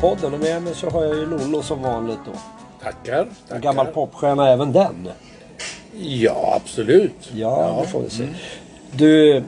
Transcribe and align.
Poppodden 0.00 0.34
och 0.34 0.40
med 0.40 0.62
mig 0.62 0.74
så 0.74 0.90
har 0.90 1.04
jag 1.04 1.16
ju 1.16 1.26
Lollo 1.26 1.62
som 1.62 1.82
vanligt 1.82 2.18
då. 2.26 2.32
Tackar. 2.82 3.18
En 3.18 3.28
tackar. 3.48 3.60
gammal 3.62 3.86
popstjärna 3.86 4.48
även 4.50 4.72
den. 4.72 5.08
Ja, 6.02 6.52
absolut. 6.62 7.30
Ja, 7.34 7.78
det 7.82 7.88
får 7.88 8.00
vi 8.02 8.10
se. 8.10 8.28
Du, 8.92 9.42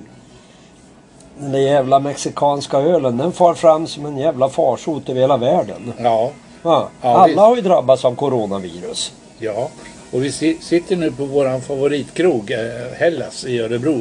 den 1.39 1.53
där 1.53 1.59
jävla 1.59 1.99
mexikanska 2.01 2.79
ölen 2.79 3.17
den 3.17 3.33
far 3.33 3.55
fram 3.55 3.87
som 3.87 4.07
en 4.07 4.17
jävla 4.17 4.49
farsot 4.49 5.09
över 5.09 5.21
hela 5.21 5.37
världen. 5.37 5.93
Ja, 5.99 6.31
Ja, 6.63 6.89
Ja, 7.03 7.09
alla 7.09 7.27
visst. 7.27 7.39
har 7.39 7.57
ju 7.57 7.63
drabbats 7.63 8.05
av 8.05 8.15
coronavirus. 8.15 9.13
ja. 9.39 9.69
Och 10.11 10.25
vi 10.25 10.33
si- 10.33 10.59
sitter 10.61 10.97
nu 10.97 11.11
på 11.13 11.25
våran 11.25 11.61
favoritkrog, 11.61 12.51
eh, 12.51 12.59
Hellas 12.99 13.45
i 13.45 13.59
Örebro. 13.61 14.01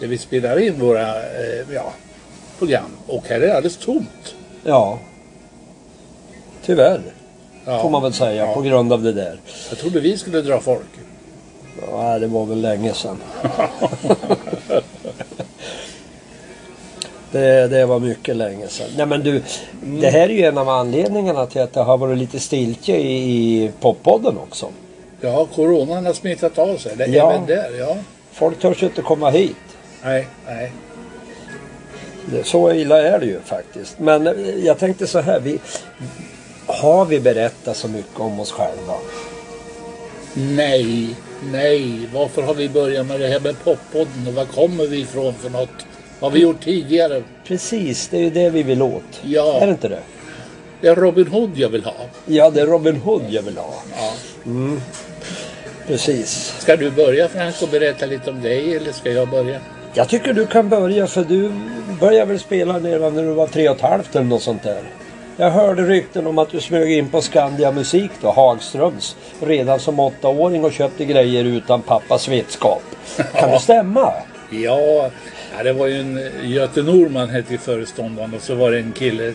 Där 0.00 0.06
vi 0.06 0.18
spelar 0.18 0.58
in 0.58 0.80
våra 0.80 1.08
eh, 1.16 1.74
ja, 1.74 1.92
program. 2.58 2.90
Och 3.06 3.24
här 3.28 3.36
är 3.36 3.40
det 3.40 3.56
alldeles 3.56 3.76
tomt. 3.76 4.34
Ja. 4.64 4.98
Tyvärr, 6.68 7.00
Ja. 7.64 7.82
får 7.82 7.90
man 7.90 8.02
väl 8.02 8.12
säga, 8.12 8.46
Ja. 8.46 8.54
på 8.54 8.60
grund 8.60 8.92
av 8.92 9.02
det 9.02 9.12
där. 9.12 9.40
Jag 9.68 9.78
trodde 9.78 10.00
vi 10.00 10.18
skulle 10.18 10.40
dra 10.42 10.60
folk. 10.60 10.86
Ja, 11.90 12.18
det 12.18 12.26
var 12.26 12.46
väl 12.46 12.60
länge 12.60 12.92
sedan. 12.92 13.16
det, 17.30 17.68
det 17.68 17.86
var 17.86 17.98
mycket 18.00 18.36
länge 18.36 18.68
sedan. 18.68 18.86
Nej 18.96 19.06
men 19.06 19.20
du, 19.22 19.42
det 19.82 20.10
här 20.10 20.20
är 20.28 20.28
ju 20.28 20.44
en 20.44 20.58
av 20.58 20.68
anledningarna 20.68 21.46
till 21.46 21.60
att 21.60 21.72
det 21.72 21.80
har 21.80 21.98
varit 21.98 22.18
lite 22.18 22.40
stiltje 22.40 22.96
i, 22.96 23.64
i 23.64 23.70
poppodden 23.80 24.38
också. 24.38 24.68
Ja, 25.20 25.46
coronan 25.54 26.06
har 26.06 26.12
smittat 26.12 26.58
av 26.58 26.76
sig. 26.76 26.92
Det 26.96 27.04
är 27.04 27.08
Ja. 27.08 27.32
även 27.32 27.46
där, 27.46 27.78
ja. 27.78 27.96
Folk 28.32 28.58
törs 28.60 28.82
ju 28.82 28.86
inte 28.86 29.02
komma 29.02 29.30
hit. 29.30 29.56
Nej, 30.04 30.26
nej. 30.46 30.72
Det, 32.26 32.44
så 32.46 32.72
illa 32.72 33.02
är 33.02 33.18
det 33.20 33.26
ju 33.26 33.40
faktiskt. 33.40 33.98
Men 33.98 34.26
eh, 34.26 34.34
jag 34.64 34.78
tänkte 34.78 35.06
så 35.06 35.20
här. 35.20 35.40
Vi, 35.40 35.58
har 36.68 37.04
vi 37.04 37.20
berättat 37.20 37.76
så 37.76 37.88
mycket 37.88 38.20
om 38.20 38.40
oss 38.40 38.52
själva? 38.52 38.94
Nej, 40.34 41.16
nej. 41.52 42.08
Varför 42.14 42.42
har 42.42 42.54
vi 42.54 42.68
börjat 42.68 43.06
med 43.06 43.20
det 43.20 43.26
här 43.26 43.40
med 43.40 43.64
poppodden 43.64 44.26
och 44.28 44.34
var 44.34 44.44
kommer 44.44 44.86
vi 44.86 45.00
ifrån 45.00 45.34
för 45.34 45.50
något? 45.50 45.86
Vad 46.20 46.30
har 46.30 46.36
vi 46.36 46.42
gjort 46.42 46.64
tidigare? 46.64 47.22
Precis, 47.46 48.08
det 48.08 48.16
är 48.16 48.20
ju 48.20 48.30
det 48.30 48.50
vi 48.50 48.62
vill 48.62 48.82
åt. 48.82 49.20
Ja. 49.22 49.60
Är 49.60 49.66
det 49.66 49.72
inte 49.72 49.88
det? 49.88 50.02
Det 50.80 50.88
är 50.88 50.96
Robin 50.96 51.26
Hood 51.26 51.50
jag 51.54 51.68
vill 51.68 51.84
ha. 51.84 51.94
Ja, 52.26 52.50
det 52.50 52.60
är 52.60 52.66
Robin 52.66 52.96
Hood 52.96 53.22
jag 53.28 53.42
vill 53.42 53.56
ha. 53.56 53.74
Ja. 53.96 54.12
Precis. 55.86 56.54
Ska 56.58 56.76
du 56.76 56.90
börja 56.90 57.28
Frank 57.28 57.54
och 57.62 57.68
berätta 57.68 58.06
lite 58.06 58.30
om 58.30 58.40
dig 58.40 58.76
eller 58.76 58.92
ska 58.92 59.10
jag 59.10 59.28
börja? 59.28 59.60
Jag 59.94 60.08
tycker 60.08 60.32
du 60.32 60.46
kan 60.46 60.68
börja 60.68 61.06
för 61.06 61.24
du 61.24 61.52
började 62.00 62.24
väl 62.24 62.40
spela 62.40 62.78
redan 62.78 63.14
när 63.14 63.22
du 63.22 63.32
var 63.32 63.46
tre 63.46 63.68
och 63.68 63.76
ett 63.76 63.82
halvt 63.82 64.16
eller 64.16 64.26
något 64.26 64.42
sånt 64.42 64.62
där. 64.62 64.82
Jag 65.40 65.50
hörde 65.50 65.82
rykten 65.82 66.26
om 66.26 66.38
att 66.38 66.50
du 66.50 66.60
smög 66.60 66.92
in 66.92 67.08
på 67.08 67.20
Skandia 67.22 67.72
Musik 67.72 68.10
då, 68.20 68.30
Hagströms, 68.30 69.16
redan 69.40 69.80
som 69.80 70.00
åttaåring 70.00 70.64
och 70.64 70.72
köpte 70.72 71.04
grejer 71.04 71.44
utan 71.44 71.82
pappas 71.82 72.28
vetskap. 72.28 72.82
Kan 73.34 73.50
det 73.50 73.58
stämma? 73.58 74.12
Ja, 74.50 75.10
det 75.64 75.72
var 75.72 75.86
ju 75.86 76.00
en 76.00 76.20
Göte 76.42 76.82
Norman 76.82 77.28
hette 77.30 77.58
föreståndaren 77.58 78.34
och 78.34 78.42
så 78.42 78.54
var 78.54 78.70
det 78.70 78.78
en 78.78 78.92
kille, 78.92 79.32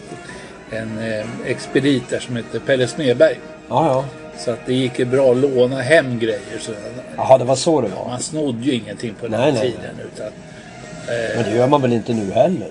en 0.69 0.99
eh, 1.11 1.25
expedit 1.45 2.09
där 2.09 2.19
som 2.19 2.35
hette 2.35 2.59
Pelle 2.59 2.87
Smedberg. 2.87 3.39
Ja, 3.69 3.87
ja. 3.87 4.05
Så 4.37 4.51
att 4.51 4.65
det 4.65 4.73
gick 4.73 4.99
ju 4.99 5.05
bra 5.05 5.31
att 5.31 5.37
låna 5.37 5.81
hem 5.81 6.19
grejer. 6.19 6.59
Så 6.59 6.71
Jaha, 7.17 7.37
det 7.37 7.43
var 7.45 7.55
så 7.55 7.81
det 7.81 7.87
var. 7.87 8.07
man 8.09 8.19
snodde 8.19 8.63
ju 8.65 8.73
ingenting 8.73 9.13
på 9.13 9.27
den 9.27 9.41
Nej, 9.41 9.51
nej, 9.51 9.61
tiden. 9.61 9.95
Utan, 10.13 10.27
eh, 10.27 11.35
Men 11.35 11.51
det 11.51 11.57
gör 11.57 11.67
man 11.67 11.81
väl 11.81 11.93
inte 11.93 12.13
nu 12.13 12.31
heller? 12.31 12.69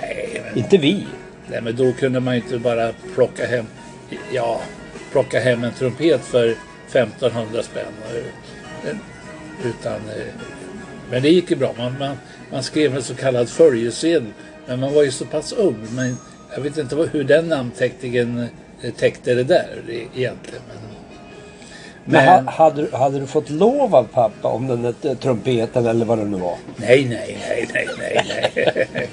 nej, 0.00 0.42
men, 0.48 0.58
Inte 0.58 0.76
vi 0.76 1.06
nej, 1.50 1.60
men 1.62 1.76
då 1.76 1.92
kunde 1.92 2.20
man 2.20 2.34
ju 2.34 2.42
inte 2.42 2.58
bara 2.58 2.92
plocka 3.14 3.46
hem, 3.46 3.66
ja, 4.32 4.60
plocka 5.12 5.40
hem 5.40 5.64
en 5.64 5.72
trumpet 5.72 6.20
för 6.20 6.54
1500 6.88 7.62
spänn. 7.62 7.84
Eh, 8.84 8.96
utan, 9.66 9.94
eh, 9.94 10.34
men 11.10 11.22
det 11.22 11.28
gick 11.28 11.50
ju 11.50 11.56
bra. 11.56 11.74
Man, 11.78 11.98
man, 11.98 12.16
man 12.52 12.62
skrev 12.62 12.96
en 12.96 13.02
så 13.02 13.14
kallad 13.14 13.48
följesedel. 13.48 14.24
Men 14.66 14.80
man 14.80 14.94
var 14.94 15.02
ju 15.02 15.10
så 15.10 15.24
pass 15.24 15.52
ung. 15.52 15.86
Men 15.90 16.16
jag 16.54 16.60
vet 16.60 16.78
inte 16.78 16.96
hur 17.12 17.24
den 17.24 17.48
namnteckningen 17.48 18.46
eh, 18.82 18.92
täckte 18.94 19.34
det 19.34 19.44
där 19.44 19.80
egentligen. 19.88 20.62
Men, 20.68 20.89
men, 22.10 22.24
men 22.24 22.44
ha, 22.48 22.52
hade, 22.52 22.82
du- 22.82 22.96
hade 22.96 23.20
du 23.20 23.26
fått 23.26 23.50
lov 23.50 23.94
av 23.94 24.04
pappa 24.04 24.48
om 24.48 24.66
den 24.66 24.82
där 24.82 25.14
trumpeten 25.14 25.86
eller 25.86 26.04
vad 26.06 26.18
det 26.18 26.24
nu 26.24 26.36
var? 26.38 26.54
nej, 26.76 27.04
nej, 27.04 27.38
nej, 27.48 27.68
nej, 27.74 27.88
nej, 27.98 28.88
nej. 28.94 29.08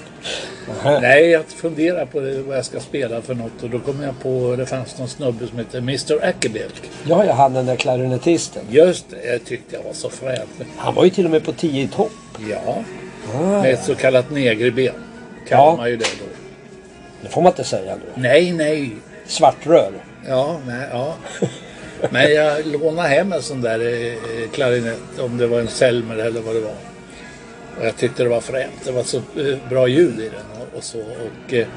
Nej, 1.02 1.30
jag 1.30 1.46
funderar 1.46 2.06
på 2.06 2.20
det, 2.20 2.42
vad 2.42 2.58
jag 2.58 2.66
ska 2.66 2.80
spela 2.80 3.22
för 3.22 3.34
något. 3.36 3.64
Och 3.64 3.70
då 3.70 3.80
kom 3.80 4.02
jag 4.04 4.20
på, 4.20 4.56
det 4.58 4.66
fanns 4.66 4.98
någon 5.00 5.08
snubbe 5.08 5.48
som 5.48 5.58
hette 5.58 5.78
Mr 5.78 6.26
Ackerbilk. 6.26 6.82
Ja, 7.08 7.26
jag 7.26 7.34
hade 7.34 7.56
den 7.56 7.66
där 7.66 7.76
klarinettisten. 7.76 8.64
Just 8.70 9.06
det, 9.10 9.32
jag 9.32 9.46
tyckte 9.46 9.76
jag 9.76 9.84
var 9.84 9.94
så 9.94 10.10
frän. 10.10 10.48
Han 10.78 10.96
var 10.96 11.04
ju 11.04 11.10
till 11.10 11.26
och 11.26 11.32
med 11.32 11.46
på 11.46 11.52
10 11.52 11.84
i 11.84 11.88
topp. 11.88 12.12
Ja, 12.50 12.76
Ah, 13.36 13.40
med 13.62 13.74
ett 13.74 13.84
så 13.84 13.96
kallat 13.96 14.32
negerben. 14.32 14.94
Kallar 15.48 15.64
Ja. 15.64 15.76
man 15.78 15.90
ju 15.90 15.98
det 15.98 16.06
då. 16.20 16.26
det 17.22 17.30
får 17.30 17.42
man 17.42 17.52
inte 17.52 17.64
säga 17.64 17.96
nu. 17.96 18.22
Nej, 18.22 18.52
nej. 18.52 18.92
Svartrör. 19.28 19.92
Ja, 20.28 20.58
nej, 20.68 20.88
ja. 20.92 21.14
Men 22.10 22.34
jag 22.34 22.66
lånade 22.66 23.08
hem 23.08 23.34
en 23.34 23.42
sån 23.42 23.62
där 23.62 23.80
eh, 23.80 24.50
klarinett, 24.50 25.20
om 25.20 25.38
det 25.38 25.48
var 25.48 25.60
en 25.60 25.68
Selmer 25.68 26.16
eller 26.16 26.42
vad 26.42 26.56
det 26.56 26.62
var. 26.62 26.76
Och 27.80 27.86
jag 27.86 27.98
tyckte 27.98 28.24
det 28.24 28.30
var 28.30 28.42
fränt. 28.42 28.82
Det 28.84 28.92
var 28.92 29.04
så 29.04 29.18
eh, 29.18 29.58
bra 29.70 29.88
ljud 29.88 30.20
i 30.20 30.30
den 30.30 30.62
och, 30.62 30.78
och 30.78 30.84
så. 30.84 31.00
Och, 31.00 31.54
eh, 31.54 31.68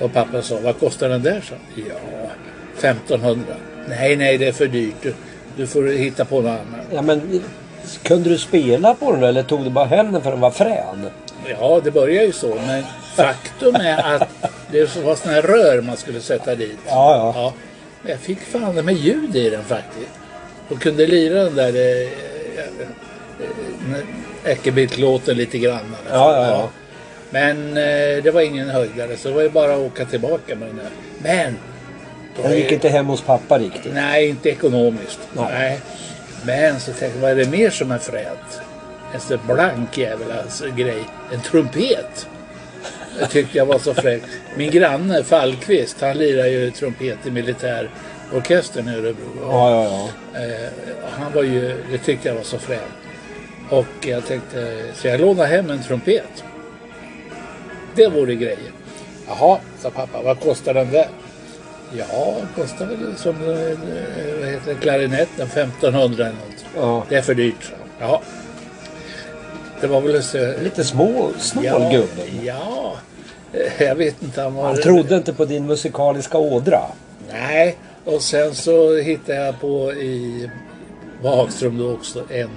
och 0.00 0.12
pappa 0.12 0.42
sa, 0.42 0.58
vad 0.62 0.78
kostar 0.78 1.08
den 1.08 1.22
där? 1.22 1.40
Så, 1.40 1.54
ja, 1.74 2.30
1500. 2.78 3.54
Nej, 3.88 4.16
nej, 4.16 4.38
det 4.38 4.48
är 4.48 4.52
för 4.52 4.66
dyrt. 4.66 4.94
Du, 5.02 5.14
du 5.56 5.66
får 5.66 5.86
hitta 5.86 6.24
på 6.24 6.40
något 6.40 6.50
annat. 6.50 6.86
Ja, 6.92 7.02
men 7.02 7.42
kunde 8.02 8.30
du 8.30 8.38
spela 8.38 8.94
på 8.94 9.12
den 9.12 9.22
eller 9.22 9.42
tog 9.42 9.64
du 9.64 9.70
bara 9.70 9.84
hem 9.84 10.12
den 10.12 10.22
för 10.22 10.30
den 10.30 10.40
var 10.40 10.50
frän? 10.50 11.10
Ja, 11.60 11.80
det 11.84 11.90
börjar 11.90 12.22
ju 12.22 12.32
så. 12.32 12.54
Men 12.66 12.84
faktum 13.16 13.74
är 13.74 14.14
att 14.14 14.28
det 14.70 14.96
var 14.96 15.14
såna 15.14 15.34
här 15.34 15.42
rör 15.42 15.80
man 15.82 15.96
skulle 15.96 16.20
sätta 16.20 16.54
dit. 16.54 16.78
Ja, 16.86 17.16
ja. 17.16 17.32
Ja, 17.36 17.52
men 18.02 18.10
jag 18.10 18.20
fick 18.20 18.40
fan 18.40 18.74
med 18.74 18.94
ljud 18.94 19.36
i 19.36 19.50
den 19.50 19.64
faktiskt. 19.64 20.10
Och 20.68 20.80
kunde 20.82 21.06
lira 21.06 21.44
den 21.44 21.54
där 21.54 21.74
eh, 21.74 22.08
eh, 23.94 24.50
Eckerbilt-låten 24.52 25.36
lite 25.36 25.58
grann. 25.58 25.74
alltså. 25.78 26.14
Ja, 26.14 26.36
ja, 26.36 26.46
ja. 26.46 26.70
Men 27.30 27.68
eh, 27.68 28.22
det 28.22 28.30
var 28.34 28.40
ingen 28.40 28.68
höjdare 28.70 29.16
så 29.16 29.28
det 29.28 29.34
var 29.34 29.42
ju 29.42 29.50
bara 29.50 29.72
att 29.74 29.78
åka 29.80 30.04
tillbaka 30.04 30.56
med 30.56 30.68
den 30.68 30.76
där. 30.76 30.90
Men! 31.22 31.56
Den 32.42 32.52
är- 32.52 32.56
gick 32.56 32.72
inte 32.72 32.88
hem 32.88 33.06
hos 33.06 33.20
pappa 33.20 33.58
riktigt. 33.58 33.92
Nej, 33.94 34.28
inte 34.28 34.48
ekonomiskt. 34.50 35.20
Nej. 35.32 35.46
Nej. 35.52 35.80
Men 36.44 36.80
så 36.80 36.92
tänkte 36.92 37.18
jag, 37.18 37.22
vad 37.22 37.30
är 37.30 37.34
det 37.44 37.50
mer 37.50 37.70
som 37.70 37.90
är 37.90 37.98
fränt? 37.98 38.60
En 39.14 39.20
sån 39.20 39.38
blank 39.46 39.98
jävla 39.98 40.42
alltså, 40.42 40.64
grej. 40.76 41.04
En 41.32 41.40
trumpet. 41.40 42.26
Det 43.20 43.26
tyckte 43.26 43.58
jag 43.58 43.66
var 43.66 43.78
så 43.78 43.94
fräckt. 43.94 44.26
Min 44.56 44.70
granne 44.70 45.24
Fallqvist, 45.24 46.00
han 46.00 46.18
lirar 46.18 46.46
ju 46.46 46.70
trumpet 46.70 47.26
i 47.26 47.30
militärorkestern 47.30 48.88
i 48.88 48.92
Örebro. 48.96 49.30
Ja, 49.42 49.70
ja, 49.84 50.08
ja. 50.34 50.40
Eh, 50.40 50.70
han 51.20 51.32
var 51.32 51.42
ju, 51.42 51.82
det 51.92 51.98
tyckte 51.98 52.28
jag 52.28 52.34
var 52.34 52.42
så 52.42 52.58
fränt. 52.58 52.82
Och 53.70 53.86
jag 54.06 54.26
tänkte, 54.26 54.82
så 54.94 55.08
jag 55.08 55.20
lånade 55.20 55.48
hem 55.48 55.70
en 55.70 55.82
trumpet. 55.82 56.44
Det 57.94 58.08
vore 58.08 58.34
grejen. 58.34 58.72
Jaha, 59.28 59.58
sa 59.78 59.90
pappa, 59.90 60.22
vad 60.22 60.40
kostar 60.40 60.74
den 60.74 60.90
där? 60.92 61.08
Ja, 61.98 62.36
kostar 62.56 62.86
väl 62.86 63.16
som 63.16 63.34
eh, 63.34 63.78
vad 64.40 64.48
heter 64.48 64.74
det, 64.74 64.80
klarinetten, 64.80 65.46
1500 65.46 66.24
eller 66.26 66.36
något. 66.36 66.64
ja. 66.76 67.04
Det 67.08 67.16
är 67.16 67.22
för 67.22 67.34
dyrt, 67.34 67.72
han. 67.98 68.08
Ja. 68.08 68.22
Det 69.80 69.86
var 69.86 70.00
väl 70.00 70.22
så... 70.22 70.52
Lite 70.62 70.84
små, 70.84 71.30
snål 71.38 71.64
Ja, 71.64 71.90
gubben. 71.92 72.44
ja, 72.44 72.96
jag 73.78 73.94
vet 73.94 74.22
inte. 74.22 74.42
Han 74.42 74.54
var... 74.54 74.64
Han 74.64 74.76
trodde 74.76 75.16
inte 75.16 75.32
på 75.32 75.44
din 75.44 75.66
musikaliska 75.66 76.38
ådra. 76.38 76.80
Nej, 77.32 77.76
och 78.04 78.22
sen 78.22 78.54
så 78.54 78.96
hittade 78.96 79.44
jag 79.46 79.60
på 79.60 79.92
i 79.92 80.50
Hagström 81.22 81.78
då 81.78 81.92
också 81.92 82.22
en 82.30 82.50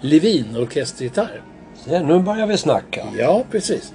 Levin 0.00 0.56
orkestergitarr. 0.56 1.42
Så 1.84 1.98
nu 1.98 2.18
börjar 2.18 2.46
vi 2.46 2.56
snacka. 2.56 3.06
Ja, 3.18 3.44
precis. 3.50 3.92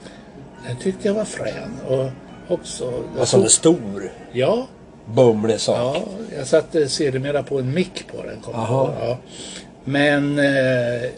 Den 0.68 0.78
tyckte 0.78 1.08
jag 1.08 1.16
var 1.16 1.26
frän 1.26 1.80
och 1.88 2.10
också... 2.54 3.04
Och 3.20 3.28
så 3.28 3.42
en 3.42 3.50
stor 3.50 4.12
Ja, 4.32 4.68
bumlig 5.06 5.60
sak. 5.60 5.78
ja, 5.78 6.04
jag 6.38 6.48
satte 6.48 6.90
sedermera 6.90 7.44
på 7.44 7.60
en 7.60 7.74
mick 7.74 8.08
på 8.08 8.24
den. 8.24 8.54
Aha. 8.56 8.84
ihåg. 8.84 9.10
Ja. 9.10 9.18
Men, 9.84 10.40
eh, 10.40 11.10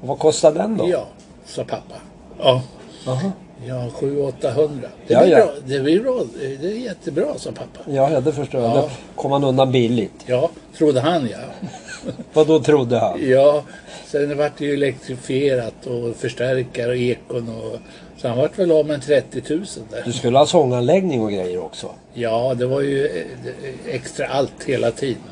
vad 0.00 0.18
kostar 0.18 0.52
den 0.52 0.76
då? 0.76 0.88
ja, 0.90 1.06
sa 1.46 1.64
pappa. 1.64 1.94
Ja, 2.38 2.62
Jaha. 3.06 3.32
Ja 3.66 3.90
700-800. 4.00 4.80
Det 5.06 5.14
Ja, 5.14 5.20
blir 5.22 5.32
ja. 5.32 5.36
bra. 5.44 5.54
Det 5.66 5.80
blir 5.80 6.00
bra. 6.02 6.22
Det 6.60 6.66
är 6.66 6.72
jättebra, 6.78 7.26
sa 7.36 7.50
pappa. 7.52 7.90
Ja, 7.90 8.20
det 8.20 8.32
förstår 8.32 8.60
jag. 8.60 8.70
Ja. 8.70 8.74
Då 8.82 8.90
kom 9.22 9.32
han 9.32 9.44
undan 9.44 9.72
billigt. 9.72 10.24
Ja, 10.26 10.50
trodde 10.78 11.00
han 11.00 11.28
ja. 11.32 11.38
Vad 12.32 12.46
då 12.46 12.60
trodde 12.60 12.98
han? 12.98 13.28
Ja, 13.28 13.64
sen 14.06 14.38
vart 14.38 14.58
det 14.58 14.64
ju 14.64 14.74
elektrifierat 14.74 15.86
och 15.86 16.16
förstärkare 16.16 16.88
och 16.90 16.96
ekon 16.96 17.48
och 17.48 17.78
Så 18.20 18.28
han 18.28 18.38
vart 18.38 18.58
väl 18.58 18.72
av 18.72 18.86
med 18.86 19.02
30 19.02 19.42
000 19.54 19.64
där. 19.90 20.02
Du 20.04 20.12
skulle 20.12 20.38
ha 20.38 20.46
sånganläggning 20.46 21.20
och 21.22 21.32
grejer 21.32 21.58
också. 21.58 21.90
Ja, 22.14 22.54
det 22.54 22.66
var 22.66 22.80
ju 22.80 23.06
eh, 23.06 23.94
extra 23.94 24.26
allt 24.26 24.64
hela 24.66 24.90
tiden. 24.90 25.22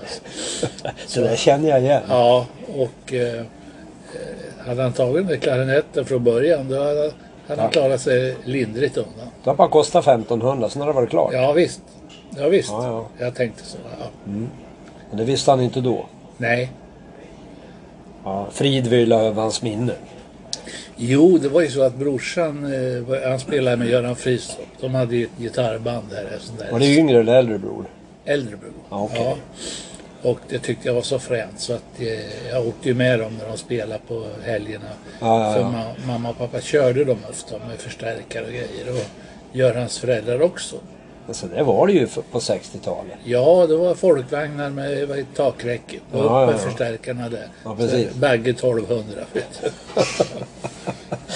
Så 1.06 1.20
det 1.20 1.37
känner 1.38 1.69
jag 1.69 1.81
igen. 1.81 2.02
Ja, 2.08 2.46
och 2.75 3.12
eh, 3.14 3.34
eh, 3.38 3.44
hade 4.67 4.82
han 4.82 4.93
tagit 4.93 5.29
den 5.29 5.40
klarinetten 5.40 6.05
från 6.05 6.25
början 6.25 6.69
då 6.69 6.82
hade, 6.82 7.12
han 7.48 7.70
klarat 7.70 8.00
sig 8.00 8.37
lindrigt 8.44 8.96
undan. 8.96 9.28
Det 9.44 9.50
har 9.50 9.56
bara 9.56 9.69
kostat 9.69 10.06
1500, 10.06 10.69
sen 10.69 10.82
har 10.82 10.88
det 10.88 10.94
varit 10.94 11.10
klart. 11.10 11.32
Ja 11.32 11.52
visst. 11.52 11.81
Ja 12.38 12.48
visst. 12.48 12.70
Ja, 12.70 12.87
ja. 12.87 13.25
Jag 13.25 13.34
tänkte 13.34 13.64
så. 13.64 13.78
Ja. 14.00 14.06
Men 15.10 15.19
det 15.19 15.25
visste 15.25 15.50
han 15.50 15.60
inte 15.60 15.81
då. 15.81 16.06
Nej. 16.37 16.70
Ja, 18.25 18.46
frid 18.50 18.87
vila 18.87 19.16
över 19.22 19.43
hans 19.43 19.62
minne. 19.62 19.93
Jo, 20.96 21.38
det 21.38 21.48
var 21.48 21.60
ju 21.60 21.69
så 21.69 21.82
att 21.82 21.94
brorsan, 21.94 22.64
eh, 22.64 23.28
han 23.28 23.40
spelade 23.40 23.76
med 23.76 23.88
Göran 23.88 24.16
Fristorp. 24.16 24.66
De 24.81 24.94
hade 24.94 25.16
ju 25.16 25.25
ett 25.25 25.31
gitarrband 25.38 26.04
där. 26.10 26.25
en 26.34 26.40
sån 26.40 26.56
där 26.56 26.72
Var 26.72 26.78
det 26.78 26.87
yngre 26.94 27.20
eller 27.20 27.34
äldre 27.37 27.58
bror? 27.58 27.84
Äldre 28.25 28.56
bror. 28.56 28.72
Ja, 28.90 29.02
okej. 29.02 29.37
Och 30.22 30.38
det 30.48 30.58
tyckte 30.58 30.88
jag 30.88 30.94
var 30.94 31.02
så 31.02 31.18
fränt 31.18 31.60
så 31.60 31.72
att 31.72 32.00
eh, 32.00 32.48
jag 32.50 32.66
åkte 32.66 32.88
ju 32.88 32.94
med 32.94 33.18
dem 33.20 33.32
när 33.38 33.48
de 33.48 33.56
spelade 33.58 34.00
på 34.08 34.24
helgerna. 34.44 34.84
Ja, 35.20 35.44
ja, 35.46 35.52
För 35.52 35.60
ja. 35.60 35.66
ma- 35.66 36.06
mamma 36.06 36.30
och 36.30 36.38
pappa 36.38 36.60
körde 36.60 37.04
dem 37.04 37.18
ofta 37.30 37.58
med 37.68 37.78
förstärkare 37.78 38.44
och 38.44 38.50
grejer. 38.50 38.90
Och 38.90 39.04
Görans 39.52 39.98
föräldrar 39.98 40.42
också. 40.42 40.76
Alltså 41.28 41.46
det 41.46 41.62
var 41.62 41.86
det 41.86 41.92
ju 41.92 42.06
på 42.06 42.38
60-talet. 42.38 43.16
Ja, 43.24 43.66
det 43.66 43.76
var 43.76 43.94
folkvagnar 43.94 44.70
med 44.70 45.26
takräcke. 45.34 45.96
Och 46.12 46.19
Ja, 46.24 46.42
ja, 46.44 46.52
ja. 46.52 46.58
förstärkarna 46.58 47.28
där. 47.28 47.48
Ja, 47.64 47.76
precis. 47.76 48.12
Så 48.12 48.19
Bagge 48.19 48.50
1200. 48.50 49.20
Vet 49.32 49.62
du. 49.62 49.70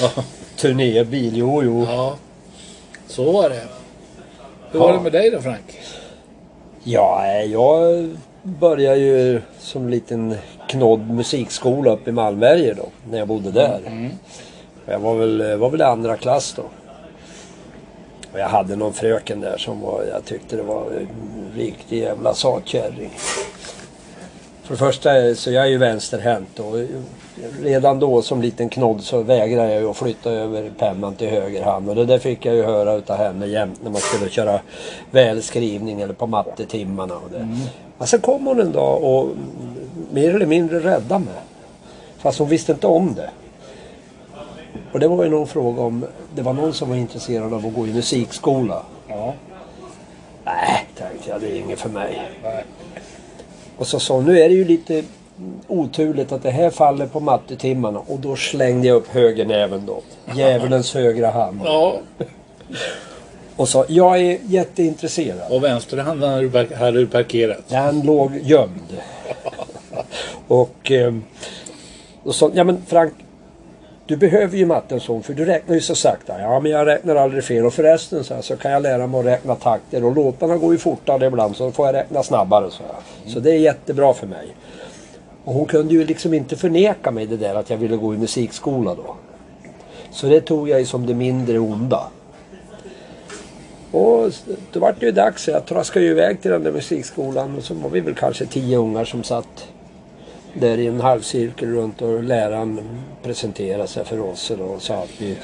ja, 0.01 0.25
Turnébil, 0.57 1.37
jo 1.37 1.63
jo. 1.63 1.85
ja, 1.89 2.17
så 3.07 3.33
var 3.33 3.49
det. 3.51 3.61
Hur 4.71 4.81
Ja. 4.81 4.87
var 4.87 4.93
det 4.93 5.01
med 5.01 5.13
dig 5.13 5.31
då 5.31 5.41
Frank? 5.41 5.81
Ja, 6.85 7.23
eh, 7.27 7.45
jag 7.53 8.09
började 8.43 8.99
ju 8.99 9.41
som 9.59 9.89
liten 9.89 10.35
knodd 10.69 11.11
musikskola 11.11 11.91
uppe 11.93 12.11
i 12.11 12.13
Malmberget 12.13 12.77
då. 12.77 12.87
När 13.11 13.19
jag 13.19 13.29
bodde 13.29 13.51
där. 13.51 13.81
Jag 14.87 14.99
var 14.99 15.15
väl, 15.15 15.59
var 15.59 15.71
väl 15.71 15.81
i 15.81 15.85
andra 15.85 16.17
klass 16.17 16.55
då. 16.57 16.63
Och 18.33 18.39
jag 18.39 18.49
hade 18.49 18.77
någon 18.77 18.93
fröken 18.93 19.41
där 19.41 19.57
som 19.59 19.81
var, 19.81 20.05
jag 20.13 20.25
tyckte 20.25 20.57
det 20.57 20.63
var 20.63 20.85
en 20.85 21.09
riktig 21.57 21.99
jävla 21.99 22.35
satkärring. 22.35 23.11
För 24.63 24.75
det 24.75 24.79
första 24.79 25.35
så 25.35 25.51
jag 25.51 25.65
är 25.65 25.69
ju 25.69 25.79
vänsterhänt 25.79 26.59
och 26.59 26.75
redan 27.63 27.99
då 27.99 28.23
som 28.23 28.43
liten 28.43 28.69
knodd 28.69 29.03
så 29.03 29.23
vägrade 29.23 29.73
jag 29.73 29.83
ju 29.83 29.91
att 29.91 29.97
flytta 29.97 30.31
över 30.31 30.71
pennan 30.79 31.15
till 31.15 31.29
höger 31.29 31.63
hand. 31.63 31.89
Och 31.89 31.95
det 31.95 32.05
där 32.05 32.19
fick 32.19 32.47
jag 32.47 32.55
ju 32.55 32.63
höra 32.63 32.93
utav 32.93 33.17
henne 33.17 33.47
jämt 33.47 33.83
när 33.83 33.91
man 33.91 34.01
skulle 34.01 34.31
köra 34.31 34.61
välskrivning 35.11 36.01
eller 36.01 36.15
på 36.15 36.27
mattetimmarna. 36.27 37.15
Och 37.15 37.31
det. 37.31 37.49
Men 38.01 38.07
sen 38.09 38.21
kom 38.21 38.47
hon 38.47 38.61
en 38.61 38.73
dag 38.73 39.03
och 39.03 39.29
mer 40.13 40.35
eller 40.35 40.47
mindre 40.47 40.81
räddade 40.81 41.25
mig. 41.25 41.35
Fast 42.19 42.39
hon 42.39 42.49
visste 42.49 42.73
inte 42.73 42.87
om 42.87 43.15
det. 43.15 43.31
Och 44.93 45.01
det 45.01 45.09
var 45.09 45.25
ju 45.25 45.31
någon 45.31 45.47
fråga 45.47 45.83
om 45.83 46.05
det 46.35 46.43
var 46.43 46.53
någon 46.53 46.73
som 46.73 46.89
var 46.89 46.97
intresserad 46.97 47.55
av 47.55 47.67
att 47.67 47.75
gå 47.75 47.87
i 47.87 47.93
musikskola. 47.93 48.83
Ja. 49.09 49.35
Nej, 50.45 50.87
tänkte 50.99 51.31
jag, 51.31 51.41
det 51.41 51.47
är 51.53 51.57
inget 51.57 51.81
för 51.81 51.89
mig. 51.89 52.23
Nej. 52.43 52.65
Och 53.77 53.87
så 53.87 54.01
sa 54.01 54.21
nu 54.21 54.41
är 54.41 54.49
det 54.49 54.55
ju 54.55 54.65
lite 54.65 55.05
oturligt 55.67 56.33
att 56.33 56.43
det 56.43 56.51
här 56.51 56.71
faller 56.71 57.07
på 57.07 57.21
mattetimmarna. 57.21 57.99
Och 57.99 58.19
då 58.19 58.37
slängde 58.37 58.89
jag 58.89 58.97
upp 58.97 59.09
högernäven 59.09 59.87
då. 59.87 60.01
Djävulens 60.35 60.95
högra 60.95 61.31
hand. 61.31 61.61
ja. 61.65 61.97
Och 63.61 63.69
sa, 63.69 63.85
jag 63.89 64.21
är 64.21 64.39
jätteintresserad. 64.47 65.53
Och 65.53 65.65
vänsterhanden 65.65 66.51
hade 66.75 66.99
du 66.99 67.07
parkerat. 67.07 67.69
Den 67.69 68.01
låg 68.01 68.37
gömd. 68.43 69.01
Och 70.49 70.91
eh, 70.91 71.15
då 72.25 72.33
sa 72.33 72.47
hon, 72.47 72.57
ja 72.57 72.65
men 72.65 72.83
Frank, 72.87 73.13
du 74.07 74.17
behöver 74.17 74.57
ju 74.57 74.67
matten 74.67 75.01
så 75.01 75.21
för 75.21 75.35
du 75.35 75.45
räknar 75.45 75.75
ju 75.75 75.81
så 75.81 75.95
sakta. 75.95 76.41
Ja 76.41 76.61
men 76.61 76.73
jag 76.73 76.87
räknar 76.87 77.17
aldrig 77.17 77.45
fel 77.45 77.67
och 77.67 77.75
förresten 77.75 78.25
så, 78.25 78.35
här, 78.35 78.43
så 78.43 78.57
kan 78.57 78.71
jag 78.71 78.83
lära 78.83 79.07
mig 79.07 79.21
att 79.21 79.27
räkna 79.27 79.55
takter 79.55 80.05
och 80.05 80.17
låtarna 80.17 80.57
går 80.57 80.73
ju 80.73 80.79
fortare 80.79 81.27
ibland 81.27 81.57
så 81.57 81.73
får 81.73 81.87
jag 81.87 81.95
räkna 81.95 82.23
snabbare. 82.23 82.71
Så, 82.71 82.83
här. 82.83 83.33
så 83.33 83.41
det 83.41 83.51
är 83.51 83.59
jättebra 83.59 84.15
för 84.15 84.27
mig. 84.27 84.57
Och 85.45 85.55
hon 85.55 85.67
kunde 85.67 85.95
ju 85.95 86.05
liksom 86.05 86.35
inte 86.35 86.57
förneka 86.57 87.11
mig 87.11 87.27
det 87.27 87.37
där 87.37 87.55
att 87.55 87.71
jag 87.71 87.77
ville 87.77 87.97
gå 87.97 88.15
i 88.15 88.19
musikskola 88.19 88.95
då. 88.95 89.17
Så 90.13 90.27
det 90.27 90.41
tog 90.41 90.69
jag 90.69 90.81
ju 90.81 90.87
som 90.87 91.07
det 91.07 91.15
mindre 91.15 91.59
onda. 91.59 92.11
Och 93.93 94.33
då 94.73 94.81
var 94.81 94.95
det 95.01 95.07
ju 95.07 95.13
dags. 95.13 95.49
Jag 95.49 95.67
traskade 95.67 96.05
ju 96.05 96.11
iväg 96.11 96.43
till 96.43 96.51
den 96.51 96.63
där 96.63 96.73
musikskolan. 96.73 97.57
Och 97.57 97.65
så 97.65 97.75
var 97.75 97.91
vi 97.91 98.01
väl 98.01 98.15
kanske 98.15 98.47
tio 98.47 98.77
ungar 98.77 99.05
som 99.05 99.23
satt 99.23 99.69
där 100.55 100.79
i 100.79 100.87
en 100.87 101.01
halvcirkel 101.01 101.69
runt 101.69 102.03
och 102.03 102.23
läraren 102.23 102.81
presenterade 103.23 103.89
sig 103.89 104.05
för 104.05 104.21
oss 104.21 104.51
och 104.51 104.83
sa 104.83 104.95
att 104.95 105.11
vi, 105.19 105.37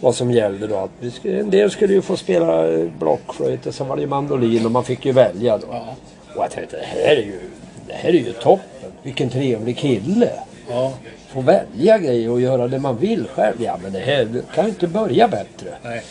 vad 0.00 0.14
som 0.14 0.30
gällde 0.30 0.66
då. 0.66 0.76
Att 0.76 0.90
vi 1.00 1.10
skulle, 1.10 1.40
en 1.40 1.50
del 1.50 1.70
skulle 1.70 1.94
ju 1.94 2.02
få 2.02 2.16
spela 2.16 2.68
eh, 2.68 2.88
blockflöjt 2.98 3.66
och 3.66 3.74
sen 3.74 3.88
var 3.88 3.96
det 3.96 4.02
ju 4.02 4.08
mandolin 4.08 4.66
och 4.66 4.72
man 4.72 4.84
fick 4.84 5.06
ju 5.06 5.12
välja 5.12 5.58
då. 5.58 5.66
Ja. 5.70 5.96
Och 6.34 6.44
jag 6.44 6.50
tänkte 6.50 6.76
det 6.76 6.86
här 6.86 7.16
är 7.16 7.22
ju, 7.22 7.40
det 7.86 7.92
här 7.92 8.08
är 8.08 8.12
ju 8.12 8.32
toppen. 8.32 8.90
Vilken 9.02 9.30
trevlig 9.30 9.78
kille. 9.78 10.30
Ja. 10.68 10.92
Få 11.28 11.40
välja 11.40 11.98
grejer 11.98 12.30
och 12.30 12.40
göra 12.40 12.68
det 12.68 12.78
man 12.78 12.96
vill 12.96 13.26
själv. 13.28 13.56
Ja 13.58 13.78
men 13.82 13.92
det 13.92 13.98
här 13.98 14.42
kan 14.54 14.64
ju 14.64 14.70
inte 14.70 14.86
börja 14.86 15.28
bättre. 15.28 15.68
Nej. 15.82 16.02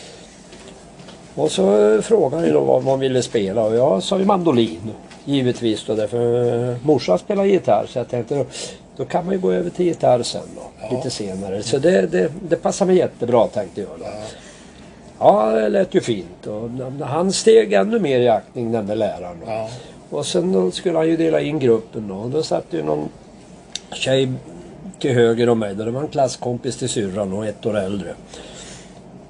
Och 1.34 1.50
så 1.50 1.98
frågade 2.02 2.36
han 2.36 2.46
ju 2.46 2.52
då 2.52 2.60
vad 2.60 2.84
man 2.84 3.00
ville 3.00 3.22
spela 3.22 3.62
och 3.62 3.76
jag 3.76 4.02
sa 4.02 4.18
ju 4.18 4.24
mandolin. 4.24 4.90
Givetvis 5.24 5.84
då 5.86 5.94
därför 5.94 6.70
eh, 6.70 6.76
morsan 6.82 7.18
spelar 7.18 7.44
gitarr 7.44 7.86
så 7.88 7.98
jag 7.98 8.08
tänkte 8.08 8.34
då, 8.34 8.44
då 8.96 9.04
kan 9.04 9.24
man 9.24 9.34
ju 9.34 9.40
gå 9.40 9.52
över 9.52 9.70
till 9.70 9.86
gitarr 9.86 10.22
sen 10.22 10.42
då. 10.56 10.62
Ja. 10.80 10.96
Lite 10.96 11.10
senare. 11.10 11.62
Så 11.62 11.78
det, 11.78 12.06
det, 12.06 12.32
det 12.48 12.56
passar 12.56 12.86
mig 12.86 12.96
jättebra 12.96 13.46
tänkte 13.46 13.80
jag 13.80 13.90
då. 13.98 14.06
Ja 15.18 15.50
det 15.50 15.68
lät 15.68 15.94
ju 15.94 16.00
fint 16.00 16.46
och 16.46 16.70
han 17.06 17.32
steg 17.32 17.72
ännu 17.72 17.98
mer 17.98 18.20
i 18.20 18.28
aktning 18.28 18.72
den 18.72 18.86
där 18.86 18.96
läraren. 18.96 19.36
Då. 19.44 19.50
Ja. 19.52 19.68
Och 20.10 20.26
sen 20.26 20.52
då 20.52 20.70
skulle 20.70 20.98
han 20.98 21.08
ju 21.08 21.16
dela 21.16 21.40
in 21.40 21.58
gruppen 21.58 22.08
då. 22.08 22.14
Och 22.14 22.30
då 22.30 22.42
satt 22.42 22.66
ju 22.70 22.82
någon 22.82 23.08
tjej 23.92 24.32
till 24.98 25.14
höger 25.14 25.48
om 25.48 25.58
mig. 25.58 25.74
Då 25.74 25.84
det 25.84 25.90
var 25.90 26.00
en 26.00 26.08
klasskompis 26.08 26.76
till 26.76 26.88
syrran 26.88 27.32
och 27.32 27.46
ett 27.46 27.66
år 27.66 27.78
äldre. 27.78 28.14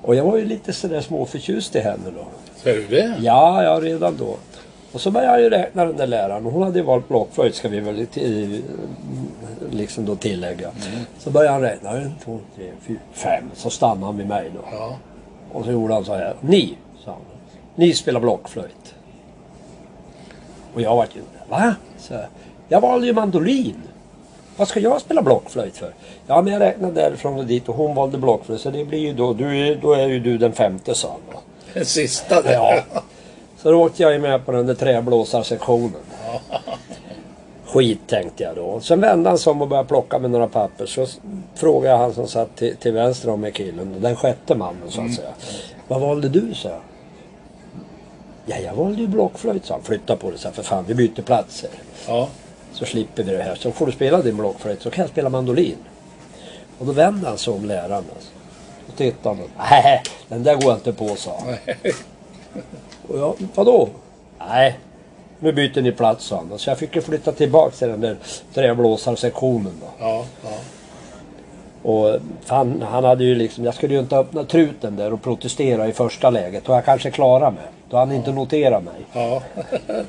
Och 0.05 0.15
jag 0.15 0.25
var 0.25 0.37
ju 0.37 0.45
lite 0.45 0.73
sådär 0.73 1.01
småförtjust 1.01 1.77
i 1.77 1.81
henne 1.81 2.11
då. 2.17 2.27
Ser 2.57 2.75
du 2.75 2.87
det? 2.87 3.17
Ja, 3.21 3.63
ja 3.63 3.81
redan 3.83 4.17
då. 4.17 4.37
Och 4.93 5.01
så 5.01 5.11
började 5.11 5.33
jag 5.33 5.43
ju 5.43 5.51
räkna 5.51 5.85
den 5.85 5.97
där 5.97 6.07
läraren. 6.07 6.45
Hon 6.45 6.63
hade 6.63 6.79
ju 6.79 6.85
valt 6.85 7.09
blockflöjt 7.09 7.55
ska 7.55 7.69
vi 7.69 7.81
väl 7.81 8.07
liksom 9.71 10.05
då 10.05 10.17
tillägga. 10.17 10.71
Så 11.19 11.31
började 11.31 11.53
han 11.53 11.63
räkna. 11.63 11.91
En, 11.91 12.15
två, 12.25 12.39
tre, 12.57 12.71
fyra, 12.81 12.99
fem. 13.13 13.45
Så 13.55 13.71
stannade 13.71 14.07
han 14.07 14.17
vid 14.17 14.27
mig 14.27 14.51
då. 14.55 14.61
Ja. 14.73 14.97
Och 15.53 15.65
så 15.65 15.73
gjorde 15.73 15.95
han 15.95 16.05
så 16.05 16.15
här. 16.15 16.35
Ni, 16.41 16.77
sa 17.05 17.11
han. 17.11 17.21
Ni 17.75 17.95
spelar 17.95 18.21
blockflöjt. 18.21 18.95
Och 20.75 20.81
jag 20.81 20.97
vart 20.97 21.17
ju, 21.17 21.21
va? 21.49 21.75
Så 21.99 22.15
jag, 22.15 22.25
jag 22.69 22.81
valde 22.81 23.07
ju 23.07 23.13
mandolin. 23.13 23.77
Vad 24.57 24.69
ska 24.69 24.81
jag 24.81 25.01
spela 25.01 25.23
blockflöjt 25.23 25.77
för? 25.77 25.95
Ja 26.27 26.43
men 26.43 26.53
jag 26.53 26.61
räknade 26.61 26.95
därifrån 26.95 27.39
och 27.39 27.47
dit 27.47 27.69
och 27.69 27.75
hon 27.75 27.95
valde 27.95 28.19
blockflöjt. 28.19 28.61
Så 28.61 28.71
det 28.71 28.85
blir 28.85 28.99
ju 28.99 29.13
då, 29.13 29.33
du, 29.33 29.75
då 29.75 29.93
är 29.93 30.07
ju 30.07 30.21
du 30.21 30.39
den 30.39 30.53
femte 30.53 30.95
sa 30.95 31.09
han. 31.09 31.41
Den 31.75 31.85
sista 31.85 32.43
där. 32.43 32.53
Ja. 32.53 32.81
Så 33.59 33.71
då 33.71 33.85
åkte 33.85 34.03
jag 34.03 34.13
ju 34.13 34.19
med 34.19 34.47
på 34.47 34.53
den 34.53 34.67
där 34.67 34.75
träblåsarsektionen. 34.75 36.01
Skit 37.65 38.01
tänkte 38.07 38.43
jag 38.43 38.57
då. 38.57 38.81
Sen 38.81 39.01
vände 39.01 39.29
han 39.29 39.39
sig 39.39 39.51
om 39.51 39.63
och 39.63 39.69
började 39.69 39.89
plocka 39.89 40.19
med 40.19 40.31
några 40.31 40.49
papper. 40.49 40.87
Så 40.87 41.07
frågade 41.55 41.91
jag 41.91 41.99
han 41.99 42.15
som 42.15 42.29
satt 42.29 42.57
till, 42.57 42.77
till 42.77 42.93
vänster 42.93 43.31
om 43.31 43.41
mig 43.41 43.53
killen. 43.53 43.97
Den 44.01 44.17
sjätte 44.17 44.55
mannen 44.55 44.91
så 44.91 45.01
att 45.01 45.15
säga. 45.15 45.29
Vad 45.89 46.01
valde 46.01 46.29
du? 46.29 46.55
sa 46.55 46.69
jag. 46.69 46.81
Ja, 48.47 48.57
jag 48.59 48.75
valde 48.75 49.01
ju 49.01 49.07
blockflöjt 49.07 49.67
sa 49.67 49.75
han. 49.75 49.83
Flytta 49.83 50.17
på 50.17 50.31
det 50.31 50.39
så 50.39 50.49
här, 50.49 50.55
för 50.55 50.63
fan 50.63 50.85
vi 50.87 50.95
byter 50.95 51.23
platser. 51.23 51.71
Ja. 52.09 52.29
Så 52.75 52.85
slipper 52.85 53.23
vi 53.23 53.33
det 53.33 53.43
här. 53.43 53.55
Så 53.55 53.73
får 53.73 53.87
du 53.87 53.93
spela 53.93 54.23
din 54.23 54.37
blockflöjt 54.37 54.83
så 54.83 54.91
kan 54.91 55.03
jag 55.03 55.11
spela 55.11 55.29
mandolin. 55.29 55.77
Och 56.79 56.87
då 56.87 56.93
vände 56.93 57.29
han 57.29 57.39
sig 57.39 57.53
om 57.53 57.65
läraren. 57.65 58.05
Alltså. 58.15 58.31
Och 58.89 58.97
tittade 58.97 59.37
han. 59.37 59.71
Nej, 59.71 60.03
den 60.29 60.43
där 60.43 60.55
går 60.55 60.65
jag 60.65 60.77
inte 60.77 60.93
på 60.93 61.17
sa 61.17 61.39
han. 61.45 61.55
Och 63.09 63.19
jag, 63.19 63.35
vadå? 63.55 63.89
Nej, 64.39 64.79
nu 65.39 65.53
byter 65.53 65.83
ni 65.83 65.93
plats 65.93 66.25
sa 66.25 66.37
han. 66.37 66.59
Så 66.59 66.71
jag 66.71 66.79
fick 66.79 66.97
ju 66.97 67.03
flytta 67.03 67.33
tillbaka 67.33 67.77
till 67.77 67.89
den 67.89 68.01
där 68.01 68.17
träblåsarsektionen 68.55 69.73
då. 69.81 69.87
Ja. 69.99 70.25
Ja. 70.45 70.51
Och 71.83 72.17
fan, 72.45 72.85
han 72.91 73.05
hade 73.05 73.25
ju 73.25 73.35
liksom, 73.35 73.65
jag 73.65 73.75
skulle 73.75 73.95
ju 73.95 74.01
inte 74.01 74.17
öppna 74.17 74.45
truten 74.45 74.97
där 74.97 75.13
och 75.13 75.23
protestera 75.23 75.89
i 75.89 75.93
första 75.93 76.31
läget. 76.31 76.69
Och 76.69 76.77
jag 76.77 76.85
kanske 76.85 77.11
klarar 77.11 77.51
mig. 77.51 77.65
Då 77.91 77.97
han 77.97 78.13
inte 78.13 78.33
notera 78.33 78.81
mig. 78.81 78.95
Ja. 79.13 79.43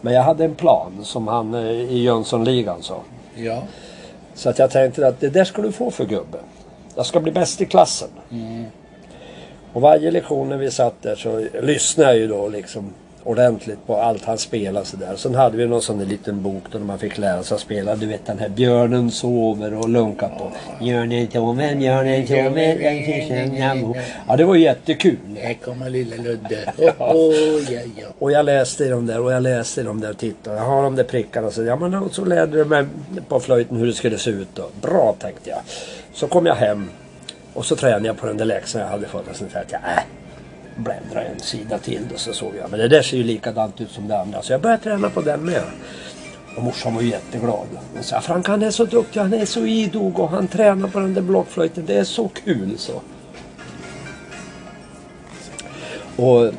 Men 0.00 0.14
jag 0.14 0.22
hade 0.22 0.44
en 0.44 0.54
plan 0.54 0.92
som 1.02 1.28
han 1.28 1.54
eh, 1.54 1.70
i 1.70 2.02
Jönssonligan 2.02 2.82
sa. 2.82 3.00
Ja. 3.34 3.62
Så 4.34 4.50
att 4.50 4.58
jag 4.58 4.70
tänkte 4.70 5.06
att 5.06 5.20
det 5.20 5.28
där 5.28 5.44
ska 5.44 5.62
du 5.62 5.72
få 5.72 5.90
för 5.90 6.04
gubben. 6.04 6.40
Jag 6.94 7.06
ska 7.06 7.20
bli 7.20 7.32
bäst 7.32 7.60
i 7.60 7.66
klassen. 7.66 8.08
Och 9.72 9.80
varje 9.80 10.10
lektion 10.10 10.48
när 10.48 10.56
vi 10.56 10.70
satt 10.70 11.02
där 11.02 11.16
så 11.16 11.46
lyssnade 11.62 12.10
jag 12.10 12.18
ju 12.18 12.26
då 12.26 12.48
liksom 12.48 12.92
ordentligt 13.28 13.86
på 13.86 13.96
allt 13.96 14.24
han 14.24 14.38
spelade 14.38 14.86
sådär. 14.86 15.16
Sen 15.16 15.34
hade 15.34 15.56
vi 15.56 15.66
någon 15.66 15.82
sån 15.82 15.98
där 15.98 16.06
liten 16.06 16.42
bok 16.42 16.62
där 16.72 16.78
man 16.78 16.98
fick 16.98 17.18
lära 17.18 17.42
sig 17.42 17.54
att 17.54 17.60
spela. 17.60 17.96
Du 17.96 18.06
vet 18.06 18.26
den 18.26 18.38
här 18.38 18.48
Björnen 18.48 19.10
sover 19.10 19.74
och 19.74 19.88
lunka 19.88 20.28
på. 20.28 20.52
Björnen 20.78 21.30
sover, 21.30 21.74
björnen 21.74 22.26
sover. 22.26 24.02
Ja 24.28 24.36
det 24.36 24.44
var 24.44 24.56
jättekul. 24.56 25.18
Här 25.36 25.54
kommer 25.54 25.90
lilla 25.90 26.16
Ludde. 26.16 26.72
Oh, 26.98 27.16
oh, 27.16 27.72
ja, 27.72 27.80
ja. 27.96 28.06
Och 28.18 28.32
jag 28.32 28.44
läste 28.44 28.84
i 28.84 28.88
de 28.88 29.06
där 29.06 29.20
och 29.20 29.32
jag 29.32 29.42
läste 29.42 29.80
i 29.80 29.84
de 29.84 30.00
där 30.00 30.10
och 30.10 30.18
tittade. 30.18 30.56
Jag 30.56 30.64
har 30.64 30.82
de 30.82 30.96
där 30.96 31.04
prickarna. 31.04 31.50
Så, 31.50 31.62
ja, 31.62 31.76
men 31.76 32.10
så 32.10 32.24
lärde 32.24 32.58
de 32.58 32.68
mig 32.68 32.84
på 33.28 33.40
flöjten 33.40 33.76
hur 33.76 33.86
det 33.86 33.92
skulle 33.92 34.18
se 34.18 34.30
ut. 34.30 34.48
Då. 34.54 34.68
Bra 34.80 35.14
tänkte 35.18 35.50
jag. 35.50 35.58
Så 36.12 36.26
kom 36.26 36.46
jag 36.46 36.54
hem 36.54 36.90
och 37.54 37.64
så 37.64 37.76
tränade 37.76 38.06
jag 38.06 38.16
på 38.16 38.26
den 38.26 38.36
där 38.36 38.44
läxan 38.44 38.80
jag 38.80 38.88
hade 38.88 39.06
fått. 39.06 39.28
Och 39.28 39.36
så 39.36 39.44
tänkte 39.44 39.78
jag, 39.82 39.92
äh, 39.92 40.02
bläddra 40.78 41.22
en 41.22 41.40
sida 41.40 41.78
till. 41.78 42.02
Och 42.14 42.20
så 42.20 42.32
såg 42.32 42.52
jag, 42.60 42.70
men 42.70 42.80
det 42.80 42.88
där 42.88 43.02
ser 43.02 43.16
ju 43.16 43.22
likadant 43.22 43.80
ut 43.80 43.90
som 43.90 44.08
det 44.08 44.20
andra. 44.20 44.42
Så 44.42 44.52
jag 44.52 44.60
började 44.60 44.82
träna 44.82 45.10
på 45.10 45.20
den 45.20 45.40
med. 45.40 45.62
Och 46.56 46.62
morsan 46.62 46.94
var 46.94 47.02
ju 47.02 47.08
jätteglad. 47.08 47.66
Hon 47.94 48.02
sa, 48.02 48.20
Frank 48.20 48.48
han 48.48 48.62
är 48.62 48.70
så 48.70 48.84
duktig, 48.84 49.20
han 49.20 49.34
är 49.34 49.44
så 49.44 49.66
idog 49.66 50.18
och 50.18 50.28
han 50.28 50.48
tränar 50.48 50.88
på 50.88 50.98
den 50.98 51.14
där 51.14 51.22
blockflöjten. 51.22 51.86
Det 51.86 51.94
är 51.94 52.04
så 52.04 52.28
kul 52.28 52.78
så. 52.78 53.00
Och 56.22 56.52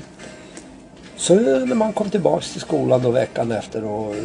så 1.16 1.36
när 1.36 1.76
man 1.76 1.94
kom 1.94 2.10
tillbaks 2.10 2.52
till 2.52 2.62
skolan 2.62 3.02
då 3.02 3.12
veckan 3.12 3.52
efter 3.52 3.84
och 3.84 4.16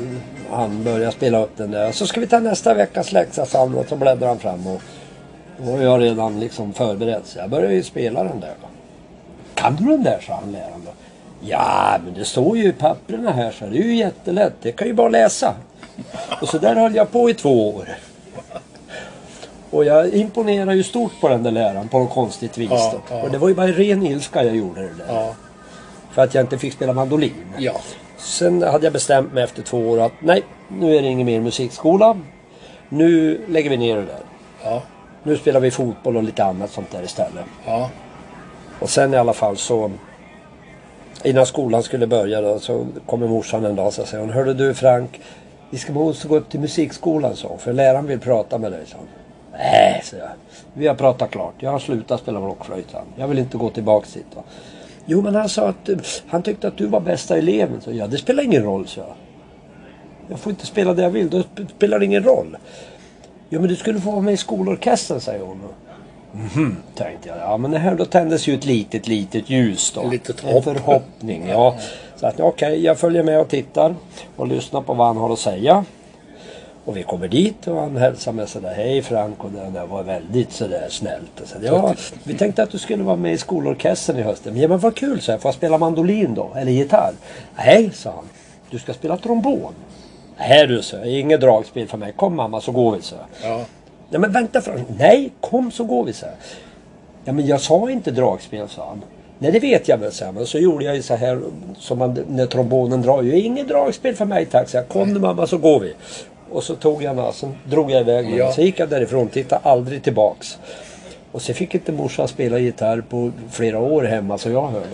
han 0.51 0.85
började 0.85 1.13
spela 1.13 1.43
upp 1.43 1.57
den 1.57 1.71
där. 1.71 1.93
Så 1.93 2.07
ska 2.07 2.21
vi 2.21 2.27
ta 2.27 2.41
nästa 2.41 2.75
veckas 2.75 3.13
läxa 3.13 3.47
sa 3.47 3.59
han 3.59 3.75
och 3.75 3.87
så 3.89 3.97
bläddrade 3.97 4.27
han 4.27 4.39
fram 4.39 4.67
och 4.67 4.83
då 5.59 5.73
var 5.73 5.83
jag 5.83 6.01
redan 6.01 6.41
liksom 6.41 6.73
förberedd 6.73 7.23
så 7.25 7.39
jag 7.39 7.51
började 7.51 7.75
ju 7.75 7.83
spela 7.83 8.25
den 8.25 8.41
där. 8.41 8.55
Då. 8.63 8.74
Kan 9.65 9.77
du 9.77 9.85
den 9.85 10.03
där 10.03 10.21
sa 10.21 10.35
han 10.35 10.53
läraren 10.53 10.83
då. 10.85 10.91
Ja 11.41 11.99
men 12.05 12.15
det 12.15 12.25
står 12.25 12.57
ju 12.57 12.69
i 12.69 12.73
papperna 12.73 13.33
här 13.33 13.51
så 13.51 13.65
det 13.65 13.79
är 13.79 13.83
ju 13.83 13.95
jättelätt. 13.97 14.53
Det 14.63 14.73
kan 14.73 14.87
ju 14.87 14.95
bara 14.95 15.09
läsa. 15.09 15.55
Och 16.41 16.49
så 16.49 16.59
där 16.59 16.75
höll 16.75 16.95
jag 16.95 17.13
på 17.13 17.31
i 17.31 17.35
två 17.35 17.69
år. 17.69 17.89
Och 19.71 19.85
jag 19.85 20.09
imponerade 20.15 20.75
ju 20.75 20.83
stort 20.83 21.13
på 21.21 21.29
den 21.29 21.43
där 21.43 21.51
läraren 21.51 21.89
på 21.89 21.99
något 21.99 22.11
konstigt 22.11 22.59
vis. 22.59 22.71
Ja, 22.71 22.95
ja. 23.11 23.23
Och 23.23 23.31
det 23.31 23.39
var 23.39 23.49
ju 23.49 23.55
bara 23.55 23.67
ren 23.67 24.07
ilska 24.07 24.45
jag 24.45 24.57
gjorde 24.57 24.81
det 24.81 24.89
där. 24.99 25.15
Ja, 25.15 25.35
För 26.13 26.23
att 26.23 26.35
jag 26.35 26.43
inte 26.45 26.59
fick 26.59 26.73
spela 26.73 26.93
mandolin. 26.93 27.33
Sen 28.17 28.63
hade 28.63 28.87
jag 28.87 28.93
bestämt 28.93 29.33
mig 29.33 29.45
efter 29.45 29.63
två 29.63 29.79
år 29.79 30.01
att 30.01 30.13
nej, 30.21 30.43
nu 30.69 30.97
är 30.97 31.03
det 31.03 31.09
ingen 31.09 31.27
mer 31.27 31.41
musikskola. 31.41 32.17
Nu 32.89 33.41
lägger 33.49 33.71
vi 33.71 33.77
ner 33.77 33.97
det 33.97 34.03
där. 34.03 34.21
Nu 35.23 35.37
spelar 35.37 35.61
vi 35.61 35.71
fotboll 35.71 36.17
och 36.17 36.23
lite 36.23 36.45
annat 36.45 36.71
sånt 36.71 36.91
där 36.91 37.03
istället. 37.03 37.45
Och 38.85 38.91
sen 38.91 39.15
i 39.15 39.17
alla 39.17 39.33
fall 39.33 39.57
så 39.57 39.91
Innan 41.23 41.47
skolan 41.47 41.83
skulle 41.83 42.07
börja 42.07 42.41
då 42.41 42.59
så 42.59 42.87
kommer 43.07 43.29
morsan 43.29 43.65
en 43.65 43.77
dag 43.77 43.87
och 43.87 43.93
säger 43.93 44.19
hon 44.19 44.31
Hörde 44.31 44.55
du 44.55 44.75
Frank 44.75 45.21
Vi 45.71 45.79
ska 45.79 45.93
måste 45.93 46.29
gå 46.29 46.37
upp 46.37 46.51
till 46.51 46.61
musikskolan 46.61 47.37
så 47.37 47.57
för 47.59 47.73
läraren 47.73 48.07
vill 48.07 48.21
prata 48.21 48.59
med 48.59 48.73
dig 48.73 48.81
så. 48.87 48.97
Nej, 49.53 50.01
säger 50.05 50.23
jag. 50.23 50.33
Vi 50.75 50.87
har 50.87 50.95
pratat 50.95 51.31
klart. 51.31 51.55
Jag 51.59 51.71
har 51.71 51.79
slutat 51.79 52.21
spela 52.21 52.41
blockflöjt. 52.41 52.91
sa 52.91 52.99
han. 52.99 53.07
Jag 53.17 53.29
vill 53.29 53.39
inte 53.39 53.57
gå 53.57 53.71
tillbaks 53.71 54.13
dit. 54.13 54.27
Då. 54.35 54.43
Jo 55.07 55.23
men 55.23 55.35
han 55.35 55.49
sa 55.49 55.69
att 55.69 55.91
han 56.27 56.43
tyckte 56.43 56.69
att 56.69 56.77
du 56.77 56.87
var 56.87 57.01
bästa 57.01 57.39
eleven. 57.39 57.81
Så, 57.81 57.93
ja 57.93 58.07
det 58.07 58.19
spelar 58.19 58.43
ingen 58.43 58.63
roll 58.63 58.87
så 58.87 59.01
jag. 59.01 59.15
Jag 60.29 60.39
får 60.39 60.51
inte 60.51 60.67
spela 60.67 60.95
det 60.95 61.03
jag 61.03 61.11
vill. 61.11 61.31
Då 61.31 61.43
spelar 61.77 61.99
det 61.99 62.05
ingen 62.05 62.25
roll. 62.25 62.57
Jo 63.49 63.61
men 63.61 63.69
du 63.69 63.77
skulle 63.77 64.01
få 64.01 64.11
vara 64.11 64.21
med 64.21 64.35
i 64.35 64.37
skolorkestern 64.37 65.21
säger 65.21 65.45
hon. 65.45 65.61
Mhm, 66.35 66.77
tänkte 66.95 67.29
jag. 67.29 67.39
Ja 67.39 67.57
men 67.57 67.71
det 67.71 67.79
här 67.79 67.95
då 67.95 68.05
tändes 68.05 68.47
ju 68.47 68.55
ett 68.55 68.65
litet, 68.65 69.09
litet 69.09 69.51
ljus 69.51 69.93
då. 69.95 70.11
Litet 70.11 70.45
en 70.45 70.53
hopp. 70.53 70.65
förhoppning, 70.65 71.49
ja. 71.49 71.77
Så 72.17 72.27
att 72.27 72.41
okej, 72.41 72.85
jag 72.85 72.99
följer 72.99 73.23
med 73.23 73.41
och 73.41 73.49
tittar 73.49 73.95
och 74.37 74.47
lyssnar 74.47 74.81
på 74.81 74.95
vad 74.95 75.07
han 75.07 75.17
har 75.17 75.33
att 75.33 75.39
säga. 75.39 75.85
Och 76.85 76.97
vi 76.97 77.03
kommer 77.03 77.29
dit 77.29 77.67
och 77.67 77.81
han 77.81 77.97
hälsar 77.97 78.33
med 78.33 78.49
sådär, 78.49 78.75
hej 78.75 79.03
Frank 79.03 79.45
och 79.45 79.51
det 79.51 79.87
var 79.87 80.03
väldigt 80.03 80.53
sådär 80.53 80.87
snällt. 80.91 81.41
Och 81.43 81.49
så, 81.49 81.57
ja, 81.63 81.95
vi 82.25 82.35
tänkte 82.35 82.63
att 82.63 82.71
du 82.71 82.79
skulle 82.79 83.03
vara 83.03 83.17
med 83.17 83.33
i 83.33 83.39
skolorkestern 83.39 84.19
i 84.19 84.23
hösten. 84.23 84.57
Ja 84.57 84.69
men 84.69 84.79
vad 84.79 84.97
kul, 84.97 85.21
så 85.21 85.31
jag. 85.31 85.41
Får 85.41 85.49
jag 85.49 85.55
spela 85.55 85.79
mandolin 85.79 86.35
då? 86.35 86.51
Eller 86.57 86.73
gitarr? 86.73 87.13
Nej, 87.57 87.91
sa 87.95 88.11
han. 88.11 88.25
Du 88.71 88.79
ska 88.79 88.95
spela 88.95 89.17
trombon. 89.17 89.73
Nej 90.39 90.67
du, 90.67 90.83
så 90.83 91.05
inget 91.05 91.41
dragspel 91.41 91.89
för 91.89 91.99
mig. 91.99 92.13
Kom 92.13 92.37
mamma 92.37 92.61
så 92.61 92.73
går 92.73 92.97
vi, 92.97 93.03
så. 93.03 93.17
ja. 93.43 93.61
Nej 94.15 94.21
men 94.21 94.33
vänta 94.33 94.61
Frank. 94.61 94.89
Nej, 94.99 95.31
kom 95.41 95.71
så 95.71 95.85
går 95.85 96.05
vi 96.05 96.13
så 96.13 96.27
här. 96.27 96.35
Ja 97.25 97.33
men 97.33 97.47
jag 97.47 97.61
sa 97.61 97.91
inte 97.91 98.11
dragspel 98.11 98.69
sa 98.69 98.89
han. 98.89 99.03
Nej 99.39 99.53
det 99.53 99.61
vet 99.61 99.89
jag 99.89 99.99
väl 99.99 100.13
så 100.13 100.25
här. 100.25 100.33
Men 100.33 100.47
så 100.47 100.59
gjorde 100.59 100.85
jag 100.85 100.97
ju 100.97 101.03
så 101.03 101.15
här 101.15 101.41
som 101.79 101.99
man, 101.99 102.19
när 102.29 102.47
trombonen 102.47 103.03
drar 103.03 103.23
ju. 103.23 103.41
Inget 103.41 103.69
dragspel 103.69 104.15
för 104.15 104.25
mig 104.25 104.47
tack. 104.47 104.69
Så 104.69 104.77
jag, 104.77 104.89
kom 104.89 105.13
nu 105.13 105.21
mamma 105.21 105.47
så 105.47 105.59
går 105.59 105.81
vi. 105.81 105.95
Och 106.51 106.63
så 106.65 106.75
tog 106.75 107.03
jag 107.03 107.17
den 107.17 107.33
sen 107.33 107.55
drog 107.65 107.91
jag 107.91 108.01
iväg 108.01 108.29
med 108.29 108.39
Ja. 108.39 108.53
Så 108.53 108.61
gick 108.63 108.79
jag 108.79 108.89
därifrån, 108.89 109.29
tittade 109.29 109.61
aldrig 109.65 110.03
tillbaks. 110.03 110.59
Och 111.33 111.43
så 111.43 111.55
fick 111.55 111.75
inte 111.75 111.93
morsan 111.93 112.29
spela 112.29 112.59
gitarr 112.59 113.01
på 113.01 113.31
flera 113.51 113.79
år 113.79 114.03
hemma 114.03 114.39
så 114.39 114.51
jag 114.51 114.69
hörde 114.69 114.87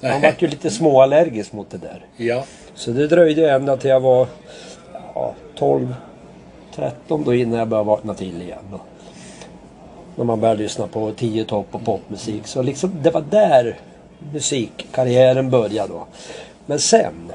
det. 0.00 0.08
Han 0.08 0.20
var 0.20 0.34
ju 0.38 0.48
lite 0.48 0.70
småallergisk 0.70 1.52
mot 1.52 1.70
det 1.70 1.78
där. 1.78 2.06
ja. 2.16 2.44
Så 2.74 2.90
det 2.90 3.06
dröjde 3.06 3.50
ända 3.50 3.76
till 3.76 3.90
jag 3.90 4.00
var 4.00 4.26
ja, 5.14 5.34
12, 5.54 5.94
13 6.74 7.24
då 7.24 7.34
innan 7.34 7.58
jag 7.58 7.68
började 7.68 7.86
vakna 7.86 8.14
till 8.14 8.42
igen. 8.42 8.64
Då. 8.70 8.80
När 10.16 10.24
man 10.24 10.40
började 10.40 10.62
lyssna 10.62 10.86
på 10.86 11.12
10 11.12 11.44
topp 11.44 11.66
och 11.70 11.84
popmusik. 11.84 12.46
Så 12.46 12.62
liksom, 12.62 13.02
det 13.02 13.10
var 13.10 13.24
där 13.30 13.78
musikkarriären 14.32 15.50
började 15.50 15.92
då. 15.92 16.06
Men 16.66 16.78
sen 16.78 17.32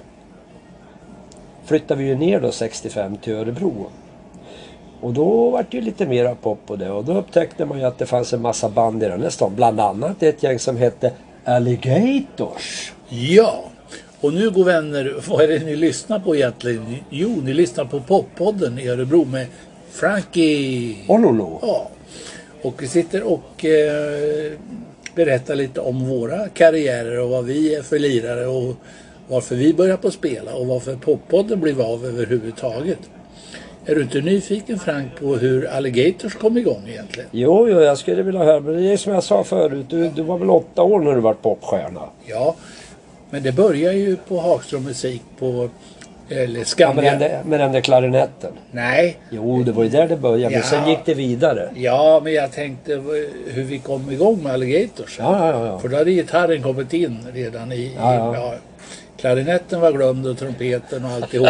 flyttade 1.65 2.03
vi 2.03 2.08
ju 2.08 2.15
ner 2.15 2.39
då 2.39 2.51
65 2.51 3.17
till 3.17 3.34
Örebro. 3.34 3.89
Och 5.01 5.13
då 5.13 5.50
var 5.50 5.65
det 5.72 5.77
ju 5.77 5.84
lite 5.84 6.05
mera 6.05 6.36
pop 6.36 6.60
på 6.65 6.75
det 6.75 6.91
och 6.91 7.05
då 7.05 7.13
upptäckte 7.13 7.65
man 7.65 7.79
ju 7.79 7.86
att 7.86 7.98
det 7.98 8.05
fanns 8.05 8.34
en 8.34 8.41
massa 8.41 8.69
band 8.69 9.03
i 9.03 9.05
den 9.05 9.22
här 9.22 9.29
stan. 9.29 9.55
Bland 9.55 9.79
annat 9.79 10.24
ett 10.24 10.43
gäng 10.43 10.60
som 10.60 10.77
hette 10.77 11.12
Alligators. 11.46 12.93
Ja, 13.10 13.63
och 14.22 14.34
nu 14.34 14.50
går 14.50 14.64
vänner, 14.64 15.16
vad 15.28 15.42
är 15.42 15.48
det 15.48 15.66
ni 15.66 15.76
lyssnar 15.76 16.20
på 16.20 16.36
egentligen? 16.36 16.96
Jo, 17.10 17.42
ni 17.44 17.54
lyssnar 17.54 17.86
på 17.86 18.00
Poppodden 18.00 18.80
i 18.80 18.88
Örebro 18.88 19.26
med 19.26 19.48
Frankie. 19.92 20.96
Ololo. 21.08 21.60
Ja, 21.62 21.90
och 22.62 22.84
vi 22.84 22.88
sitter 22.88 23.24
och 23.24 23.66
eh, 23.66 24.52
berättar 25.16 25.56
lite 25.56 25.82
om 25.82 26.10
våra 26.10 26.48
karriärer 26.48 27.20
och 27.20 27.30
vad 27.30 27.46
vi 27.46 27.76
är 27.76 27.82
för 27.82 28.00
lirare 28.00 28.48
och 28.48 28.76
varför 29.28 29.56
vi 29.56 29.74
börjar 29.74 29.98
på 29.98 30.12
spela 30.12 30.54
och 30.56 30.68
varför 30.68 30.96
Poppodden 30.96 31.60
blev 31.60 31.82
av 31.82 32.06
överhuvudtaget. 32.06 33.00
Är 33.86 33.96
du 33.96 34.02
inte 34.02 34.22
nyfiken 34.22 34.80
Frank 34.80 35.20
på 35.20 35.36
hur 35.36 35.68
Alligators 35.68 36.36
kom 36.36 36.58
igång 36.58 36.84
egentligen? 36.88 37.30
Jo, 37.32 37.70
jo, 37.70 37.82
jag 37.82 37.98
skulle 37.98 38.24
vilja 38.24 38.44
höra. 38.44 38.60
Men 38.60 38.78
det 38.78 38.94
är 38.94 38.98
som 38.98 39.14
jag 39.14 39.24
sa 39.24 39.44
förut. 39.44 39.86
Du, 39.90 40.10
du 40.10 40.22
var 40.22 40.38
väl 40.38 40.50
åtta 40.50 40.82
år 40.82 41.00
när 41.00 41.16
du 41.16 41.22
var 41.22 41.34
popstjärna? 41.34 42.02
Ja, 42.26 42.56
men 43.29 43.43
det 43.43 43.51
börjar 43.51 43.93
ju 43.93 44.15
på 44.27 44.39
Hagström 44.39 44.83
Musik 44.83 45.21
på 45.39 45.69
eller 46.31 46.43
Ja, 46.45 46.57
med, 46.57 46.67
Skandia. 46.67 47.12
den 47.12 47.19
där, 47.19 47.41
med 47.45 47.59
den 47.59 47.71
där 47.71 47.81
klarinetten. 47.81 48.51
Nej, 48.71 49.17
Jo, 49.29 49.63
det 49.63 49.71
var 49.71 49.83
ju 49.83 49.89
där 49.89 50.07
det 50.07 50.17
började. 50.17 50.55
Men 50.55 50.59
Ja. 50.59 50.65
sen 50.69 50.89
gick 50.89 51.00
det 51.05 51.13
vidare. 51.13 51.69
ja 51.75 52.21
men 52.24 52.33
jag 52.33 52.51
tänkte 52.51 52.93
eh, 52.93 53.00
hur 53.53 53.63
vi 53.63 53.79
kom 53.79 54.12
igång 54.12 54.43
med 54.43 54.53
Alligators. 54.53 55.19
Ja, 55.19 55.48
ja, 55.51 55.65
ja. 55.65 55.79
För 55.79 55.88
då 55.88 55.98
hade 55.98 56.12
gitarren 56.12 56.63
kommit 56.63 56.93
in 56.93 57.17
redan 57.33 57.71
i... 57.71 57.91
Ja, 57.98 58.15
ja. 58.15 58.36
ja, 58.36 58.53
klarinetten 59.17 59.79
var 59.81 59.91
glömd 59.91 60.27
och 60.27 60.38
trumpeten 60.38 61.05
och 61.05 61.12
alltihop. 61.12 61.50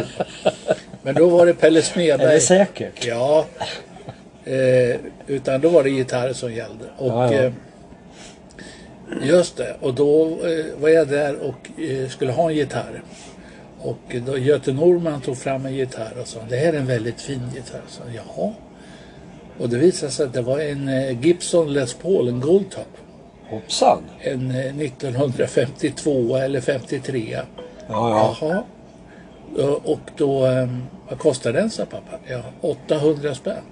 Men 1.03 1.15
då 1.15 1.29
var 1.29 1.45
det 1.45 1.53
Pelle 1.53 1.79
Är 1.79 1.83
Smedberg. 1.83 2.33
det 2.33 2.39
säkert? 2.39 3.05
Ja. 3.05 3.45
Eh, 4.45 4.95
utan 5.27 5.61
då 5.61 5.69
var 5.69 5.83
det 5.83 5.89
gitarr 5.89 6.33
som 6.33 6.53
gällde. 6.53 6.85
Och, 6.97 7.07
Ja, 7.07 7.33
ja. 7.33 7.41
Eh, 7.43 7.51
just 9.21 9.57
det. 9.57 9.75
Och 9.81 9.93
då 9.93 10.25
eh, 10.25 10.81
var 10.81 10.89
jag 10.89 11.07
där 11.07 11.35
och 11.35 11.81
eh, 11.81 12.09
skulle 12.09 12.31
ha 12.31 12.49
en 12.49 12.55
gitarr. 12.55 13.03
Och 13.81 14.15
då 14.25 14.37
Göte 14.37 14.73
Norman 14.73 15.21
tog 15.21 15.37
fram 15.37 15.65
en 15.65 15.73
gitarr 15.75 16.13
och 16.21 16.27
sa 16.27 16.39
det 16.49 16.55
här 16.55 16.73
är 16.73 16.77
en 16.77 16.87
väldigt 16.87 17.21
fin 17.21 17.41
gitarr. 17.55 17.81
Så, 17.87 18.01
Jaha. 18.15 18.53
Och 19.59 19.69
det 19.69 19.77
visade 19.77 20.11
sig 20.11 20.25
att 20.25 20.33
det 20.33 20.41
var 20.41 20.59
en 20.59 20.87
eh, 20.87 21.25
Gibson 21.25 21.73
Les 21.73 21.93
Paul, 21.93 22.27
en 22.27 22.39
Goldtop. 22.39 22.87
Hoppsan. 23.49 24.03
En 24.19 24.51
eh, 24.51 24.79
1952 24.79 26.35
eller 26.35 26.61
53. 26.61 27.39
Ja, 27.39 27.45
ja. 27.87 28.35
Jaha. 28.41 28.63
Och- 29.83 29.99
då, 30.17 30.45
ehm, 30.45 30.83
vad 31.09 31.19
kostar 31.19 31.53
den 31.53 31.69
sa 31.69 31.85
pappa? 31.85 32.19
Ja, 32.27 32.41
800 32.61 33.35
spänn. 33.35 33.63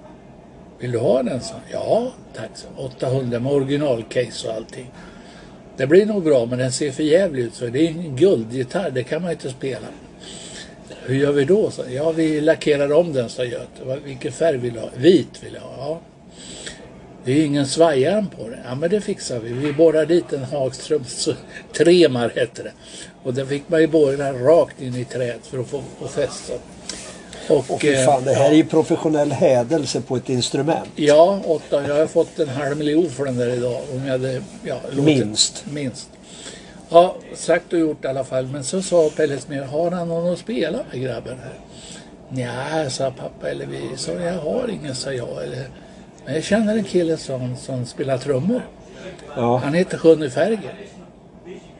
Vill 0.78 0.92
du 0.92 0.98
ha 0.98 1.22
den? 1.22 1.40
sa. 1.40 1.54
Ja, 1.72 2.12
tack. 2.34 2.50
sa 2.54 2.68
han. 2.76 2.86
800 2.86 3.40
med 3.40 3.52
originalcase 3.52 4.48
och 4.48 4.54
allting. 4.54 4.90
Det 5.78 5.86
blir 5.86 6.06
nog 6.06 6.24
bra 6.24 6.46
men 6.46 6.58
den 6.58 6.72
ser 6.72 6.92
för 6.92 7.02
jävligt 7.02 7.46
ut. 7.46 7.54
Så 7.54 7.66
det 7.66 7.86
är 7.86 7.88
en 7.88 8.16
guldgitarr, 8.16 8.90
det 8.90 9.02
kan 9.02 9.22
man 9.22 9.30
inte 9.30 9.50
spela. 9.50 9.86
Hur 11.02 11.14
gör 11.14 11.32
vi 11.32 11.44
då? 11.44 11.70
Så, 11.70 11.82
Ja, 11.90 12.12
vi 12.12 12.40
lackerar 12.40 12.92
om 12.92 13.12
den, 13.12 13.28
sa 13.28 13.44
Göte. 13.44 13.98
Vilken 14.04 14.32
färg 14.32 14.56
vill 14.56 14.72
du 14.72 14.80
ha? 14.80 14.90
Vit 14.96 15.42
vill 15.44 15.54
jag 15.54 15.60
ha. 15.60 15.74
Ja. 15.78 16.00
Det 17.24 17.32
är 17.32 17.44
ingen 17.44 17.66
svajarm 17.66 18.26
på 18.26 18.48
den. 18.48 18.58
Ja 18.64 18.74
men 18.74 18.90
det 18.90 19.00
fixar 19.00 19.38
vi. 19.38 19.52
Vi 19.52 19.72
borrar 19.72 20.06
dit 20.06 20.32
en 20.32 20.44
Hagströms 20.44 21.28
tremar 21.72 22.32
hette 22.36 22.62
det. 22.62 22.72
Och 23.22 23.34
den 23.34 23.46
fick 23.46 23.68
man 23.68 23.80
ju 23.80 23.86
borra 23.86 24.32
rakt 24.32 24.82
in 24.82 24.94
i 24.94 25.04
träet 25.04 25.46
för 25.46 25.58
att 25.58 25.68
få, 25.68 25.82
få 25.98 26.08
fästa. 26.08 26.52
Och 27.50 27.80
fy 27.80 27.92
eh, 27.92 28.04
fan, 28.04 28.24
det 28.24 28.34
här 28.34 28.44
ja. 28.44 28.50
är 28.50 28.54
ju 28.54 28.64
professionell 28.64 29.32
hädelse 29.32 30.00
på 30.00 30.16
ett 30.16 30.28
instrument. 30.28 30.88
Ja, 30.96 31.40
åtta. 31.44 31.88
Jag 31.88 31.94
har 31.94 32.06
fått 32.06 32.38
en 32.38 32.48
halv 32.48 32.76
miljon 32.76 33.10
för 33.10 33.24
den 33.24 33.36
där 33.36 33.48
idag. 33.48 33.80
Om 33.92 34.04
jag 34.04 34.12
hade, 34.12 34.42
ja, 34.62 34.80
Minst. 34.92 35.64
Minst. 35.72 36.10
Ja, 36.88 37.16
sagt 37.34 37.72
och 37.72 37.78
gjort 37.78 38.04
i 38.04 38.08
alla 38.08 38.24
fall. 38.24 38.46
Men 38.46 38.64
så 38.64 38.82
sa 38.82 39.10
Pelle 39.16 39.38
Smer, 39.38 39.62
har 39.62 39.90
han 39.90 40.08
någon 40.08 40.32
att 40.32 40.38
spela 40.38 40.78
med 40.92 41.00
grabben 41.02 41.38
här? 41.38 41.58
Nja, 42.28 42.90
sa 42.90 43.10
pappa. 43.10 43.50
Eller 43.50 43.66
vi 43.66 43.96
sa, 43.96 44.12
jag 44.12 44.38
har 44.38 44.70
ingen, 44.70 44.94
sa 44.94 45.12
jag. 45.12 45.44
Eller, 45.44 45.68
men 46.24 46.34
jag 46.34 46.44
känner 46.44 46.76
en 46.76 46.84
kille 46.84 47.16
som, 47.16 47.56
som 47.56 47.86
spelar 47.86 48.18
trummor. 48.18 48.62
Ja. 49.36 49.56
Han 49.56 49.74
heter 49.74 49.98
Sjunne 49.98 50.30
Ferger. 50.30 50.74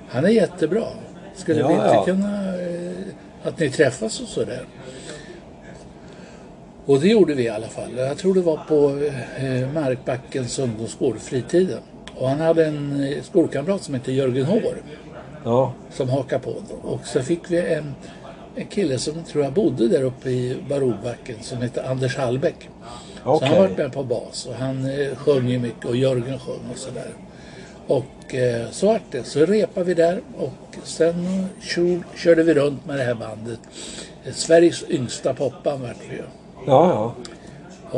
Han 0.08 0.24
är 0.24 0.28
jättebra. 0.28 0.84
Skulle 1.36 1.60
Ja, 1.60 1.68
vi 1.68 1.74
inte 1.74 1.86
ja. 1.86 2.04
kunna 2.04 2.56
eh, 2.62 2.92
att 3.42 3.58
ni 3.58 3.70
träffas 3.70 4.20
och 4.20 4.28
sådär? 4.28 4.64
Och 6.88 7.00
det 7.00 7.08
gjorde 7.08 7.34
vi 7.34 7.42
i 7.42 7.48
alla 7.48 7.68
fall. 7.68 7.96
Jag 7.96 8.18
tror 8.18 8.34
det 8.34 8.40
var 8.40 8.56
på 8.68 8.88
eh, 9.36 9.72
Markbackens 9.72 10.58
ungdomsgård, 10.58 11.18
fritiden. 11.18 11.78
Och 12.16 12.28
han 12.28 12.40
hade 12.40 12.66
en 12.66 13.04
eh, 13.04 13.22
skolkamrat 13.22 13.82
som 13.82 13.94
hette 13.94 14.12
Jörgen 14.12 14.44
Hår 14.46 14.76
Ja. 15.44 15.72
som 15.92 16.08
hakade 16.08 16.42
på. 16.44 16.54
Och 16.82 17.06
så 17.06 17.22
fick 17.22 17.50
vi 17.50 17.58
en, 17.74 17.94
en 18.56 18.66
kille 18.66 18.98
som 18.98 19.24
tror 19.24 19.44
jag 19.44 19.52
bodde 19.52 19.88
där 19.88 20.02
uppe 20.02 20.30
i 20.30 20.56
Barobacken 20.68 21.36
som 21.42 21.58
hette 21.58 21.88
Anders 21.88 22.16
Hallbäck. 22.16 22.68
Så 23.24 23.30
Okej. 23.30 23.48
han 23.48 23.58
var 23.58 23.68
med 23.68 23.92
på 23.92 24.04
bas 24.04 24.46
och 24.46 24.54
han 24.54 25.00
eh, 25.00 25.16
sjöng 25.16 25.48
ju 25.48 25.58
mycket 25.58 25.84
och 25.84 25.96
Jörgen 25.96 26.38
sjöng 26.38 26.70
och 26.72 26.78
sådär. 26.78 27.10
Och 27.86 28.34
eh, 28.34 28.70
så 28.70 28.86
vart 28.86 29.02
det. 29.10 29.24
Så 29.24 29.46
repade 29.46 29.86
vi 29.86 29.94
där 29.94 30.20
och 30.38 30.76
sen 30.84 31.46
tjo, 31.60 32.02
körde 32.16 32.42
vi 32.42 32.54
runt 32.54 32.86
med 32.86 32.98
det 32.98 33.04
här 33.04 33.14
bandet. 33.14 33.60
Eh, 34.24 34.32
Sveriges 34.32 34.84
yngsta 34.90 35.34
popband 35.34 35.82
vart 35.82 35.96
vi 36.10 36.16
ju. 36.16 36.22
Ja, 36.68 36.88
ja. 36.90 37.14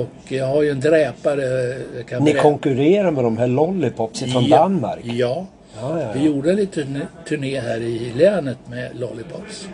Och 0.01 0.33
jag 0.33 0.47
har 0.47 0.63
ju 0.63 0.71
en 0.71 0.81
dräpare. 0.81 1.77
kan 2.09 2.25
Ni 2.25 2.33
konkurrerar 2.35 3.11
med 3.11 3.25
de 3.25 3.39
här 3.39 3.47
Lollipops 3.47 4.21
från 4.21 4.45
Ja, 4.45 4.57
Danmark. 4.59 5.01
Ja. 5.03 5.47
Ja, 5.81 6.01
ja, 6.01 6.07
Vi 6.15 6.25
gjorde 6.25 6.53
lite 6.53 6.75
turné, 6.85 7.01
turné 7.29 7.61
här 7.61 7.81
i 7.81 8.13
länet 8.17 8.59
med 8.71 8.91
Lollipops. 9.01 9.69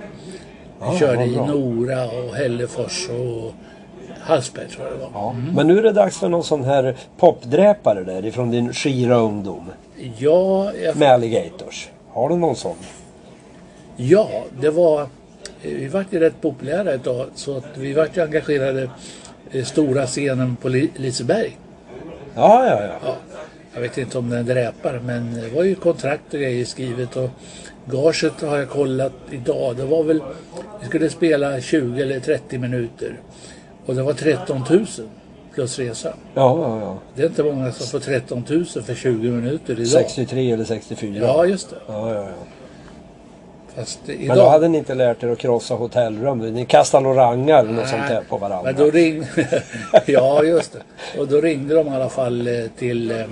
Vi 0.81 0.87
Ja, 0.87 0.99
körde 0.99 1.25
i. 1.25 1.37
Nora 1.37 2.05
och 2.05 2.35
Hällefors 2.35 3.09
och 3.09 3.53
Hallsberg 4.21 4.69
tror 4.69 4.87
jag 4.87 4.95
det 4.97 5.01
var. 5.01 5.11
Ja. 5.15 5.35
Men 5.55 5.67
nu 5.67 5.79
är 5.79 5.83
det 5.83 5.93
dags 5.93 6.19
för 6.19 6.29
någon 6.29 6.45
sån 6.45 6.65
här 6.65 6.97
popdräpare 7.19 8.03
där 8.05 8.27
ifrån 8.27 8.51
din 8.51 8.73
skira 8.73 9.17
ungdom. 9.17 9.71
Ja, 10.19 10.73
jag, 10.83 10.97
Med 10.97 11.13
alligators. 11.13 11.89
Har 12.13 12.29
du 12.29 12.37
någon 12.37 12.57
sån? 12.57 12.77
ja, 13.97 14.29
det 14.61 14.71
var... 14.71 15.07
eh, 15.73 15.77
Vi 15.79 15.89
vart 15.89 16.13
ju 16.13 16.21
rätt 16.21 16.41
populära 16.41 16.93
ett 16.93 17.05
tag 17.05 17.27
så 17.35 17.57
att 17.57 17.65
vi 17.75 17.93
vart 17.93 18.17
ju 18.17 18.23
engagerade 18.23 18.91
i 19.51 19.65
stora 19.65 20.07
scenen 20.07 20.57
på 20.57 20.69
Li- 20.69 20.91
Liseberg. 20.97 21.57
Ja, 22.35 22.67
ja, 22.67 22.83
ja. 22.83 22.93
Ja, 23.05 23.17
jag 23.75 23.81
vet 23.81 23.99
inte 23.99 24.19
om 24.19 24.31
den 24.31 24.47
dräpar 24.47 25.01
men 25.05 25.35
det 25.35 25.49
var 25.49 25.63
ju 25.63 25.75
kontrakt 25.75 26.35
och 26.35 26.41
grejer 26.41 26.65
skrivet 26.65 27.17
och 27.17 27.31
gaget 27.87 28.41
har 28.41 28.59
jag 28.59 28.69
kollat 28.69 29.13
idag. 29.31 29.77
Det 29.77 29.85
var 29.85 30.03
väl, 30.05 30.21
vi 30.81 30.87
skulle 30.87 31.11
spela 31.11 31.61
20 31.61 32.03
eller 32.03 32.21
30 32.21 32.59
minuter 32.59 33.21
och 33.87 33.95
det 33.95 34.03
var 34.03 34.13
13 34.13 34.65
000 34.71 34.87
plus 35.55 35.79
resa. 35.79 36.15
Ja, 36.35 36.59
ja, 36.63 36.81
ja. 36.81 36.99
Det 37.15 37.23
är 37.23 37.27
inte 37.27 37.43
många 37.43 37.73
som 37.73 37.87
får 37.87 37.99
13 38.07 38.45
000 38.49 38.65
för 38.67 38.95
20 38.95 39.31
minuter 39.31 39.73
idag. 39.75 39.87
63 39.89 40.51
eller 40.53 40.65
64. 40.65 41.15
Ja, 41.27 41.47
just 41.47 41.71
det. 41.71 41.77
Ja, 41.87 42.15
ja, 42.15 42.21
ja. 42.23 42.29
Men 44.07 44.37
då 44.39 44.49
hade 44.49 44.69
ni 44.69 44.79
inte 44.79 44.95
lärt 44.95 45.23
er 45.23 45.29
att 45.29 45.39
krossa 45.39 45.75
hotellrum. 45.75 46.39
Ni 46.39 46.65
kastade 46.67 47.03
några 47.05 47.23
rangar 47.23 47.59
eller 47.59 47.73
något 47.73 47.89
sånt 47.89 48.09
där 48.09 48.23
på 48.29 48.37
varandra. 48.39 48.73
Men 48.73 48.85
då 48.85 48.91
ringde... 48.91 49.27
ja, 50.07 50.43
just 50.45 50.73
det. 50.73 51.21
Och 51.21 51.29
då 51.29 51.41
ringde 51.41 51.75
de 51.75 51.87
i 51.87 51.91
alla 51.91 52.09
fall 52.09 52.47
eh, 52.47 52.55
till 52.79 53.11
eh, 53.11 53.21
eh, 53.21 53.27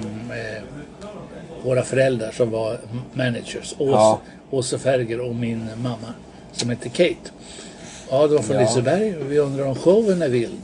våra 1.62 1.82
föräldrar 1.82 2.30
som 2.30 2.50
var 2.50 2.78
managers. 3.12 3.74
Ås, 3.78 3.90
Ja. 3.90 4.20
Åse 4.50 4.78
Ferger 4.78 5.20
och 5.20 5.34
min 5.34 5.68
mamma 5.76 6.14
som 6.52 6.70
hette 6.70 6.88
Kate. 6.88 7.30
Ja, 8.10 8.26
det 8.26 8.34
var 8.34 8.42
från 8.42 8.56
Ja. 8.56 8.62
Liseberg 8.62 9.16
och 9.16 9.32
vi 9.32 9.38
undrar 9.38 9.66
om 9.66 9.74
showen 9.74 10.22
är 10.22 10.28
vild. 10.28 10.62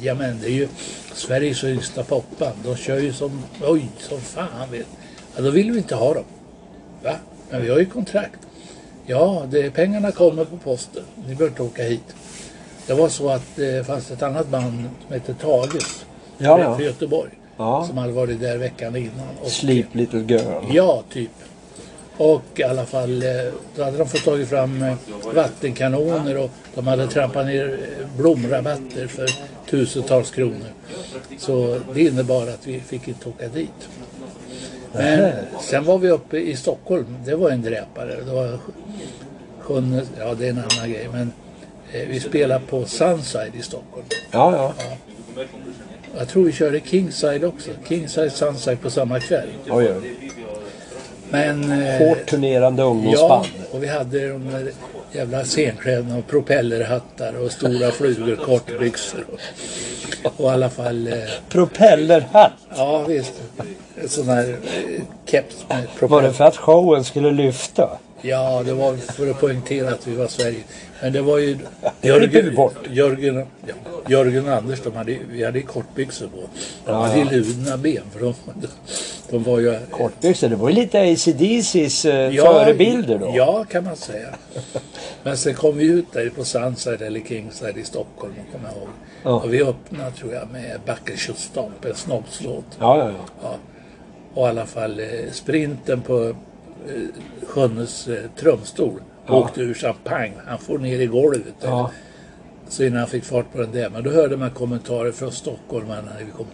Jajamän, 0.00 0.38
det 0.42 0.46
är 0.48 0.52
ju 0.52 0.68
Sveriges 1.14 1.64
yngsta 1.64 2.02
popband. 2.02 2.54
De 2.64 2.76
kör 2.76 2.98
ju 2.98 3.12
som, 3.12 3.42
oj, 3.66 3.88
som 3.98 4.20
fan 4.20 4.70
vet. 4.70 4.86
Ja, 5.36 5.42
då 5.42 5.50
vill 5.50 5.70
vi 5.70 5.78
inte 5.78 5.94
ha 5.94 6.14
dem. 6.14 6.24
Va? 7.02 7.14
Men 7.50 7.62
vi 7.62 7.70
har 7.70 7.78
ju 7.78 7.86
kontrakt. 7.86 8.38
Ja, 9.10 9.42
det, 9.50 9.70
pengarna 9.70 10.12
kommer 10.12 10.44
på 10.44 10.56
posten. 10.56 11.02
Ni 11.14 11.34
behöver 11.34 11.46
inte 11.46 11.62
åka 11.62 11.82
hit. 11.82 12.14
Det 12.86 12.94
var 12.94 13.08
så 13.08 13.28
att 13.28 13.56
det 13.56 13.86
fanns 13.86 14.10
ett 14.10 14.22
annat 14.22 14.48
band 14.48 14.88
som 15.06 15.14
hette 15.14 15.34
Tages. 15.34 16.04
Ja, 16.38 16.60
ja. 16.60 16.76
För 16.76 16.82
Göteborg. 16.82 17.30
Ja. 17.56 17.84
Som 17.88 17.98
hade 17.98 18.12
varit 18.12 18.40
där 18.40 18.58
veckan 18.58 18.96
innan. 18.96 19.28
Och, 19.42 19.48
Sleep 19.48 19.94
little 19.94 20.20
girl. 20.20 20.64
Ja, 20.72 21.02
typ. 21.12 21.30
Och 22.16 22.42
i 22.54 22.62
alla 22.62 22.86
fall, 22.86 23.22
eh, 23.22 23.52
då 23.76 23.84
hade 23.84 23.98
de 23.98 24.08
fått 24.08 24.24
tagit 24.24 24.48
fram 24.48 24.82
eh, 24.82 24.94
vattenkanoner 25.34 26.38
och 26.38 26.50
de 26.74 26.86
hade 26.86 27.06
trampat 27.06 27.46
ner 27.46 27.78
eh, 28.00 28.06
blomrabatter 28.16 29.06
för 29.06 29.28
tusentals 29.70 30.30
kronor. 30.30 30.72
Så 31.38 31.80
det 31.94 32.00
innebar 32.00 32.42
att 32.42 32.66
vi 32.66 32.80
fick 32.80 33.08
inte 33.08 33.28
åka 33.28 33.48
dit. 33.48 33.88
Men 34.92 35.32
sen 35.60 35.84
var 35.84 35.98
vi 35.98 36.10
uppe 36.10 36.38
i 36.38 36.56
Stockholm. 36.56 37.06
Det 37.24 37.34
var 37.34 37.50
en 37.50 37.62
dräpare. 37.62 38.16
Det 38.26 38.32
var 38.32 38.58
sjunde, 39.60 40.02
ja 40.18 40.34
det 40.34 40.46
är 40.46 40.50
en 40.50 40.58
annan 40.58 40.90
grej. 40.92 41.08
Men 41.12 41.32
eh, 41.92 42.08
vi 42.08 42.20
spelade 42.20 42.60
på 42.70 42.84
Sunside 42.84 43.52
i 43.58 43.62
Stockholm. 43.62 44.04
Ja, 44.30 44.56
ja. 44.56 44.72
Jag 46.18 46.28
tror 46.28 46.44
vi 46.44 46.52
körde 46.52 46.80
Kingside 46.80 47.44
också. 47.44 47.70
Kingside, 47.88 48.32
Sunside 48.32 48.76
på 48.76 48.90
samma 48.90 49.20
kväll. 49.20 49.48
Oj, 49.70 49.88
oj. 50.02 50.14
Men... 51.30 51.82
eh, 51.82 51.98
Hårt 52.08 52.26
turnerande 52.26 52.82
Ja, 52.82 52.86
ungdomsband. 52.86 53.46
och 53.72 53.82
vi 53.82 53.86
hade 53.86 54.28
de 54.28 54.70
jävla 55.12 55.44
scenkläderna 55.44 56.16
och 56.18 56.26
propellerhattar 56.26 57.34
och 57.44 57.52
stora 57.52 57.90
flugor, 57.90 58.36
kortbyxor. 58.36 59.24
Och, 60.24 60.40
och 60.40 60.50
i 60.50 60.54
alla 60.54 60.70
fall, 60.70 61.06
eh, 61.06 61.14
Propellerhatt. 61.48 62.52
ja 62.76 63.04
visst. 63.08 63.32
En 64.02 64.08
sån 64.08 64.28
här 64.28 64.48
eh, 64.48 65.02
keps 65.26 65.64
med 65.68 65.76
Var 65.78 65.82
det 65.82 65.98
propeller. 65.98 66.32
för 66.32 66.44
att 66.44 66.56
showen 66.56 67.04
skulle 67.04 67.30
lyfta? 67.30 67.88
Ja, 68.22 68.62
det 68.66 68.72
var 68.74 68.96
för 68.96 69.30
att 69.30 69.40
poängtera 69.40 69.90
att 69.90 70.06
vi 70.06 70.14
var 70.14 70.26
Sverige. 70.26 70.60
Men 71.02 71.12
det 71.12 71.22
var 71.22 71.38
ju. 71.38 71.58
Jörgen, 72.02 73.46
ja, 73.66 73.74
Jörgen 74.08 74.48
och 74.48 74.54
Anders, 74.54 74.80
de 74.82 74.94
hade, 74.96 75.16
vi 75.30 75.44
hade 75.44 75.62
kortbyxor 75.62 76.26
på. 76.26 76.36
De 76.36 76.46
Ja, 76.92 76.92
hade 77.02 77.18
ju 77.18 77.24
ja. 77.24 77.30
ludna 77.30 77.76
ben 77.76 78.02
för 78.12 78.20
de, 78.20 78.34
de 79.30 79.42
var 79.42 79.58
ju... 79.58 79.78
Kortbyxor, 79.90 80.48
det 80.48 80.56
var 80.56 80.68
ju 80.68 80.74
lite 80.74 81.00
ACDCs 81.00 82.04
eh, 82.04 82.32
förebilder 82.32 83.18
då. 83.18 83.32
Ja, 83.34 83.64
kan 83.64 83.84
man 83.84 83.96
säga. 83.96 84.28
Men 85.22 85.36
sen 85.36 85.54
kom 85.54 85.76
vi 85.78 85.84
ut 85.84 86.12
där 86.12 86.30
på 86.30 86.44
Sunside 86.44 87.02
eller 87.02 87.20
Kingside 87.20 87.76
i 87.76 87.84
Stockholm, 87.84 88.32
kommer 88.52 88.68
jag 88.68 88.76
ihåg. 88.78 88.88
Ja. 89.22 89.30
Och 89.30 89.54
vi 89.54 89.62
öppnade, 89.62 90.10
tror 90.10 90.32
jag, 90.34 90.50
med 90.52 90.80
Backe-Stomp, 90.86 91.84
en 91.84 91.94
snobbslåt. 91.94 92.64
Ja, 92.78 92.98
ja, 92.98 93.04
ja. 93.08 93.14
Ja. 93.42 93.54
Och 94.34 94.46
i 94.46 94.48
alla 94.50 94.66
fall 94.66 95.00
eh, 95.00 95.06
sprinten 95.32 96.00
på 96.00 96.34
Sjönnes 97.46 98.08
eh, 98.08 98.30
trumstol 98.36 99.00
Ja. 99.26 99.34
åkte 99.34 99.60
ur 99.60 99.74
champagne. 99.74 100.32
Han 100.46 100.58
får 100.58 100.78
ner 100.78 101.00
i 101.00 101.06
golvet. 101.06 101.54
Ja. 101.60 101.90
Så 102.68 102.84
innan 102.84 102.98
han 102.98 103.08
fick 103.08 103.24
fart 103.24 103.52
på 103.52 103.58
den 103.58 103.72
där. 103.72 103.90
Men 103.90 104.04
då 104.04 104.10
hörde 104.10 104.36
man 104.36 104.50
kommentarer 104.50 105.12
från 105.12 105.32
stockholmarna 105.32 106.02
när 106.02 106.24
vi 106.24 106.30
kom. 106.30 106.46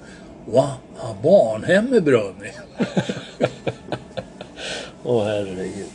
Wow, 0.46 0.70
har 0.96 1.14
barnhemmet 1.22 2.04
brunnit? 2.04 2.60
Åh 5.04 5.24
herregud. 5.24 5.86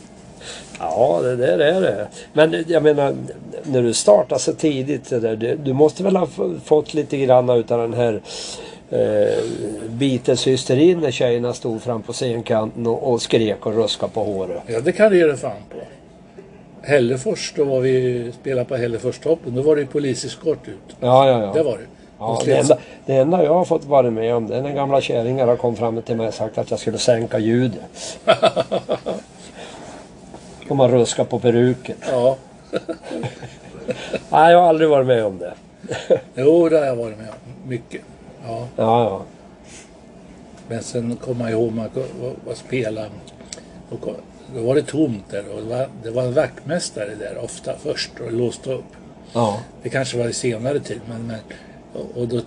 Ja, 0.78 1.20
det 1.22 1.36
där 1.36 1.58
är 1.58 1.80
det. 1.80 2.08
Men 2.32 2.64
jag 2.68 2.82
menar, 2.82 3.16
när 3.64 3.82
du 3.82 3.92
startade 3.92 4.40
så 4.40 4.52
tidigt 4.52 5.06
så 5.06 5.18
där, 5.18 5.56
du, 5.64 5.72
måste 5.72 6.02
väl 6.02 6.16
ha 6.16 6.28
fått 6.64 6.94
lite 6.94 7.16
grann 7.16 7.50
utav 7.50 7.78
den 7.80 7.94
här 7.94 8.22
eh, 8.92 9.44
Beatles-hysterin 9.88 11.00
när 11.00 11.10
tjejerna 11.10 11.52
stod 11.54 11.82
fram 11.82 12.02
på 12.02 12.12
scenkanten 12.12 12.86
och, 12.86 13.12
och 13.12 13.22
skrek 13.22 13.66
och 13.66 13.74
ruskade 13.74 14.12
på 14.12 14.24
håret. 14.24 14.62
Ja, 14.66 14.80
det 14.80 14.92
kan 14.92 15.10
du 15.12 15.18
ge 15.18 15.26
dig 15.26 15.36
fan 15.36 15.50
på. 15.70 15.76
Hällefors, 16.86 17.52
då 17.56 17.64
var 17.64 17.80
vi 17.80 18.32
spelade 18.40 18.64
på 18.64 18.76
Hälleforstoppen. 18.76 19.54
Då 19.54 19.62
var 19.62 19.76
det 19.76 19.86
poliseskort 19.86 20.68
ut. 20.68 20.96
Ja, 21.00 21.28
ja, 21.28 21.42
ja. 21.42 21.52
Det 21.52 21.62
var 21.62 21.72
det. 21.78 21.84
Ja, 22.18 22.38
De 22.44 22.50
det, 22.50 22.56
enda, 22.58 22.78
det 23.06 23.14
enda 23.16 23.44
jag 23.44 23.54
har 23.54 23.64
fått 23.64 23.84
vara 23.84 24.10
med 24.10 24.34
om 24.34 24.46
det 24.46 24.56
är 24.56 24.62
när 24.62 24.72
gamla 24.74 25.00
kärringar 25.00 25.46
har 25.46 25.56
kommit 25.56 25.78
fram 25.78 26.02
till 26.02 26.16
mig 26.16 26.28
och 26.28 26.34
sagt 26.34 26.58
att 26.58 26.70
jag 26.70 26.80
skulle 26.80 26.98
sänka 26.98 27.38
ljudet. 27.38 28.18
Och 30.68 30.76
man 30.76 30.90
ruskar 30.90 31.24
på 31.24 31.38
peruken. 31.38 31.96
Ja, 32.10 32.36
Nej, 34.30 34.52
jag 34.52 34.58
har 34.60 34.68
aldrig 34.68 34.88
varit 34.90 35.06
med 35.06 35.24
om 35.24 35.38
det. 35.38 35.54
jo 36.34 36.68
det 36.68 36.78
har 36.78 36.86
jag 36.86 36.96
varit 36.96 37.18
med 37.18 37.28
om. 37.28 37.68
Mycket. 37.68 38.00
Ja. 38.46 38.66
Ja, 38.76 39.04
ja. 39.04 39.22
Men 40.68 40.82
sen 40.82 41.16
kommer 41.16 41.44
jag 41.44 41.52
ihåg 41.52 41.72
man 41.72 41.88
var, 42.46 42.54
spela. 42.54 43.04
Och 43.90 43.98
då 44.54 44.62
var 44.62 44.74
det 44.74 44.82
tomt 44.82 45.24
där 45.30 45.44
och 45.54 45.62
det 45.62 45.68
var, 45.68 45.88
det 46.02 46.10
var 46.10 46.22
en 46.22 46.34
vaktmästare 46.34 47.14
där 47.14 47.38
ofta 47.44 47.72
först 47.82 48.10
och 48.26 48.32
låste 48.32 48.72
upp. 48.72 48.84
Ja. 49.32 49.58
Det 49.82 49.88
kanske 49.88 50.18
var 50.18 50.28
i 50.28 50.32
senare 50.32 50.80
tid 50.80 51.00
men, 51.08 51.26
men 51.26 51.38
och, 51.92 52.20
och 52.22 52.28
då 52.28 52.36
eh, 52.36 52.42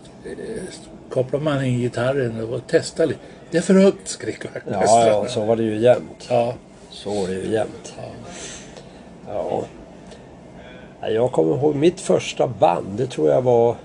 kopplar 1.10 1.40
man 1.40 1.66
in 1.66 1.80
gitarren 1.80 2.54
och 2.54 2.62
testar 2.68 3.06
lite. 3.06 3.20
Det 3.52 3.58
är 3.58 3.62
för 3.62 3.74
högt 3.74 4.08
skrek 4.08 4.40
Ja, 4.44 4.50
vaktmästaren. 4.54 5.08
ja, 5.08 5.28
så 5.28 5.46
var 5.46 5.56
det 5.56 5.64
ju 5.64 5.78
jämt. 5.80 6.28
ja. 6.30 6.54
Så 6.90 7.10
var 7.22 7.28
det 7.28 7.34
ju 7.34 7.52
jämt. 7.52 7.94
Ja. 9.28 9.64
Ja, 11.02 11.10
Jag 11.10 11.32
kommer 11.32 11.56
ihåg 11.58 11.76
mitt 11.76 12.02
första 12.02 12.48
band. 12.48 12.88
Det 12.98 13.08
tror 13.08 13.30
jag 13.30 13.42
var... 13.42 13.76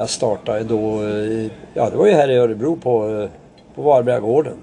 Jag 0.00 0.10
startade 0.10 0.64
då... 0.64 1.04
i- 1.08 1.50
Ja, 1.74 1.90
det 1.90 1.96
var 1.96 2.06
ju 2.06 2.12
här 2.12 2.30
i 2.30 2.36
Örebro 2.36 2.76
på, 2.76 3.08
eh, 3.22 3.28
på 3.74 3.82
Varbergagården. 3.82 4.56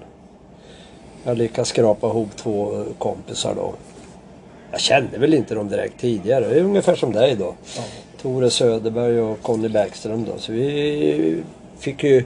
Jag 1.24 1.38
lyckades 1.38 1.68
skrapa 1.68 2.06
ihop 2.06 2.36
två 2.36 2.72
eh, 2.74 2.84
kompisar 2.98 3.54
då. 3.54 3.72
Jag 4.70 4.80
kände 4.80 5.18
väl 5.18 5.34
inte 5.34 5.54
dem 5.54 5.68
direkt 5.68 6.00
tidigare. 6.00 6.48
Det 6.48 6.54
är 6.60 6.64
ungefär 6.64 6.94
som 6.94 7.12
dig 7.12 7.34
då. 7.34 7.54
Ja. 7.76 7.82
Tore 8.22 8.50
Söderberg 8.50 9.20
och 9.20 9.42
Conny 9.42 9.68
Bäckström 9.68 10.24
då. 10.24 10.38
Så 10.38 10.52
vi 10.52 11.42
fick 11.78 12.04
ju 12.04 12.24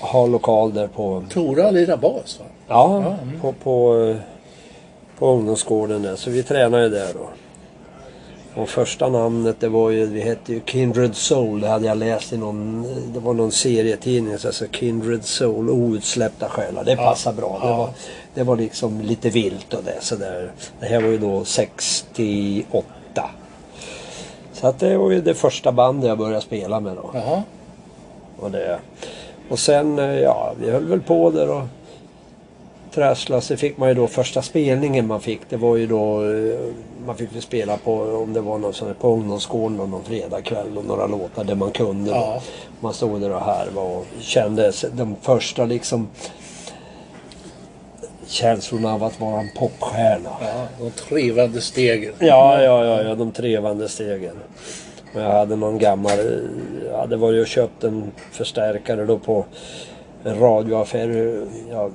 ha 0.00 0.26
lokal 0.26 0.74
där 0.74 0.86
på... 0.86 1.24
Tora 1.30 1.70
lirar 1.70 1.96
bas 1.96 2.40
va? 2.40 2.46
Ja, 2.68 3.02
Ja, 3.04 3.16
mm. 3.22 3.40
på, 3.40 3.52
på, 3.52 4.04
eh, 4.10 4.16
på 5.18 5.26
ungdomsgården 5.26 6.02
där. 6.02 6.16
Så 6.16 6.30
vi 6.30 6.42
tränade 6.42 6.88
där 6.88 7.08
då. 7.14 7.28
Och 8.54 8.68
första 8.68 9.08
namnet 9.08 9.56
det 9.60 9.68
var 9.68 9.90
ju, 9.90 10.06
vi 10.06 10.20
hette 10.20 10.52
ju 10.52 10.60
Kindred 10.66 11.16
Soul. 11.16 11.60
Det 11.60 11.68
hade 11.68 11.86
jag 11.86 11.98
läst 11.98 12.32
i 12.32 12.36
någon, 12.36 12.86
det 13.14 13.20
var 13.20 13.34
någon 13.34 13.52
serietidning. 13.52 14.38
Så 14.38 14.48
alltså 14.48 14.64
Kindred 14.72 15.24
Soul, 15.24 15.70
outsläppta 15.70 16.48
själar. 16.48 16.84
Det 16.84 16.90
Ja, 16.90 16.96
passar 16.96 17.32
bra. 17.32 17.58
Det, 17.62 17.68
ja. 17.68 17.76
var, 17.76 17.90
det 18.34 18.42
var 18.42 18.56
liksom 18.56 19.00
lite 19.00 19.30
vilt 19.30 19.74
och 19.74 19.84
det 19.84 19.96
sådär. 20.00 20.52
Det 20.80 20.86
här 20.86 21.02
var 21.02 21.08
ju 21.08 21.18
då 21.18 21.44
68. 21.44 22.84
Så 24.52 24.66
att 24.66 24.78
det 24.78 24.96
var 24.96 25.10
ju 25.10 25.20
det 25.20 25.34
första 25.34 25.72
bandet 25.72 26.08
jag 26.08 26.18
började 26.18 26.40
spela 26.40 26.80
med 26.80 26.96
då. 26.96 27.10
Jaha. 27.14 27.42
Och, 28.38 28.50
det. 28.50 28.78
och 29.48 29.58
sen, 29.58 29.98
eh, 29.98 30.20
ja, 30.20 30.54
vi 30.60 30.70
höll 30.70 30.84
väl 30.84 31.00
på 31.00 31.30
där 31.30 31.50
och 31.50 31.62
trasslade. 32.94 33.42
Så 33.42 33.56
fick 33.56 33.78
man 33.78 33.88
ju 33.88 33.94
då 33.94 34.06
första 34.06 34.42
spelningen 34.42 35.06
man 35.06 35.20
fick. 35.20 35.40
Det 35.48 35.56
var 35.56 35.76
ju 35.76 35.86
då, 35.86 36.22
eh, 36.24 36.58
man 37.06 37.16
fick 37.16 37.34
ju 37.34 37.40
spela 37.40 37.76
på, 37.76 37.92
om 38.02 38.32
det 38.32 38.40
var 38.40 38.58
någon 38.58 38.72
sån 38.74 38.88
här, 38.88 38.94
på 38.94 39.08
ungdomsgården 39.12 39.76
någon 39.76 40.04
fredagkväll 40.04 40.78
och 40.78 40.84
några 40.84 41.06
låtar 41.06 41.44
där 41.44 41.54
man 41.54 41.70
kunde. 41.70 42.10
Ja. 42.10 42.40
Man 42.80 42.94
stod 42.94 43.20
där 43.20 43.30
och 43.34 43.40
härvade 43.40 43.88
och 43.96 44.06
kände 44.20 44.72
sig- 44.72 44.90
de 44.92 45.16
första 45.22 45.64
liksom 45.64 46.08
känslorna 48.26 48.94
av 48.94 49.04
att 49.04 49.20
vara 49.20 49.40
en 49.40 49.48
popstjärna. 49.58 50.30
Ja, 50.40 50.66
de 50.78 50.90
trevande 50.90 51.60
stegen. 51.60 52.12
Ja, 52.18 52.62
ja, 52.62 52.84
ja, 52.84 53.02
ja, 53.02 53.14
de 53.14 53.32
trevande 53.32 53.88
stegen. 53.88 54.36
Och 55.14 55.20
jag 55.20 55.30
hade 55.30 55.56
någon 55.56 55.78
gammal, 55.78 56.18
jag 56.90 56.98
hade 56.98 57.16
varit 57.16 57.40
och 57.40 57.46
köpt 57.46 57.84
en 57.84 58.12
förstärkare 58.32 59.04
då 59.04 59.18
på 59.18 59.44
en 60.24 60.38
radioaffär. 60.38 61.36
Ja, 61.70 61.90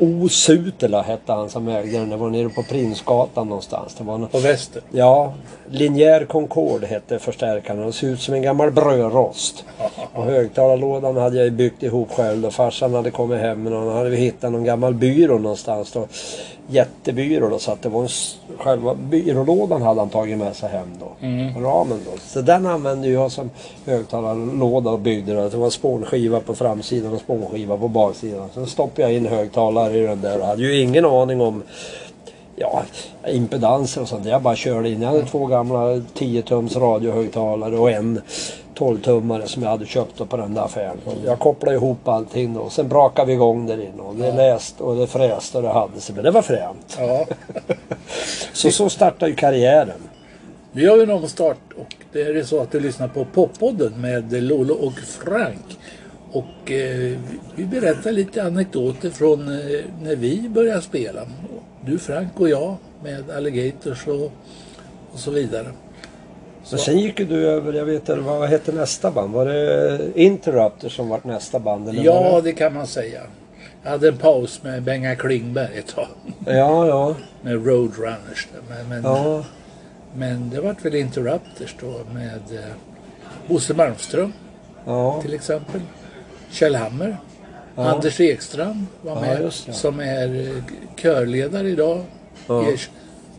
O 0.00 0.28
Sutela 0.28 1.02
hette 1.02 1.32
han 1.32 1.50
som 1.50 1.68
ägde 1.68 1.98
den. 1.98 2.10
Det 2.10 2.16
var 2.16 2.30
nere 2.30 2.48
på 2.48 2.62
Prinsgatan 2.62 3.48
någonstans. 3.48 3.94
Det 3.98 4.04
var 4.04 4.14
en, 4.14 4.28
På 4.28 4.38
väster. 4.38 4.82
ja, 4.90 5.34
Linjär 5.70 6.24
Concorde 6.24 6.86
hette 6.86 7.18
förstärkaren. 7.18 7.80
Den 7.80 7.92
såg 7.92 8.10
ut 8.10 8.20
som 8.20 8.34
en 8.34 8.42
gammal 8.42 8.70
brödrost. 8.70 9.64
Och 10.12 10.24
högtalarlådan 10.24 11.16
hade 11.16 11.44
jag 11.44 11.52
byggt 11.52 11.82
ihop 11.82 12.12
själv 12.12 12.46
och 12.46 12.52
farsan 12.52 12.94
hade 12.94 13.10
kommit 13.10 13.40
hem 13.40 13.64
någon. 13.64 13.88
Han 13.88 13.96
hade 13.96 14.16
hittat 14.16 14.52
någon 14.52 14.64
gammal 14.64 14.94
byrå 14.94 15.38
någonstans. 15.38 15.92
Då. 15.92 16.06
Jättebyrå 16.70 17.48
då. 17.48 17.58
Så 17.58 17.72
att 17.72 17.82
det 17.82 17.88
var 17.88 18.02
en, 18.02 18.08
själva 18.58 18.94
byrålådan 18.94 19.82
hade 19.82 20.00
han 20.00 20.08
tagit 20.08 20.38
med 20.38 20.56
sig 20.56 20.68
hem 20.68 20.88
då. 21.00 21.26
Mm. 21.26 21.64
Ramen 21.64 22.00
då. 22.04 22.18
Så 22.26 22.40
den 22.40 22.66
använde 22.66 23.08
jag 23.08 23.32
som 23.32 23.50
högtalarlåda 23.86 24.90
och 24.90 24.98
byggde 24.98 25.34
då. 25.34 25.48
Det 25.48 25.56
var 25.56 25.70
spånskiva 25.70 26.40
på 26.40 26.54
framsidan 26.54 27.12
och 27.12 27.20
spånskiva 27.20 27.76
på 27.76 27.88
baksidan. 27.88 28.48
Sen 28.54 28.66
stoppade 28.66 29.02
jag 29.02 29.12
in 29.12 29.26
högtalare 29.26 29.98
i 29.98 30.00
den 30.00 30.20
där 30.20 30.40
och 30.40 30.46
hade 30.46 30.62
ju 30.62 30.80
ingen 30.80 31.04
aning 31.04 31.40
om 31.40 31.62
ja, 32.60 32.82
impedanser 33.26 34.02
och 34.02 34.08
sånt. 34.08 34.26
Jag 34.26 34.42
bara 34.42 34.56
körde 34.56 34.88
in. 34.88 35.02
Jag 35.02 35.08
hade 35.08 35.24
två 35.24 35.46
gamla 35.46 36.02
10 36.14 36.42
tums 36.42 36.76
radiohögtalare 36.76 37.78
och 37.78 37.90
en 37.90 38.20
12 38.74 39.00
tummare 39.00 39.46
som 39.46 39.62
jag 39.62 39.70
hade 39.70 39.86
köpt 39.86 40.28
på 40.28 40.36
den 40.36 40.54
där 40.54 40.62
affären. 40.62 40.96
Jag 41.24 41.38
kopplade 41.38 41.76
ihop 41.76 42.08
allting 42.08 42.54
då. 42.54 42.70
Sen 42.70 42.88
brakade 42.88 43.26
vi 43.26 43.32
igång 43.32 43.66
där 43.66 43.80
inne 43.80 44.02
och 44.02 44.14
det 44.14 44.32
läste 44.32 44.82
och 44.82 44.96
det 44.96 45.06
fräste 45.06 45.56
och 45.56 45.62
det 45.62 45.68
hade 45.68 46.00
sig. 46.00 46.14
Men 46.14 46.24
det 46.24 46.30
var 46.30 46.42
fränt. 46.42 46.98
Ja. 46.98 47.26
Så 48.52 48.70
så 48.70 48.88
startade 48.88 49.30
ju 49.30 49.36
karriären. 49.36 50.00
Vi 50.72 50.86
har 50.86 50.96
ju 50.96 51.02
en 51.02 51.10
omstart 51.10 51.58
och 51.76 51.94
det 52.12 52.22
är 52.22 52.42
så 52.42 52.60
att 52.60 52.72
du 52.72 52.80
lyssnar 52.80 53.08
på 53.08 53.24
Poppodden 53.24 54.00
med 54.00 54.42
Lolo 54.42 54.74
och 54.74 54.98
Frank. 54.98 55.78
Och 56.32 56.70
eh, 56.72 57.18
vi 57.54 57.64
berättar 57.64 58.12
lite 58.12 58.42
anekdoter 58.42 59.10
från 59.10 59.40
eh, 59.48 59.84
när 60.02 60.16
vi 60.16 60.48
började 60.48 60.82
spela. 60.82 61.20
Du, 61.88 61.98
Frank 61.98 62.40
och 62.40 62.48
jag 62.48 62.76
med 63.02 63.30
Alligators 63.30 64.06
och, 64.06 64.32
och 65.12 65.18
så 65.18 65.30
vidare. 65.30 65.66
Men 66.70 66.78
sen 66.78 66.98
gick 66.98 67.20
ju 67.20 67.26
du 67.26 67.48
över, 67.48 67.72
jag 67.72 67.84
vet 67.84 67.94
inte, 67.94 68.14
vad 68.16 68.48
hette 68.48 68.72
nästa 68.72 69.10
band? 69.10 69.34
Var 69.34 69.46
det 69.46 69.98
Interrupter 70.14 70.88
som 70.88 71.08
var 71.08 71.20
nästa 71.24 71.58
band? 71.58 71.88
Eller 71.88 72.04
Ja, 72.04 72.36
det... 72.36 72.42
det 72.42 72.52
kan 72.52 72.74
man 72.74 72.86
säga. 72.86 73.20
Jag 73.82 73.90
hade 73.90 74.08
en 74.08 74.16
paus 74.16 74.62
med 74.62 74.82
Benga 74.82 75.16
Klingberg 75.16 75.78
ett 75.78 75.86
tag. 75.86 76.06
Ja, 76.46 76.86
ja. 76.86 77.14
Med 77.42 77.66
Roadrunners. 77.66 78.48
Men, 78.68 78.88
men, 78.88 79.02
Ja, 79.02 79.44
men 80.14 80.50
det 80.50 80.60
vart 80.60 80.84
väl 80.84 80.94
Interrupters 80.94 81.76
då 81.80 82.00
med 82.14 82.42
eh, 82.58 82.74
Bosse 83.46 83.74
Malmström 83.74 84.32
ja. 84.84 85.22
till 85.22 85.34
exempel. 85.34 85.80
Kjell 86.50 86.74
Hammer. 86.74 87.16
Ja. 87.78 87.84
Anders 87.92 88.20
Ekstrand 88.20 88.86
var 89.02 89.14
Ja, 89.14 89.20
med. 89.20 89.40
just 89.42 89.74
som 89.74 90.00
är 90.00 90.40
eh, 90.56 90.62
körledare 90.96 91.68
idag. 91.68 92.00
Ja. 92.46 92.64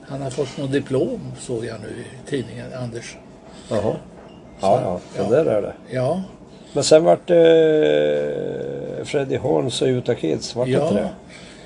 Han 0.08 0.22
har 0.22 0.30
fått 0.30 0.58
något 0.58 0.72
diplom 0.72 1.20
såg 1.40 1.66
jag 1.66 1.76
nu 1.82 1.88
i 1.88 2.30
tidningen, 2.30 2.66
Anders. 2.84 3.18
Jaha. 3.70 3.96
Ja, 4.62 4.82
ja. 4.82 5.00
Så 5.16 5.22
Ja. 5.24 5.30
där 5.30 5.46
är 5.46 5.62
det. 5.62 5.74
Ja, 5.90 6.22
Men 6.74 6.84
sen 6.84 7.04
vart 7.04 7.30
eh, 7.30 9.06
Freddie 9.06 9.38
Horns 9.38 9.82
och 9.82 9.86
Utah 9.88 10.16
Kids, 10.16 10.56
vart 10.56 10.68
det 10.68 10.72
inte 10.74 10.86
ja. 10.86 10.92
det? 10.94 11.10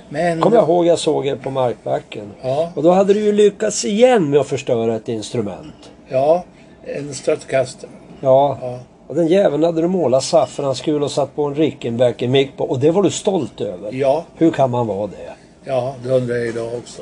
Men... 0.09 0.41
Kommer 0.41 0.57
jag 0.57 0.65
ihåg 0.69 0.85
jag 0.85 0.99
såg 0.99 1.27
er 1.27 1.35
på 1.35 1.49
Markbacken. 1.49 2.31
Ja, 2.41 2.71
Och 2.75 2.83
då 2.83 2.91
hade 2.91 3.13
du 3.13 3.19
ju 3.19 3.31
lyckats 3.31 3.85
igen 3.85 4.29
med 4.29 4.39
att 4.39 4.47
förstöra 4.47 4.95
ett 4.95 5.09
instrument. 5.09 5.91
ja, 6.09 6.43
en 6.83 7.13
Stratocaster. 7.13 7.89
Ja. 8.21 8.57
Ja. 8.61 8.79
Och 9.13 9.19
den 9.19 9.27
jäveln 9.27 9.63
hade 9.63 9.81
du 9.81 9.87
målat 9.87 10.23
saffransgul 10.23 11.03
och 11.03 11.11
satt 11.11 11.35
på 11.35 11.43
en 11.43 11.55
Rickenbacker 11.55 12.27
mick 12.27 12.57
på. 12.57 12.63
Och 12.65 12.79
det 12.79 12.91
var 12.91 13.03
du 13.03 13.11
stolt 13.11 13.61
över. 13.61 13.91
Ja, 13.93 14.25
Hur 14.35 14.51
kan 14.51 14.69
man 14.71 14.87
vara 14.87 15.07
det? 15.07 15.33
ja, 15.63 15.95
det 16.03 16.09
undrar 16.09 16.35
jag 16.35 16.47
idag 16.47 16.69
också. 16.77 17.01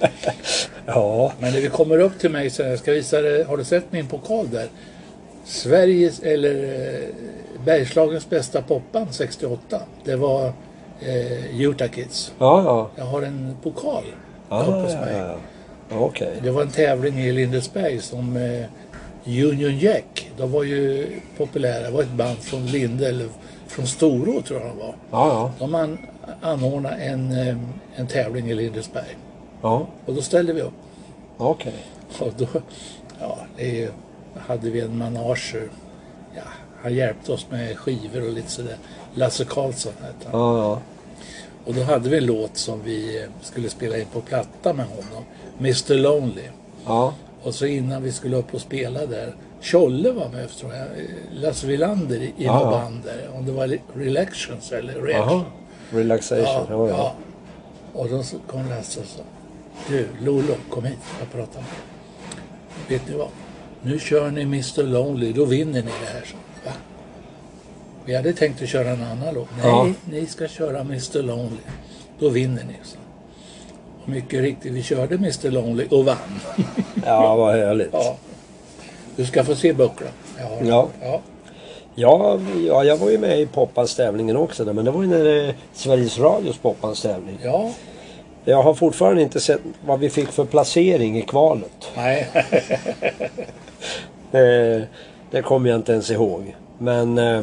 Ja. 0.86 1.32
Men 1.38 1.52
när 1.52 1.60
vi 1.60 1.68
kommer 1.68 1.98
upp 1.98 2.18
till 2.18 2.30
mig 2.30 2.50
sen, 2.50 2.70
jag 2.70 2.78
ska 2.78 2.92
visa 2.92 3.20
dig, 3.22 3.42
har 3.44 3.56
du 3.56 3.64
sett 3.64 3.84
min 3.92 4.06
pokal 4.06 4.50
där? 4.50 4.68
Sveriges, 5.44 6.20
eller 6.20 6.64
eh, 6.64 7.08
Bergslagens 7.64 8.30
bästa 8.30 8.62
popband 8.62 9.08
68. 9.14 9.80
Det 10.04 10.16
var 10.16 10.44
eh, 11.00 11.60
Utah 11.60 11.88
Kids. 11.88 12.32
Ja, 12.38 12.62
ja. 12.64 12.90
Jag 12.96 13.04
har 13.04 13.22
en 13.22 13.56
pokal 13.62 14.04
Ah, 14.48 14.62
uppe 14.62 14.70
hos 14.72 14.92
mig. 14.94 15.14
ja. 15.16 15.34
ja. 15.90 15.98
Okej. 15.98 16.32
Det 16.42 16.50
var 16.50 16.62
en 16.62 16.70
tävling 16.70 17.18
i 17.20 17.32
Lindesberg 17.32 18.00
som 18.00 18.36
eh, 18.36 18.64
Union 19.26 19.78
Jack, 19.78 20.30
de 20.36 20.52
var 20.52 20.62
ju 20.64 21.06
populära. 21.36 21.82
Det 21.84 21.90
var 21.90 22.02
ett 22.02 22.10
band 22.12 22.38
från 22.38 22.66
Linde, 22.66 23.08
eller 23.08 23.28
från 23.66 23.86
Storå 23.86 24.42
tror 24.42 24.60
jag 24.60 24.68
de 24.70 24.78
var. 24.78 24.94
Ja, 25.10 25.28
ja. 25.28 25.52
De 25.58 25.74
an, 25.74 25.98
anordnade 26.40 26.96
en, 26.96 27.32
en 27.96 28.06
tävling 28.06 28.50
i 28.50 28.54
Lindesberg. 28.54 29.16
Ja, 29.62 29.86
Och 30.06 30.14
då 30.14 30.22
ställde 30.22 30.52
vi 30.52 30.60
upp. 30.62 30.72
okej. 31.36 31.74
Och 32.20 32.32
då 32.38 32.46
ja, 33.20 33.38
det 33.56 33.68
ju- 33.68 33.90
hade 34.46 34.70
vi 34.70 34.80
en 34.80 34.98
manager. 34.98 35.68
Ja, 36.34 36.42
han 36.82 36.94
hjälpte 36.94 37.32
oss 37.32 37.46
med 37.50 37.78
skivor 37.78 38.26
och 38.26 38.32
lite 38.32 38.50
sådär. 38.50 38.76
Lasse 39.14 39.44
Karlsson 39.44 39.92
hette 40.02 40.28
han. 40.30 40.40
Ja, 40.40 40.58
ja. 40.58 40.80
Och 41.64 41.74
då 41.74 41.82
hade 41.82 42.08
vi 42.08 42.16
en 42.16 42.26
låt 42.26 42.56
som 42.56 42.82
vi 42.82 43.22
eh, 43.22 43.28
skulle 43.42 43.68
spela 43.68 43.98
in 43.98 44.06
på 44.12 44.20
platta 44.20 44.72
med 44.72 44.86
honom. 44.86 45.24
Mr 45.58 45.94
Lonely. 45.94 46.42
Ja. 46.86 47.14
Och 47.46 47.54
så 47.54 47.66
innan 47.66 48.02
vi 48.02 48.12
skulle 48.12 48.36
upp 48.36 48.54
och 48.54 48.60
spela 48.60 49.06
där. 49.06 49.34
Tjolle 49.60 50.12
var 50.12 50.28
med 50.28 50.48
tror 50.50 50.74
jag. 50.74 50.86
Lasse 51.32 51.66
Wilander 51.66 52.16
i, 52.16 52.32
Ja, 52.36 52.54
något 52.60 52.70
band 52.72 53.02
där. 53.04 53.30
Om 53.38 53.46
det 53.46 53.52
var 53.52 53.78
Relations 53.94 54.72
eller. 54.72 54.94
Reaction. 54.94 55.44
Relaxation. 55.90 56.66
Ja, 56.68 56.88
Ja. 56.88 57.14
Och 57.92 58.08
då 58.08 58.22
kom 58.46 58.68
Lasse 58.68 59.00
och 59.00 59.06
sa. 59.06 59.22
Du, 59.88 60.06
Lolo, 60.20 60.54
kom 60.70 60.84
hit. 60.84 60.98
Jag 61.20 61.32
pratar 61.32 61.60
med 61.60 61.70
dig. 61.70 62.98
Vet 62.98 63.08
ni 63.08 63.14
vad? 63.16 63.28
Nu 63.82 63.98
kör 63.98 64.30
ni 64.30 64.42
Mr 64.42 64.82
Lonely, 64.82 65.32
då 65.32 65.44
vinner 65.44 65.82
ni 65.82 65.90
det 66.04 66.12
här. 66.12 66.24
Så. 66.24 66.36
Va? 66.64 66.72
Vi 68.04 68.14
hade 68.14 68.32
tänkt 68.32 68.62
att 68.62 68.68
köra 68.68 68.88
en 68.90 69.02
annan 69.02 69.34
låt. 69.34 69.48
Nej, 69.56 69.66
Ja. 69.66 69.88
ni 70.04 70.26
ska 70.26 70.48
köra 70.48 70.80
Mr 70.80 71.22
Lonely. 71.22 71.56
Då 72.18 72.28
vinner 72.28 72.64
ni. 72.64 72.74
Så. 72.82 72.96
Mycket 74.06 74.40
riktigt, 74.40 74.72
vi 74.72 74.82
körde 74.82 75.14
Mr 75.14 75.50
Lonely 75.50 75.86
och 75.90 76.04
vann. 76.04 76.16
Ja, 77.04 77.36
vad 77.36 77.54
härligt. 77.54 77.88
Ja. 77.92 78.16
Du 79.16 79.26
ska 79.26 79.44
få 79.44 79.54
se 79.54 79.72
bucklan. 79.72 80.10
Ja. 80.62 80.88
ja. 81.02 81.20
Ja, 81.98 82.38
ja, 82.66 82.84
jag 82.84 82.96
var 82.96 83.10
ju 83.10 83.18
med 83.18 83.40
i 83.40 83.46
Poppanstävlingen 83.46 84.36
också 84.36 84.64
men 84.64 84.84
det 84.84 84.90
var 84.90 85.02
ju 85.02 85.08
när 85.08 85.24
det, 85.24 85.54
Sveriges 85.72 86.18
Radios 86.18 86.58
Poppanstävling. 86.58 87.38
Ja. 87.42 87.70
Jag 88.44 88.62
har 88.62 88.74
fortfarande 88.74 89.22
inte 89.22 89.40
sett 89.40 89.60
vad 89.86 90.00
vi 90.00 90.10
fick 90.10 90.28
för 90.28 90.44
placering 90.44 91.18
i 91.18 91.22
kvalet. 91.22 91.90
Nej. 91.96 92.28
Det, 94.30 94.86
det 95.30 95.42
kommer 95.42 95.70
jag 95.70 95.78
inte 95.78 95.92
ens 95.92 96.10
ihåg. 96.10 96.56
Men... 96.78 97.18
eh, 97.18 97.42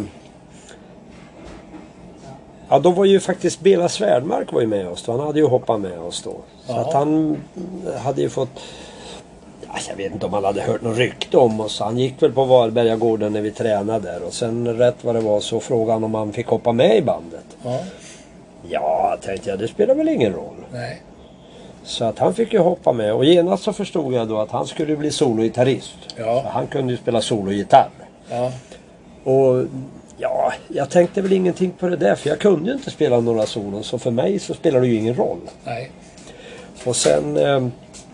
Ja, 2.69 2.79
då 2.79 2.91
var 2.91 3.05
ju 3.05 3.19
faktiskt 3.19 3.59
Bela 3.59 3.89
Svärdmark 3.89 4.53
var 4.53 4.61
ju 4.61 4.67
med 4.67 4.87
oss 4.87 5.03
då. 5.03 5.11
Han 5.11 5.21
hade 5.21 5.39
ju 5.39 5.45
hoppat 5.45 5.79
med 5.81 5.99
oss 5.99 6.21
då. 6.23 6.35
Så 6.67 6.73
att 6.73 6.93
han 6.93 7.37
hade 7.97 8.21
ju 8.21 8.29
fått... 8.29 8.59
Ja, 9.61 9.79
jag 9.89 9.95
vet 9.95 10.13
inte 10.13 10.25
om 10.25 10.33
han 10.33 10.43
hade 10.43 10.61
hört 10.61 10.81
något 10.81 10.97
rykte 10.97 11.37
om 11.37 11.59
oss. 11.59 11.79
Han 11.79 11.97
gick 11.97 12.23
väl 12.23 12.31
på 12.31 12.45
Varbergagården 12.45 13.33
när 13.33 13.41
vi 13.41 13.51
tränade 13.51 14.11
där. 14.11 14.23
Och 14.23 14.33
sen 14.33 14.77
rätt 14.77 14.95
vad 15.01 15.15
det 15.15 15.21
var 15.21 15.39
så 15.39 15.59
frågade 15.59 15.91
han 15.91 16.03
om 16.03 16.13
han 16.13 16.33
fick 16.33 16.47
hoppa 16.47 16.71
med 16.71 16.97
i 16.97 17.01
bandet. 17.01 17.45
Ja. 17.63 17.79
Ja, 18.69 19.17
tänkte 19.21 19.49
jag, 19.49 19.59
det 19.59 19.67
spelar 19.67 19.95
väl 19.95 20.09
ingen 20.09 20.33
roll. 20.33 20.55
Nej. 20.71 21.01
Så 21.83 22.05
att 22.05 22.19
han 22.19 22.33
fick 22.33 22.53
ju 22.53 22.59
hoppa 22.59 22.93
med. 22.93 23.13
Och 23.13 23.25
genast 23.25 23.63
så 23.63 23.73
förstod 23.73 24.13
jag 24.13 24.27
då 24.27 24.39
att 24.39 24.51
han 24.51 24.67
skulle 24.67 24.95
bli 24.95 25.11
sologitarrist. 25.11 25.97
Ja. 26.17 26.41
För 26.41 26.49
Han 26.49 26.67
kunde 26.67 26.93
ju 26.93 26.97
spela 26.97 27.21
sologitarr. 27.21 27.89
Ja. 28.29 28.51
Och 29.23 29.65
ja, 30.17 30.53
jag 30.67 30.89
tänkte 30.89 31.21
väl 31.21 31.33
ingenting 31.33 31.71
på 31.71 31.89
det 31.89 31.95
där 31.95 32.15
för 32.15 32.29
jag 32.29 32.39
kunde 32.39 32.69
ju 32.69 32.75
inte 32.75 32.91
spela 32.91 33.19
några 33.19 33.45
solon. 33.45 33.83
Så 33.83 33.99
för 33.99 34.11
mig 34.11 34.39
så 34.39 34.53
spelar 34.53 34.81
det 34.81 34.87
ju 34.87 34.95
ingen 34.95 35.15
roll. 35.15 35.39
Nej. 35.63 35.91
Och 36.85 36.95
sen, 36.95 37.37
eh, 37.37 37.67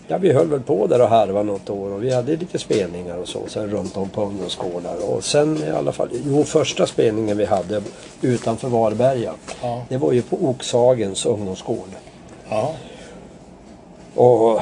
ja 0.07 0.17
vi 0.17 0.33
höll 0.33 0.47
väl 0.47 0.61
på 0.61 0.87
där 0.87 1.01
och 1.01 1.09
harva 1.09 1.43
något 1.43 1.69
år 1.69 1.91
och 1.91 2.03
vi 2.03 2.13
hade 2.13 2.35
lite 2.35 2.59
spelningar 2.59 3.17
och 3.17 3.27
så. 3.27 3.39
Sen 3.47 3.69
runt 3.69 3.97
om 3.97 4.09
på 4.09 4.23
ungdomsgårdar. 4.23 4.95
Och 5.09 5.23
sen 5.23 5.63
i 5.63 5.69
alla 5.69 5.91
fall, 5.91 6.09
jo 6.25 6.43
första 6.43 6.85
spelningen 6.85 7.37
vi 7.37 7.45
hade 7.45 7.81
utanför 8.21 8.67
Varberga. 8.67 9.33
Ja. 9.61 9.81
Det 9.89 9.97
var 9.97 10.11
ju 10.11 10.21
på 10.21 10.37
Oxhagens 10.49 11.25
ungdomsgård. 11.25 11.89
Ja. 12.49 12.73
Och 14.15 14.61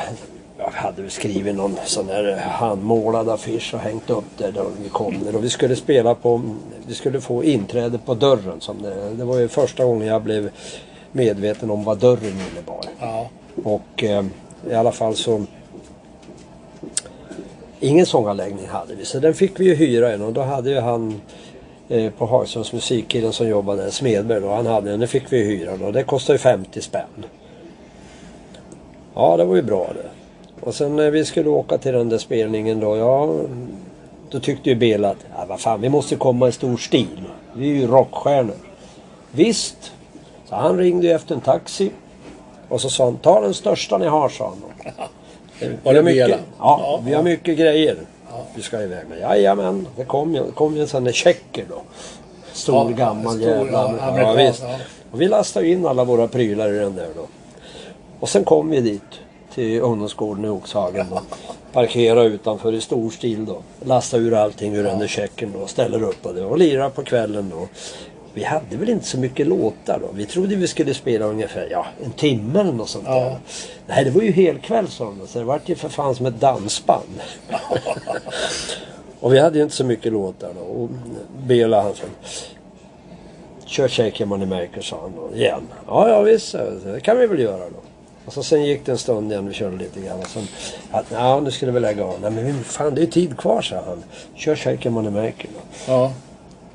jag 0.58 0.72
hade 0.72 1.02
väl 1.02 1.12
skrivit 1.12 1.56
någon 1.56 1.76
sån 1.86 2.08
där 2.08 2.38
handmålad 2.38 3.30
affisch 3.30 3.74
och 3.74 3.80
hängt 3.80 4.10
upp 4.10 4.38
där 4.38 4.52
då 4.52 4.66
vi 4.84 4.90
kom 4.90 5.24
där. 5.24 5.36
Och 5.36 5.44
vi 5.44 5.50
skulle 5.50 5.76
spela 5.76 6.16
på, 6.16 6.42
vi 6.88 6.94
skulle 6.94 7.22
få 7.22 7.44
inträde 7.44 7.98
på 7.98 8.14
dörren. 8.14 8.62
Som 8.62 8.82
det, 8.82 9.10
det 9.10 9.24
var 9.24 9.38
ju 9.38 9.48
första 9.48 9.86
gången 9.86 10.08
jag 10.08 10.22
blev 10.24 10.50
medveten 11.12 11.72
om 11.72 11.84
vad 11.84 11.98
dörren 11.98 12.42
innebar. 12.52 12.86
Ja. 13.00 13.30
Och 13.64 14.04
eh, 14.04 14.26
i 14.70 14.74
alla 14.74 14.92
fall 14.92 15.16
så 15.16 15.46
Ingen 17.80 18.06
sånganläggning 18.06 18.68
hade 18.68 18.96
vi 18.96 19.06
så 19.06 19.20
den 19.20 19.34
fick 19.34 19.60
vi 19.60 19.66
ju 19.66 19.76
hyra 19.76 20.14
en 20.14 20.22
och 20.22 20.34
då 20.34 20.42
hade 20.42 20.70
ju 20.70 20.80
han 20.80 21.22
eh, 21.90 22.12
på 22.12 22.26
Hagströms 22.26 22.74
musikkillen 22.74 23.34
som 23.34 23.48
jobbade 23.48 23.84
där, 23.84 23.90
Smedberg 23.90 24.42
då, 24.42 24.50
han 24.50 24.66
hade 24.66 24.90
den. 24.90 25.00
den 25.00 25.08
fick 25.08 25.34
vi 25.34 25.38
ju 25.38 25.44
hyra 25.44 25.78
då. 25.78 25.92
Det 25.92 26.04
kostade 26.04 26.34
ju 26.36 26.40
50 26.40 26.82
spänn. 26.82 27.26
Ja 29.14 29.38
det 29.38 29.46
var 29.46 29.56
ju 29.56 29.62
bra 29.62 29.88
det. 29.94 30.10
Och 30.66 30.76
sen 30.76 30.96
när 30.96 31.12
vi 31.12 31.26
skulle 31.26 31.50
åka 31.50 31.78
till 31.78 31.94
den 31.94 32.10
där 32.10 32.18
spelningen 32.18 32.80
då, 32.80 32.98
ja 32.98 33.36
då 34.30 34.40
tyckte 34.40 34.70
ju 34.70 34.76
Bela 34.76 35.10
att, 35.10 35.26
ja 35.36 35.46
vad 35.50 35.60
fan 35.60 35.82
vi 35.82 35.90
måste 35.90 36.16
komma 36.16 36.48
i 36.48 36.52
stor 36.52 36.78
stil. 36.78 37.24
Vi 37.54 37.70
är 37.70 37.76
ju 37.76 37.88
rockstjärnor. 37.88 38.56
Visst. 39.32 39.92
Så 40.46 40.56
han 40.56 40.78
ringde 40.78 41.08
ju 41.08 41.14
efter 41.14 41.36
en 41.36 41.42
taxi. 41.42 41.92
Och 42.70 42.82
så 42.82 42.90
sa 42.90 43.04
han, 43.04 43.18
ta 43.18 43.42
den 43.42 43.54
största 43.54 43.98
ni 43.98 44.06
har 44.06 44.30
sa 44.30 44.46
han. 44.48 44.62
Var 45.84 45.94
det 45.94 46.04
mycket, 46.04 46.30
ja, 46.30 46.38
Ja, 46.60 47.02
vi 47.06 47.14
har 47.14 47.24
mycket 47.24 47.58
grejer. 47.58 47.98
Vi 48.56 48.62
ska 48.62 48.82
iväg 48.82 49.08
med. 49.10 49.20
Jajamän, 49.20 49.88
det 49.96 50.04
kom 50.06 50.36
ju, 50.36 50.52
kom 50.52 50.76
ju 50.76 50.82
en 50.82 50.88
sån 50.88 51.04
där 51.04 51.12
checker 51.12 51.66
då. 51.70 51.82
Stor 52.54 52.76
Ja, 52.92 52.98
gammal 52.98 53.34
stor, 53.38 53.48
jävla. 53.48 53.96
ja, 54.00 54.20
ja, 54.20 54.34
visst. 54.34 54.64
ja. 54.64 54.76
Och 55.12 55.22
vi 55.22 55.28
lastade 55.28 55.68
in 55.68 55.86
alla 55.86 56.04
våra 56.04 56.28
prylar 56.28 56.74
i 56.74 56.78
den 56.78 56.96
där 56.96 57.08
då. 57.16 57.26
Och 58.20 58.30
sen 58.30 58.44
kom 58.44 58.70
vi 58.70 58.82
dit 58.82 59.02
till 59.54 59.82
ungdomsgården 59.82 60.46
i 60.46 60.50
Oxhagen 60.50 61.06
då. 61.12 61.22
Parkera 61.74 62.24
utanför 62.24 62.74
i 62.74 62.82
stor 62.82 63.10
stil 63.10 63.46
då. 63.46 63.58
Lasta 63.86 64.18
ur 64.18 64.34
allting 64.34 64.76
ur 64.76 64.84
den 64.84 65.00
där 65.00 65.08
checken 65.08 65.54
då. 65.60 65.68
Ställer 65.68 66.04
upp 66.04 66.26
och 66.26 66.34
det 66.34 66.46
och 66.46 66.58
lirar 66.58 66.90
på 66.90 67.04
kvällen 67.04 67.50
då. 67.56 67.68
Vi 68.38 68.44
hade 68.44 68.78
väl 68.78 68.90
inte 68.90 69.06
så 69.06 69.20
mycket 69.20 69.48
låtar 69.48 70.00
då. 70.00 70.10
Vi 70.14 70.26
trodde 70.26 70.56
vi 70.56 70.68
skulle 70.68 70.94
spela 70.94 71.26
ungefär 71.26 71.68
ja, 71.72 71.86
en 72.04 72.12
timme 72.12 72.60
eller 72.60 72.72
något 72.72 72.90
sånt 72.90 73.04
Ja. 73.08 73.16
där. 73.20 73.40
Nej, 73.88 74.06
det 74.06 74.12
var 74.12 74.22
ju 74.22 74.32
helkväll 74.32 74.88
sa 74.88 75.04
de. 75.06 75.28
Så 75.28 75.40
det 75.40 75.46
vart 75.46 75.70
ju 75.70 75.76
för 75.76 75.90
fan 75.90 76.16
som 76.16 76.26
ett 76.26 76.40
dansband. 76.40 77.22
och 79.20 79.34
vi 79.34 79.40
hade 79.40 79.58
ju 79.58 79.64
inte 79.64 79.76
så 79.76 79.84
mycket 79.84 80.14
låtar 80.14 80.50
då. 80.54 80.62
Och 80.62 80.90
Bela 81.44 81.82
han 81.82 81.94
sa 81.96 82.04
Kör 83.66 83.88
Shake 83.88 84.26
Money 84.26 84.48
Maker 84.48 84.82
sa 84.82 85.02
han 85.02 85.14
då 85.16 85.38
igen. 85.38 85.62
Ja, 85.88 86.10
ja 86.10 86.22
visst 86.22 86.56
det 86.84 87.00
kan 87.00 87.18
vi 87.18 87.28
väl 87.28 87.40
göra 87.40 87.58
då. 87.70 87.80
Och 88.26 88.34
så 88.34 88.44
sen 88.44 88.66
gick 88.66 88.86
det 88.86 88.92
en 88.92 88.98
stund 88.98 89.32
igen, 89.32 89.48
vi 89.48 89.54
körde 89.54 89.78
lite 89.78 90.00
grann. 90.00 90.20
Och 90.20 90.28
sen, 90.28 90.48
att, 90.92 91.06
ja, 91.12 91.40
nu 91.40 91.52
skulle 91.52 91.72
vi 91.72 91.80
lägga 91.80 92.06
av. 92.06 92.22
Nej 92.22 92.32
men 92.32 92.64
fan 92.64 92.96
det 92.96 93.02
är 93.02 93.06
ju 93.06 93.12
tid 93.12 93.38
kvar 93.38 93.62
sa 93.62 93.76
han. 93.86 94.04
Kör 94.36 94.56
Shake 94.56 94.90
Your 94.90 95.02
Money 95.02 95.12
Maker 95.12 95.50
då. 95.54 95.92
Ja. 95.94 96.12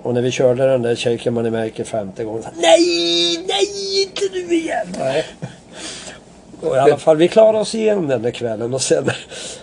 Och 0.03 0.15
när 0.15 0.23
vi 0.23 0.31
körde 0.31 0.67
den 0.67 0.83
där 0.83 0.97
Shake 0.97 1.31
Money 1.31 1.51
Maker 1.51 1.85
femte 1.85 2.25
gången. 2.25 2.43
Så, 2.43 2.49
nej, 2.57 3.45
nej, 3.49 4.03
inte 4.03 4.23
nu 4.33 4.55
igen. 4.55 4.87
Nej. 4.99 5.25
Och 6.61 6.77
i 6.77 6.79
alla 6.79 6.97
fall, 6.97 7.17
vi 7.17 7.29
klarade 7.29 7.59
oss 7.59 7.75
igenom 7.75 8.09
den 8.09 8.23
där 8.23 8.31
kvällen 8.31 8.75
och 8.75 8.83
sen, 8.83 9.11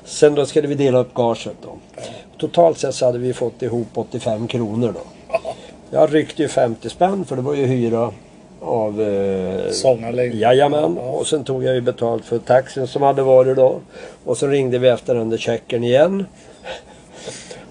sen 0.05 0.35
då 0.35 0.45
skulle 0.45 0.67
vi 0.67 0.75
dela 0.75 0.99
upp 0.99 1.13
gaget 1.13 1.55
då. 1.61 1.77
Totalt 2.37 2.77
sett 2.77 2.95
så 2.95 3.05
hade 3.05 3.17
vi 3.17 3.33
fått 3.33 3.61
ihop 3.61 3.87
85 3.93 4.47
kronor 4.47 4.93
då. 4.95 5.01
Jag 5.89 6.13
ryckte 6.13 6.41
ju 6.41 6.47
50 6.47 6.89
spänn 6.89 7.25
för 7.25 7.35
det 7.35 7.41
var 7.41 7.53
ju 7.53 7.65
hyra 7.65 8.11
av... 8.61 9.01
Eh, 9.01 9.71
Sånganläggning. 9.71 10.39
Jajamän. 10.39 10.97
Ja. 11.01 11.09
Och 11.09 11.27
sen 11.27 11.43
tog 11.43 11.63
jag 11.63 11.75
ju 11.75 11.81
betalt 11.81 12.25
för 12.25 12.39
taxin 12.39 12.87
som 12.87 13.01
hade 13.01 13.21
varit 13.21 13.55
då. 13.55 13.79
Och 14.25 14.37
så 14.37 14.47
ringde 14.47 14.79
vi 14.79 14.87
efter 14.87 15.15
den 15.15 15.29
där 15.29 15.37
checken 15.37 15.83
igen. 15.83 16.25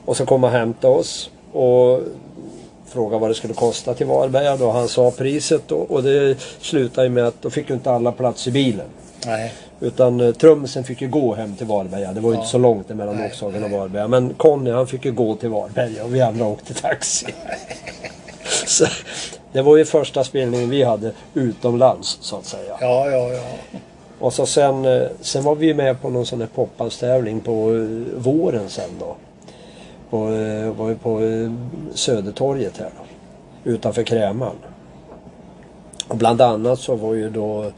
Och 0.04 0.16
så 0.16 0.26
kom 0.26 0.44
och 0.44 0.50
hämtade 0.50 0.94
oss. 0.94 1.30
Och 1.52 2.00
frågade 2.88 3.20
vad 3.20 3.30
det 3.30 3.34
skulle 3.34 3.54
kosta 3.54 3.94
till 3.94 4.06
Varberga 4.06 4.56
då. 4.56 4.70
Han 4.70 4.88
sa 4.88 5.10
priset 5.10 5.62
då, 5.66 5.76
och 5.76 6.02
det 6.02 6.36
slutade 6.60 7.06
ju 7.06 7.12
med 7.12 7.26
att 7.26 7.42
då 7.42 7.50
fick 7.50 7.68
ju 7.68 7.74
inte 7.74 7.90
alla 7.90 8.12
plats 8.12 8.46
i 8.46 8.50
bilen. 8.50 8.86
Nej. 9.26 9.52
Utan 9.80 10.20
uh, 10.20 10.34
trummisen 10.34 10.84
fick 10.84 11.00
ju 11.02 11.08
gå 11.08 11.34
hem 11.34 11.56
till 11.56 11.66
Varberga. 11.66 12.12
Det 12.12 12.20
var 12.20 12.30
ju 12.30 12.34
Ja. 12.34 12.40
inte 12.40 12.50
så 12.50 12.58
långt 12.58 12.88
mellan 12.88 13.24
Oxhagen 13.26 13.64
och. 13.64 13.70
Varberga. 13.70 14.08
Men 14.08 14.34
Conny 14.34 14.70
han 14.70 14.86
fick 14.86 15.04
ju 15.04 15.12
gå 15.12 15.34
till 15.34 15.48
Varberga 15.48 16.04
och 16.04 16.14
vi 16.14 16.20
andra 16.20 16.44
åkte 16.44 16.74
taxi. 16.74 17.26
så, 18.66 18.86
det 19.52 19.62
var 19.62 19.76
ju 19.76 19.84
första 19.84 20.24
spelningen 20.24 20.70
vi 20.70 20.82
hade 20.82 21.12
utomlands 21.34 22.18
så 22.20 22.36
att 22.36 22.44
säga. 22.46 22.76
Ja, 22.80 23.10
ja, 23.10 23.28
ja. 23.32 23.40
Och 24.20 24.32
så 24.32 24.46
sen, 24.46 24.84
eh, 24.84 25.02
sen 25.20 25.44
var 25.44 25.54
vi 25.54 25.74
med 25.74 26.02
på 26.02 26.10
någon 26.10 26.26
sån 26.26 26.40
här 26.40 26.48
poppanstävling 26.54 27.40
på 27.40 27.52
eh, 27.52 28.20
våren 28.22 28.68
sen 28.68 28.90
då. 29.00 29.16
På, 30.10 30.16
eh, 30.32 30.70
var 30.72 30.86
vi 30.86 30.94
på 30.94 31.20
eh, 31.20 31.52
Södertorget 31.94 32.78
här 32.78 32.90
då. 32.96 33.70
Utanför 33.70 34.02
Kräman. 34.02 34.56
Och 36.08 36.16
bland 36.16 36.40
annat 36.40 36.78
så 36.80 36.94
var 36.96 37.14
ju 37.14 37.30
då 37.30 37.72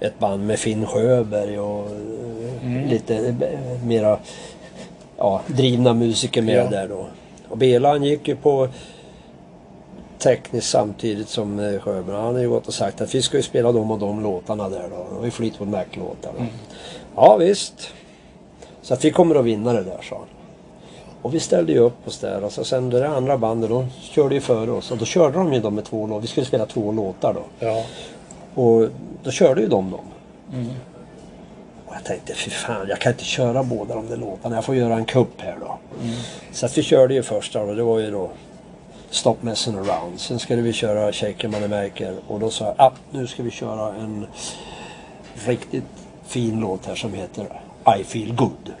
ett 0.00 0.18
band 0.18 0.46
med 0.46 0.58
Finn 0.58 0.86
Sjöberg 0.86 1.58
och 1.60 1.86
eh, 2.64 2.88
lite 2.88 3.16
eh, 3.16 3.84
mera 3.84 4.18
ja, 5.16 5.40
drivna 5.46 5.94
musiker 5.94 6.42
med 6.42 6.54
Ja. 6.56 6.70
där 6.70 6.88
då. 6.88 7.06
Och 7.48 7.58
Bela 7.58 7.88
han 7.88 8.04
gick 8.04 8.28
ju 8.28 8.36
på 8.36 8.68
tekniskt 10.18 10.70
samtidigt 10.70 11.28
som 11.28 11.78
Sjöberg. 11.82 12.16
Han 12.16 12.34
har 12.34 12.40
ju 12.42 12.48
gått 12.48 12.66
och 12.68 12.74
sagt 12.74 13.00
att 13.00 13.14
vi 13.14 13.22
ska 13.22 13.36
ju 13.36 13.42
spela 13.42 13.72
de 13.72 13.90
och 13.90 13.98
de 13.98 14.22
låtarna 14.22 14.68
där 14.68 14.88
då. 14.90 15.16
Var 15.18 15.24
ju 15.24 15.30
Fleetwood 15.30 15.68
Mac-låtar. 15.68 16.32
då. 16.38 16.44
Ja 17.16 17.36
visst. 17.36 17.90
Så 18.82 18.94
att 18.94 19.04
vi 19.04 19.10
kommer 19.10 19.34
att 19.34 19.44
vinna 19.44 19.72
det 19.72 19.82
där 19.84 20.00
sa 20.08 20.16
han. 20.16 20.26
Och 21.22 21.34
vi 21.34 21.40
ställde 21.40 21.72
ju 21.72 21.78
upp 21.78 22.08
oss 22.08 22.18
där 22.18 22.44
och 22.44 22.52
så 22.52 22.64
sen 22.64 22.90
det 22.90 23.08
andra 23.08 23.38
bandet 23.38 23.70
då 23.70 23.86
körde 24.00 24.34
ju 24.34 24.40
före 24.40 24.70
oss 24.70 24.90
och 24.90 24.98
då 24.98 25.04
körde 25.04 25.38
de 25.38 25.52
ju 25.52 25.60
dem 25.60 25.74
med 25.74 25.84
två 25.84 26.06
låtar. 26.06 26.20
Vi 26.20 26.26
skulle 26.26 26.46
spela 26.46 26.66
två 26.66 26.92
låtar 26.92 27.34
då. 27.34 27.66
Ja. 27.66 27.84
Och 28.54 28.88
då 29.22 29.30
körde 29.30 29.60
ju 29.60 29.66
de 29.66 29.90
dem. 29.90 30.00
Och 31.86 31.94
jag 31.94 32.04
tänkte, 32.04 32.34
fy 32.34 32.50
fan, 32.50 32.86
jag 32.88 33.00
kan 33.00 33.12
inte 33.12 33.24
köra 33.24 33.62
båda 33.62 33.94
de 33.94 34.06
där 34.08 34.16
låtarna. 34.16 34.54
Jag 34.54 34.64
får 34.64 34.74
göra 34.74 34.94
en 34.94 35.04
kupp 35.04 35.40
här 35.40 35.56
då. 35.60 35.78
Så 36.52 36.66
att 36.66 36.78
vi 36.78 36.82
körde 36.82 37.14
ju 37.14 37.22
första 37.22 37.62
och 37.62 37.76
det 37.76 37.82
var 37.82 37.98
ju 37.98 38.10
då 38.10 38.30
Stop 39.10 39.36
messing 39.40 39.74
around. 39.74 40.20
Sen 40.20 40.38
skulle 40.38 40.62
vi 40.62 40.72
köra 40.72 41.12
Shake 41.12 41.46
Your 41.46 41.60
Money 41.60 41.84
Maker. 41.84 42.16
Och 42.26 42.40
då 42.40 42.50
sa 42.50 42.64
jag, 42.64 42.74
ah, 42.78 42.92
nu 43.10 43.26
ska 43.26 43.42
vi 43.42 43.50
köra 43.50 43.94
en 43.94 44.26
riktigt 45.46 45.84
fin 46.26 46.60
låt 46.60 46.86
här 46.86 46.94
som 46.94 47.12
heter 47.12 47.46
I 48.00 48.04
Feel 48.04 48.34
Good. 48.34 48.72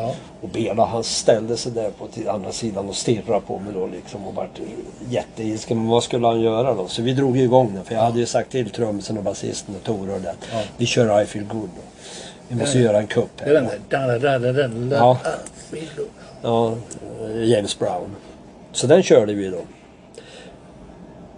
Ja. 0.00 0.14
Och 0.40 0.48
Bela 0.48 0.84
han 0.84 1.04
ställde 1.04 1.56
sig 1.56 1.72
där 1.72 1.90
på 1.90 2.06
till 2.06 2.28
andra 2.28 2.52
sidan 2.52 2.88
och 2.88 2.96
stirrade 2.96 3.40
på 3.40 3.58
mig 3.58 3.72
då 3.74 3.86
liksom 3.86 4.26
och 4.26 4.34
vart 4.34 4.60
jätteilsken. 5.08 5.78
Men 5.78 5.88
vad 5.88 6.02
skulle 6.02 6.26
han 6.26 6.40
göra 6.40 6.74
då? 6.74 6.88
Så 6.88 7.02
vi 7.02 7.12
drog 7.12 7.36
ju 7.36 7.42
igång 7.42 7.74
den 7.74 7.84
för 7.84 7.94
jag 7.94 8.02
hade 8.02 8.18
ju 8.18 8.26
sagt 8.26 8.50
till 8.50 8.70
trummisen 8.70 9.18
och 9.18 9.24
basisten 9.24 9.74
och 9.74 9.84
Tore 9.84 10.14
och 10.14 10.20
det. 10.20 10.34
Ja. 10.52 10.62
Vi 10.76 10.86
kör 10.86 11.22
I 11.22 11.26
feel 11.26 11.44
good 11.44 11.68
då. 11.76 11.82
Vi 12.48 12.56
måste 12.56 12.78
göra 12.78 12.98
en 12.98 13.06
kupp 13.06 13.30
den 14.70 14.88
där. 14.88 14.96
Ja. 14.96 15.18
Ja, 16.42 16.74
James 17.44 17.78
Brown. 17.78 18.16
Så 18.72 18.86
den 18.86 19.02
körde 19.02 19.34
vi 19.34 19.48
då. 19.48 19.60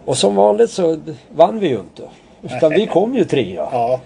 Och 0.04 0.18
som 0.18 0.34
vanligt 0.34 0.70
så 0.70 1.00
vann 1.34 1.58
vi 1.58 1.68
ju 1.68 1.78
inte. 1.80 2.02
Utan 2.42 2.70
vi 2.70 2.86
kom 2.92 3.14
ju 3.14 3.24
trea. 3.24 3.68
Ja. 3.72 4.00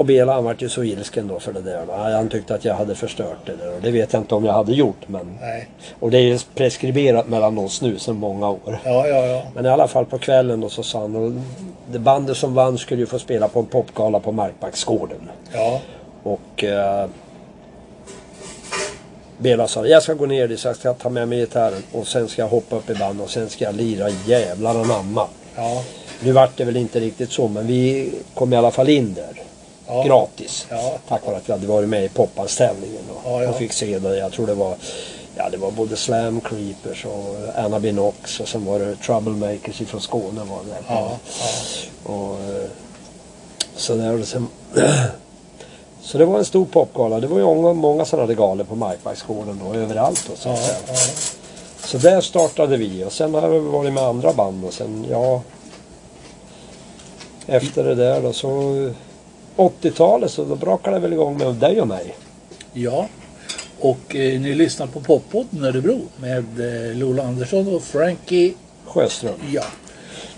Och 0.00 0.06
Bela 0.06 0.32
han 0.32 0.44
vart 0.44 0.62
ju 0.62 0.68
så 0.68 0.84
ilsken 0.84 1.28
då 1.28 1.40
för 1.40 1.52
det 1.52 1.60
där. 1.60 1.86
Då. 1.86 1.92
Han 1.92 2.28
tyckte 2.28 2.54
att 2.54 2.64
jag 2.64 2.74
hade 2.74 2.94
förstört 2.94 3.38
det 3.46 3.56
där. 3.56 3.74
Och 3.74 3.82
det 3.82 3.90
vet 3.90 4.12
jag 4.12 4.22
inte 4.22 4.34
om 4.34 4.44
jag 4.44 4.52
hade 4.52 4.72
gjort. 4.72 5.08
Men... 5.08 5.38
Nej. 5.40 5.68
Och 6.00 6.10
det 6.10 6.18
är 6.18 6.22
ju 6.22 6.38
preskriberat 6.54 7.28
mellan 7.28 7.58
oss 7.58 7.82
nu 7.82 7.98
sedan 7.98 8.16
många 8.16 8.48
år. 8.48 8.78
Ja, 8.84 9.06
ja, 9.06 9.26
ja. 9.26 9.42
Men 9.54 9.66
i 9.66 9.68
alla 9.68 9.88
fall 9.88 10.06
på 10.06 10.18
kvällen 10.18 10.60
då 10.60 10.68
så 10.68 10.82
sa 10.82 11.00
han. 11.00 11.16
Och 11.16 11.32
det 11.92 11.98
bandet 11.98 12.36
som 12.36 12.54
vann 12.54 12.78
skulle 12.78 13.00
ju 13.00 13.06
få 13.06 13.18
spela 13.18 13.48
på 13.48 13.60
en 13.60 13.66
popgala 13.66 14.20
på 14.20 14.32
Markbacksgården. 14.32 15.30
Ja. 15.52 15.80
Och 16.22 16.64
eh, 16.64 17.06
Bela 19.38 19.68
sa 19.68 19.86
jag 19.86 20.02
ska 20.02 20.14
gå 20.14 20.26
ner 20.26 20.48
dit 20.48 20.60
så 20.60 20.68
jag 20.68 20.76
ska 20.76 20.92
ta 20.92 21.08
med 21.08 21.28
mig 21.28 21.38
gitarren 21.38 21.82
och 21.92 22.06
sen 22.06 22.28
ska 22.28 22.42
jag 22.42 22.48
hoppa 22.48 22.76
upp 22.76 22.90
i 22.90 22.94
band 22.94 23.20
och 23.20 23.30
sen 23.30 23.48
ska 23.48 23.64
jag 23.64 23.74
lira 23.74 24.08
jävlar 24.26 24.74
anamma. 24.80 25.26
Ja. 25.56 25.82
Nu 26.20 26.32
vart 26.32 26.56
det 26.56 26.64
väl 26.64 26.76
inte 26.76 27.00
riktigt 27.00 27.32
så 27.32 27.48
men 27.48 27.66
vi 27.66 28.12
kom 28.34 28.52
i 28.52 28.56
alla 28.56 28.70
fall 28.70 28.88
in 28.88 29.14
där. 29.14 29.49
Ja. 29.90 30.02
Gratis. 30.02 30.66
Ja. 30.70 30.92
Tack 31.08 31.26
vare 31.26 31.36
att 31.36 31.48
vi 31.48 31.52
hade 31.52 31.66
varit 31.66 31.88
med 31.88 32.04
i 32.04 32.08
Poppanstävlingen 32.08 33.02
och, 33.10 33.32
Ja, 33.32 33.42
ja. 33.42 33.50
och 33.50 33.56
fick 33.56 33.72
se 33.72 33.98
det. 33.98 34.16
Jag 34.16 34.32
tror 34.32 34.46
det 34.46 34.54
var 34.54 34.76
Ja 35.36 35.48
det 35.50 35.56
var 35.56 35.70
både 35.70 35.96
Slam 35.96 36.40
Creepers 36.40 37.04
och 37.04 37.36
Anna 37.56 37.80
Binox 37.80 38.40
och 38.40 38.48
sen 38.48 38.64
var 38.64 38.78
det 38.78 38.96
Troublemakers 38.96 39.80
ifrån 39.80 40.00
Skåne 40.00 40.40
var 40.44 40.58
det. 40.68 40.84
Ja. 40.88 41.18
Och, 42.04 42.34
eh, 42.34 42.68
så, 43.76 43.94
där, 43.94 44.22
sen, 44.22 44.48
så 46.02 46.18
det 46.18 46.24
var 46.24 46.38
en 46.38 46.44
stor 46.44 46.64
popgala. 46.64 47.20
Det 47.20 47.26
var 47.26 47.38
ju 47.38 47.44
många, 47.44 47.72
många 47.72 48.04
sådana 48.04 48.26
där 48.26 48.34
galor 48.34 48.64
på 48.64 48.74
Markbacksgården 48.76 49.62
och 49.62 49.76
överallt. 49.76 50.28
Och 50.32 50.38
så, 50.38 50.56
så 51.84 51.98
där 51.98 52.20
startade 52.20 52.76
vi 52.76 53.04
och 53.04 53.12
sen 53.12 53.34
har 53.34 53.48
vi 53.48 53.58
varit 53.58 53.92
med 53.92 54.02
andra 54.02 54.32
band 54.32 54.64
och 54.64 54.72
sen 54.72 55.06
ja. 55.10 55.42
Efter 57.46 57.84
det 57.84 57.94
där 57.94 58.20
då 58.20 58.32
så 58.32 58.50
80-talet 59.60 60.30
så 60.30 60.44
då 60.44 60.56
brakade 60.56 60.96
det 60.96 61.00
väl 61.00 61.12
igång 61.12 61.38
med 61.38 61.54
dig 61.54 61.80
och 61.80 61.88
mig. 61.88 62.16
ja. 62.72 63.08
Och 63.82 64.16
eh, 64.16 64.40
ni 64.40 64.54
lyssnar 64.54 64.86
på 64.86 65.00
Poppodden 65.00 65.64
Örebro 65.64 66.00
med 66.16 66.44
eh, 66.60 66.96
Lola 66.96 67.22
Andersson 67.22 67.74
och 67.74 67.82
Frankie 67.82 68.52
Sjöström. 68.84 69.34
Ja. 69.52 69.64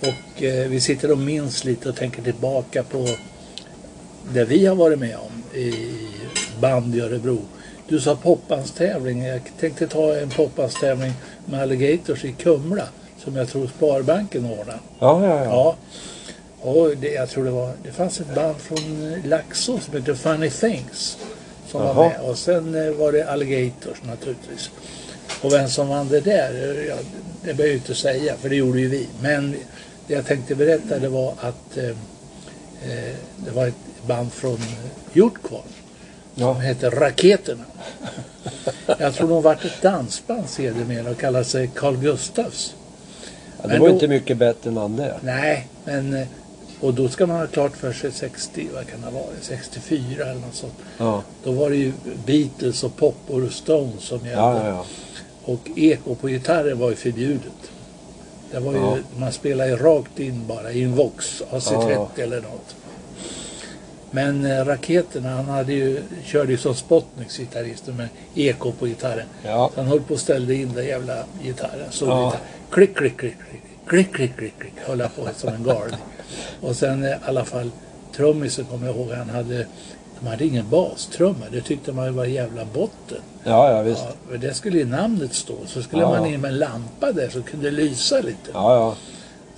Och 0.00 0.42
eh, 0.42 0.68
vi 0.68 0.80
sitter 0.80 1.10
och 1.10 1.18
minns 1.18 1.64
lite 1.64 1.88
och 1.88 1.96
tänker 1.96 2.22
tillbaka 2.22 2.82
på 2.82 3.06
det 4.32 4.44
vi 4.44 4.66
har 4.66 4.74
varit 4.74 4.98
med 4.98 5.16
om 5.16 5.58
i 5.58 5.72
band 6.60 6.94
i 6.94 7.00
Örebro. 7.00 7.38
Du 7.88 8.00
sa 8.00 8.16
poppanstävling. 8.16 9.22
Jag 9.24 9.40
tänkte 9.60 9.86
ta 9.86 10.16
en 10.16 10.30
poppanstävling 10.30 11.12
med 11.46 11.62
Alligators 11.62 12.24
i 12.24 12.32
Kumla 12.32 12.84
som 13.18 13.36
jag 13.36 13.48
tror 13.48 13.66
Sparbanken 13.66 14.44
ordnade. 14.44 14.78
Ja, 14.98 15.26
ja, 15.26 15.44
ja. 15.44 15.44
Ja. 15.44 15.76
Och 16.62 16.96
det, 16.96 17.12
jag 17.12 17.28
tror 17.28 17.44
det 17.44 17.50
var, 17.50 17.72
det 17.84 17.92
fanns 17.92 18.20
ett 18.20 18.34
band 18.34 18.56
från 18.56 19.12
eh, 19.12 19.26
Laxå 19.28 19.78
som 19.78 19.94
heter 19.94 20.14
Funny 20.14 20.50
Things. 20.50 21.18
Som 21.68 21.80
var 21.82 21.88
Jaha. 21.88 22.08
med. 22.08 22.20
Och 22.20 22.38
sen 22.38 22.74
eh, 22.86 22.92
var 22.92 23.12
det 23.12 23.24
Alligators 23.30 24.02
naturligtvis. 24.02 24.70
Och 25.42 25.52
vem 25.52 25.68
som 25.68 25.88
vann 25.88 26.08
det 26.08 26.20
där, 26.20 26.52
eh, 26.78 26.84
ja, 26.86 26.94
det 27.44 27.54
behöver 27.54 27.64
jag 27.64 27.74
inte 27.76 27.94
säga 27.94 28.34
för 28.36 28.48
det 28.48 28.56
gjorde 28.56 28.80
ju 28.80 28.88
vi. 28.88 29.08
Men 29.20 29.56
det 30.06 30.14
jag 30.14 30.26
tänkte 30.26 30.54
berätta 30.54 30.98
det 30.98 31.08
var 31.08 31.34
att 31.40 31.76
eh, 31.76 31.96
det 33.36 33.50
var 33.54 33.66
ett 33.66 33.74
band 34.06 34.32
från 34.32 34.58
Hjortkvarn. 35.12 35.62
ja. 36.34 36.54
Som 36.54 36.62
hette 36.62 36.90
Raketerna. 36.90 37.64
Jag 38.98 39.14
tror 39.14 39.28
de 39.28 39.42
vart 39.42 39.64
ett 39.64 39.82
dansband 39.82 40.48
sedermera 40.48 41.10
och 41.10 41.18
kallade 41.20 41.44
sig 41.44 41.70
Carl 41.74 41.96
Gustafs. 41.96 42.74
ja 43.56 43.62
det 43.62 43.68
Men 43.68 43.80
var 43.80 43.88
då- 43.88 43.94
inte 43.94 44.08
mycket 44.08 44.36
bättre 44.36 44.70
än 44.70 44.96
det. 44.96 45.14
Nej, 45.22 45.68
men 45.84 46.26
och 46.82 46.94
då 46.94 47.08
ska 47.08 47.26
man 47.26 47.36
ha 47.40 47.46
klart 47.46 47.76
för 47.76 47.92
sig 47.92 48.12
60, 48.12 48.68
vad 48.74 48.86
kan 48.86 49.00
det 49.00 49.10
vara, 49.10 49.24
64 49.40 50.24
eller 50.24 50.40
något 50.40 50.54
sånt. 50.54 50.74
Ja, 50.98 51.22
Då 51.44 51.52
var 51.52 51.70
det 51.70 51.76
ju 51.76 51.92
Beatles 52.26 52.84
och 52.84 52.96
Poppor 52.96 53.44
och 53.44 53.52
Stones 53.52 54.02
som 54.04 54.18
gällde. 54.18 54.32
ja, 54.42 54.66
ja. 54.68 54.84
Och 55.44 55.60
eko 55.76 56.14
på 56.14 56.28
gitarrer 56.28 56.74
var 56.74 56.90
ju 56.90 56.96
förbjudet. 56.96 57.70
Det 58.50 58.60
var 58.60 58.72
ju, 58.72 59.02
man 59.20 59.32
spelade 59.32 59.70
ju 59.70 59.76
rakt 59.76 60.20
in 60.20 60.46
bara 60.46 60.72
i 60.72 60.82
en 60.82 60.94
Vox 60.96 61.42
AC30 61.50 61.90
Ja, 61.90 62.22
eller 62.22 62.40
något. 62.40 62.76
Men 64.10 64.44
eh, 64.46 64.64
Raketerna, 64.64 65.30
han 65.30 65.44
hade 65.44 65.72
ju, 65.72 66.02
körde 66.24 66.52
ju 66.52 66.58
som 66.58 66.74
Spotniks 66.74 67.36
gitarrister 67.38 67.92
med 67.92 68.08
eko 68.34 68.72
på 68.72 68.86
gitarren. 68.86 69.26
Så 69.42 69.70
han 69.76 69.86
höll 69.86 70.00
på 70.00 70.14
och 70.14 70.20
ställde 70.20 70.54
in 70.54 70.72
den 70.74 70.86
jävla 70.86 71.24
gitarren. 71.42 71.86
Så 71.90 72.06
Ja. 72.06 72.24
lite, 72.26 72.38
klick, 72.70 72.96
klick, 72.96 73.16
klick, 73.18 73.34
klick, 73.48 73.62
klick, 73.86 74.12
klick, 74.14 74.36
klick, 74.36 74.52
klick, 74.58 74.72
höll 74.86 74.98
på 74.98 75.28
som 75.36 75.54
en 75.54 75.62
galning. 75.64 75.98
Och 76.60 76.76
sen 76.76 77.04
i 77.04 77.14
alla 77.24 77.44
fall 77.44 77.70
trummisen 78.16 78.64
kommer 78.64 78.86
jag 78.86 78.96
ihåg, 78.96 79.10
han 79.10 79.30
hade, 79.30 79.66
de 80.20 80.26
hade 80.26 80.44
ingen 80.44 80.68
bastrumma. 80.70 81.44
Det 81.52 81.60
tyckte 81.60 81.92
man 81.92 82.04
ju 82.06 82.12
var 82.12 82.24
jävla 82.24 82.64
botten. 82.64 83.18
Ja, 83.44 83.70
ja 83.72 83.82
visst. 83.82 84.04
Ja, 84.32 84.36
det 84.38 84.54
skulle 84.54 84.78
i 84.80 84.84
namnet 84.84 85.34
stå. 85.34 85.54
Så 85.66 85.82
skulle 85.82 86.02
Ja, 86.02 86.10
man 86.10 86.26
in 86.26 86.40
med 86.40 86.48
en 86.50 86.58
lampa 86.58 87.12
där 87.12 87.28
så 87.30 87.42
kunde 87.42 87.70
det 87.70 87.76
lysa 87.76 88.16
lite. 88.20 88.50
Ja, 88.52 88.74
ja. 88.74 88.94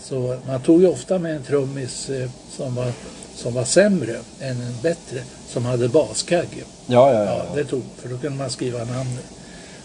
Så 0.01 0.37
man 0.47 0.61
tog 0.61 0.81
ju 0.81 0.89
ofta 0.89 1.19
med 1.19 1.37
en 1.37 1.43
trummis 1.43 2.11
eh, 2.11 2.31
som 2.57 2.75
var, 2.75 2.93
som 3.35 3.55
var 3.55 3.65
sämre 3.65 4.17
än 4.41 4.61
en 4.61 4.75
bättre, 4.83 5.21
som 5.49 5.65
hade 5.65 5.89
baskagge. 5.89 6.65
Ja, 6.87 7.13
ja, 7.13 7.25
Ja, 7.25 7.25
ja. 7.25 7.45
det 7.55 7.65
tog, 7.65 7.83
för 7.97 8.09
då 8.09 8.19
kunde 8.19 8.39
man 8.39 8.51
skriva 8.51 8.79
namnet. 8.79 9.25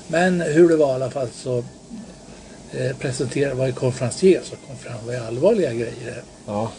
Men 0.07 0.41
hur 0.41 0.69
det 0.69 0.75
var 0.75 0.91
i 0.91 0.95
alla 0.95 1.09
fall 1.09 1.27
så 1.33 1.63
eh, 2.73 2.97
presenterade, 2.97 3.55
var 3.55 3.67
ju 3.67 3.73
konferencier 3.73 4.41
som 4.43 4.57
kom 4.67 4.77
fram, 4.77 5.05
var 5.05 5.13
ju 5.13 5.19
allvarliga 5.19 5.73
grejer 5.73 6.23
ja. 6.45 6.71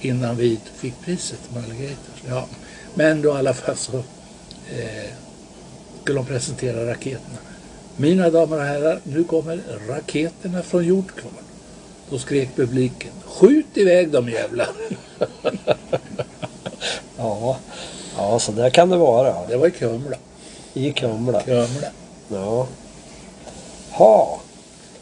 innan 0.00 0.36
vi 0.36 0.58
fick 0.76 0.94
priset 1.04 1.40
med 1.54 1.64
Alligators. 1.64 2.22
Ja. 2.28 2.46
Men 2.94 3.22
då 3.22 3.28
i 3.28 3.32
alla 3.32 3.54
fall 3.54 3.76
så 3.76 3.96
eh, 3.96 5.10
skulle 6.02 6.18
de 6.18 6.26
presentera 6.26 6.90
raketerna. 6.90 7.38
Mina 7.96 8.30
damer 8.30 8.56
och 8.56 8.64
herrar, 8.64 9.00
nu 9.02 9.24
kommer 9.24 9.60
raketerna 9.88 10.62
från 10.62 10.84
Hjortkvarn. 10.84 11.34
Då 12.10 12.18
skrek 12.18 12.56
publiken, 12.56 13.12
skjut 13.24 13.76
iväg 13.76 14.10
de 14.10 14.28
jävlar. 14.28 14.68
Ja, 17.18 17.56
ja 18.16 18.38
så 18.38 18.52
där 18.52 18.70
kan 18.70 18.88
det 18.90 18.96
vara. 18.96 19.46
Det 19.46 19.56
var 19.56 19.66
i 19.66 19.70
Kumla. 19.70 20.16
I 20.74 20.92
Kumla. 20.92 21.42
Kumla. 21.42 21.88
Ja. 22.28 22.66
Ha. 23.90 24.40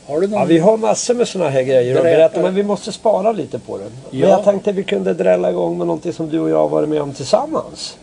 Har 0.06 0.20
du 0.20 0.26
någon? 0.28 0.38
Ja, 0.40 0.44
vi 0.44 0.58
har 0.58 0.76
massor 0.76 1.14
med 1.14 1.28
såna 1.28 1.48
här 1.48 1.62
grejer 1.62 1.96
att 1.96 2.02
Berätta. 2.02 2.42
men 2.42 2.54
vi 2.54 2.62
måste 2.62 2.92
spara 2.92 3.32
lite 3.32 3.58
på 3.58 3.78
det. 3.78 3.84
Men 4.10 4.20
Ja. 4.20 4.28
jag 4.28 4.44
tänkte 4.44 4.72
vi 4.72 4.82
kunde 4.84 5.14
drälla 5.14 5.50
igång 5.50 5.78
med 5.78 5.86
någonting 5.86 6.12
som 6.12 6.28
du 6.30 6.40
och 6.40 6.50
jag 6.50 6.56
har 6.58 6.68
varit 6.68 6.88
med 6.88 7.02
om 7.02 7.12
tillsammans. 7.12 7.96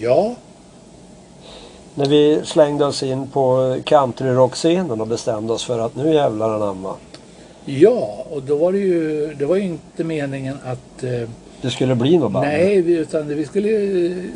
Ja, 0.00 0.34
När 1.94 2.06
vi 2.06 2.40
slängde 2.44 2.84
oss 2.86 3.02
in 3.02 3.26
på 3.28 3.76
countryrockscenen 3.84 5.00
och 5.00 5.06
bestämde 5.06 5.52
oss 5.52 5.64
för 5.64 5.78
att 5.78 5.96
nu 5.96 6.14
jävlar 6.14 6.54
anamma. 6.54 6.94
Ja, 7.64 8.26
och 8.30 8.42
då 8.42 8.56
var 8.56 8.72
det 8.72 8.78
ju, 8.78 9.34
det 9.38 9.44
var 9.46 9.56
ju 9.56 9.62
inte 9.62 10.04
meningen 10.04 10.58
att, 10.64 11.02
eh, 11.04 11.28
Det 11.62 11.70
skulle 11.70 11.94
bli 11.94 12.18
något 12.18 12.32
band. 12.32 12.46
nej, 12.46 12.76
utan 12.90 13.28
vi 13.28 13.44
skulle 13.44 13.68
ju 13.68 14.30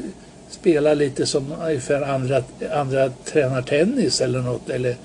spela 0.50 0.94
lite 0.94 1.26
som 1.26 1.54
ungefär 1.62 2.02
andra, 2.02 2.42
andra 2.72 3.11
tränar 3.24 3.62
tennis 3.62 4.20
eller 4.20 4.38
något. 4.38 4.70
Eller 4.70 4.96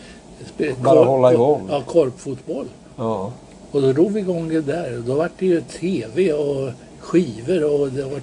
Bara 0.84 1.04
hålla 1.06 1.34
igång. 1.34 1.68
Ja, 1.72 1.82
korpfotboll. 1.82 2.66
Ja. 2.98 3.32
Och 3.72 3.82
då 3.82 3.94
drog 3.94 4.12
vi 4.12 4.20
igång 4.20 4.50
det 4.50 4.62
där. 4.62 5.04
Då 5.08 5.16
var 5.16 5.30
det 5.40 5.46
ju 5.46 5.62
tv 5.62 6.34
och 6.34 6.72
skivor 7.00 7.82
och 7.82 7.90
det 7.92 8.04
var 8.04 8.22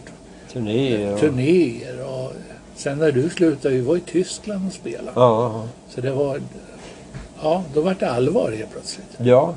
Turnéer. 0.52 1.12
Och... 1.14 1.20
turnéer. 1.20 2.04
Och 2.08 2.32
sen 2.76 2.98
när 2.98 3.12
du 3.12 3.30
slutade, 3.30 3.74
vi 3.74 3.80
var 3.80 3.96
i 3.96 4.00
Tyskland 4.00 4.66
och 4.66 4.72
spelade. 4.72 5.12
Ja. 5.14 5.64
Så 5.88 6.00
det 6.00 6.10
var, 6.10 6.40
ja, 7.42 7.62
då 7.74 7.80
var 7.80 7.96
det 7.98 8.10
allvar 8.10 8.52
helt 8.58 8.70
plötsligt. 8.72 9.06
ja. 9.18 9.54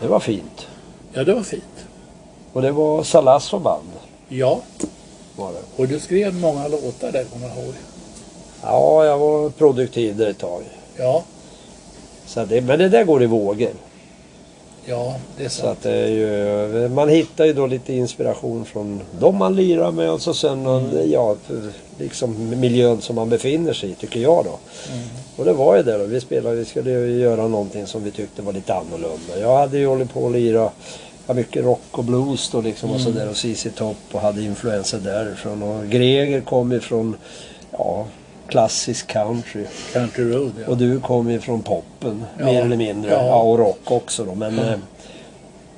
Det 0.00 0.08
var 0.08 0.20
fint. 0.20 0.68
Ja, 1.12 1.24
det 1.24 1.34
var 1.34 1.42
fint. 1.42 1.86
Och 2.52 2.62
det 2.62 2.72
var 2.72 3.02
Salasso 3.02 3.58
band. 3.58 3.88
Ja, 4.28 4.60
Var 5.36 5.52
det. 5.52 5.82
och 5.82 5.88
du 5.88 6.00
skrev 6.00 6.34
många 6.34 6.68
låtar 6.68 7.12
där, 7.12 7.24
kommer 7.24 7.48
jag 7.48 7.56
ihåg. 7.64 7.74
Ja, 8.62 9.04
jag 9.04 9.18
var 9.18 9.50
produktiv 9.50 10.16
där 10.16 10.26
ett 10.30 10.38
tag. 10.38 10.62
Ja, 11.00 11.24
Så 12.26 12.44
det, 12.44 12.60
men 12.60 12.78
det 12.78 12.88
där 12.88 13.04
går 13.04 13.22
i 13.22 13.26
vågor. 13.26 13.70
Ja, 14.84 15.14
det 15.38 15.44
är 15.44 15.48
Så 15.48 15.60
sant. 15.60 15.78
att 15.78 15.82
det 15.82 15.92
är 15.96 16.06
ju, 16.08 16.88
man 16.88 17.08
hittar 17.08 17.44
ju 17.44 17.52
då 17.52 17.66
lite 17.66 17.92
inspiration 17.92 18.64
från 18.64 19.00
de 19.20 19.36
man 19.36 19.56
lirar 19.56 19.90
med 19.92 20.10
och 20.10 20.20
så 20.22 20.34
sen 20.34 20.66
Mm. 20.66 21.10
ja, 21.10 21.36
liksom 21.98 22.60
miljön 22.60 23.00
som 23.00 23.16
man 23.16 23.28
befinner 23.28 23.72
sig 23.72 23.90
i 23.90 23.94
tycker 23.94 24.20
jag 24.20 24.44
då. 24.44 24.58
Mm. 24.92 25.04
Och 25.36 25.44
det 25.44 25.52
var 25.52 25.76
ju 25.76 25.82
det 25.82 25.98
då. 25.98 26.04
Vi 26.04 26.20
spelade, 26.20 26.56
vi 26.56 26.64
skulle 26.64 26.90
ju 26.90 27.20
göra 27.20 27.48
någonting 27.48 27.86
som 27.86 28.04
vi 28.04 28.10
tyckte 28.10 28.42
var 28.42 28.52
lite 28.52 28.74
annorlunda. 28.74 29.38
Jag 29.40 29.56
hade 29.58 29.78
ju 29.78 29.86
hållit 29.86 30.12
på 30.14 30.26
att 30.26 30.32
lira 30.32 30.70
ja, 31.26 31.34
mycket 31.34 31.64
rock 31.64 31.80
och 31.90 32.04
blues 32.04 32.50
då 32.50 32.60
liksom 32.60 32.90
och 32.90 33.00
Mm. 33.00 33.12
sådär 33.12 33.28
och 33.30 33.36
ZZ 33.36 33.66
Top 33.76 33.96
och 34.12 34.20
hade 34.20 34.42
influenser 34.42 34.98
därifrån. 34.98 35.62
Och 35.62 35.86
Greger 35.86 36.40
kom 36.40 36.72
ifrån 36.72 37.16
ja, 37.72 38.06
klassisk 38.50 39.06
country. 39.06 39.64
Country 39.92 40.24
Road, 40.32 40.52
ja. 40.60 40.68
Och 40.68 40.76
du 40.76 41.00
kom 41.00 41.30
ifrån 41.30 41.62
poppen 41.62 42.24
Ja. 42.38 42.44
mer 42.44 42.62
eller 42.62 42.76
mindre. 42.76 43.10
Ja. 43.10 43.26
Ja. 43.26 43.42
och 43.42 43.58
rock 43.58 43.90
också 43.90 44.24
då. 44.24 44.34
Men 44.34 44.58
eh, 44.58 44.74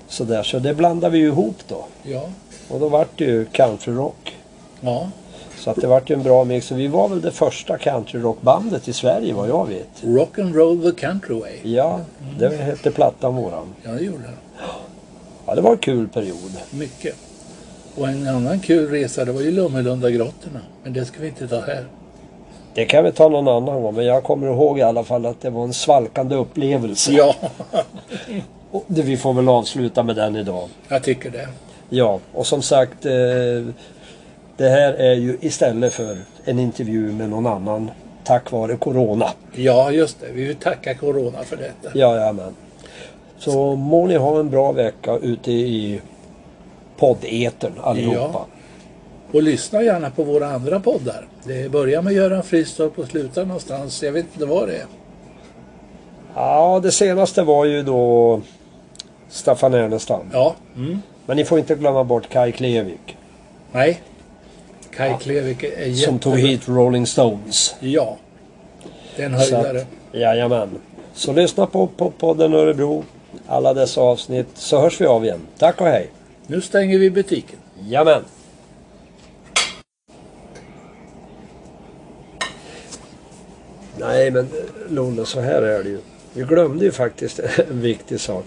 sådär 0.08 0.42
så 0.42 0.58
det 0.58 0.74
blandade 0.74 1.12
vi 1.12 1.18
ju 1.18 1.26
ihop 1.26 1.56
då. 1.68 1.84
ja. 2.02 2.28
Och 2.68 2.80
då 2.80 2.88
vart 2.88 3.18
det 3.18 3.24
ju 3.24 3.44
countryrock. 3.44 4.36
ja. 4.80 5.10
Så 5.58 5.70
att 5.70 5.76
det 5.80 5.86
vart 5.86 6.10
ju 6.10 6.14
en 6.14 6.22
bra 6.22 6.44
mix. 6.44 6.66
Så 6.66 6.74
vi 6.74 6.88
var 6.88 7.08
väl 7.08 7.20
det 7.20 7.30
första 7.30 7.78
countryrockbandet 7.78 8.88
i 8.88 8.92
Sverige 8.92 9.34
vad 9.34 9.48
jag 9.48 9.68
vet. 9.68 9.88
Rock 10.02 10.38
and 10.38 10.54
roll 10.56 10.82
the 10.82 11.00
country 11.00 11.40
way. 11.40 11.52
Ja, 11.62 12.00
det 12.38 12.56
hette 12.56 12.90
plattan 12.90 13.36
våran. 13.36 13.74
Ja, 13.82 13.90
det 13.90 14.00
gjorde 14.04 14.18
det. 14.22 14.64
Ja, 15.46 15.54
det 15.54 15.60
var 15.60 15.72
en 15.72 15.78
kul 15.78 16.08
period. 16.08 16.52
Mycket. 16.70 17.14
Och 17.96 18.08
en 18.08 18.28
annan 18.28 18.60
kul 18.60 18.90
resa, 18.90 19.24
det 19.24 19.32
var 19.32 19.40
ju 19.40 19.50
Lummelunda 19.50 20.10
grottorna. 20.10 20.60
Men 20.84 20.92
det 20.92 21.04
ska 21.04 21.20
vi 21.20 21.28
inte 21.28 21.48
ta 21.48 21.60
här. 21.60 21.84
Det 22.74 22.84
kan 22.84 23.04
vi 23.04 23.12
ta 23.12 23.28
någon 23.28 23.48
annan 23.48 23.82
gång. 23.82 23.94
Men 23.94 24.04
jag 24.04 24.22
kommer 24.22 24.46
ihåg 24.46 24.78
i 24.78 24.82
alla 24.82 25.04
fall 25.04 25.26
att 25.26 25.40
det 25.40 25.50
var 25.50 25.64
en 25.64 25.72
svalkande 25.72 26.34
upplevelse. 26.34 27.12
Ja, 27.12 27.34
Vi 28.86 29.16
får 29.16 29.32
väl 29.32 29.48
avsluta 29.48 30.02
med 30.02 30.16
den 30.16 30.36
idag. 30.36 30.68
jag 30.88 31.02
tycker 31.02 31.30
det. 31.30 31.48
Ja, 31.88 32.20
och 32.32 32.46
som 32.46 32.62
sagt. 32.62 33.06
Eh, 33.06 33.12
det 34.56 34.68
här 34.68 34.92
är 34.92 35.14
ju 35.14 35.38
istället 35.40 35.92
för 35.92 36.18
en 36.44 36.58
intervju 36.58 37.12
med 37.12 37.30
någon 37.30 37.46
annan. 37.46 37.90
Tack 38.24 38.50
vare 38.50 38.76
Corona. 38.76 39.26
Ja, 39.54 39.90
just 39.90 40.20
det. 40.20 40.26
Vi 40.32 40.44
vill 40.44 40.56
tacka 40.56 40.94
Corona 40.94 41.38
för 41.44 41.56
detta. 41.56 41.98
Jajamän. 41.98 42.54
Så 43.38 43.76
må 43.76 44.06
ni 44.06 44.16
ha 44.16 44.40
en 44.40 44.50
bra 44.50 44.72
vecka 44.72 45.16
ute 45.16 45.52
i 45.52 46.00
poddetern 46.96 47.72
allihopa. 47.80 48.30
Ja. 48.32 48.46
Och 49.32 49.42
lyssna 49.42 49.82
gärna 49.82 50.10
på 50.10 50.22
våra 50.24 50.46
andra 50.46 50.80
poddar. 50.80 51.28
Det 51.44 51.70
börjar 51.70 52.02
med 52.02 52.12
Göran 52.12 52.42
Fristorp 52.42 52.98
och 52.98 53.06
slutar 53.06 53.44
någonstans. 53.44 54.02
Jag 54.02 54.12
vet 54.12 54.26
inte 54.32 54.46
var 54.46 54.66
det 54.66 54.76
är. 54.76 54.86
Ja, 56.34 56.80
det 56.82 56.90
senaste 56.92 57.42
var 57.42 57.64
ju 57.64 57.82
då 57.82 58.40
Staffan 59.28 59.74
Ernestam. 59.74 60.20
Ja. 60.32 60.54
Mm. 60.76 60.98
Men 61.26 61.36
ni 61.36 61.44
får 61.44 61.58
inte 61.58 61.74
glömma 61.74 62.04
bort 62.04 62.28
Kai 62.28 62.52
Klevik. 62.52 63.16
Nej. 63.72 64.00
Kai 64.96 65.14
Klevik 65.20 65.62
är 65.62 65.86
jätte... 65.86 65.96
Som 65.96 66.18
tog 66.18 66.38
hit 66.38 66.68
Rolling 66.68 67.06
Stones. 67.06 67.74
Ja. 67.80 68.16
Det 69.16 69.22
är 69.22 69.26
en 69.26 69.40
Så 69.40 69.54
höjdare. 69.56 69.80
att, 69.80 70.18
jajamän. 70.20 70.68
Så 71.14 71.32
lyssna 71.32 71.66
på, 71.66 71.86
på 71.86 72.10
podden 72.10 72.54
Örebro. 72.54 73.04
Alla 73.46 73.74
dessa 73.74 74.00
avsnitt. 74.00 74.46
Så 74.54 74.80
hörs 74.80 75.00
vi 75.00 75.06
av 75.06 75.24
igen. 75.24 75.40
Tack 75.58 75.80
och 75.80 75.86
hej. 75.86 76.10
Nu 76.46 76.60
stänger 76.60 76.98
vi 76.98 77.10
butiken. 77.10 77.58
Jajamän. 77.80 78.22
Nej 84.06 84.30
men 84.30 84.48
Lolle, 84.88 85.24
så 85.24 85.40
här 85.40 85.62
är 85.62 85.82
det 85.82 85.88
ju. 85.88 85.98
Vi 86.34 86.42
glömde 86.42 86.84
ju 86.84 86.92
faktiskt 86.92 87.40
en 87.70 87.80
viktig 87.80 88.20
sak. 88.20 88.44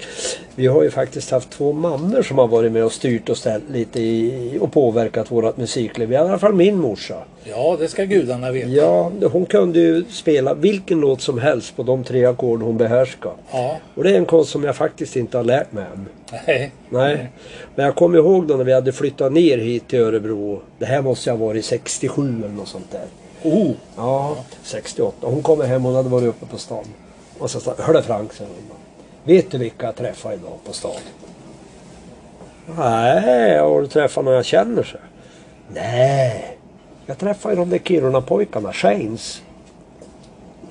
Vi 0.55 0.67
har 0.67 0.83
ju 0.83 0.91
faktiskt 0.91 1.31
haft 1.31 1.49
två 1.49 1.73
mammor 1.73 2.21
som 2.21 2.37
har 2.37 2.47
varit 2.47 2.71
med 2.71 2.85
och 2.85 2.91
styrt 2.91 3.29
och 3.29 3.37
ställt 3.37 3.69
lite 3.69 3.99
i, 3.99 4.57
och 4.61 4.73
påverkat 4.73 5.31
vårt 5.31 5.57
musikliv. 5.57 6.11
I 6.11 6.15
alla 6.15 6.39
fall 6.39 6.53
min 6.53 6.77
morsa. 6.77 7.15
Ja, 7.43 7.77
det 7.79 7.87
ska 7.87 8.03
gudarna 8.03 8.51
veta. 8.51 8.67
Ja, 8.67 9.11
hon 9.31 9.45
kunde 9.45 9.79
ju 9.79 10.05
spela 10.09 10.53
vilken 10.53 10.99
låt 10.99 11.21
som 11.21 11.39
helst 11.39 11.75
på 11.75 11.83
de 11.83 12.03
tre 12.03 12.25
ackord 12.25 12.61
hon 12.61 12.77
behärskar. 12.77 13.33
Ja. 13.51 13.77
Och 13.95 14.03
det 14.03 14.11
är 14.11 14.17
en 14.17 14.25
konst 14.25 14.51
som 14.51 14.63
jag 14.63 14.75
faktiskt 14.75 15.15
inte 15.15 15.37
har 15.37 15.43
lärt 15.43 15.71
mig 15.71 15.85
än. 15.93 16.05
Nej. 16.47 16.71
Nej. 16.89 17.29
Men 17.75 17.85
jag 17.85 17.95
kommer 17.95 18.17
ihåg 18.17 18.47
då 18.47 18.55
när 18.55 18.63
vi 18.63 18.73
hade 18.73 18.91
flyttat 18.91 19.31
ner 19.31 19.57
hit 19.57 19.87
till 19.87 19.99
Örebro. 19.99 20.61
Det 20.79 20.85
här 20.85 21.01
måste 21.01 21.31
ha 21.31 21.37
varit 21.37 21.65
67 21.65 22.21
eller 22.21 22.53
något 22.53 22.67
sånt 22.67 22.91
där. 22.91 23.05
Oh. 23.45 23.71
Ja, 23.95 24.35
68. 24.63 25.17
Hon 25.21 25.41
kommer 25.41 25.65
hem, 25.65 25.83
hon 25.83 25.95
hade 25.95 26.09
varit 26.09 26.27
uppe 26.27 26.45
på 26.45 26.57
stan. 26.57 26.85
Och 27.39 27.51
så 27.51 27.59
sa 27.59 27.75
hörde 27.77 28.03
Frank, 28.03 28.33
sen 28.33 28.47
hon. 28.47 28.77
Vet 29.23 29.51
du 29.51 29.57
vilka 29.57 29.85
jag 29.85 29.95
träffade 29.95 30.35
idag 30.35 30.59
på 30.65 30.73
stan? 30.73 30.91
Nej, 32.77 33.59
har 33.59 33.81
du 33.81 33.87
träffat 33.87 34.25
någon 34.25 34.33
jag 34.33 34.45
känner? 34.45 34.83
Så. 34.83 34.97
Nej, 35.73 36.57
jag 37.05 37.17
träffade 37.17 37.53
ju 37.55 37.59
de 37.59 37.69
där 37.69 37.77
Kiruna-pojkarna, 37.77 38.73
Shanes. 38.73 39.41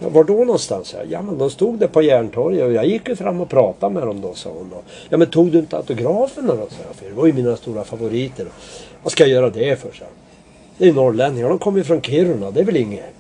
Ja, 0.01 0.09
var 0.09 0.25
då 0.25 0.35
någonstans? 0.35 0.95
Ja, 0.99 1.05
Ja 1.09 1.23
men 1.23 1.39
de 1.39 1.51
stod 1.51 1.79
där 1.79 1.87
på 1.87 2.03
Järntorget 2.03 2.63
och 2.63 2.73
jag 2.73 2.87
gick 2.87 3.09
ju 3.09 3.17
fram 3.17 3.41
och 3.41 3.49
pratade 3.49 3.95
med 3.95 4.07
dem 4.07 4.21
då 4.21 4.35
sa 4.35 4.51
hon 4.51 4.71
då. 4.71 4.83
Ja 5.09 5.17
men 5.17 5.31
tog 5.31 5.53
du 5.53 5.59
inte 5.59 5.77
autograferna 5.77 6.55
då? 6.55 6.67
sa 6.71 6.77
jag. 6.87 6.97
För 6.97 7.07
det 7.07 7.15
var 7.15 7.27
ju 7.27 7.33
mina 7.33 7.57
stora 7.57 7.85
favoriter. 7.85 8.47
Vad 9.03 9.13
ska 9.13 9.23
jag 9.23 9.31
göra 9.31 9.51
det 9.51 9.81
för? 9.81 9.93
Så. 9.93 10.05
Det 10.79 10.89
är 10.89 10.93
norrlänningar, 10.93 11.49
de 11.49 11.59
kommer 11.59 11.83
från 11.83 12.03
Kiruna, 12.03 12.51
det 12.51 12.61
är 12.61 12.65
väl 12.65 12.77
inget. 12.77 13.15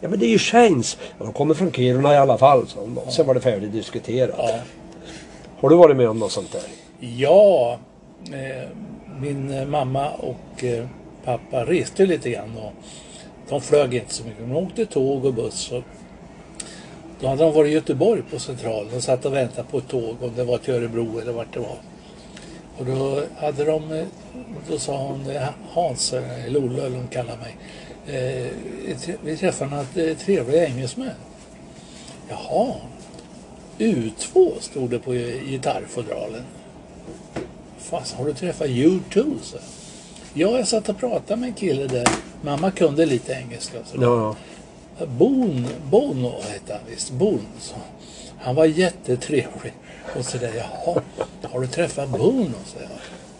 Ja 0.00 0.08
men 0.08 0.18
det 0.18 0.26
är 0.26 0.30
ju 0.30 0.38
Shanes. 0.38 0.98
Ja, 1.18 1.24
de 1.24 1.32
kommer 1.32 1.54
från 1.54 1.72
Kiruna 1.72 2.14
i 2.14 2.16
alla 2.16 2.38
fall 2.38 2.66
hon 2.76 2.94
då. 2.94 3.10
Sen 3.10 3.26
var 3.26 3.34
det 3.34 3.40
färdigdiskuterat. 3.40 4.34
Ja. 4.38 4.58
Har 5.60 5.68
du 5.68 5.76
varit 5.76 5.96
med 5.96 6.08
om 6.08 6.18
något 6.18 6.32
sånt 6.32 6.52
där? 6.52 6.62
Ja, 7.00 7.78
eh, 8.24 8.68
min 9.20 9.52
eh, 9.52 9.66
mamma 9.66 10.10
och 10.10 10.64
eh, 10.64 10.86
pappa 11.24 11.64
reste 11.64 12.06
lite 12.06 12.30
grann 12.30 12.56
och 12.56 12.72
de 13.48 13.60
flög 13.60 13.94
inte 13.94 14.14
så 14.14 14.24
mycket. 14.24 14.40
De 14.40 14.56
åkte 14.56 14.86
tåg 14.86 15.24
och 15.24 15.34
buss. 15.34 15.72
Och 15.72 15.82
då 17.20 17.26
hade 17.26 17.42
de 17.42 17.54
varit 17.54 17.70
i 17.70 17.74
Göteborg 17.74 18.22
på 18.30 18.38
Centralen 18.38 18.94
och 18.96 19.02
satt 19.02 19.24
och 19.24 19.34
väntade 19.34 19.68
på 19.70 19.78
ett 19.78 19.88
tåg 19.88 20.16
om 20.22 20.30
det 20.36 20.44
var 20.44 20.58
till 20.58 20.74
Örebro 20.74 21.18
eller 21.20 21.32
vart 21.32 21.54
det 21.54 21.60
var. 21.60 21.76
Och 22.78 22.84
då 22.84 23.22
hade 23.36 23.64
de, 23.64 24.06
då 24.68 24.78
sa 24.78 24.96
hon, 24.96 25.30
eh, 25.30 25.48
Hans, 25.70 26.12
eller 26.12 26.64
Olle 26.64 26.86
eller 26.86 26.96
hon 26.96 27.08
kallar 27.08 27.36
mig, 27.36 27.56
eh, 28.06 28.46
vi 29.22 29.36
träffade 29.36 29.70
några 29.70 30.10
eh, 30.10 30.16
trevliga 30.16 30.66
engelsmän. 30.66 31.10
Jaha, 32.28 32.74
U2 33.78 34.60
stod 34.60 34.90
det 34.90 34.98
på 34.98 35.12
gitarrfodralen. 35.46 36.44
Fast 37.78 38.14
har 38.14 38.24
du 38.24 38.34
träffat 38.34 38.66
U2? 38.66 39.36
Så. 39.42 39.58
Ja, 40.34 40.56
jag 40.58 40.68
satt 40.68 40.88
och 40.88 40.98
pratade 40.98 41.40
med 41.40 41.46
en 41.48 41.54
kille 41.54 41.86
där. 41.86 42.08
Mamma 42.42 42.70
kunde 42.70 43.06
lite 43.06 43.32
engelska. 43.32 43.78
Så 43.84 44.02
Ja. 44.02 44.36
Bon, 45.06 45.66
Bono 45.90 46.34
hette 46.40 46.72
han 46.72 46.82
visst. 46.90 47.10
Bon. 47.10 47.40
Så. 47.60 47.74
Han 48.38 48.54
var 48.54 48.64
jättetrevlig. 48.64 49.72
Och 50.16 50.24
så 50.24 50.38
där, 50.38 50.52
jaha, 50.54 51.02
har 51.52 51.60
du 51.60 51.66
träffat 51.66 52.08
Bono? 52.08 52.54
Så 52.66 52.76
jag, 52.80 52.90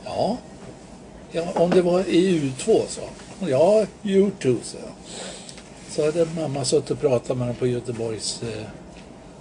ja. 0.05 0.37
ja. 1.33 1.43
Om 1.55 1.71
det 1.71 1.83
var 1.83 2.01
i 2.01 2.41
U2 2.41 2.81
så. 2.89 3.01
Ja, 3.47 3.85
U2 4.03 4.57
så. 4.63 4.79
Så 5.91 6.05
hade 6.05 6.27
mamma 6.37 6.65
suttit 6.65 6.91
och 6.91 7.01
pratat 7.01 7.29
med 7.29 7.39
honom 7.39 7.55
på 7.57 7.67
Göteborgs 7.67 8.43
eh, 8.43 8.65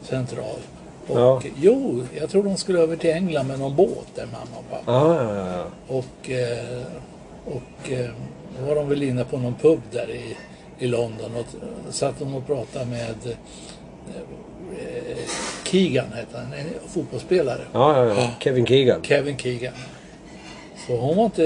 central. 0.02 0.60
Och 1.08 1.20
Ja. 1.20 1.42
jo, 1.56 2.04
jag 2.20 2.30
tror 2.30 2.44
de 2.44 2.58
skulle 2.58 2.80
över 2.80 2.96
till 2.96 3.10
England 3.10 3.48
med 3.48 3.60
någon 3.60 3.76
båt 3.76 4.08
där 4.16 4.26
mamma 4.26 4.58
och 4.58 4.70
pappa. 4.70 4.92
Ja, 4.92 5.24
ja, 5.24 5.48
ja. 5.58 5.66
Och, 5.88 6.30
eh, 6.30 6.84
och 7.46 7.92
eh, 7.92 8.10
var 8.68 8.76
de 8.76 8.90
väl 8.90 9.04
inne 9.04 9.24
på 9.24 9.38
någon 9.38 9.56
pub 9.56 9.80
där 9.92 10.10
i, 10.10 10.38
i 10.80 10.88
London 10.88 11.32
och 11.36 11.46
satt 11.94 12.20
de 12.20 12.36
och 12.36 12.48
pratade 12.48 12.86
med 12.86 13.16
eh, 13.26 14.22
Keegan, 15.64 16.06
hette 16.16 16.38
han, 16.38 16.54
en 16.54 16.66
fotbollsspelare. 16.94 17.60
ja, 17.74 17.98
ja, 18.06 18.06
ja. 18.06 18.30
Kevin 18.40 18.66
Keegan. 18.66 19.02
Kevin 19.04 19.38
Keegan. 19.38 19.74
Så 20.88 20.98
hon 20.98 21.18
var 21.18 21.26
inte 21.26 21.44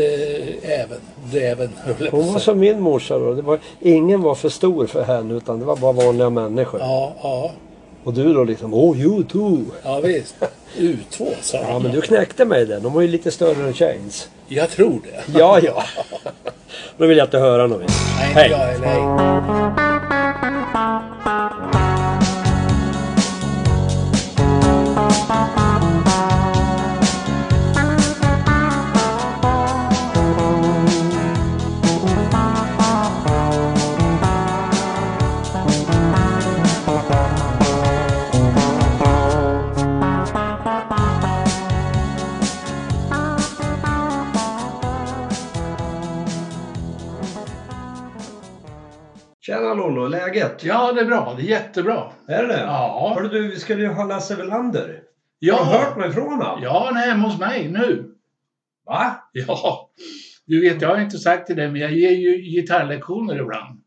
även, 0.63 0.97
däven 1.31 1.69
höll 1.83 2.09
Hon 2.11 2.33
var 2.33 2.39
som 2.39 2.59
min 2.59 2.81
morsa 2.81 3.19
då. 3.19 3.33
Det 3.33 3.41
var, 3.41 3.59
ingen 3.79 4.21
var 4.21 4.35
för 4.35 4.49
stor 4.49 4.87
för 4.87 5.03
henne 5.03 5.33
utan 5.33 5.59
det 5.59 5.65
var 5.65 5.75
bara 5.75 5.91
vanliga 5.91 6.29
människor. 6.29 6.79
Ja, 6.79 7.13
ja, 7.23 7.51
Och 8.03 8.13
du 8.13 8.33
då 8.33 8.43
liksom, 8.43 8.73
oh 8.73 8.99
you 9.01 9.23
too. 9.23 9.61
ja 9.83 9.99
visst. 9.99 10.35
U2 10.77 11.27
sa 11.41 11.57
Ja 11.57 11.79
men 11.79 11.91
du 11.91 12.01
knäckte 12.01 12.45
mig 12.45 12.65
där. 12.65 12.79
De 12.79 12.93
var 12.93 13.01
ju 13.01 13.07
lite 13.07 13.31
större 13.31 13.67
än 13.67 13.73
Chains. 13.73 14.29
Jag 14.47 14.69
tror 14.69 14.99
det. 15.03 15.39
Ja, 15.39 15.59
ja. 15.59 15.83
Då 16.97 17.05
vill 17.05 17.17
jag 17.17 17.27
inte 17.27 17.39
höra 17.39 17.67
något 17.67 17.79
mer. 17.79 17.87
Nej, 18.17 18.33
Hej. 18.33 18.49
jag 18.51 18.57
heller. 18.57 18.87
Hej. 18.87 19.01
Bye. 25.11 25.80
Tjena 49.41 49.73
Lollo, 49.73 50.07
läget? 50.07 50.63
Ja, 50.63 50.91
det 50.91 51.01
är 51.01 51.05
bra. 51.05 51.33
Det 51.37 51.43
är 51.43 51.47
jättebra. 51.47 52.11
Är 52.27 52.43
det 52.43 52.59
Ja. 52.59 53.13
Hörru 53.15 53.27
du, 53.27 53.47
vi 53.47 53.59
skulle 53.59 53.81
ju 53.81 53.87
ha 53.87 54.03
Lasse 54.05 54.35
Welander. 54.35 55.01
Ja, 55.39 55.55
Har 55.55 55.73
du 55.73 55.77
hört 55.85 55.97
något 55.97 56.07
ifrån 56.09 56.27
honom? 56.27 56.59
ja 56.63 56.83
han 56.85 56.97
är 56.97 57.07
hemma 57.07 57.27
hos 57.27 57.39
mig 57.39 57.67
nu. 57.71 58.15
Va? 58.85 59.15
Ja. 59.31 59.89
Du 60.45 60.61
vet, 60.61 60.81
jag 60.81 60.89
har 60.89 61.01
inte 61.01 61.17
sagt 61.17 61.47
till 61.47 61.55
dig, 61.55 61.71
men 61.71 61.81
jag 61.81 61.91
ger 61.91 62.11
ju 62.11 62.37
gitarrlektioner 62.41 63.41
ibland. 63.41 63.81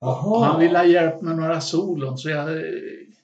Jaha. 0.00 0.44
han 0.46 0.60
ville 0.60 0.78
ha 0.78 0.84
hjälp 0.84 1.22
med 1.22 1.36
några 1.36 1.60
solon, 1.60 2.18
så 2.18 2.30
jag 2.30 2.56
eh, 2.56 2.62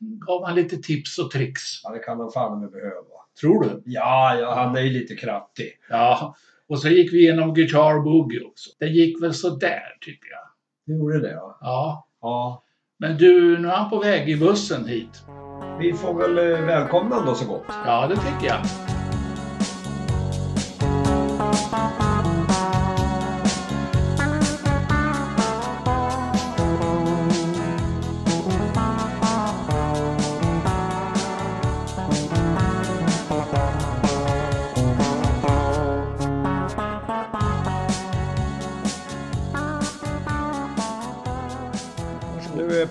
gav 0.00 0.46
han 0.46 0.54
lite 0.54 0.76
tips 0.76 1.18
och 1.18 1.30
tricks. 1.30 1.62
Ja, 1.82 1.90
det 1.90 1.98
kan 1.98 2.20
han 2.20 2.30
fan 2.32 2.60
med 2.60 2.70
behöva. 2.70 3.04
Tror 3.40 3.62
du? 3.64 3.82
Ja, 3.84 4.38
ja, 4.40 4.54
han 4.54 4.76
är 4.76 4.80
ju 4.80 4.90
lite 4.90 5.16
kraftig. 5.16 5.70
Ja. 5.90 6.36
Och 6.68 6.78
så 6.78 6.88
gick 6.88 7.12
vi 7.12 7.18
igenom 7.18 7.54
Guitar 7.54 8.00
Boogie 8.00 8.40
också. 8.40 8.70
Det 8.78 8.86
gick 8.86 9.22
väl 9.22 9.34
så 9.34 9.48
där 9.50 9.96
tycker 10.00 10.30
jag. 10.30 10.43
Det 10.86 10.92
gjorde 10.92 11.20
det 11.20 11.32
ja. 11.32 11.58
Ja. 11.60 12.06
Ja. 12.20 12.62
Men 12.98 13.16
du, 13.16 13.58
nu 13.58 13.68
är 13.68 13.72
han 13.72 13.90
på 13.90 13.98
väg 13.98 14.28
i 14.28 14.36
bussen 14.36 14.86
hit. 14.86 15.24
Vi 15.78 15.92
får 15.92 16.14
väl 16.14 16.38
eh, 16.38 16.66
välkomna 16.66 17.14
honom 17.14 17.26
då 17.26 17.34
så 17.34 17.46
gott. 17.46 17.64
Ja, 17.86 18.06
det 18.06 18.16
tycker 18.16 18.46
jag. 18.46 18.60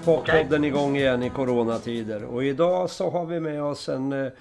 Är 0.03 0.05
poppodden 0.05 0.63
igång 0.63 0.97
igen 0.97 1.23
i 1.23 1.29
coronatider 1.29 2.23
och 2.23 2.43
idag 2.43 2.89
så 2.89 3.09
har 3.09 3.25
vi 3.25 3.39
med 3.39 3.63
oss 3.63 3.89
en 3.89 4.13
eh, 4.13 4.31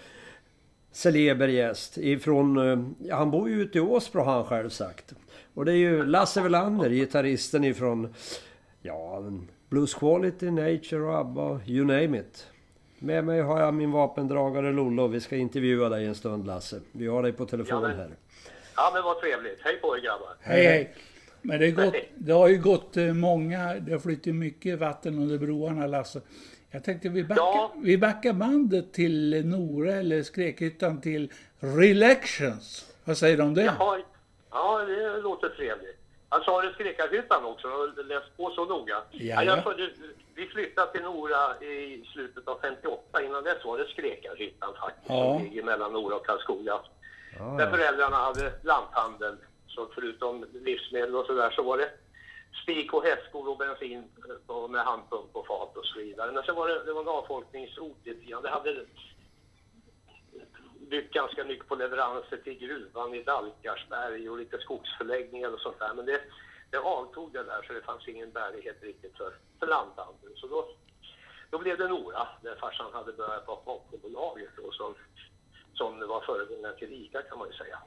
celeber 0.92 1.48
gäst 1.48 1.98
ifrån, 1.98 2.70
eh, 3.08 3.14
han 3.16 3.30
bor 3.30 3.48
ju 3.48 3.62
ute 3.62 3.78
i 3.78 3.80
Åsbro 3.80 4.20
har 4.22 4.32
han 4.32 4.44
själv 4.44 4.68
sagt. 4.70 5.12
Och 5.54 5.64
det 5.64 5.72
är 5.72 5.76
ju 5.76 6.04
Lasse 6.06 6.40
Welander, 6.40 6.90
gitarristen 6.90 7.64
ifrån, 7.64 8.14
ja, 8.82 9.22
Blues 9.68 9.94
Quality, 9.94 10.50
Nature 10.50 11.02
och 11.02 11.18
ABBA, 11.18 11.60
you 11.66 11.86
name 11.86 12.18
it. 12.18 12.46
Med 12.98 13.24
mig 13.24 13.40
har 13.40 13.60
jag 13.60 13.74
min 13.74 13.90
vapendragare 13.92 14.72
Lollo. 14.72 15.06
Vi 15.06 15.20
ska 15.20 15.36
intervjua 15.36 15.88
dig 15.88 16.06
en 16.06 16.14
stund 16.14 16.46
Lasse. 16.46 16.80
Vi 16.92 17.06
har 17.06 17.22
dig 17.22 17.32
på 17.32 17.46
telefon 17.46 17.82
Ja, 17.82 17.88
men- 17.88 17.96
här. 17.96 18.10
Ja, 18.76 18.90
men 18.94 19.02
vad 19.02 19.20
trevligt. 19.20 19.58
Hej 19.60 19.76
på 19.76 19.96
er 19.96 20.00
grabbar. 20.00 20.36
Hej 20.40 20.64
hej. 20.66 20.94
Men 21.42 21.60
det, 21.60 21.66
är 21.66 21.70
gått, 21.70 21.94
det 22.14 22.32
har 22.32 22.48
ju 22.48 22.58
gått 22.58 22.96
eh, 22.96 23.12
många, 23.14 23.74
det 23.74 23.92
har 23.92 23.98
flyttat 23.98 24.34
mycket 24.34 24.78
vatten 24.78 25.18
under 25.18 25.38
broarna 25.38 25.86
Lasse. 25.86 26.20
Jag 26.70 26.84
tänkte 26.84 27.08
vi 27.08 27.24
backar, 27.24 27.42
Ja. 27.42 27.72
vi 27.82 27.98
backar 27.98 28.32
bandet 28.32 28.92
till 28.92 29.46
Nora 29.46 29.92
eller 29.92 30.22
Skräkhyttan 30.22 31.00
till 31.00 31.32
Relections. 31.60 32.86
Vad 33.04 33.18
säger 33.18 33.36
du 33.36 33.42
om 33.42 33.54
det? 33.54 33.62
Jaha, 33.62 34.00
ja, 34.50 34.78
det 34.84 35.20
låter 35.20 35.48
trevligt. 35.48 35.98
Jag 36.30 36.44
sa 36.44 36.62
det 36.62 36.72
Skräckarhyttan 36.72 37.44
också, 37.44 37.68
jag 37.68 37.78
har 37.78 38.04
läst 38.04 38.36
på 38.36 38.50
så 38.50 38.64
noga. 38.64 38.96
Ja, 39.10 39.42
jag 39.44 39.64
ja. 39.66 39.74
vi 40.34 40.46
flyttade 40.46 40.92
till 40.92 41.02
Nora 41.02 41.60
i 41.64 42.04
slutet 42.12 42.48
av 42.48 42.58
58. 42.62 43.22
Innan 43.22 43.44
dess 43.44 43.64
var 43.64 43.78
det 43.78 43.84
Skräkarhyttan 43.88 44.70
faktiskt, 44.80 45.08
Ja. 45.08 45.34
som 45.38 45.44
ligger 45.44 45.62
mellan 45.62 45.92
Nora 45.92 46.14
och 46.16 46.26
Karlskoga. 46.26 46.74
Ja, 47.38 47.44
Där 47.58 47.64
ja. 47.64 47.70
föräldrarna 47.70 48.16
hade 48.16 48.52
lanthandel. 48.62 49.36
Så 49.74 49.88
förutom 49.94 50.46
livsmedel 50.52 51.16
och 51.16 51.26
sådär 51.26 51.50
så 51.50 51.62
var 51.62 51.78
det 51.78 51.90
spik 52.62 52.92
och 52.92 53.04
hästskor 53.04 53.48
och 53.48 53.58
bensin 53.58 54.04
eh, 54.28 54.56
och 54.56 54.70
med 54.70 54.84
handpump 54.84 55.36
och 55.36 55.46
fat 55.46 55.76
och 55.76 55.86
så 55.86 55.98
vidare. 55.98 56.32
Men 56.32 56.42
sen 56.42 56.54
var 56.54 56.68
det, 56.68 56.84
det 56.84 56.92
var 56.92 57.02
en 57.02 57.08
avfolkningsort 57.08 57.98
lite 58.04 58.24
grann. 58.24 58.42
Det 58.42 58.50
hade 58.50 58.86
byggt 60.90 61.14
ganska 61.14 61.44
mycket 61.44 61.68
på 61.68 61.74
leveranser 61.74 62.36
till 62.36 62.58
gruvan 62.58 63.14
i 63.14 63.22
Dalkarsberg 63.22 64.30
och 64.30 64.38
lite 64.38 64.58
skogsförläggningar 64.58 65.52
och 65.54 65.60
sånt 65.60 65.78
där. 65.78 65.94
Men 65.94 66.06
det, 66.06 66.20
det 66.70 66.78
avtog 66.78 67.32
det 67.32 67.42
där 67.42 67.62
så 67.62 67.72
det 67.72 67.82
fanns 67.82 68.08
ingen 68.08 68.30
bärighet 68.32 68.82
riktigt 68.82 69.16
för, 69.16 69.32
för 69.58 69.66
lanthandeln. 69.66 70.36
Så 70.36 70.46
då, 70.46 70.68
då 71.50 71.58
blev 71.58 71.78
det 71.78 71.88
Nora 71.88 72.28
där 72.42 72.56
farsan 72.56 72.92
hade 72.92 73.12
börjat 73.12 73.46
på 73.46 73.54
Hockobolaget 73.64 74.58
och 74.58 74.74
som, 74.74 74.94
som 75.74 76.08
var 76.08 76.20
föregångaren 76.20 76.76
till 76.78 76.92
ICA 76.92 77.22
kan 77.22 77.38
man 77.38 77.48
ju 77.48 77.54
säga. 77.54 77.78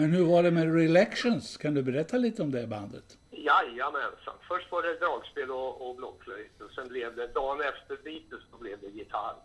Men 0.00 0.12
hur 0.12 0.24
var 0.24 0.42
det 0.42 0.50
med 0.50 0.74
Relections? 0.74 1.56
Kan 1.56 1.74
du 1.74 1.82
berätta 1.82 2.16
lite 2.16 2.42
om 2.42 2.50
det 2.50 2.66
bandet? 2.66 3.04
Jajamensan. 3.30 4.34
Först 4.48 4.72
var 4.72 4.82
det 4.82 4.94
dragspel 4.98 5.50
och, 5.50 5.88
och 5.88 5.96
blockflöjt 5.96 6.60
och 6.60 6.70
sen 6.70 6.88
blev 6.88 7.16
det 7.16 7.26
dagen 7.26 7.60
efter 7.60 7.96
Beatles 8.04 8.42
då 8.52 8.56
blev 8.58 8.80
det 8.80 8.86
gitarr. 8.86 9.36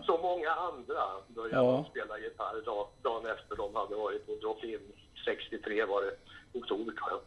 Så 0.06 0.18
många 0.18 0.50
andra 0.50 1.02
började 1.28 1.56
Ja. 1.66 1.86
spela 1.90 2.18
gitarr 2.18 2.64
dag, 2.64 2.86
dagen 3.02 3.26
efter 3.26 3.56
de 3.56 3.74
hade 3.74 3.94
varit 3.94 4.26
på 4.26 4.32
drop-in. 4.34 4.80
63 5.24 5.84
var 5.84 6.02
det, 6.02 6.12
oktober 6.58 6.92
tror 6.92 7.10
jag. 7.10 7.20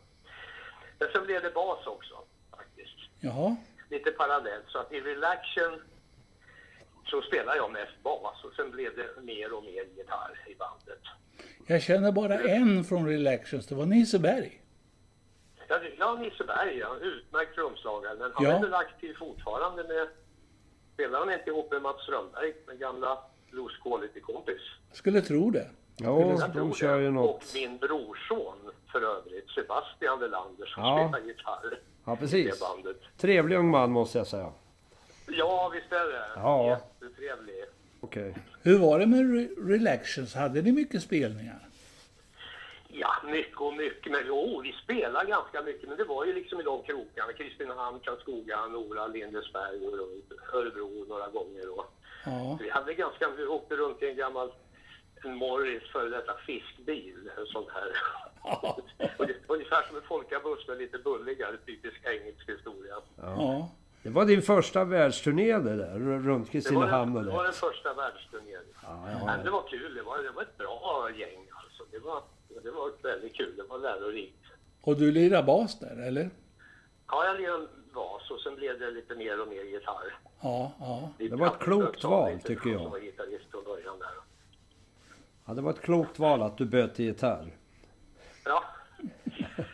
Men 0.99 1.09
sen 1.13 1.25
blev 1.25 1.41
det 1.41 1.51
bas 1.53 1.87
också 1.87 2.15
faktiskt. 2.57 2.97
Jaha. 3.19 3.55
Lite 3.89 4.11
parallellt 4.11 4.65
så 4.67 4.77
att 4.79 4.91
i 4.93 4.99
Relaction 5.01 5.81
så 7.07 7.21
spelar 7.21 7.55
jag 7.55 7.71
mest 7.71 8.03
bas 8.03 8.43
och 8.43 8.53
sen 8.55 8.71
blev 8.71 8.95
det 8.95 9.21
mer 9.21 9.53
och 9.53 9.63
mer 9.63 9.83
gitarr 9.97 10.39
i 10.47 10.55
bandet. 10.55 11.01
Jag 11.67 11.81
känner 11.81 12.11
bara 12.11 12.39
en 12.39 12.83
från 12.83 13.07
Relections, 13.07 13.67
det 13.67 13.75
var 13.75 13.85
Nisse 13.85 14.19
Berg. 14.19 14.61
Ja, 15.67 15.79
ja 15.99 16.13
Nisse 16.15 16.43
Berg, 16.43 16.77
ja, 16.77 16.95
utmärkt 17.01 17.55
trumslagare. 17.55 18.15
Men 18.19 18.31
han 18.33 18.45
Ja. 18.45 18.51
är 18.51 18.61
väl 18.61 18.73
aktiv 18.73 19.13
fortfarande 19.19 19.83
med... 19.83 20.07
Spelar 20.93 21.19
han 21.19 21.33
inte 21.33 21.49
ihop 21.49 21.71
med 21.71 21.81
Mats 21.81 22.01
Strömberg, 22.03 22.53
med 22.67 22.79
gamla 22.79 23.17
Blues 23.51 23.77
Quality-kompis? 23.83 24.61
Jag 24.89 24.97
skulle 24.97 25.21
tro 25.21 25.49
det. 25.51 25.67
Ja, 25.97 26.49
de 26.53 26.73
kör 26.73 26.95
det. 26.97 27.01
ju 27.01 27.07
Och 27.07 27.13
något. 27.13 27.51
min 27.53 27.77
brorson 27.77 28.57
för 28.91 29.01
övrigt, 29.01 29.49
Sebastian 29.49 30.19
Welander, 30.19 30.65
som 30.65 30.83
Ja. 30.83 31.09
spelar 31.09 31.27
gitarr 31.27 31.79
Ja, 32.05 32.11
i 32.11 32.15
det 32.15 32.19
precis. 32.21 32.59
bandet. 32.59 33.01
Trevlig 33.17 33.57
ung 33.57 33.69
man 33.69 33.91
måste 33.91 34.17
jag 34.17 34.27
säga. 34.27 34.51
Ja, 35.27 35.71
visst 35.73 35.91
är 35.91 36.07
det. 36.07 36.25
Ja. 36.35 36.79
Jättetrevlig. 37.01 37.55
Okej. 38.01 38.35
Hur 38.63 38.79
var 38.79 38.99
det 38.99 39.05
med 39.05 39.19
Re- 39.25 39.67
Relections? 39.69 40.35
Hade 40.35 40.61
ni 40.61 40.71
mycket 40.71 41.01
spelningar? 41.01 41.59
Ja, 42.87 43.09
mycket 43.25 43.57
och 43.61 43.73
mycket. 43.73 44.11
Men 44.11 44.21
jo, 44.27 44.61
vi 44.63 44.71
spelar 44.83 45.25
ganska 45.25 45.61
mycket. 45.61 45.89
Men 45.89 45.97
det 45.97 46.03
var 46.03 46.25
ju 46.25 46.33
liksom 46.33 46.59
i 46.59 46.63
de 46.63 46.83
krokarna. 46.83 47.33
Kristinehamn, 47.33 47.99
Karlskoga, 47.99 48.65
Nora, 48.67 49.07
Lindesberg 49.07 49.87
och 49.87 49.93
Örebro 50.59 51.05
några 51.09 51.27
gånger. 51.27 51.69
Och 51.79 51.85
Ja. 52.25 52.57
vi 52.61 52.69
hade 52.69 52.93
ganska, 52.93 53.29
vi 53.29 53.45
åkte 53.45 53.75
runt 53.75 54.03
i 54.03 54.09
en 54.09 54.15
gammal 54.17 54.51
en 55.23 55.35
Morris 55.35 55.83
före 55.91 56.09
detta 56.09 56.33
fiskbil. 56.45 57.29
En 57.37 57.45
sån 57.45 57.65
här. 57.73 57.91
Det- 59.27 59.35
Ungefär 59.47 59.87
som 59.87 59.95
en 59.97 60.01
folkabuss 60.03 60.67
med 60.67 60.77
lite 60.77 60.97
bulligare, 60.97 61.57
typisk 61.65 61.99
engelsk 62.05 62.49
historia. 62.49 62.95
ja. 63.17 63.69
Det 64.07 64.13
var 64.13 64.25
din 64.25 64.41
första 64.41 64.83
världsturné 64.83 65.59
det 65.59 65.75
där, 65.75 65.99
runt 65.99 66.49
Kristinehamn 66.49 67.17
och 67.17 67.23
det 67.23 67.31
var 67.31 67.43
den 67.43 67.53
första 67.53 67.93
världsturnén. 67.93 68.61
Ja, 68.83 69.25
Men 69.25 69.45
det 69.45 69.51
var 69.51 69.63
kul. 69.69 69.95
Det 69.95 70.01
var, 70.01 70.23
det 70.23 70.31
var 70.31 70.41
ett 70.41 70.57
bra 70.57 71.09
gäng 71.15 71.47
alltså. 71.51 71.83
Det 71.91 71.99
var, 71.99 72.21
det 72.63 72.71
var 72.71 72.91
väldigt 73.03 73.35
kul. 73.35 73.55
Det 73.57 73.63
var 73.63 73.79
lärorikt. 73.79 74.43
Och 74.81 74.97
du 74.97 75.11
lirar 75.11 75.43
bas 75.43 75.79
där, 75.79 76.07
eller? 76.07 76.29
Ja, 77.07 77.25
jag 77.25 77.39
lirade 77.39 77.67
bas 77.93 78.31
och 78.31 78.39
sen 78.39 78.55
blev 78.55 78.79
det 78.79 78.91
lite 78.91 79.15
mer 79.15 79.41
och 79.41 79.47
mer 79.47 79.63
gitarr. 79.63 80.19
Ja, 80.41 80.71
ja. 80.79 81.09
Det 81.17 81.35
var 81.35 81.47
ett 81.47 81.59
klokt 81.59 82.03
val, 82.03 82.39
tycker 82.39 82.69
jag. 82.69 82.89
var 82.89 82.99
gitarrist 82.99 83.51
från 83.51 83.63
början 83.63 83.99
där. 83.99 84.09
Ja, 85.45 85.53
det 85.53 85.61
var 85.61 85.71
ett 85.71 85.81
klokt 85.81 86.19
val 86.19 86.41
att 86.41 86.57
du 86.57 86.87
till 86.87 87.05
gitarr. 87.05 87.51
Ja. 88.45 88.63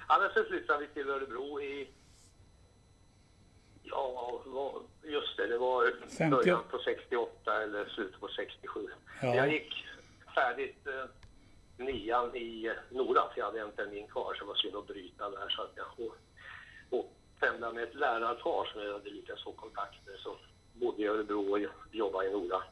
ja, 0.08 0.20
men 0.20 0.30
sen 0.34 0.46
flyttade 0.50 0.80
vi 0.80 0.88
till 0.88 1.10
Örebro 1.10 1.62
i... 1.62 1.90
Ja, 3.94 4.82
just 5.04 5.38
det. 5.38 5.48
Det 5.48 5.58
var 5.58 5.92
50. 6.18 6.30
början 6.30 6.64
på 6.72 6.78
68 6.78 7.64
eller 7.64 7.86
slutet 7.86 8.20
på 8.20 8.28
67. 8.28 8.88
Ja. 9.22 9.36
Jag 9.36 9.52
gick 9.52 9.86
färdigt 10.36 10.88
eh, 10.88 11.06
nian 11.86 12.36
i 12.36 12.72
Nora, 12.90 13.22
för 13.30 13.40
jag 13.40 13.46
hade 13.46 13.62
en 13.62 13.72
termin 13.72 14.08
kvar 14.08 14.34
så 14.34 14.40
det 14.40 14.48
var 14.48 14.56
synd 14.56 14.76
att 14.76 14.88
bryta 14.88 15.30
där. 15.30 15.50
Så 15.50 15.62
att 15.62 15.72
jag 15.76 16.08
och, 16.08 16.16
och 17.00 17.14
pendlade 17.40 17.74
med 17.74 17.84
ett 17.84 17.96
lärarpar 17.96 18.70
som 18.74 18.82
jag 18.82 18.94
hade 18.94 19.10
lyckats 19.10 19.44
få 19.44 19.52
kontakt 19.52 20.06
med. 20.06 20.16
Så 20.20 20.36
bodde 20.74 21.02
i 21.02 21.08
Örebro 21.08 21.52
och 21.52 21.60
jobbade 21.92 22.28
i 22.28 22.32
Nora. 22.32 22.64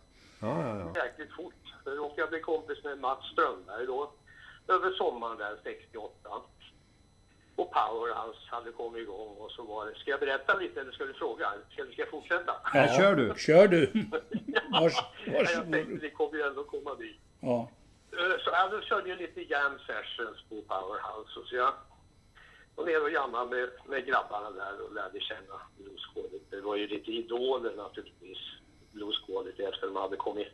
Ja, 0.41 0.67
ja, 0.67 0.91
ja. 0.95 1.05
jäkligt 1.05 1.35
fort. 1.35 1.53
Sen 1.83 1.95
råkade 1.95 2.21
jag 2.21 2.29
bli 2.29 2.39
kompis 2.39 2.83
med 2.83 2.99
Mats 2.99 3.25
Strömberg 3.31 3.85
då. 3.85 4.11
Över 4.67 4.91
sommaren 4.91 5.37
där, 5.37 5.57
68. 5.63 6.29
Och 7.61 7.71
Powerhouse 7.71 8.39
hade 8.47 8.71
kommit 8.71 9.01
igång 9.01 9.35
och 9.37 9.51
så 9.51 9.63
var 9.63 9.85
det... 9.85 9.95
Ska 9.95 10.11
jag 10.11 10.19
berätta 10.19 10.57
lite 10.57 10.81
eller 10.81 10.91
ska 10.91 11.05
du 11.05 11.13
fråga? 11.13 11.53
Ska, 11.71 11.83
ska 11.83 12.01
jag 12.01 12.09
fortsätta? 12.09 12.53
Ja, 12.73 12.87
kör 12.97 13.15
du. 13.15 13.33
Kör 13.37 13.67
du. 13.67 13.91
Vars, 14.71 14.93
jag 15.25 15.47
tänkte 15.71 15.79
ni 16.01 16.09
kommer 16.09 16.37
ju 16.37 16.43
ändå 16.43 16.63
komma 16.63 16.95
dit. 16.95 17.19
Ja. 17.39 17.69
Eh, 18.11 18.37
Så 18.43 18.49
jag 18.51 18.83
körde 18.83 19.09
jag 19.09 19.17
lite 19.17 19.41
jam 19.41 19.79
sessions 19.87 20.37
på 20.49 20.61
Powerhouse. 20.61 21.39
och 21.39 21.45
Så 21.47 21.55
jag 21.55 21.73
och 22.75 22.85
ner 22.87 23.03
och 23.03 23.11
jammade 23.11 23.49
med, 23.55 23.69
med 23.85 24.05
grabbarna 24.05 24.51
där 24.51 24.81
och 24.85 24.93
lärde 24.93 25.19
känna 25.19 25.55
bluesquadet. 25.77 26.41
Det 26.51 26.61
var 26.61 26.75
ju 26.75 26.87
lite 26.87 27.11
idoler 27.11 27.75
naturligtvis, 27.75 28.37
bluesquadet 28.91 29.59
efter 29.59 29.87
de 29.87 29.95
hade 29.95 30.17
kommit 30.17 30.47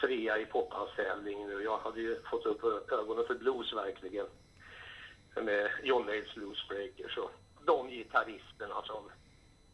trea 0.00 0.38
i 0.38 0.46
pophanställningen 0.46 1.54
och 1.56 1.62
jag 1.62 1.78
hade 1.78 2.00
ju 2.00 2.22
fått 2.30 2.46
upp 2.46 2.64
ögonen 2.92 3.26
för 3.26 3.34
blues 3.34 3.72
verkligen. 3.72 4.26
Med 5.42 5.70
John 5.82 6.06
Mayles 6.06 6.34
Bluesbreakers 6.34 7.18
och 7.18 7.30
de 7.66 7.88
gitarristerna 7.88 8.82
som 8.84 9.02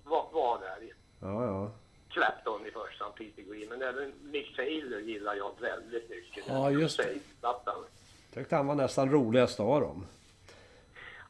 var, 0.04 0.26
var 0.32 0.58
där. 0.58 0.92
Ja, 1.20 1.44
ja. 1.44 1.70
Clapton 2.08 2.66
i 2.66 2.70
första 2.70 3.04
hand, 3.04 3.14
Peter 3.14 3.42
Green, 3.42 3.68
men 3.68 3.82
även 3.82 4.12
Mick 4.22 4.56
Taylor 4.56 5.00
gillar 5.00 5.34
jag 5.34 5.60
väldigt 5.60 6.10
mycket. 6.10 6.44
Ja, 6.48 6.70
just 6.70 6.96
det. 6.96 7.18
Plattan. 7.40 7.84
Tyckte 8.34 8.56
han 8.56 8.66
var 8.66 8.74
nästan 8.74 9.10
roligast 9.10 9.60
av 9.60 9.80
dem. 9.80 10.06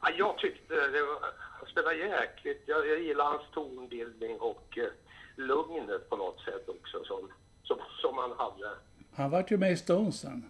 Ja, 0.01 0.09
jag 0.17 0.37
tyckte 0.37 0.75
det 0.75 1.01
var, 1.03 1.19
han 1.59 1.67
spelade 1.71 1.95
jäkligt. 1.95 2.63
Jag, 2.65 2.87
jag 2.87 3.01
gillar 3.01 3.25
hans 3.25 3.51
tonbildning 3.53 4.39
och 4.39 4.77
eh, 4.77 4.89
lugnet 5.35 6.09
på 6.09 6.15
något 6.15 6.39
sätt 6.39 6.69
också 6.69 7.03
som, 7.03 7.31
som, 7.63 7.77
som 8.01 8.17
han 8.17 8.31
hade. 8.31 8.69
Han 9.15 9.31
vart 9.31 9.51
ju 9.51 9.57
med 9.57 9.71
i 9.71 9.77
Stones 9.77 10.19
sen. 10.19 10.49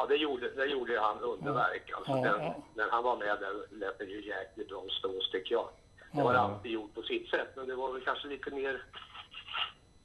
Ja, 0.00 0.06
det 0.08 0.16
gjorde, 0.16 0.50
det 0.50 0.64
gjorde 0.66 1.00
han 1.00 1.18
underverk. 1.20 1.92
Alltså, 1.96 2.12
Ja, 2.12 2.16
den, 2.22 2.42
ja. 2.44 2.54
När 2.74 2.90
han 2.90 3.04
var 3.04 3.16
med 3.16 3.36
där 3.40 3.52
lät 3.78 3.98
det 3.98 4.04
ju 4.04 4.26
jäkligt 4.26 4.68
bra 4.68 4.82
Stones 4.98 5.30
tycker 5.30 5.54
jag. 5.54 5.68
Det 6.12 6.18
Ja. 6.18 6.24
var 6.24 6.34
alltid 6.34 6.72
gjort 6.72 6.94
på 6.94 7.02
sitt 7.02 7.30
sätt, 7.30 7.48
men 7.56 7.66
det 7.68 7.74
var 7.74 7.92
väl 7.92 8.02
kanske 8.04 8.28
lite 8.28 8.50
mer 8.50 8.82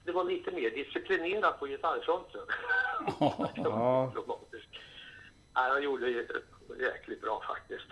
det 0.06 0.12
var 0.12 0.24
lite 0.24 0.52
mer 0.52 0.70
disciplinerat 0.70 1.60
på 1.60 1.66
gitarrfronten. 1.66 2.42
Ja. 3.56 4.12
Nej, 5.56 5.70
han 5.72 5.84
gjorde 5.84 6.06
det 6.06 6.84
jäkligt 6.84 7.22
bra 7.22 7.42
faktiskt. 7.48 7.86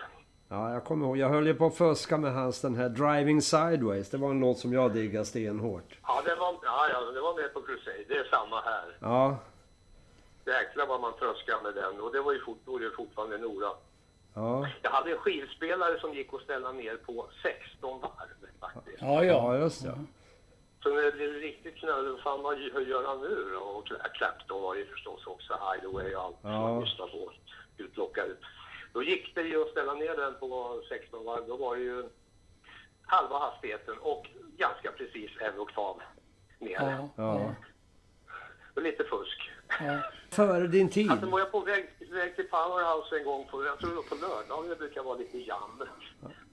Ja, 0.48 0.72
jag 0.72 0.84
kommer 0.84 1.06
ihåg. 1.06 1.16
Jag 1.16 1.28
höll 1.28 1.46
ju 1.46 1.54
på 1.54 1.66
att 1.66 1.76
fuska 1.76 2.16
med 2.18 2.32
hans 2.34 2.60
den 2.60 2.74
här 2.76 2.88
Driving 2.88 3.42
Sideways. 3.42 4.10
Det 4.10 4.16
var 4.16 4.30
en 4.30 4.40
låt 4.40 4.58
som 4.58 4.72
jag 4.72 4.92
diggade 4.92 5.24
stenhårt. 5.24 5.98
Ja, 6.02 6.22
det 6.24 6.34
var, 6.34 6.54
ja, 6.62 6.88
ja, 6.92 7.00
det 7.00 7.20
var 7.20 7.34
med 7.42 7.54
på 7.54 7.62
Crusade. 7.62 8.04
Det 8.08 8.14
är 8.16 8.24
samma 8.24 8.60
här. 8.60 8.96
Ja, 9.00 9.36
Jäklar 10.46 10.86
vad 10.86 11.00
man 11.00 11.12
tröskade 11.18 11.62
med 11.62 11.74
den. 11.74 12.00
Och 12.00 12.12
det 12.12 12.20
var 12.20 12.32
ju 12.32 12.40
fort, 12.40 12.58
då 12.64 12.76
är 12.76 12.80
det 12.80 12.90
fortfarande 12.90 13.38
Nora. 13.38 13.70
ja. 14.34 14.68
Jag 14.82 14.90
hade 14.90 15.10
en 15.12 15.18
skivspelare 15.18 16.00
som 16.00 16.14
gick 16.14 16.34
att 16.34 16.40
ställa 16.42 16.72
ner 16.72 16.96
på 16.96 17.28
16 17.42 18.00
varv 18.00 18.48
faktiskt. 18.60 18.98
Ja, 19.00 19.24
Ja, 19.24 19.56
just 19.58 19.82
det. 19.82 19.98
Så 20.82 20.94
när 20.94 21.02
det 21.02 21.12
blev 21.12 21.30
riktigt 21.32 21.76
knöligt, 21.76 22.22
fan 22.22 22.42
vad 22.42 22.56
hur 22.58 22.86
gör 22.86 23.04
han 23.06 23.20
nu 23.20 23.50
då? 23.54 23.60
Och 23.60 23.86
Clapton 24.14 24.62
var 24.62 24.74
ju 24.74 24.86
förstås 24.86 25.26
också 25.26 25.52
Hideaway 25.74 26.14
och 26.14 26.22
allt 26.22 26.40
som 26.40 26.50
Ja. 26.50 26.60
man 26.68 26.80
lyssnade 26.84 27.10
på. 27.12 27.32
Utlockat. 27.76 28.26
Då 28.92 29.02
gick 29.02 29.34
det 29.34 29.42
ju 29.42 29.62
att 29.62 29.70
ställa 29.70 29.94
ner 29.94 30.16
den 30.16 30.34
på 30.40 30.82
16 30.88 31.24
varv. 31.24 31.46
Då 31.48 31.56
var 31.56 31.76
det 31.76 31.82
ju 31.82 32.08
halva 33.06 33.38
hastigheten 33.38 33.98
och 33.98 34.26
ganska 34.56 34.92
precis 34.92 35.30
en 35.40 35.58
oktav 35.58 36.00
ner. 36.58 36.80
Ja, 36.80 37.08
ja. 37.16 37.54
Och 38.76 38.82
lite 38.82 39.04
fusk. 39.04 39.50
Ja. 39.80 39.98
Före 40.30 40.66
din 40.66 40.90
tid. 40.90 41.10
Alltså 41.10 41.26
var 41.30 41.38
jag 41.38 41.52
på 41.52 41.60
väg, 41.60 41.88
väg 42.12 42.36
till 42.36 42.48
Powerhouse 42.48 43.18
en 43.18 43.24
gång, 43.24 43.46
på, 43.50 43.64
jag 43.64 43.78
tror 43.78 43.90
det 43.90 43.96
var 43.96 44.02
på 44.02 44.14
lördagen, 44.14 44.68
det 44.70 44.76
brukar 44.76 45.02
vara 45.02 45.18
lite 45.18 45.38
jam. 45.38 45.82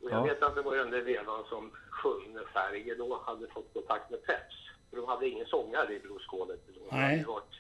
Och 0.01 0.11
jag 0.11 0.20
Ja. 0.20 0.24
vet 0.24 0.43
att 0.43 0.55
det 0.55 0.61
var 0.61 0.76
den 0.76 0.91
där 0.91 1.01
vevan 1.01 1.43
som 1.49 1.72
sjöng 1.89 2.38
Färger 2.53 2.95
då 2.97 3.22
hade 3.26 3.47
fått 3.47 3.74
kontakt 3.74 4.09
med 4.11 4.24
Peps. 4.26 4.55
För 4.89 4.97
de 4.97 5.05
hade 5.07 5.28
ingen 5.30 5.45
sångare 5.45 5.93
i 5.93 5.99
Blueskålet. 5.99 6.59
då. 6.67 6.74
Det 6.89 6.95
Nej. 6.97 7.17
hade 7.17 7.28
varit 7.28 7.53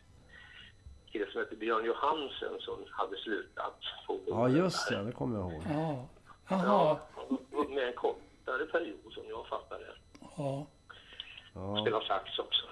kille 1.11 1.31
som 1.31 1.39
hette 1.41 1.55
Björn 1.55 1.85
Johansen 1.85 2.53
som 2.59 2.85
hade 2.91 3.17
slutat. 3.17 3.79
Ja, 4.27 4.49
just 4.49 4.89
där. 4.89 4.97
det. 4.97 5.03
Det 5.03 5.11
kommer 5.11 5.39
jag 5.39 5.51
ihåg. 5.51 5.63
ja. 5.69 6.07
Ja, 6.49 6.63
Jaha. 6.65 6.97
och 7.51 7.69
med 7.71 7.87
en 7.87 7.93
kortare 7.93 8.65
period 8.65 9.13
som 9.13 9.23
jag 9.29 9.47
fattade 9.47 9.83
det. 9.85 9.93
Ja. 10.37 10.65
Ja. 11.53 11.81
Spela 11.81 12.01
sax 12.01 12.39
också. 12.39 12.65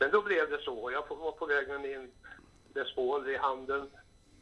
Men 0.00 0.10
då 0.10 0.22
blev 0.22 0.50
det 0.50 0.62
så. 0.62 0.90
Jag 0.92 1.16
var 1.16 1.32
på 1.32 1.46
väg 1.46 1.68
med 1.68 1.80
min 1.80 2.12
Les 2.74 2.94
Paul 2.94 3.28
i 3.30 3.36
handen 3.36 3.90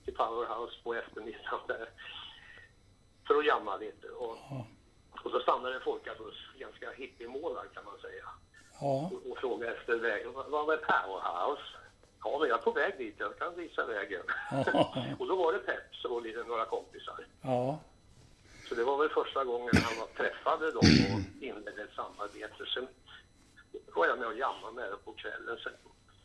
till 0.04 0.14
Powerhouse 0.14 0.76
på 0.84 0.94
eftermiddagen 0.94 1.60
där. 1.68 1.88
För 3.26 3.34
att 3.38 3.46
jamma 3.46 3.76
lite. 3.76 4.08
Och, 4.08 4.36
Ja. 4.50 4.66
och 5.24 5.30
då 5.32 5.40
stannade 5.40 5.74
en 5.74 5.80
folkabuss, 5.80 6.36
ganska 6.58 6.90
hippiemålad 6.92 7.74
kan 7.74 7.84
man 7.84 7.98
säga. 7.98 8.24
Ja. 8.80 9.10
Och, 9.12 9.30
och 9.30 9.38
frågade 9.38 9.74
efter 9.76 9.96
vägen. 9.96 10.32
Vad 10.32 10.74
är 10.74 10.76
Powerhouse? 10.76 11.62
Ja, 12.24 12.38
men 12.40 12.48
jag 12.48 12.58
är 12.58 12.62
på 12.62 12.70
väg 12.72 12.98
dit. 12.98 13.14
Jag 13.18 13.38
kan 13.38 13.56
visa 13.56 13.86
vägen. 13.86 14.22
Ja. 14.50 14.94
och 15.18 15.26
då 15.26 15.36
var 15.36 15.52
det 15.52 15.58
Peps 15.58 16.04
och 16.04 16.22
lite, 16.22 16.42
några 16.44 16.64
kompisar. 16.64 17.26
Ja. 17.42 17.78
Så 18.68 18.74
det 18.74 18.84
var 18.84 18.98
väl 18.98 19.08
första 19.08 19.44
gången 19.44 19.70
han 19.76 19.98
var, 19.98 20.06
träffade 20.06 20.70
dem 20.72 20.80
och 21.14 21.42
inledde 21.42 21.82
ett 21.82 21.94
samarbete. 21.96 22.66
Sen 22.74 22.88
var 23.94 24.06
jag 24.06 24.18
med 24.18 24.28
och 24.28 24.38
jammade 24.38 24.72
med 24.74 24.90
dem 24.90 24.98
på 25.04 25.12
kvällen. 25.12 25.58
Sen, 25.62 25.72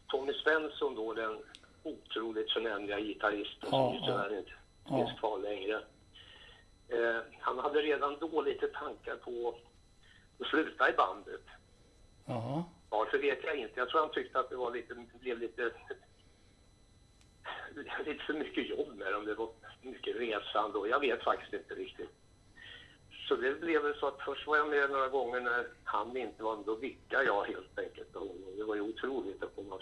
Tommy 0.07 0.34
Svensson 0.34 0.95
då, 0.95 1.13
den 1.13 1.39
otroligt 1.84 2.51
förnämliga 2.51 2.99
gitarristen 2.99 3.70
Ja, 3.72 3.91
som 3.97 4.05
tyvärr 4.07 4.38
inte 4.38 4.51
Ja. 4.86 4.97
finns 5.05 5.20
kvar 5.20 5.39
längre. 5.39 5.76
Eh, 6.88 7.22
han 7.39 7.59
hade 7.59 7.82
redan 7.82 8.17
då 8.20 8.41
lite 8.41 8.67
tankar 8.67 9.15
på 9.15 9.55
att 10.39 10.47
sluta 10.47 10.89
i 10.89 10.93
bandet. 10.93 11.41
Ja. 12.26 12.63
Varför 12.89 13.17
vet 13.17 13.43
jag 13.43 13.55
inte. 13.55 13.80
Jag 13.80 13.89
tror 13.89 13.99
han 14.01 14.11
tyckte 14.11 14.39
att 14.39 14.49
det 14.49 14.55
var 14.55 14.72
lite, 14.72 14.95
blev 15.20 15.39
lite, 15.39 15.72
lite 18.05 18.24
för 18.24 18.34
mycket 18.34 18.70
jobb 18.70 18.95
med 18.95 19.13
dem. 19.13 19.26
Det 19.26 19.34
var 19.34 19.49
mycket 19.82 20.15
resande 20.15 20.78
och 20.78 20.88
jag 20.89 20.99
vet 20.99 21.24
faktiskt 21.24 21.53
inte 21.53 21.74
riktigt. 21.76 22.09
Så 23.30 23.36
det 23.36 23.62
blev 23.62 23.82
väl 23.84 23.96
så 24.00 24.08
att 24.08 24.20
först 24.26 24.48
var 24.48 24.58
jag 24.58 24.70
med 24.70 24.90
några 24.90 25.08
gånger 25.08 25.42
när 25.42 25.68
han 25.84 26.18
inte 26.18 26.44
var 26.44 26.56
med. 26.56 26.66
Då 26.66 26.76
vickade 26.76 27.24
jag 27.24 27.44
helt 27.44 27.80
enkelt. 27.80 28.16
Och 28.16 28.36
det 28.58 28.64
var 28.64 28.76
ju 28.76 28.82
otroligt 28.82 29.44
att 29.44 29.56
komma 29.56 29.80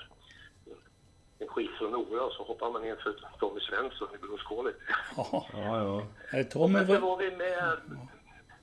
en 1.40 1.48
skit 1.48 1.70
från 1.80 1.92
Nora 1.92 2.24
och 2.24 2.32
så 2.34 2.44
hoppar 2.44 2.72
man 2.72 2.86
in 2.86 2.96
för 3.04 3.16
Tommy 3.40 3.60
Svensson 3.60 4.08
i 4.16 4.18
Blueskålet. 4.18 4.76
ja. 5.18 5.46
Ja, 5.54 6.04
ja. 6.32 6.44
Tommy 6.44 6.74
Men 6.74 6.88
så 6.88 6.94
var... 6.94 7.00
var 7.00 7.18
vi 7.18 7.32
med 7.36 7.78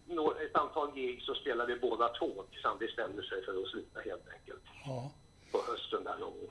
några- 0.07 0.41
ett 0.41 0.57
antal 0.57 0.93
gig 0.95 1.23
så 1.23 1.35
spelade 1.35 1.75
vi 1.75 1.81
båda 1.81 2.09
två 2.09 2.45
tills 2.51 2.65
han 2.65 2.79
bestämde 2.79 3.23
sig 3.23 3.45
för 3.45 3.63
att 3.63 3.69
sluta 3.69 4.01
helt 4.01 4.29
enkelt. 4.35 4.63
Ja. 4.87 5.13
På 5.53 5.59
hösten 5.73 6.05
där 6.05 6.19
någon 6.19 6.31
gång. 6.41 6.49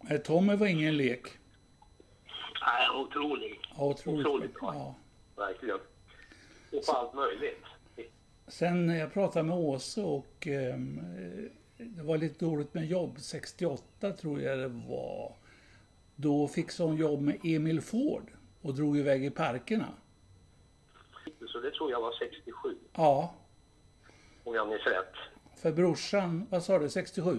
Nej, 0.00 0.22
Tommy 0.22 0.56
var 0.56 0.66
ingen 0.66 0.96
lek. 0.96 1.26
Nej, 2.66 2.90
otrolig. 3.00 3.60
Ja, 3.76 3.84
otroligt. 3.84 4.26
Otroligt 4.26 4.54
bra. 4.54 4.72
Ja. 4.74 4.94
Verkligen. 5.36 5.78
Och 6.78 6.86
på 6.86 6.92
allt 6.92 7.14
möjligt. 7.14 7.64
Sen 8.46 8.86
när 8.86 8.98
jag 8.98 9.12
pratade 9.12 9.42
med 9.42 9.56
Åse 9.58 10.02
och 10.02 10.46
eh, 10.46 10.76
det 11.76 12.02
var 12.02 12.16
lite 12.18 12.44
dåligt 12.44 12.74
med 12.74 12.86
jobb. 12.86 13.16
68 13.20 14.12
tror 14.12 14.40
jag 14.40 14.58
det 14.58 14.68
var. 14.68 15.32
Då 16.16 16.48
fixade 16.48 16.88
hon 16.88 16.96
jobb 16.98 17.20
med 17.20 17.38
Emil 17.44 17.80
Ford 17.80 18.30
och 18.62 18.74
drog 18.74 18.98
iväg 18.98 19.24
i 19.24 19.30
parkerna. 19.30 19.88
Så 21.46 21.60
det 21.60 21.70
tror 21.70 21.90
jag 21.90 22.00
var 22.00 22.12
67, 22.12 22.76
Ja, 22.92 23.34
om 24.44 24.54
jag 24.54 24.68
minns 24.68 24.82
rätt. 24.86 25.14
för 25.62 25.72
brorsan, 25.72 26.46
vad 26.50 26.62
sa 26.62 26.78
du, 26.78 26.88
67? 26.88 27.38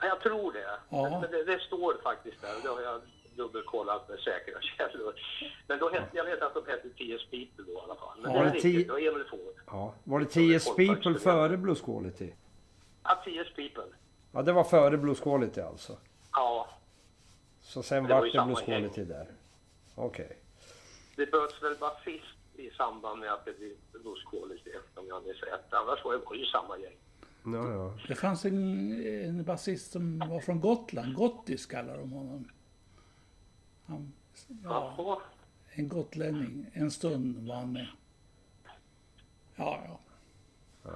Ja, 0.00 0.06
jag 0.06 0.20
tror 0.20 0.52
det. 0.52 0.78
Ja. 0.88 1.20
Men 1.20 1.30
det, 1.30 1.44
det 1.44 1.58
står 1.60 2.02
faktiskt 2.02 2.40
där. 2.40 2.54
Det 2.62 2.68
har 2.68 2.80
jag 2.80 3.00
dubbelkollat 3.36 4.08
med 4.08 4.18
säkra 4.18 4.60
källor. 4.76 5.14
Men 5.68 5.78
då 5.78 5.90
hette, 5.90 6.16
jag 6.16 6.24
vet 6.24 6.42
att 6.42 6.54
de 6.54 6.66
hette 6.66 6.88
T.S. 6.88 7.22
People 7.30 7.64
då 7.66 7.72
i 7.72 7.82
alla 7.84 7.94
fall. 7.94 8.18
Men 8.22 8.32
Ja, 8.32 8.38
det 8.42 8.44
är 8.48 8.50
det 8.50 8.56
riktigt, 8.56 8.86
det 8.86 8.92
var 8.92 8.98
Emil 9.00 9.24
Ford. 9.30 9.54
ja. 9.66 9.94
Var 10.04 10.20
det 10.20 10.26
TS 10.58 10.76
People 10.76 11.18
före 11.18 11.56
Blues 11.56 11.80
Quality? 11.80 12.32
Ja, 13.02 13.22
T.S. 13.24 13.48
People. 13.56 13.96
Ja, 14.32 14.42
det 14.42 14.52
var 14.52 14.64
före 14.64 14.96
Blues 14.98 15.20
Quality 15.20 15.60
alltså. 15.60 15.96
Ja, 16.32 16.68
Så 17.60 17.82
sen 17.82 18.04
Det 18.04 18.14
var 18.14 18.20
vart 18.20 18.32
det 18.32 18.44
Blues 18.44 18.68
gäng. 18.68 18.80
Quality 18.82 19.04
där. 19.04 19.26
Okej. 19.94 20.36
det 21.16 21.26
böts 21.30 21.62
väl 21.62 21.76
basist 21.80 22.24
i 22.54 22.70
samband 22.70 23.20
med 23.20 23.32
att 23.32 23.44
det 23.44 23.58
blev 23.58 23.72
Blues 24.02 24.24
Quality, 24.30 24.70
om 24.94 25.06
jag 25.08 25.24
minns 25.24 25.40
rätt. 25.42 25.72
Annars 25.72 26.04
var 26.04 26.12
det 26.12 26.18
var 26.26 26.34
ju 26.34 26.44
samma 26.46 26.78
gäng. 26.78 26.96
Ja, 27.44 27.70
ja. 27.72 27.94
Det 28.08 28.14
fanns 28.14 28.44
en, 28.44 28.92
en 29.24 29.44
basist 29.44 29.92
som 29.92 30.18
var 30.18 30.40
från 30.40 30.60
Gotland, 30.60 31.14
Gottis 31.14 31.66
kallar 31.66 31.98
de 31.98 32.12
honom. 32.12 32.48
Han, 33.86 34.12
ja, 34.64 35.20
en 35.74 35.88
gotlänning. 35.88 36.66
En 36.72 36.90
stund 36.90 37.48
var 37.48 37.54
han 37.54 37.72
med. 37.72 37.86
Ja, 39.56 39.80
ja. 39.88 39.98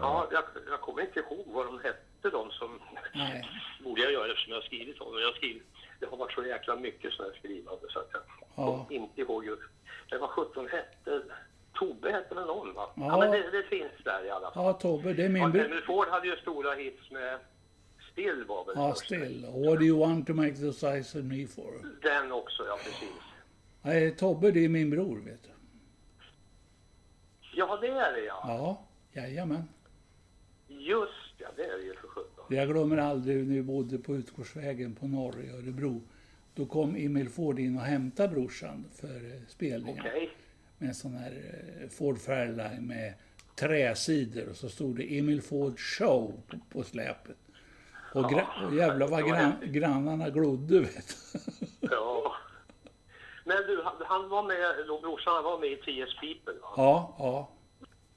Ja, 0.00 0.28
jag, 0.32 0.44
jag 0.70 0.80
kommer 0.80 1.02
inte 1.02 1.20
ihåg 1.20 1.44
vad 1.46 1.66
de 1.66 1.80
hette 1.80 2.30
de 2.30 2.50
som... 2.50 2.80
Nej. 3.14 3.48
borde 3.84 4.00
jag 4.02 4.12
göra 4.12 4.30
eftersom 4.30 4.50
jag 4.52 4.56
har 4.60 4.66
skrivit 4.66 5.00
om. 5.00 5.20
Jag 5.20 5.34
skrivit, 5.36 5.62
det 6.00 6.06
har 6.06 6.16
varit 6.16 6.32
så 6.32 6.44
jäkla 6.46 6.76
mycket 6.76 7.12
sådana 7.12 7.32
här 7.32 7.38
skrivande 7.38 7.86
så 7.90 7.98
att 7.98 8.08
jag 8.12 8.22
Ja. 8.56 8.86
inte 8.90 9.20
ihåg 9.20 9.44
just. 9.44 9.62
Det 10.10 10.18
var 10.18 10.28
17 10.28 10.68
hette... 10.68 11.22
Tobbe 11.72 12.12
hette 12.12 12.34
väl 12.34 12.46
någon 12.46 12.74
va? 12.74 12.90
Ja, 12.96 13.02
Ja. 13.06 13.18
men 13.18 13.30
det, 13.30 13.50
det 13.50 13.62
finns 13.62 13.92
där 14.04 14.24
i 14.24 14.30
alla 14.30 14.50
fall. 14.50 14.64
Ja, 14.64 14.72
Tobbe, 14.72 15.12
det 15.12 15.24
är 15.24 15.28
min 15.28 15.42
Ja, 15.54 15.80
Ford 15.86 16.08
hade 16.08 16.26
ju 16.26 16.36
stora 16.36 16.74
hits 16.74 17.10
med 17.10 17.38
Still 18.20 18.44
var 18.44 18.64
väl 18.64 18.74
Ja, 18.76 18.94
still. 18.94 19.46
What 19.46 19.78
do 19.78 19.84
you 19.84 19.98
want 19.98 20.26
to 20.26 20.34
make 20.34 20.54
the 20.54 20.72
size 20.72 21.18
of 21.18 21.24
me 21.24 21.46
for? 21.46 21.72
Den 22.02 22.32
också, 22.32 22.62
ja 22.66 22.78
precis. 22.84 23.08
Nej, 23.82 24.16
Tobbe, 24.16 24.50
det 24.50 24.64
är 24.64 24.68
min 24.68 24.90
bror, 24.90 25.20
vet 25.20 25.42
du. 25.42 25.50
Ja, 27.54 27.78
det 27.80 27.88
är 27.88 28.12
det 28.12 28.24
ja. 28.24 28.42
Ja, 28.46 28.86
jajamän. 29.22 29.68
Just 30.68 31.34
ja, 31.38 31.48
det 31.56 31.64
är 31.64 31.78
det 31.78 31.84
ju 31.84 31.94
för 31.94 32.08
sjutton. 32.08 32.44
Jag 32.48 32.68
glömmer 32.68 32.96
aldrig 32.96 33.46
när 33.46 33.54
vi 33.54 33.62
bodde 33.62 33.98
på 33.98 34.16
Utgårdsvägen 34.16 34.94
på 34.94 35.06
norr 35.08 35.44
i 35.44 35.50
Örebro. 35.50 36.02
Då 36.54 36.66
kom 36.66 36.96
Emil 36.96 37.28
Ford 37.28 37.58
in 37.58 37.76
och 37.76 37.82
hämtade 37.82 38.28
brorsan 38.28 38.84
för 38.94 39.34
eh, 39.34 39.40
spelningen. 39.48 40.04
Okej. 40.06 40.30
Med 40.78 40.88
en 40.88 40.94
sån 40.94 41.14
här 41.14 41.32
eh, 41.80 41.88
Ford 41.88 42.18
Fairline 42.18 42.86
med 42.86 43.14
träsidor 43.56 44.48
och 44.48 44.56
så 44.56 44.68
stod 44.68 44.96
det 44.96 45.18
Emil 45.18 45.42
Ford 45.42 45.78
Show 45.78 46.42
på 46.68 46.82
släpet. 46.82 47.36
Och, 48.14 48.24
gra- 48.24 48.66
och 48.66 48.74
jävlar 48.74 49.08
vad 49.08 49.20
gran- 49.24 49.56
grannarna 49.72 50.30
glodde 50.30 50.80
vet 50.80 51.16
du. 51.32 51.38
Ja. 51.90 52.32
Men 53.44 53.56
du, 53.56 53.82
han, 53.84 53.94
han 54.06 54.28
var 54.28 54.42
med, 54.42 54.86
då 54.88 55.00
brorsan 55.00 55.34
han 55.34 55.44
var 55.44 55.58
med 55.58 55.68
i 55.72 55.76
TS 55.76 56.14
People 56.20 56.52
va? 56.62 56.68
Ja, 56.76 57.14
ja. 57.18 57.48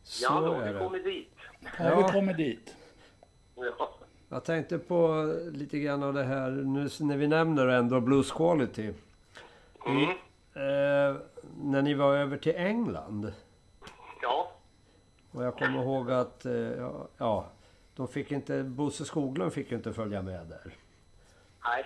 Så 0.04 0.24
ja, 0.24 0.40
då 0.42 0.54
har 0.54 0.62
är 0.62 0.68
vi 0.68 0.74
det. 0.74 0.80
kommit 0.80 1.04
dit. 1.04 1.34
Har 1.78 1.86
Ja. 1.90 1.98
vi 2.08 2.14
kommit 2.14 2.38
dit? 2.38 2.76
Ja. 3.56 3.90
Jag 4.30 4.44
tänkte 4.44 4.78
på 4.80 5.26
lite 5.52 5.80
grann 5.80 6.04
av 6.04 6.14
det 6.14 6.24
här 6.24 6.50
nu 6.52 6.90
när 7.00 7.18
vi 7.18 7.28
nämner 7.28 7.68
ändå 7.68 8.00
Blues 8.02 8.32
Quality. 8.32 8.94
Mm. 9.88 10.10
Eh, 10.10 11.22
när 11.64 11.82
ni 11.82 11.94
var 11.94 12.16
över 12.16 12.38
till 12.38 12.56
England. 12.56 13.34
ja. 14.22 14.52
Och 15.32 15.44
jag 15.44 15.58
kommer 15.58 15.82
ihåg 15.84 16.12
att, 16.12 16.46
eh, 16.46 16.54
ja, 16.54 17.08
ja, 17.18 17.46
de 17.96 18.08
fick 18.08 18.32
inte, 18.32 18.64
Bosse 18.64 19.06
Skoglund 19.06 19.54
fick 19.54 19.72
ju 19.72 19.78
inte 19.78 19.94
följa 19.94 20.22
med 20.22 20.48
där. 20.48 20.72
Nej, 21.66 21.86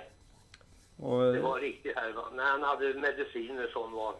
Och, 0.97 1.33
det 1.33 1.39
var 1.41 1.59
riktigt 1.59 1.95
här. 1.95 2.11
va? 2.13 2.23
När 2.33 2.43
han 2.43 2.63
hade 2.63 2.93
mediciner 2.93 3.67
som 3.67 3.91
var, 3.93 4.15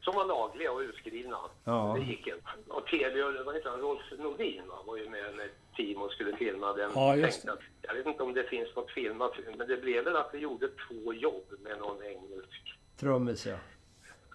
som 0.00 0.14
var 0.14 0.24
lagliga 0.26 0.72
och 0.72 0.78
utskrivna. 0.80 1.36
Ja. 1.64 1.96
Det 1.98 2.04
gick 2.06 2.26
inte. 2.26 2.42
Och 2.68 2.86
TV, 2.86 3.22
vad 3.44 3.54
heter 3.54 3.70
han, 3.70 3.80
Rolf 3.80 4.00
Nordin 4.18 4.62
va? 4.68 4.74
var 4.86 4.96
ju 4.96 5.08
med 5.10 5.48
team 5.76 6.02
och 6.02 6.10
skulle 6.10 6.36
filma 6.36 6.72
den. 6.72 6.90
Ja, 6.94 7.16
just 7.16 7.48
att- 7.48 7.58
Jag 7.82 7.94
vet 7.94 8.06
inte 8.06 8.22
om 8.22 8.34
det 8.34 8.42
finns 8.44 8.76
något 8.76 8.90
filmat, 8.90 9.32
men 9.58 9.68
det 9.68 9.76
blev 9.76 10.04
väl 10.04 10.16
att 10.16 10.30
vi 10.32 10.38
gjorde 10.38 10.68
två 10.68 11.12
jobb 11.12 11.44
med 11.60 11.78
någon 11.78 12.02
engelsk. 12.02 12.78
trummis 12.96 13.46
ja. 13.46 13.56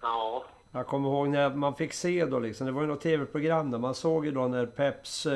Ja, 0.02 0.44
Jag 0.72 0.86
kommer 0.86 1.08
ihåg 1.08 1.28
när 1.28 1.50
man 1.54 1.74
fick 1.74 1.92
se 1.92 2.24
då 2.26 2.38
liksom, 2.38 2.66
det 2.66 2.72
var 2.72 2.82
ju 2.82 2.88
något 2.88 3.00
tv-program 3.00 3.70
där 3.70 3.78
man 3.78 3.94
såg 3.94 4.26
ju 4.26 4.32
då 4.32 4.48
när 4.48 4.66
Peps... 4.66 5.26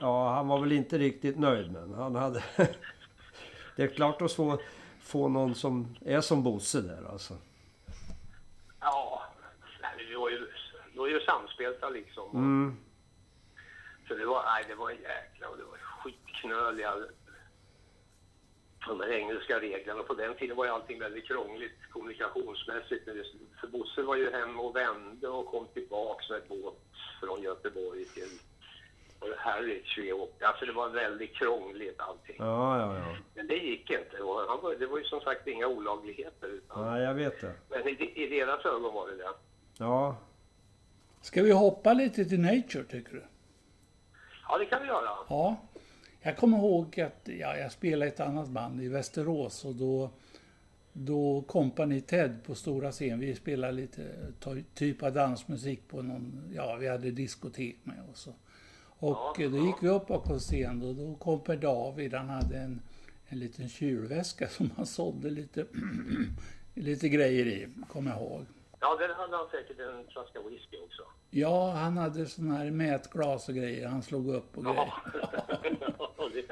Ja, 0.00 0.28
han 0.34 0.48
var 0.48 0.60
väl 0.60 0.72
inte 0.72 0.98
riktigt 0.98 1.38
nöjd 1.38 1.72
men 1.72 1.94
han 1.94 2.14
hade... 2.14 2.44
det 3.76 3.82
är 3.82 3.86
klart 3.88 4.22
att 4.22 4.32
få, 4.32 4.58
få 5.00 5.28
någon 5.28 5.54
som 5.54 5.96
är 6.04 6.20
som 6.20 6.42
Bosse 6.42 6.80
där 6.80 7.04
alltså. 7.12 7.34
ja. 8.80 9.22
Vi 10.08 10.14
var 10.14 10.30
ju, 10.30 10.48
vi 10.92 10.98
var 10.98 11.08
ju 11.08 11.20
samspelta 11.20 11.88
liksom. 11.88 12.30
Mm. 12.34 12.76
Så 14.08 14.14
det 14.14 14.26
var, 14.26 14.42
nej 14.44 14.64
det 14.68 14.74
var 14.74 14.90
en 14.90 14.96
jäkla 14.96 15.48
och 15.48 15.56
det 15.56 15.64
var 15.64 15.76
skitknöliga 15.78 16.94
de 18.86 19.00
här 19.00 19.08
engelska 19.12 19.60
reglerna. 19.60 20.00
Och 20.00 20.06
på 20.06 20.14
den 20.14 20.34
tiden 20.36 20.56
var 20.56 20.64
ju 20.64 20.70
allting 20.70 20.98
väldigt 20.98 21.26
krångligt 21.28 21.78
kommunikationsmässigt. 21.92 23.04
Det- 23.06 23.24
För 23.60 23.66
Bosse 23.68 24.02
var 24.02 24.16
ju 24.16 24.30
hem 24.30 24.60
och 24.60 24.76
vände 24.76 25.28
och 25.28 25.46
kom 25.46 25.66
tillbaks 25.74 26.30
med 26.30 26.42
båt 26.48 26.74
från 27.20 27.42
Göteborg 27.42 28.04
till 28.04 28.28
vi 30.06 30.12
åkte. 30.12 30.46
Alltså 30.46 30.64
det 30.66 30.72
var 30.72 30.88
väldigt 30.88 31.34
krångligt 31.34 32.00
allting. 32.00 32.36
Ja, 32.38 32.80
ja, 32.80 32.98
ja. 32.98 33.16
Men 33.34 33.46
det 33.46 33.54
gick 33.54 33.90
inte. 33.90 34.22
Och 34.22 34.40
han 34.48 34.62
var, 34.62 34.74
det 34.74 34.86
var 34.86 34.98
ju 34.98 35.04
som 35.04 35.20
sagt 35.20 35.46
inga 35.46 35.66
olagligheter. 35.66 36.48
Utan, 36.48 36.84
Nej, 36.92 37.02
jag 37.02 37.14
vet 37.14 37.40
det. 37.40 37.52
Men 37.68 37.88
i, 37.88 38.12
i 38.24 38.26
deras 38.26 38.64
ögon 38.64 38.94
var 38.94 39.08
det 39.10 39.16
det. 39.16 39.28
Ja. 39.78 40.16
Ska 41.20 41.42
vi 41.42 41.50
hoppa 41.52 41.92
lite 41.92 42.24
till 42.24 42.40
Nature 42.40 42.84
tycker 42.84 43.12
du? 43.12 43.22
Ja, 44.48 44.58
det 44.58 44.66
kan 44.66 44.82
vi 44.82 44.88
göra. 44.88 45.10
Ja. 45.28 45.56
Jag 46.22 46.36
kommer 46.36 46.58
ihåg 46.58 47.00
att 47.00 47.20
ja, 47.24 47.56
jag 47.56 47.72
spelade 47.72 48.10
ett 48.10 48.20
annat 48.20 48.48
band 48.48 48.82
i 48.82 48.88
Västerås 48.88 49.64
och 49.64 49.74
då, 49.74 50.10
då 50.92 51.44
kompani 51.46 52.00
Ted 52.00 52.44
på 52.46 52.54
stora 52.54 52.92
scen. 52.92 53.20
Vi 53.20 53.34
spelade 53.34 53.72
lite 53.72 54.02
ty- 54.40 54.64
typ 54.74 55.02
av 55.02 55.12
dansmusik 55.12 55.88
på 55.88 56.02
någon, 56.02 56.52
ja 56.54 56.76
vi 56.80 56.88
hade 56.88 57.10
diskotek 57.10 57.76
med. 57.82 58.02
Och, 58.10 58.16
och 58.98 59.36
Ja, 59.38 59.48
då 59.48 59.58
gick 59.58 59.76
vi 59.80 59.88
upp 59.88 60.06
på 60.06 60.38
scen 60.38 60.82
och 60.82 60.94
då 60.94 61.14
kom 61.14 61.40
Per 61.40 61.56
David, 61.56 62.14
han 62.14 62.28
hade 62.28 62.58
en, 62.58 62.82
en 63.28 63.38
liten 63.38 63.68
kylväska 63.68 64.48
som 64.56 64.70
han 64.76 64.86
sålde 64.86 65.30
lite, 65.30 65.66
lite 66.74 67.08
grejer 67.08 67.46
i, 67.46 67.68
kommer 67.88 68.10
jag 68.10 68.20
ihåg. 68.20 68.46
Ja, 68.80 68.96
där 68.96 69.14
hade 69.14 69.36
han 69.36 69.46
säkert 69.50 69.80
en 69.80 70.06
flaska 70.12 70.40
whisky 70.40 70.76
också. 70.76 71.02
Ja, 71.30 71.70
han 71.72 71.96
hade 71.96 72.26
sådana 72.26 72.54
här 72.54 72.70
mätglas 72.70 73.48
och 73.48 73.54
grejer. 73.54 73.88
Han 73.88 74.02
slog 74.02 74.28
upp 74.28 74.56
och 74.56 74.64
grejer. 74.64 74.92
Ja, 76.18 76.28
det, 76.32 76.44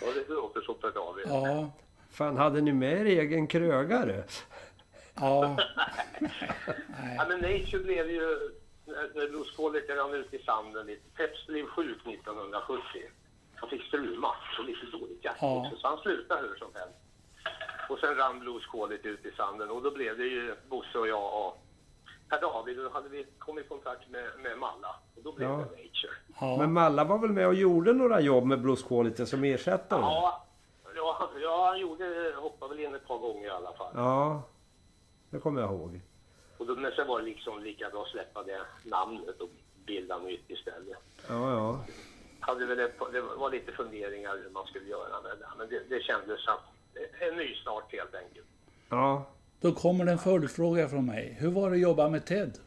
ja, 0.00 0.06
det 0.14 0.34
låter 0.34 0.60
som 0.60 0.74
Per 0.74 0.90
David. 0.90 1.24
Ja, 1.28 1.72
Fan, 2.10 2.36
hade 2.36 2.60
ni 2.60 2.72
med 2.72 3.00
er 3.00 3.04
egen 3.04 3.46
krögare? 3.46 4.24
ja, 5.14 5.56
Ja, 7.16 7.26
men 7.28 7.40
Nature 7.40 7.82
blev 7.82 8.10
ju, 8.10 8.50
när, 8.90 9.10
när 9.14 9.28
Bruce 9.28 9.56
Quality 9.56 9.92
rann 9.92 10.14
ut 10.14 10.34
i 10.34 10.38
sanden 10.42 10.86
lite. 10.86 11.02
Peps 11.16 11.46
blev 11.46 11.66
sjuk 11.66 12.06
1970. 12.06 12.82
Han 13.54 13.70
fick 13.70 13.82
struma 13.82 14.28
och 14.58 14.64
lite 14.64 14.86
dåligt 14.98 15.24
hjärta 15.24 15.38
Ja. 15.46 15.70
så 15.80 15.88
han 15.88 15.98
slutade 15.98 16.40
hur 16.48 16.56
som 16.56 16.68
helst. 16.74 16.94
Och 17.88 17.98
sen 17.98 18.14
rann 18.16 18.40
Blues 18.40 18.66
Quality 18.66 19.08
ut 19.08 19.24
i 19.26 19.30
sanden 19.36 19.70
och 19.70 19.82
då 19.82 19.90
blev 19.90 20.18
det 20.18 20.24
ju 20.24 20.54
Bosse 20.68 20.98
och 20.98 21.08
jag 21.08 21.46
och 21.46 21.62
Per 22.28 22.40
David. 22.40 22.78
Och 22.78 22.84
då 22.84 22.90
hade 22.90 23.08
vi 23.08 23.26
kommit 23.38 23.64
i 23.64 23.68
kontakt 23.68 24.10
med, 24.10 24.24
med 24.42 24.58
Malla 24.58 24.96
och 25.16 25.22
då 25.22 25.32
blev 25.32 25.48
Ja. 25.48 25.56
det 25.56 25.62
Nature. 25.62 26.12
ja. 26.40 26.56
Men 26.58 26.72
Malla 26.72 27.04
var 27.04 27.18
väl 27.18 27.30
med 27.30 27.46
och 27.46 27.54
gjorde 27.54 27.92
några 27.92 28.20
jobb 28.20 28.44
med 28.44 28.60
Blues 28.62 28.82
Quality 28.82 29.26
som 29.26 29.44
ersättare? 29.44 30.00
Ja, 30.00 30.46
ja, 30.96 31.30
ja, 31.42 31.66
han 31.68 31.78
gjorde, 31.80 32.34
hoppade 32.36 32.74
väl 32.74 32.84
in 32.84 32.94
ett 32.94 33.06
par 33.06 33.18
gånger 33.18 33.46
i 33.46 33.50
alla 33.50 33.72
fall. 33.72 33.92
Ja, 33.94 34.42
det 35.30 35.38
kommer 35.38 35.60
jag 35.60 35.70
ihåg. 35.70 36.00
Och 36.60 36.66
då, 36.66 36.74
men 36.76 36.92
sen 36.92 37.06
var 37.08 37.18
det 37.20 37.24
liksom 37.24 37.62
lika 37.62 37.90
bra 37.90 38.02
att 38.02 38.08
släppa 38.08 38.42
det 38.42 38.60
namnet 38.84 39.40
och 39.40 39.50
bilda 39.86 40.18
nytt 40.18 40.50
istället. 40.50 40.98
Ja, 41.28 41.50
ja. 41.52 41.84
Hade 42.40 42.66
väl 42.66 42.80
ett, 42.80 42.98
det 43.12 43.20
var 43.20 43.50
lite 43.50 43.72
funderingar 43.72 44.36
hur 44.42 44.50
man 44.50 44.66
skulle 44.66 44.88
göra 44.88 45.20
med 45.22 45.38
det, 45.38 45.46
men 45.58 45.68
det, 45.68 45.82
det 45.88 46.02
kändes 46.02 46.44
som 46.44 46.56
en 47.20 47.36
ny 47.36 47.54
start 47.54 47.92
helt 47.92 48.14
enkelt. 48.14 48.46
Ja, 48.88 49.26
Då 49.60 49.72
kommer 49.72 50.04
det 50.04 50.12
en 50.12 50.18
följdfråga 50.18 50.88
från 50.88 51.06
mig. 51.06 51.36
Hur 51.40 51.50
var 51.50 51.70
det 51.70 51.76
att 51.76 51.82
jobba 51.82 52.08
med 52.08 52.26
Ted? 52.26 52.58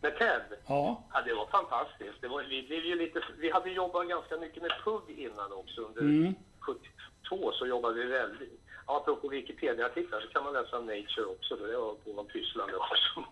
Men 0.00 0.12
Ted, 0.18 0.42
Ja, 0.66 1.04
ja, 1.12 1.22
det 1.22 1.34
var 1.34 1.46
fantastiskt. 1.46 2.20
Det 2.20 2.28
var, 2.28 2.42
vi, 2.42 2.62
blev 2.62 2.84
ju 2.84 2.94
lite, 2.94 3.22
vi 3.38 3.50
hade 3.50 3.70
jobbat 3.70 4.08
ganska 4.08 4.36
mycket 4.36 4.62
med 4.62 4.72
PUG 4.84 5.10
innan 5.18 5.52
också. 5.52 5.80
Under 5.80 6.00
Mm. 6.02 6.34
72 6.60 7.52
så 7.52 7.66
jobbade 7.66 7.94
vi 7.94 8.04
väldigt... 8.06 8.60
Ja, 8.86 8.96
apropå 8.96 9.28
Wikipedia-artiklar 9.28 10.20
så 10.20 10.28
kan 10.28 10.44
man 10.44 10.52
läsa 10.52 10.80
Nature 10.80 11.24
också. 11.24 11.56
För 11.56 11.66
det 11.68 11.76
var 11.76 11.94
på 11.94 12.12
vad 12.12 12.28
pysslade 12.28 12.76
också. 12.76 13.24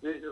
Det- 0.00 0.22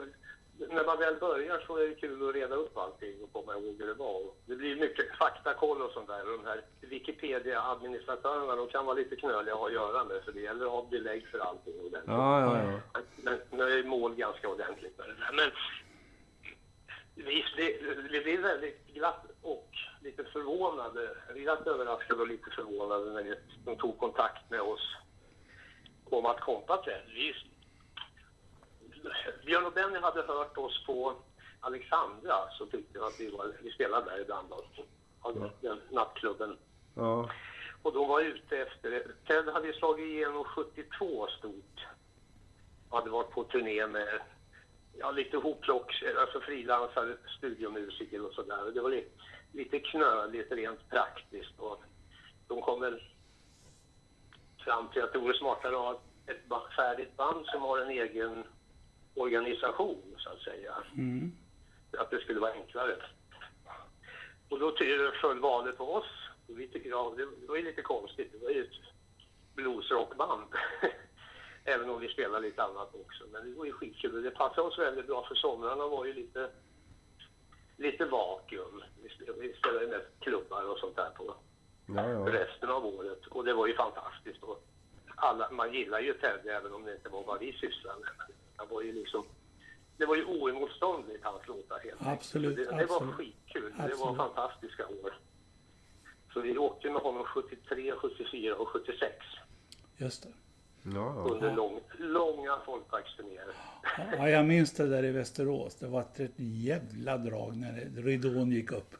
när 0.70 0.84
man 0.84 0.98
väl 0.98 1.16
börjar 1.16 1.64
så 1.66 1.76
är 1.76 1.88
det 1.88 1.94
kul 1.94 2.28
att 2.28 2.34
reda 2.34 2.54
upp 2.54 2.76
allting 2.76 3.22
och 3.22 3.32
komma 3.32 3.52
ihåg 3.52 3.76
hur 3.78 3.86
det 3.86 3.94
var. 3.94 4.22
Det 4.46 4.56
blir 4.56 4.76
mycket 4.76 5.16
faktakoll 5.16 5.82
och 5.82 5.92
sånt 5.92 6.06
där. 6.08 6.32
Och 6.32 6.38
de 6.38 6.46
här 6.46 6.62
Wikipedia-administratörerna 6.80 8.56
de 8.56 8.68
kan 8.68 8.86
vara 8.86 8.96
lite 8.96 9.16
knöliga 9.16 9.54
att 9.54 9.60
ha 9.60 9.66
att 9.66 9.72
göra 9.72 10.04
med 10.04 10.22
för 10.24 10.32
det 10.32 10.40
gäller 10.40 10.64
att 10.64 10.70
ha 10.72 10.86
belägg 10.90 11.26
för 11.28 11.38
allting. 11.38 11.74
ordentligt. 11.80 12.02
ja, 12.06 12.56
ja. 12.56 12.80
ja. 12.94 13.00
Men 13.16 13.38
nu 13.50 13.78
är 13.78 13.84
mål 13.84 14.14
ganska 14.14 14.48
ordentligt 14.48 14.98
med 14.98 15.08
det 15.08 15.14
där. 15.14 15.32
Men 15.32 15.50
visst, 17.26 17.56
det, 17.56 17.78
vi 18.10 18.20
blev 18.20 18.40
väldigt 18.40 18.86
glatt 18.86 19.26
och 19.42 19.68
lite 20.00 20.24
förvånade. 20.24 21.16
Glatt 21.34 21.66
överraskade 21.66 22.20
och 22.20 22.28
lite 22.28 22.50
förvånade 22.50 23.10
när 23.12 23.38
de 23.64 23.76
tog 23.76 23.98
kontakt 23.98 24.50
med 24.50 24.60
oss 24.60 24.96
om 26.10 26.26
att 26.26 26.40
kompa 26.40 26.76
till. 26.82 26.92
Vi, 27.14 27.34
Björn 29.46 29.66
och 29.66 29.72
Benny 29.72 29.98
hade 29.98 30.22
hört 30.22 30.58
oss 30.58 30.84
på 30.86 31.14
Alexandra 31.60 32.34
så 32.58 32.66
tyckte 32.66 32.98
de 32.98 33.04
att 33.04 33.20
vi, 33.20 33.30
var, 33.30 33.52
vi 33.62 33.70
spelade 33.70 34.10
där 34.10 34.20
ibland. 34.20 34.48
då. 34.50 34.64
Den 35.60 35.80
nattklubben. 35.90 36.58
ja. 36.94 37.30
Och 37.82 37.92
de 37.92 38.08
var 38.08 38.20
ute 38.20 38.56
efter 38.58 38.90
det. 38.90 39.06
Ted 39.26 39.48
hade 39.48 39.72
slagit 39.72 40.06
igenom 40.06 40.44
72 40.44 41.26
stort. 41.38 41.86
Hade 42.90 43.10
varit 43.10 43.30
på 43.30 43.44
turné 43.44 43.86
med 43.86 44.20
ja, 44.98 45.10
lite 45.10 45.36
hopplock, 45.36 46.02
alltså 46.20 46.40
frilansare, 46.40 47.16
studiomusiker 47.38 48.26
och 48.26 48.32
sådär. 48.32 48.70
Det 48.74 48.80
var 48.80 48.90
li- 48.90 49.08
lite 49.52 49.78
knöligt 49.78 50.52
rent 50.52 50.88
praktiskt. 50.90 51.58
Och 51.58 51.82
de 52.48 52.62
kom 52.62 52.80
väl 52.80 53.02
fram 54.64 54.88
till 54.88 55.02
att 55.02 55.12
det 55.12 55.18
vore 55.18 55.38
smartare 55.38 55.76
att 55.76 55.82
ha 55.82 56.00
ett 56.26 56.74
färdigt 56.76 57.16
band 57.16 57.46
som 57.46 57.62
har 57.62 57.78
en 57.78 57.90
egen 57.90 58.44
organisation, 59.14 60.14
så 60.16 60.30
att 60.30 60.40
säga. 60.40 60.74
mm. 60.96 61.32
Att 61.98 62.10
det 62.10 62.20
skulle 62.20 62.40
vara 62.40 62.52
enklare. 62.52 62.96
Och 64.48 64.58
då 64.58 64.76
föll 65.20 65.38
valet 65.40 65.76
på 65.76 65.94
oss. 65.94 66.28
Och 66.48 66.60
vi 66.60 66.68
tycker, 66.68 66.90
ja, 66.90 67.14
det 67.16 67.46
var 67.48 67.56
ju 67.56 67.62
lite 67.62 67.82
konstigt. 67.82 68.32
Det 68.32 68.38
var 68.38 68.50
ju 68.50 68.64
ett 68.64 68.80
bluesrockband. 69.54 70.44
Även 71.64 71.90
om 71.90 72.00
vi 72.00 72.08
spelade 72.08 72.46
lite 72.46 72.62
annat 72.62 72.94
också. 72.94 73.24
Men 73.32 73.50
det 73.50 73.58
var 73.58 73.64
ju 73.64 73.72
skitkul 73.72 74.22
det 74.22 74.30
passade 74.30 74.62
oss 74.62 74.78
väldigt 74.78 75.06
bra 75.06 75.26
för 75.28 75.34
somrarna 75.34 75.88
var 75.88 76.04
ju 76.04 76.12
lite, 76.12 76.50
lite 77.78 78.04
vakuum. 78.04 78.82
Vi 79.02 79.08
spelade, 79.08 79.84
ju 79.84 79.88
mest 79.90 80.06
klubbar 80.20 80.62
och 80.72 80.78
sånt 80.78 80.96
där 80.96 81.10
på 81.10 81.34
Ja, 81.86 82.08
ja. 82.10 82.32
resten 82.32 82.68
av 82.70 82.86
året 82.86 83.26
och 83.26 83.44
det 83.44 83.54
var 83.54 83.66
ju 83.66 83.74
fantastiskt. 83.74 84.42
Och 84.42 84.64
alla, 85.16 85.50
man 85.50 85.72
gillar 85.74 86.00
ju 86.00 86.12
Teddy 86.14 86.48
även 86.48 86.72
om 86.74 86.84
det 86.84 86.94
inte 86.94 87.08
var 87.08 87.24
vad 87.24 87.40
vi 87.40 87.52
sysslade 87.52 88.00
med. 88.00 88.10
Han 88.56 88.68
var 88.68 88.82
ju 88.82 88.92
liksom, 88.92 89.24
det 89.96 90.06
var 90.06 90.16
ju 90.16 90.24
oemotståndligt 90.24 91.24
hans 91.24 91.46
låtar 91.46 91.78
helt. 91.78 91.96
Absolut, 92.06 92.56
Det, 92.56 92.64
det 92.64 92.86
var 92.86 92.96
absolut. 92.96 93.14
skitkul. 93.14 93.62
Det 93.76 93.82
Absolut. 93.82 93.98
var 93.98 94.14
fantastiska 94.14 94.86
år. 94.86 95.18
Så 96.32 96.40
vi 96.40 96.58
åkte 96.58 96.90
med 96.90 97.02
honom 97.02 97.24
73, 97.24 97.92
74 97.96 98.56
och 98.56 98.68
76 98.68 99.16
Just 99.96 100.22
det. 100.22 100.32
Ja, 100.94 101.14
ja. 101.16 101.34
under 101.34 101.54
lång, 101.54 101.80
långa 101.98 102.58
folkparksturnéer. 102.66 103.46
Ja, 104.16 104.28
jag 104.28 104.46
minns 104.46 104.72
det 104.72 104.86
där 104.86 105.04
i 105.04 105.10
Västerås. 105.10 105.74
Det 105.74 105.88
var 105.88 106.00
ett 106.00 106.32
jävla 106.36 107.18
drag 107.18 107.56
när 107.56 108.02
ridån 108.02 108.52
gick 108.52 108.72
upp. 108.72 108.96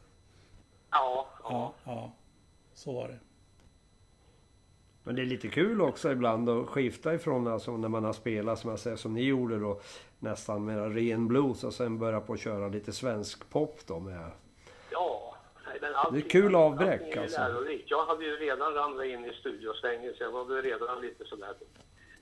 Ja, 0.91 1.29
ja. 1.43 1.49
Ja, 1.51 1.75
ja. 1.85 2.13
Så 2.75 2.93
var 2.93 3.09
det. 3.09 3.19
Men 5.09 5.17
det 5.17 5.23
är 5.23 5.27
lite 5.27 5.49
kul 5.49 5.81
också 5.81 6.13
ibland 6.13 6.49
att 6.49 6.67
skifta 6.67 7.15
ifrån 7.15 7.47
alltså 7.47 7.77
när 7.77 7.89
man 7.89 8.05
har 8.05 8.13
spelat 8.13 8.59
som 8.59 8.71
jag 8.71 8.79
säger 8.79 8.97
som 8.97 9.15
ni 9.15 9.23
gjorde 9.23 9.59
då 9.59 9.81
nästan 10.19 10.65
med 10.65 10.95
ren 10.95 11.29
blues 11.29 11.65
och 11.65 11.75
sen 11.75 11.99
börja 11.99 12.21
på 12.21 12.33
att 12.33 12.41
köra 12.41 12.69
lite 12.69 12.93
svensk 12.93 13.51
pop 13.51 13.81
då 13.87 14.01
med. 14.01 14.31
Men 15.81 15.95
allting- 15.95 16.21
Det 16.21 16.27
är 16.27 16.31
kul 16.31 16.55
avbräck, 16.55 17.01
allting 17.01 17.13
är 17.19 17.23
alltså. 17.23 17.41
lärorikt. 17.41 17.91
Jag 17.91 18.07
hade 18.07 18.25
ju 18.25 18.37
redan 18.37 18.75
ramlat 18.75 19.07
in 19.07 19.25
i 19.25 19.33
studiosvängen 19.35 20.15
så 20.17 20.23
jag 20.23 20.31
var 20.31 20.45
väl 20.45 20.63
redan 20.63 21.01
lite 21.01 21.25
sådär 21.25 21.55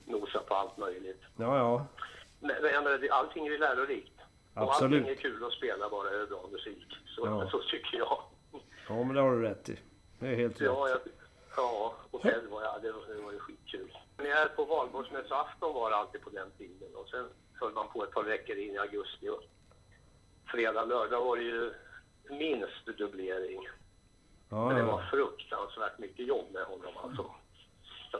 nosa 0.05 0.39
på 0.39 0.53
allt 0.55 0.77
möjligt. 0.77 1.21
Ja, 1.37 1.57
ja. 1.57 1.85
Men, 2.39 2.55
men 2.83 2.99
allting 3.11 3.47
är 3.47 3.51
ju 3.51 3.57
lärorikt. 3.57 4.13
Och 4.55 4.61
Absolut. 4.63 4.99
allting 5.01 5.11
är 5.11 5.15
kul 5.21 5.43
att 5.45 5.51
spela 5.53 5.89
bara 5.89 6.09
det 6.09 6.21
är 6.21 6.25
bra 6.25 6.45
musik. 6.51 6.85
Så, 7.07 7.25
Ja. 7.25 7.49
så 7.51 7.59
tycker 7.59 7.97
jag. 7.97 8.21
Ja, 8.89 9.03
men 9.03 9.13
det 9.15 9.21
har 9.21 9.31
du 9.31 9.41
rätt 9.41 9.69
i. 9.69 9.79
Det 10.19 10.27
är 10.27 10.35
helt 10.35 10.59
Ja, 10.61 10.71
rätt. 10.71 10.89
jag, 10.89 10.99
ja 11.57 11.93
och 12.11 12.21
själv 12.21 12.49
var 12.51 12.63
jag, 12.63 12.81
det, 12.81 12.91
var- 12.91 13.15
det 13.15 13.21
var 13.21 13.31
ju 13.31 13.39
skitkul. 13.39 13.97
Men 14.17 14.25
jag 14.25 14.39
är 14.41 14.47
på 14.47 14.65
valborgsmässoafton 14.65 15.73
var 15.73 15.89
det 15.89 15.95
alltid 15.95 16.21
på 16.21 16.29
den 16.29 16.51
tiden. 16.57 16.95
Och 16.95 17.07
sen 17.09 17.25
höll 17.59 17.71
man 17.73 17.87
på 17.93 18.03
ett 18.03 18.11
par 18.11 18.23
veckor 18.23 18.55
in 18.57 18.73
i 18.73 18.77
augusti. 18.77 19.29
Och 19.29 19.43
fredag, 20.51 20.85
lördag 20.85 21.21
var 21.25 21.37
det 21.37 21.43
ju 21.43 21.73
minst 22.29 22.85
dubblering. 22.97 23.67
Ja, 24.49 24.67
Men 24.67 24.75
det 24.77 24.83
var 24.83 25.01
ja. 25.01 25.07
fruktansvärt 25.11 25.99
mycket 25.99 26.27
jobb 26.27 26.45
med 26.53 26.63
honom 26.63 26.97
alltså. 27.03 27.31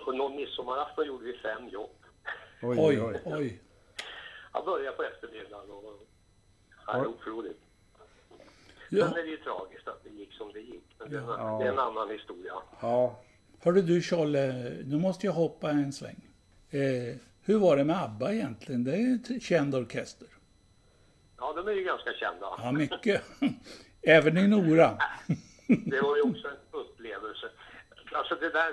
Och 0.06 0.16
någon 0.16 0.36
midsommarafton 0.36 1.08
gjorde 1.08 1.26
vi 1.26 1.34
fem 1.38 1.68
jobb. 1.70 1.96
Oj, 2.62 2.78
Oj, 2.80 3.02
oj. 3.02 3.22
oj. 3.26 3.62
Jag 4.54 4.66
började 4.66 4.98
på 4.98 5.04
eftermiddagen 5.04 5.70
och... 5.72 6.08
Ja, 6.88 6.94
det 6.94 7.00
är 7.00 7.08
otroligt. 7.08 7.60
Ja. 8.90 9.08
Sen 9.08 9.18
är 9.18 9.24
det 9.24 9.30
ju 9.30 9.38
tragiskt 9.38 9.88
att 9.88 10.04
det 10.04 10.10
gick 10.10 10.34
som 10.34 10.54
det 10.54 10.60
gick. 10.60 10.84
Men 11.00 11.10
det, 11.12 11.18
är, 11.18 11.22
Ja. 11.22 11.58
det 11.62 11.68
är 11.68 11.72
en 11.72 11.80
annan 11.80 12.10
historia. 12.10 12.54
Ja. 12.82 13.20
Hörru 13.60 13.82
du 13.82 14.02
Tjolle, 14.02 14.54
nu 14.86 14.98
måste 15.00 15.26
jag 15.26 15.34
hoppa 15.34 15.70
en 15.70 15.94
sväng. 15.94 16.30
Eh, 16.70 17.16
hur 17.42 17.60
var 17.60 17.78
det 17.78 17.84
med 17.84 18.04
ABBA 18.04 18.34
egentligen? 18.34 18.84
Det 18.84 18.92
är 18.96 19.16
ett 19.36 19.44
känd 19.44 19.76
orkester. 19.76 20.28
Ja, 21.38 21.54
de 21.54 21.68
är 21.68 21.72
ju 21.72 21.84
ganska 21.84 22.14
kända. 22.14 22.48
Ja, 22.58 22.72
mycket. 22.72 23.22
Även 24.08 24.38
i 24.38 24.48
Nora. 24.48 24.98
Det 25.68 26.02
var 26.02 26.16
ju 26.16 26.22
också 26.22 26.48
en 26.48 26.58
upplevelse. 26.72 27.50
Alltså 28.12 28.36
det 28.36 28.50
där, 28.50 28.72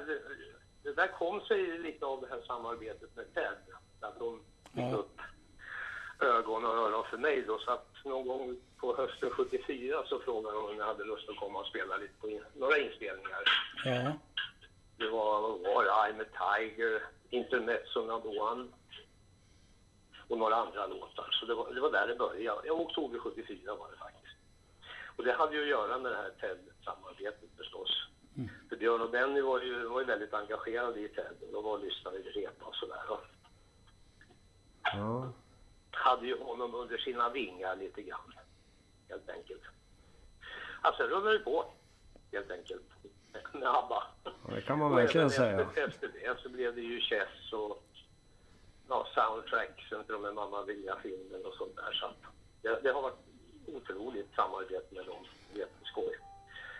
det, 0.83 0.93
där 0.93 1.07
kom 1.07 1.41
sig 1.41 1.79
lite 1.79 2.07
av 2.07 2.21
det 2.21 2.27
här 2.31 2.41
samarbetet 2.47 3.17
med 3.17 3.35
Ted. 3.35 3.57
Att 4.01 4.19
de 4.19 4.41
fick 4.75 4.83
Ja. 4.85 4.95
upp 4.97 5.21
ögon 6.21 6.65
och 6.65 6.75
öron 6.75 7.05
för 7.11 7.17
mig 7.19 7.45
då. 7.47 7.59
Så 7.59 7.71
att 7.71 7.87
någon 8.05 8.27
gång 8.29 8.57
på 8.77 8.97
hösten 8.97 9.31
74 9.31 10.03
så 10.09 10.21
frågade 10.21 10.57
de 10.57 10.65
om 10.65 10.79
jag 10.79 10.87
hade 10.87 11.05
lust 11.05 11.29
att 11.29 11.37
komma 11.37 11.59
och 11.61 11.67
spela 11.67 11.97
lite 11.97 12.15
på 12.21 12.29
in, 12.29 12.45
några 12.57 12.79
inspelningar. 12.79 13.43
Ja, 13.85 14.13
Det 14.97 15.09
var, 15.11 15.41
vad 15.41 15.61
var 15.61 15.85
det? 15.85 15.91
I'm 15.91 16.23
a 16.23 16.59
Tiger, 16.59 17.03
Intermezzo 17.31 18.01
one 18.41 18.67
och 20.29 20.39
några 20.39 20.55
andra 20.57 20.87
låtar. 20.87 21.29
Så 21.41 21.47
det 21.47 21.55
var, 21.55 21.75
det 21.75 21.81
var 21.81 21.91
där 21.93 22.07
det 22.07 22.15
började. 22.17 22.67
I 22.69 22.71
oktober 22.71 23.19
74 23.19 23.75
var 23.75 23.91
det 23.91 23.97
faktiskt. 23.99 24.24
Och 25.17 25.25
det 25.25 25.33
hade 25.33 25.57
ju 25.57 25.63
att 25.63 25.69
göra 25.69 25.99
med 25.99 26.13
det 26.13 26.17
här 26.17 26.31
TED-samarbetet 26.41 27.51
förstås. 27.57 28.09
För 28.69 28.77
Björn 28.77 29.01
och 29.01 29.11
Benny 29.11 29.41
var 29.41 29.61
ju, 29.61 29.89
var 29.89 30.01
ju 30.01 30.07
väldigt 30.07 30.35
engagerade 30.35 31.01
i 31.01 31.09
TED 31.09 31.37
och 31.41 31.53
de 31.53 31.65
var 31.65 31.73
och 31.73 31.85
lyssnade 31.85 32.19
i 32.19 32.23
repa 32.23 32.65
och 32.65 32.75
sådär. 32.75 33.03
Ja. 34.83 35.33
hade 35.91 36.27
ju 36.27 36.43
honom 36.43 36.75
under 36.75 36.99
sina 36.99 37.29
vingar 37.29 37.77
lite 37.77 38.03
grann, 38.03 38.35
helt 39.09 39.29
enkelt. 39.29 39.63
Alltså 40.81 41.03
rullade 41.03 41.39
det 41.39 41.45
på, 41.45 41.65
helt 42.33 42.51
enkelt, 42.51 42.85
med 43.53 43.69
ABBA. 43.69 44.03
Ja, 44.25 44.55
det 44.55 44.61
kan 44.61 44.79
man 44.79 44.97
verkligen 44.97 45.31
säga. 45.31 45.61
Efter, 45.61 45.85
efter 45.85 46.09
det 46.09 46.41
så 46.43 46.49
blev 46.49 46.75
det 46.75 46.81
ju 46.81 47.01
Chess 47.01 47.53
och 47.53 47.83
ja, 48.89 49.07
soundtracksen 49.15 50.05
till 50.05 50.13
de 50.13 50.25
här 50.25 50.33
Mamma 50.33 50.65
Mia-filmen 50.65 51.45
och 51.45 51.55
sånt 51.55 51.77
där. 51.77 51.93
Så 51.93 52.07
att 52.07 52.17
det, 52.63 52.81
det 52.83 52.93
har 52.93 53.03
varit 53.03 53.34
otroligt 53.77 54.35
samarbete 54.35 54.95
med 54.95 55.07
dem. 55.07 55.25
Jätteskoj. 55.55 56.13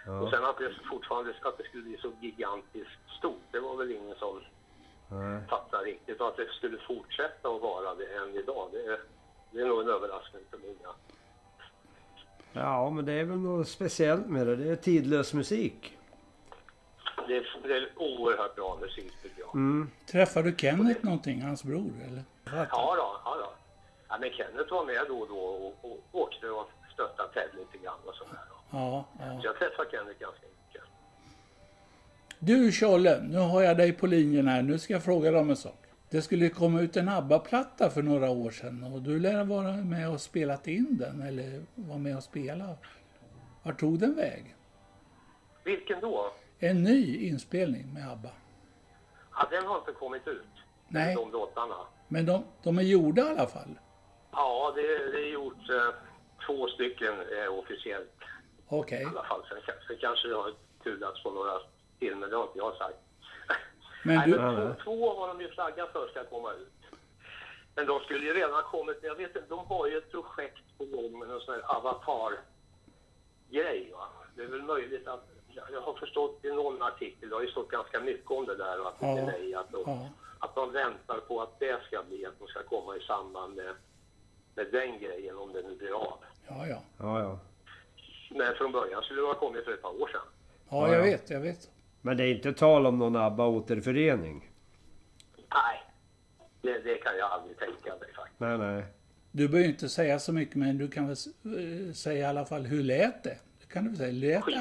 Och 0.07 0.27
Ja. 0.27 0.31
sen 0.31 0.45
att 0.45 0.59
det 0.59 0.71
fortfarande 0.91 1.35
att 1.43 1.59
det 1.59 1.65
skulle 1.65 1.83
bli 1.83 1.97
så 1.97 2.13
gigantiskt 2.21 3.01
stort, 3.19 3.43
det 3.51 3.61
var 3.61 3.77
väl 3.77 3.93
ingen 3.93 4.15
som 4.17 4.41
Nej. 5.11 5.41
fattade 5.49 5.85
riktigt. 5.85 6.21
Och 6.21 6.29
att 6.29 6.37
det 6.37 6.49
skulle 6.59 6.79
fortsätta 6.79 7.49
att 7.49 7.63
vara 7.63 7.95
det 7.95 8.07
än 8.17 8.35
idag, 8.35 8.69
det 8.73 8.79
är, 8.85 9.01
det 9.51 9.61
är 9.61 9.67
nog 9.67 9.81
en 9.81 9.89
överraskning 9.89 10.43
för 10.51 10.59
många. 10.59 10.95
ja, 12.53 12.91
men 12.91 13.05
det 13.05 13.13
är 13.13 13.25
väl 13.25 13.39
något 13.39 13.69
speciellt 13.69 14.27
med 14.27 14.47
det. 14.47 14.57
Det 14.57 14.71
är 14.71 14.77
tidlös 14.77 15.35
musik. 15.35 15.97
Det 17.29 17.37
är, 17.37 17.59
det 17.63 17.77
är 17.77 17.89
oerhört 17.97 18.55
bra 18.57 18.79
musik 18.81 19.13
tycker 19.23 19.41
jag. 19.41 19.55
Mm. 19.55 19.91
Träffar 20.13 20.43
du 20.43 20.55
Kenneth 20.59 21.05
någonting, 21.05 21.43
hans 21.43 21.65
bror? 21.65 21.91
Eller? 22.07 22.23
Ja, 22.45 22.67
då, 22.97 23.21
ja, 23.25 23.37
då. 23.41 23.53
Ja, 24.09 24.17
men 24.21 24.31
Kenneth 24.31 24.73
var 24.73 24.85
med 24.87 25.05
då 25.09 25.19
och 25.21 25.29
då 25.29 25.39
och, 25.39 25.75
och 25.91 26.01
åkte 26.13 26.51
och 26.51 26.71
stöttade 26.95 27.33
Ted 27.33 27.49
lite 27.59 27.85
grann 27.85 27.99
och 28.05 28.15
sådär. 28.15 28.39
Ja, 28.71 29.05
ja. 29.19 29.41
Så 29.41 29.47
jag 29.47 29.57
träffade 29.57 29.91
Kenneth 29.91 30.21
ganska 30.21 30.47
mycket. 30.47 30.83
Du 32.39 32.73
Tjolle, 32.73 33.23
nu 33.23 33.39
har 33.39 33.63
jag 33.63 33.77
dig 33.77 33.93
på 33.93 34.07
linjen 34.07 34.49
här. 34.49 34.63
Nu 34.63 34.79
ska 34.79 34.93
jag 34.93 35.05
fråga 35.05 35.31
dig 35.31 35.41
om 35.41 35.51
en 35.51 35.57
sak. 35.57 35.79
Det 36.11 36.23
skulle 36.23 36.49
komma 36.49 36.81
ut 36.81 36.97
en 36.97 37.09
ABBA-platta 37.09 37.91
för 37.91 38.03
några 38.03 38.31
år 38.31 38.51
sedan 38.51 38.93
och 38.95 39.03
du 39.03 39.19
lär 39.21 39.45
vara 39.45 39.73
med 39.73 40.11
och 40.11 40.21
spelat 40.21 40.67
in 40.67 40.97
den 40.99 41.23
eller 41.23 41.63
var 41.75 41.99
med 41.99 42.17
och 42.17 42.23
spela. 42.23 42.77
Vart 43.63 43.81
tog 43.81 43.99
den 43.99 44.17
väg? 44.17 44.55
Vilken 45.65 46.01
då? 46.01 46.33
En 46.59 46.83
ny 46.83 47.29
inspelning 47.29 47.95
med 47.95 48.13
ABBA. 48.13 48.31
Ja, 49.35 49.49
den 49.51 49.67
har 49.67 49.79
inte 49.79 49.93
kommit 49.93 50.29
ut. 50.29 50.47
Nej. 50.89 51.15
De 51.15 51.33
låtarna. 51.33 51.77
Men 52.09 52.27
de, 52.27 52.45
de 52.63 52.79
är 52.79 52.83
gjorda 52.83 53.23
i 53.23 53.31
alla 53.31 53.47
fall. 53.47 53.79
Ja, 54.33 54.73
det, 54.77 54.83
det 55.13 55.19
är 55.19 55.33
gjort 55.33 55.71
eh, 55.71 55.95
två 56.47 56.69
stycken 56.69 57.15
eh, 57.21 57.59
officiellt 57.59 58.11
Okej. 58.69 59.03
i 59.03 59.05
alla 59.05 59.25
fall. 59.25 59.43
Sen, 59.49 59.59
sen 59.89 59.97
kanske 60.01 60.29
det 60.29 60.35
har 60.35 60.53
tullats 60.83 61.23
på 61.23 61.31
några 61.31 61.61
till, 61.99 62.17
men 62.17 62.31
det 62.31 62.37
har 62.37 62.43
inte 62.45 62.59
jag 62.59 62.77
sagt. 62.77 62.99
Men 64.05 64.17
Nej, 64.17 64.31
du- 64.31 64.39
men 64.39 64.75
två, 64.77 64.83
två 64.85 65.15
har 65.21 65.29
de 65.29 65.41
ju 65.41 65.49
flaggat 65.49 65.93
för 65.93 66.09
ska 66.09 66.25
komma 66.25 66.53
ut. 66.53 66.69
Men 67.75 67.87
de 67.87 68.01
skulle 68.01 68.27
ju 68.27 68.35
redan 68.35 68.53
ha 68.55 68.63
kommit, 68.63 68.99
jag 69.03 69.15
vet 69.15 69.37
inte, 69.37 69.49
de 69.49 69.67
har 69.67 69.87
ju 69.87 69.99
ett 69.99 70.11
projekt 70.11 70.79
på 70.79 70.85
gång 70.85 71.19
med 71.19 71.29
någon 71.29 71.41
sån 71.41 71.55
här 71.55 71.77
avatar-grej 71.77 73.91
va. 73.93 74.09
Det 74.37 74.43
är 74.43 74.47
väl 74.47 74.63
möjligt 74.63 75.09
att, 75.09 75.29
jag 75.73 75.81
har 75.81 75.95
förstått 75.95 76.45
i 76.45 76.51
någon 76.53 76.83
artikel, 76.83 77.29
det 77.29 77.35
har 77.35 77.43
ju 77.43 77.51
stått 77.51 77.71
ganska 77.71 78.01
mycket 78.01 78.31
om 78.31 78.47
det 78.47 78.57
där 78.57 78.81
och 78.81 78.89
att 78.89 79.01
det 79.01 79.07
är 79.07 79.27
nej, 79.27 79.55
att 79.55 79.73
de, 79.73 79.83
Ja. 79.87 80.09
att 80.39 80.55
de 80.55 80.73
väntar 80.73 81.19
på 81.21 81.43
att 81.43 81.61
det 81.61 81.83
ska 81.87 82.03
bli, 82.03 82.27
att 82.27 82.39
de 82.39 82.49
ska 82.49 82.63
komma 82.63 82.97
i 82.97 83.01
samband 83.01 83.55
med, 83.57 83.75
med 84.55 84.67
den 84.73 84.99
grejen 84.99 85.39
om 85.39 85.53
det 85.53 85.63
nu 85.63 85.77
blir 85.77 85.93
av. 85.93 86.19
Ja, 86.49 86.67
ja. 86.67 86.83
Ja, 86.99 87.21
ja. 87.21 87.39
Men 88.31 88.55
från 88.55 88.73
början 88.73 89.03
skulle 89.03 89.21
det 89.21 89.27
ha 89.27 89.35
kommit 89.35 89.65
för 89.65 89.73
ett 89.73 89.83
par 89.83 90.03
år 90.03 90.09
sedan. 90.09 90.21
Ja, 90.71 90.89
Ja, 90.89 90.95
jag 90.95 90.99
ja. 90.99 91.11
vet, 91.11 91.31
jag 91.31 91.41
vet. 91.41 91.71
Men 92.03 92.17
det 92.17 92.25
är 92.25 92.35
inte 92.35 92.53
tal 92.53 92.87
om 92.87 92.99
någon 92.99 93.17
ABBA-återförening? 93.17 94.51
Nej, 95.37 95.83
det, 96.63 96.79
det 96.79 96.97
kan 96.97 97.17
jag 97.19 97.31
aldrig 97.31 97.59
tänka 97.59 97.91
mig 98.01 98.13
faktiskt. 98.17 98.41
Nej, 98.41 98.59
nej. 98.59 98.85
Du 99.33 99.49
behöver 99.49 99.69
inte 99.71 99.89
säga 99.89 100.19
så 100.19 100.33
mycket, 100.33 100.55
men 100.57 100.79
du 100.79 100.89
kan 100.89 101.07
väl 101.09 101.17
eh, 101.45 101.93
säga 101.93 102.19
i 102.21 102.25
alla 102.25 102.45
fall 102.45 102.63
hur 102.67 102.83
lät 102.83 103.25
det? 103.25 103.39
Det 103.61 103.67
kan 103.73 103.85
du 103.85 103.91
väl 103.91 103.99
säga? 103.99 104.13
Lät, 104.13 104.45
Skit. 104.45 104.57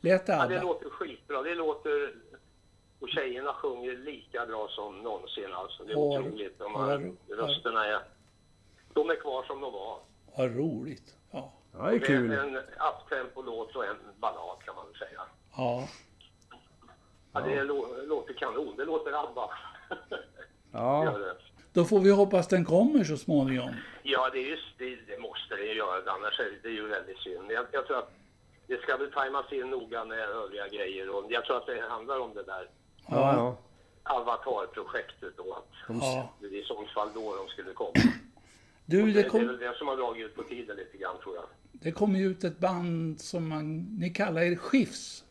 lät 0.00 0.26
det 0.26 0.32
Ja, 0.32 0.46
det 0.46 0.56
ABBA? 0.56 0.62
låter 0.68 0.90
skitbra. 0.90 1.42
Det 1.42 1.54
låter... 1.54 2.14
Och 3.00 3.08
tjejerna 3.08 3.52
sjunger 3.52 3.96
lika 3.96 4.46
bra 4.46 4.68
som 4.70 4.98
någonsin 5.02 5.52
alltså. 5.52 5.84
Det 5.84 5.92
är 5.92 5.96
Vad- 5.96 6.20
otroligt. 6.20 6.58
De 6.58 6.74
här 6.74 7.12
rösterna 7.36 7.86
är... 7.86 7.98
De 8.94 9.10
är 9.10 9.16
kvar 9.20 9.42
som 9.42 9.60
de 9.60 9.72
var. 9.72 9.98
Vad 10.36 10.56
roligt. 10.56 11.14
Ja. 11.78 11.84
Det 11.90 11.96
är 11.96 11.98
kul. 12.00 12.32
en 12.32 12.56
uptempo-låt 12.56 13.76
och 13.76 13.84
en 13.84 13.96
ballad 14.20 14.58
kan 14.64 14.74
man 14.74 14.84
väl 14.86 14.96
säga. 15.08 15.20
Ja. 15.56 15.88
Ja, 17.32 17.40
det 17.40 17.62
lå- 17.64 18.06
låter 18.06 18.34
kanon. 18.34 18.74
Det 18.76 18.84
låter 18.84 19.12
ABBA. 19.24 19.50
Ja. 20.72 21.14
Då 21.72 21.84
får 21.84 22.00
vi 22.00 22.10
hoppas 22.10 22.48
den 22.48 22.64
kommer 22.64 23.04
så 23.04 23.16
småningom. 23.16 23.70
Ja, 24.02 24.30
det, 24.32 24.38
är 24.38 24.50
just, 24.50 24.78
det, 24.78 24.96
det 25.06 25.18
måste 25.18 25.54
det 25.56 25.62
ju 25.62 25.72
göra, 25.74 26.12
annars 26.12 26.40
är 26.40 26.58
det, 26.62 26.68
ju 26.68 26.86
väldigt 26.88 27.18
synd. 27.18 27.52
Jag, 27.52 27.66
jag 27.72 27.86
tror 27.86 27.98
att 27.98 28.12
det 28.66 28.82
ska 28.82 28.96
väl 28.96 29.12
tajmas 29.12 29.52
in 29.52 29.70
noga 29.70 30.04
med 30.04 30.18
övriga 30.18 30.68
grejer 30.68 31.08
och 31.16 31.24
jag 31.28 31.44
tror 31.44 31.56
att 31.56 31.66
det 31.66 31.80
handlar 31.88 32.20
om 32.20 32.34
det 32.34 32.42
där 32.42 32.68
Ja, 33.06 33.34
ja. 33.36 33.56
Avatar-projektet 34.14 35.36
då. 35.36 35.54
Att 35.54 35.68
Ja. 36.00 36.32
det 36.40 36.46
är 36.46 36.52
i 36.52 36.64
så 36.64 36.84
fall 36.94 37.08
då 37.14 37.36
de 37.36 37.48
skulle 37.48 37.72
komma. 37.72 37.90
Du, 38.86 39.00
Det, 39.02 39.06
det, 39.06 39.12
det 39.12 39.20
är 39.26 39.28
kom, 39.30 39.46
väl 39.46 39.58
det 39.58 39.76
som 39.78 39.88
har 39.88 39.96
dragit 39.96 40.26
ut 40.26 40.36
på 40.36 40.42
tiden 40.42 40.76
lite 40.76 40.96
grann 40.98 41.16
tror 41.22 41.34
jag. 41.36 41.44
Det 41.72 41.92
kom 41.92 42.16
ju 42.16 42.26
ut 42.30 42.44
ett 42.44 42.58
band 42.58 43.20
som 43.20 43.48
man, 43.48 43.78
ni 43.98 44.10
kallar 44.10 44.42
er 44.42 44.56
Skifs. 44.56 45.24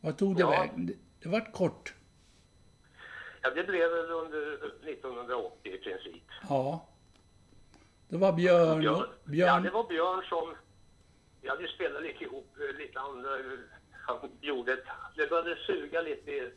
Vad 0.00 0.18
tog 0.18 0.34
det 0.36 0.40
Ja. 0.40 0.50
vägen? 0.50 0.86
Det, 0.86 0.94
det 1.22 1.28
vart 1.28 1.52
kort. 1.52 1.94
Ja, 3.42 3.50
det 3.50 3.64
blev 3.64 3.90
väl 3.90 4.10
under 4.10 4.54
1980 4.90 5.72
i 5.74 5.78
princip. 5.78 6.22
Ja. 6.48 6.86
Det 8.08 8.16
var 8.16 8.32
Björn, 8.32 8.80
Björn. 8.80 8.94
och, 8.94 9.00
Ja, 9.00 9.30
Björn 9.30 9.62
det 9.62 9.70
var 9.70 9.88
Björn 9.88 10.22
som... 10.28 10.54
Vi 11.42 11.48
hade 11.48 11.62
ju 11.62 11.68
spelat 11.68 12.02
lite 12.02 12.24
ihop, 12.24 12.56
eh, 12.60 12.78
lite 12.78 13.00
andra... 13.00 13.30
Han 13.92 14.30
gjorde 14.40 14.72
ett... 14.72 14.84
Det 15.16 15.30
började 15.30 15.56
suga 15.66 16.00
lite 16.02 16.50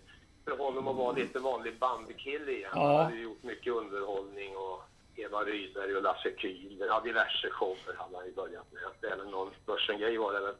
för 0.46 0.58
honom 0.58 0.88
att 0.88 0.96
vara 0.96 1.12
lite 1.16 1.40
vanlig 1.40 1.80
bandkille 1.80 2.52
igen. 2.52 2.70
Ja. 2.74 2.96
Han 2.98 3.06
hade 3.06 3.18
gjort 3.18 3.44
mycket 3.44 3.74
underhållning 3.74 4.58
och 4.58 4.82
Eva 5.22 5.44
Rydberg 5.44 5.96
och 5.96 6.04
Lasse 6.04 6.30
Kühler. 6.30 6.86
Ja, 6.88 7.00
diverse 7.00 7.50
shower 7.50 7.96
hade 7.98 8.18
han 8.18 8.26
ju 8.26 8.34
börjat 8.34 8.72
med. 8.72 9.12
Även 9.12 9.28
någon 9.32 9.52
Börsen-grej 9.66 10.18
var 10.18 10.34
det 10.34 10.40
väl. 10.40 10.56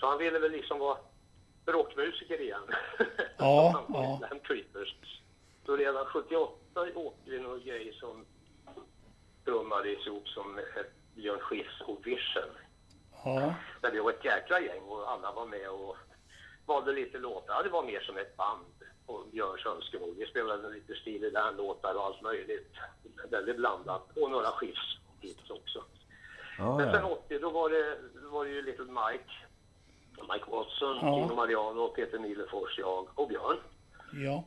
Så 0.00 0.06
han 0.06 0.18
ville 0.18 0.38
väl 0.38 0.52
liksom 0.52 0.78
vara 0.78 0.98
rockmusiker 1.66 2.40
igen. 2.40 2.62
Ja, 3.38 3.84
ja. 3.88 4.20
Creepers. 4.42 4.94
Så 5.66 5.76
redan 5.76 6.06
78 6.06 6.80
åkte 6.94 7.30
vi 7.30 7.40
någon 7.40 7.64
grej 7.64 7.92
som 8.00 8.26
trummades 9.44 10.06
ihop 10.06 10.28
som 10.28 10.58
ett 10.58 10.92
Björn 11.14 11.40
Skifs 11.40 11.80
och 11.80 12.06
Vision. 12.06 12.50
Ja, 13.24 13.54
Där 13.80 13.90
vi 13.90 13.98
var 13.98 14.10
ett 14.10 14.24
jäkla 14.24 14.60
gäng 14.60 14.82
och 14.82 15.10
alla 15.10 15.32
var 15.32 15.46
med 15.46 15.70
och 15.70 15.96
valde 16.66 16.92
lite 16.92 17.18
låtar. 17.18 17.54
Ja, 17.54 17.62
det 17.62 17.68
var 17.68 17.82
mer 17.82 18.00
som 18.00 18.16
ett 18.16 18.36
band 18.36 18.66
på 19.06 19.24
Björns 19.32 19.66
önskemål. 19.66 20.14
Vi 20.18 20.26
spelade 20.26 20.70
lite 20.70 20.94
stil 20.94 21.24
i 21.24 21.30
den 21.30 21.56
låtar 21.56 21.94
och 21.94 22.04
allt 22.04 22.22
möjligt. 22.22 22.72
Väldigt 23.30 23.56
blandat. 23.56 24.16
Och 24.16 24.30
några 24.30 24.50
Skifs 24.50 24.96
hits 25.20 25.50
också. 25.50 25.84
ja, 26.58 26.76
Men 26.76 26.92
sen 26.92 27.00
ja. 27.00 27.08
80 27.26 27.38
då 27.38 27.50
var 27.50 27.70
det, 27.70 27.98
då 28.22 28.28
var 28.28 28.44
det 28.44 28.50
ju 28.50 28.62
Little 28.62 28.84
Mike. 28.84 29.30
Mike 30.32 30.50
Watson, 30.50 30.96
Ja. 30.96 31.00
Tino 31.00 31.34
Mariano, 31.34 31.88
Peter 31.88 32.18
Nilefors, 32.18 32.78
jag 32.78 33.08
och 33.14 33.28
Björn. 33.28 33.56
ja. 34.12 34.44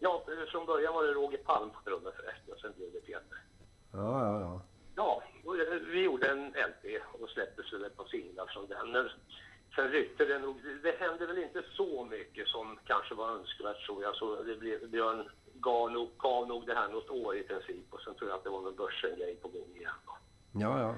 Ja, 0.00 0.22
från 0.52 0.66
början 0.66 0.94
var 0.94 1.04
det 1.04 1.12
Roger 1.12 1.38
Palm 1.38 1.70
på 1.70 1.80
trummor 1.84 2.12
förresten, 2.16 2.54
och 2.54 2.60
sen 2.60 2.72
blev 2.76 2.92
det 2.92 3.00
Peter. 3.00 3.38
ja, 3.92 3.98
ja, 4.22 4.40
ja. 4.40 4.60
Ja, 4.96 5.22
och 5.44 5.56
eh, 5.58 5.74
vi 5.74 6.02
gjorde 6.02 6.30
en 6.30 6.46
LP 6.48 7.00
och 7.20 7.28
släpptes 7.30 7.72
väl 7.72 7.84
ett 7.84 7.96
par 7.96 8.04
singlar 8.04 8.46
från 8.46 8.66
den. 8.68 9.08
Sen 9.76 9.88
ryckte 9.88 10.24
det 10.24 10.38
nog. 10.38 10.56
Det 10.82 10.94
hände 11.00 11.26
väl 11.26 11.38
inte 11.38 11.62
så 11.72 12.04
mycket 12.04 12.48
som 12.48 12.78
kanske 12.86 13.14
var 13.14 13.30
önskvärt 13.30 13.86
tror 13.86 14.02
jag. 14.02 14.14
Så 14.16 14.42
det 14.42 14.56
blev, 14.56 14.88
Björn 14.90 15.28
gav 15.54 15.90
nog, 15.92 16.08
gav 16.18 16.48
nog 16.48 16.66
det 16.66 16.74
här 16.74 16.88
något 16.88 17.10
år 17.10 17.36
i 17.36 17.42
princip 17.42 17.86
och 17.90 18.00
sen 18.00 18.14
tror 18.14 18.30
jag 18.30 18.36
att 18.38 18.44
det 18.44 18.50
var 18.50 18.60
någon 18.60 18.76
börsen-grej 18.76 19.36
på 19.42 19.48
gång 19.48 19.76
igen. 19.76 19.92
Ja, 20.52 20.80
ja. 20.80 20.94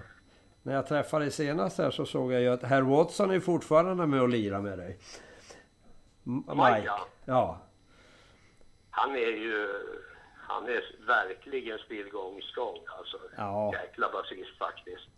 När 0.62 0.74
jag 0.74 0.86
träffade 0.86 1.24
dig 1.24 1.30
senast 1.32 1.78
här 1.78 1.90
så 1.90 2.06
såg 2.06 2.32
jag 2.32 2.40
ju 2.40 2.48
att 2.48 2.62
herr 2.62 2.82
Watson 2.82 3.30
är 3.30 3.40
fortfarande 3.40 4.06
med 4.06 4.22
och 4.22 4.28
lirar 4.28 4.60
med 4.60 4.78
dig. 4.78 4.98
M- 6.26 6.44
Mike, 6.48 6.82
ja. 6.86 7.06
Ja. 7.24 7.60
Han 8.90 9.10
är 9.10 9.36
ju, 9.36 9.68
han 10.36 10.64
är 10.68 11.06
verkligen 11.06 11.78
strong 12.42 12.78
alltså. 12.98 13.18
Ja. 13.36 13.72
Jäkla 13.72 14.10
basist 14.12 14.58
faktiskt. 14.58 15.08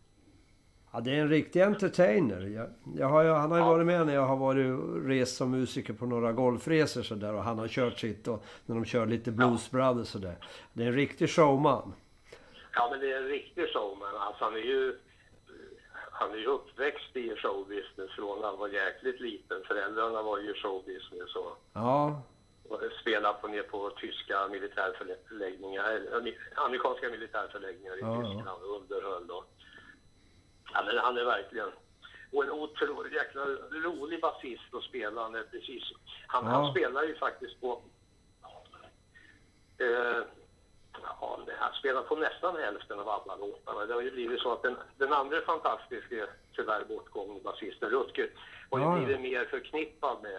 Ja, 0.93 1.01
det 1.01 1.11
är 1.11 1.21
en 1.21 1.29
riktig 1.29 1.61
entertainer. 1.61 2.41
Jag, 2.41 2.69
jag 2.97 3.07
har, 3.07 3.25
han 3.25 3.51
har 3.51 3.59
ju 3.59 3.65
varit 3.65 3.87
med 3.87 4.07
när 4.07 4.15
jag 4.15 4.27
har 4.27 4.37
varit 4.37 4.81
rest 5.07 5.37
som 5.37 5.51
musiker 5.51 5.93
på 5.93 6.07
några 6.07 6.33
golfresor 6.33 7.03
så 7.03 7.15
där 7.15 7.35
och 7.35 7.43
han 7.43 7.59
har 7.59 7.69
kört 7.69 7.99
sitt 7.99 8.29
och 8.29 8.45
när 8.67 8.75
de 8.75 8.85
kör 8.85 9.07
lite 9.07 9.31
Blues 9.31 9.71
Brothers 9.71 10.09
så 10.09 10.19
där. 10.19 10.37
Det 10.73 10.83
är 10.83 10.87
en 10.87 10.95
riktig 10.95 11.31
showman. 11.31 11.93
Ja, 12.75 12.89
men 12.91 13.01
det 13.01 13.13
är 13.13 13.17
en 13.17 13.29
riktig 13.29 13.69
showman. 13.69 14.15
Alltså, 14.17 14.45
han 14.45 14.55
är 14.55 14.59
ju 14.59 14.99
han 16.13 16.33
är 16.33 16.37
ju 16.37 16.47
uppväxt 16.47 17.17
i 17.17 17.37
showbusiness 17.37 18.11
från 18.17 18.45
han 18.45 18.59
var 18.59 18.69
jäkligt 18.69 19.21
liten. 19.21 19.63
Föräldrarna 19.67 20.23
var 20.23 20.39
ju 20.39 20.55
showbusiness 20.55 21.35
och 21.37 21.57
Ja, 21.73 22.23
och 22.69 22.81
spelade 23.01 23.39
på 23.41 23.49
ner 23.49 23.63
på 23.63 23.91
tyska 23.91 24.49
militärförläggningar, 24.49 25.85
amerikanska 26.55 27.09
militärförläggningar 27.11 27.97
i 27.97 28.01
ja. 28.01 28.17
Tyskland 28.17 28.63
och 28.63 28.77
underhöll 28.81 29.31
och 29.31 29.45
ja, 30.75 30.83
men 30.87 30.99
han 30.99 31.17
är 31.19 31.25
verkligen 31.25 31.69
och 32.33 32.45
en 32.45 32.51
otroligt 32.51 33.13
jäkla 33.13 33.43
rolig 33.71 34.21
basist 34.21 34.75
att 34.75 34.83
spela. 34.83 35.21
Han, 35.23 35.33
precis, 35.51 35.83
han, 36.27 36.45
Ja. 36.45 36.51
han 36.51 36.71
spelar 36.71 37.03
ju 37.03 37.15
faktiskt 37.17 37.61
på 37.61 37.83
eh, 39.79 40.23
Ja, 41.21 41.39
han 41.59 41.73
spelar 41.75 42.03
på 42.03 42.17
nästan 42.17 42.57
hälften 42.57 42.99
av 42.99 43.09
alla 43.09 43.37
låtarna. 43.37 43.87
Det 43.87 43.95
har 43.95 44.01
ju 44.01 44.11
blivit 44.11 44.41
så 44.41 44.53
att 44.53 44.63
den, 44.63 44.77
den 44.99 45.13
andra 45.13 45.41
fantastiska, 45.41 46.27
tyvärr 46.57 46.85
bortgångne 46.89 47.41
basisten 47.45 47.91
Rutger, 47.91 48.31
har 48.71 48.79
ju 48.79 48.85
Ja, 48.85 48.99
ja. 48.99 49.05
blivit 49.05 49.21
mer 49.21 49.45
förknippad 49.45 50.23
med 50.23 50.33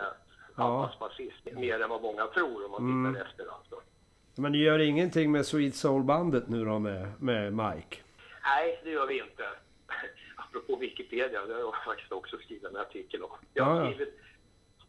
Ja. 0.57 0.63
Abbas 0.83 0.99
basist. 0.99 1.45
Mer 1.51 1.79
än 1.81 1.89
vad 1.89 2.01
många 2.01 2.27
tror 2.27 2.65
om 2.65 2.71
man 2.71 2.81
Mm. 2.81 3.13
tittar 3.13 3.25
efter 3.27 3.45
alltså. 3.55 3.81
men 4.35 4.51
ni 4.51 4.57
gör 4.57 4.79
ingenting 4.79 5.31
med 5.31 5.45
Sweet 5.45 5.75
Soul-bandet 5.75 6.47
nu 6.49 6.65
då 6.65 6.79
med, 6.79 7.11
med 7.21 7.53
Mike? 7.53 7.97
Nej, 8.43 8.81
det 8.83 8.89
gör 8.89 9.07
vi 9.07 9.19
inte. 9.19 9.43
Apropå 10.51 10.75
Wikipedia, 10.75 11.45
det 11.45 11.53
har 11.53 11.59
jag 11.59 11.83
faktiskt 11.85 12.11
också 12.11 12.37
skrivit 12.37 12.63
en 12.63 12.77
artikel 12.77 13.23
om. 13.23 13.29
Jag 13.53 13.67
Ja, 13.67 13.71
har 13.71 13.91
skrivit 13.93 14.19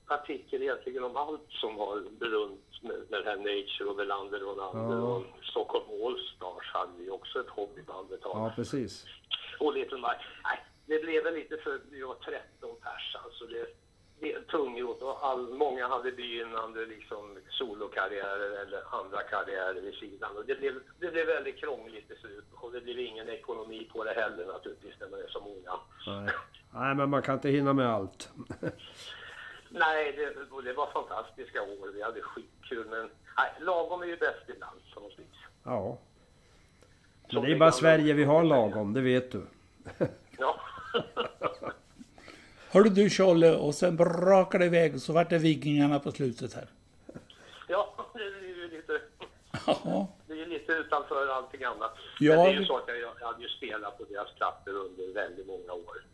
artikel 0.07 0.63
egentligen 0.63 1.05
om 1.05 1.17
allt 1.17 1.47
som 1.49 1.77
har 1.79 2.01
berunt 2.19 2.83
med, 2.83 2.97
med 3.11 3.25
det 3.25 3.31
här 3.31 3.37
Nature 3.37 3.89
och 3.91 3.99
Welander 3.99 4.43
och 4.49 4.57
Ronander 4.57 4.97
Ja. 4.97 5.03
och 5.17 5.25
Stockholm 5.45 5.85
Allstars 6.07 6.73
hade 6.73 6.93
vi 6.99 7.11
också 7.11 7.41
ett 7.41 7.49
hobbyband 7.49 8.13
ett 8.13 8.21
tag. 8.23 8.37
Ja, 8.37 8.53
precis. 8.57 9.05
Och 9.61 9.73
Little 9.75 9.97
Mike. 9.97 10.25
Nej, 10.45 10.59
det 10.87 10.99
blev 11.03 11.25
väl 11.25 11.35
lite 11.35 11.57
för, 11.57 11.81
vi 11.91 12.03
var 12.03 12.15
13 12.15 12.77
pers 12.83 13.17
alltså. 13.25 13.47
Det, 13.47 13.67
tungrot 14.51 15.03
och 15.03 15.27
all, 15.27 15.55
många 15.55 15.89
hade 15.89 16.13
begynnande 16.13 16.87
liksom 16.87 17.39
solokarriärer 17.51 18.63
eller 18.63 18.83
andra 19.01 19.23
karriärer 19.23 19.81
vid 19.81 19.95
sidan. 19.95 20.37
Och 20.37 20.47
det 20.47 20.55
blev, 20.55 20.75
det 21.01 21.11
blev 21.11 21.27
väldigt 21.27 21.61
krångligt 21.61 22.09
till 22.09 22.17
slut 22.17 22.45
och 22.55 22.73
det 22.73 22.81
blev 22.81 22.99
ingen 22.99 23.29
ekonomi 23.29 23.91
på 23.93 24.05
det 24.05 24.13
heller 24.13 24.47
naturligtvis 24.47 24.95
när 25.01 25.09
man 25.09 25.21
är 25.21 25.29
så 25.29 25.41
många. 25.41 25.81
Nej. 26.07 26.35
Nej, 26.75 26.95
men 26.95 27.11
man 27.11 27.23
kan 27.23 27.35
inte 27.35 27.49
hinna 27.49 27.73
med 27.73 27.89
allt. 27.89 28.31
Nej, 29.69 30.13
det, 30.13 30.63
det 30.65 30.73
var 30.73 30.87
fantastiska 30.87 31.63
år. 31.63 31.93
Vi 31.95 32.03
hade 32.03 32.21
skitkul 32.21 32.87
men 32.91 33.11
nej, 33.37 33.53
lagom 33.61 34.03
är 34.03 34.07
ju 34.07 34.17
bäst 34.17 34.49
ibland 34.49 34.81
på 34.95 35.01
något 35.01 35.19
vis. 35.19 35.39
Ja. 35.65 35.99
Men 37.33 37.43
det 37.43 37.53
är 37.53 37.59
bara 37.59 37.73
Sverige 37.73 38.13
vi 38.13 38.25
har 38.25 38.43
lagom, 38.43 38.93
det 38.93 39.01
vet 39.01 39.33
du. 39.33 39.43
Ja. 40.39 40.61
Hörde 42.73 42.91
du 42.91 43.11
Tjolle, 43.11 43.57
och 43.57 43.75
sen 43.75 43.97
brakade 43.97 44.65
det 44.65 44.67
iväg 44.67 44.95
och 44.95 45.01
så 45.01 45.13
vart 45.13 45.31
det 45.31 45.39
Vikingarna 45.39 45.99
på 46.01 46.13
slutet 46.13 46.55
här. 46.55 46.67
ja, 47.69 47.95
det 48.15 48.23
är 48.23 48.43
ju 48.43 48.69
lite... 48.71 49.01
Ja, 49.67 50.09
Det 50.27 50.33
är 50.33 50.37
ju 50.37 50.47
lite 50.47 50.73
utanför 50.73 51.29
allting 51.29 51.65
annat. 51.65 51.97
Ja, 52.21 52.35
Men 52.37 52.45
det 52.45 52.51
är 52.51 52.61
ju 52.61 52.65
så 52.67 52.77
att 52.77 52.89
jag, 52.89 52.99
jag 53.21 53.27
hade 53.27 53.43
ju 53.43 53.49
spelat 53.49 53.99
på 53.99 54.05
deras 54.05 54.35
plattor 54.35 54.73
under 54.73 55.15
väldigt 55.15 55.47
många 55.47 55.73
år. 55.73 56.05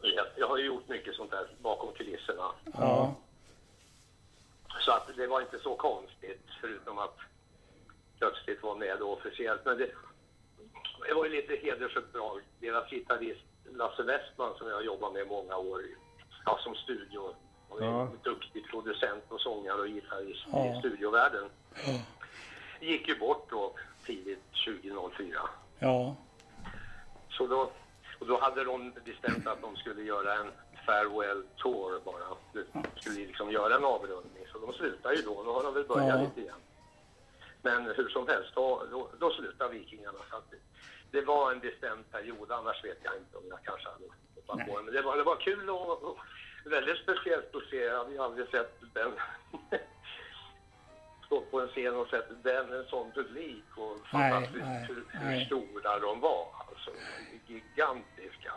Jag, 0.00 0.26
jag 0.36 0.48
har 0.48 0.58
ju 0.58 0.64
gjort 0.64 0.88
mycket 0.88 1.14
sånt 1.14 1.30
där 1.30 1.46
bakom 1.62 1.92
kulisserna. 1.94 2.50
ja, 2.78 3.14
Så 4.80 4.92
att 4.92 5.10
det 5.16 5.26
var 5.26 5.40
inte 5.40 5.58
så 5.58 5.76
konstigt, 5.76 6.42
förutom 6.60 6.98
att 6.98 7.16
plötsligt 8.18 8.62
vara 8.62 8.76
med 8.76 8.96
då 8.98 9.12
officiellt. 9.12 9.64
Men 9.64 9.78
det, 9.78 9.90
det 11.08 11.14
var 11.14 11.24
ju 11.24 11.30
lite 11.30 11.56
hedersuppdrag. 11.56 12.40
Deras 12.60 12.90
gitarrist 12.90 13.44
Lasse 13.72 14.02
Westman 14.02 14.54
som 14.58 14.68
jag 14.68 14.74
har 14.74 14.82
jobbat 14.82 15.12
med 15.12 15.26
många 15.28 15.56
år, 15.56 15.82
ja, 16.46 16.58
som 16.62 16.74
studio. 16.74 17.34
Och 17.68 17.80
är 17.82 17.84
Ja. 17.86 18.00
en 18.00 18.18
duktig 18.22 18.66
producent 18.70 19.24
och 19.28 19.40
sångare 19.40 19.80
och 19.80 19.86
gitarrist 19.88 20.44
Ja. 20.52 20.66
i 20.76 20.78
studiovärlden. 20.78 21.50
Gick 22.80 23.08
ju 23.08 23.18
bort 23.18 23.50
då 23.50 23.74
tidigt 24.06 24.42
2004. 24.66 25.40
ja, 25.78 26.16
Så 27.30 27.46
då, 27.46 27.70
och 28.20 28.26
då 28.26 28.40
hade 28.40 28.64
de 28.64 28.92
bestämt 29.04 29.46
att 29.46 29.62
de 29.62 29.76
skulle 29.76 30.02
göra 30.02 30.34
en 30.34 30.52
farewell 30.86 31.42
tour 31.56 32.00
bara. 32.04 32.24
De 32.52 32.84
skulle 33.00 33.26
liksom 33.26 33.50
göra 33.50 33.74
en 33.76 33.84
avrundning. 33.84 34.46
Så 34.52 34.58
de 34.58 34.72
slutar 34.72 35.12
ju 35.12 35.22
då. 35.22 35.42
Nu 35.42 35.50
har 35.50 35.62
de 35.62 35.74
väl 35.74 35.84
börjat 35.84 36.08
Ja. 36.08 36.20
lite 36.20 36.40
igen. 36.40 36.60
Men 37.62 37.84
hur 37.96 38.08
som 38.08 38.28
helst, 38.28 38.50
då, 38.54 38.82
då, 38.90 39.08
då 39.18 39.30
slutar 39.30 39.68
Vikingarna. 39.68 40.18
Så 40.30 40.36
att 40.36 40.54
det, 41.14 41.22
var 41.22 41.52
en 41.52 41.60
bestämd 41.60 42.10
period. 42.10 42.52
Annars 42.52 42.84
vet 42.84 42.98
jag 43.02 43.16
inte 43.16 43.36
om 43.36 43.44
jag 43.48 43.58
kanske 43.64 43.88
hade 43.88 44.04
hoppat 44.34 44.66
på. 44.66 44.82
Men 44.82 44.94
det 44.94 45.02
var, 45.02 45.16
det 45.16 45.22
var 45.22 45.36
kul 45.36 45.70
och, 45.70 46.02
och 46.02 46.18
väldigt 46.64 46.98
speciellt 46.98 47.54
att 47.54 47.64
se. 47.70 47.76
Jag 47.76 47.98
hade 47.98 48.12
ju 48.12 48.18
aldrig 48.18 48.48
sett 48.48 48.80
den 48.94 49.12
stått 51.26 51.50
på 51.50 51.60
en 51.60 51.68
scen 51.68 51.96
och 51.96 52.08
sett 52.08 52.44
den, 52.44 52.72
en 52.72 52.84
sån 52.84 53.12
publik 53.12 53.64
och 53.76 54.06
fantastiskt 54.06 54.64
nej, 54.64 54.86
hur, 54.88 55.04
nej. 55.14 55.38
hur 55.38 55.44
stora 55.44 55.98
de 55.98 56.20
var. 56.20 56.46
Alltså 56.68 56.90
gigantiska. 57.46 58.52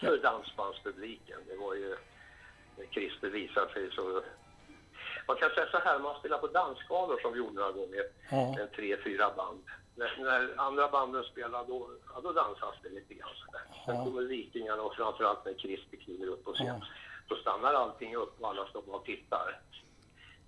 För 0.00 0.18
dansbandspubliken. 0.18 1.40
Det 1.48 1.56
var 1.56 1.74
ju, 1.74 1.96
Christer 2.90 3.28
visade 3.28 3.72
sig 3.72 3.90
så... 3.90 4.22
Man 5.26 5.36
kan 5.36 5.50
säga 5.50 5.66
så 5.70 5.78
här, 5.78 5.98
man 5.98 6.18
spelar 6.18 6.38
på 6.38 6.46
dansskalor 6.46 7.20
som 7.20 7.32
vi 7.32 7.38
gjorde 7.38 7.54
några 7.54 7.72
gånger. 7.72 8.02
Ja. 8.30 8.56
En 8.60 8.68
tre, 8.76 8.96
fyra 9.04 9.30
band. 9.36 9.64
När, 9.98 10.24
när 10.24 10.54
andra 10.66 10.88
banden 10.88 11.24
spelar 11.24 11.64
då, 11.66 11.90
ja, 12.14 12.20
då 12.20 12.32
dansas 12.32 12.74
det 12.82 12.88
lite 12.88 13.14
grann 13.14 13.28
sådär. 13.46 13.60
Sen 13.86 13.94
Ja. 13.96 14.04
kommer 14.04 14.22
Vikingarna 14.22 14.82
och 14.82 14.94
framförallt 14.94 15.44
när 15.44 15.54
Christer 15.54 15.96
kliver 15.96 16.26
upp 16.26 16.44
på 16.44 16.52
scen. 16.52 16.66
Ja. 16.66 16.80
Då 17.28 17.36
stannar 17.36 17.74
allting 17.74 18.16
upp 18.16 18.40
och 18.40 18.48
alla 18.48 18.66
står 18.66 18.94
och 18.94 19.04
tittar. 19.04 19.60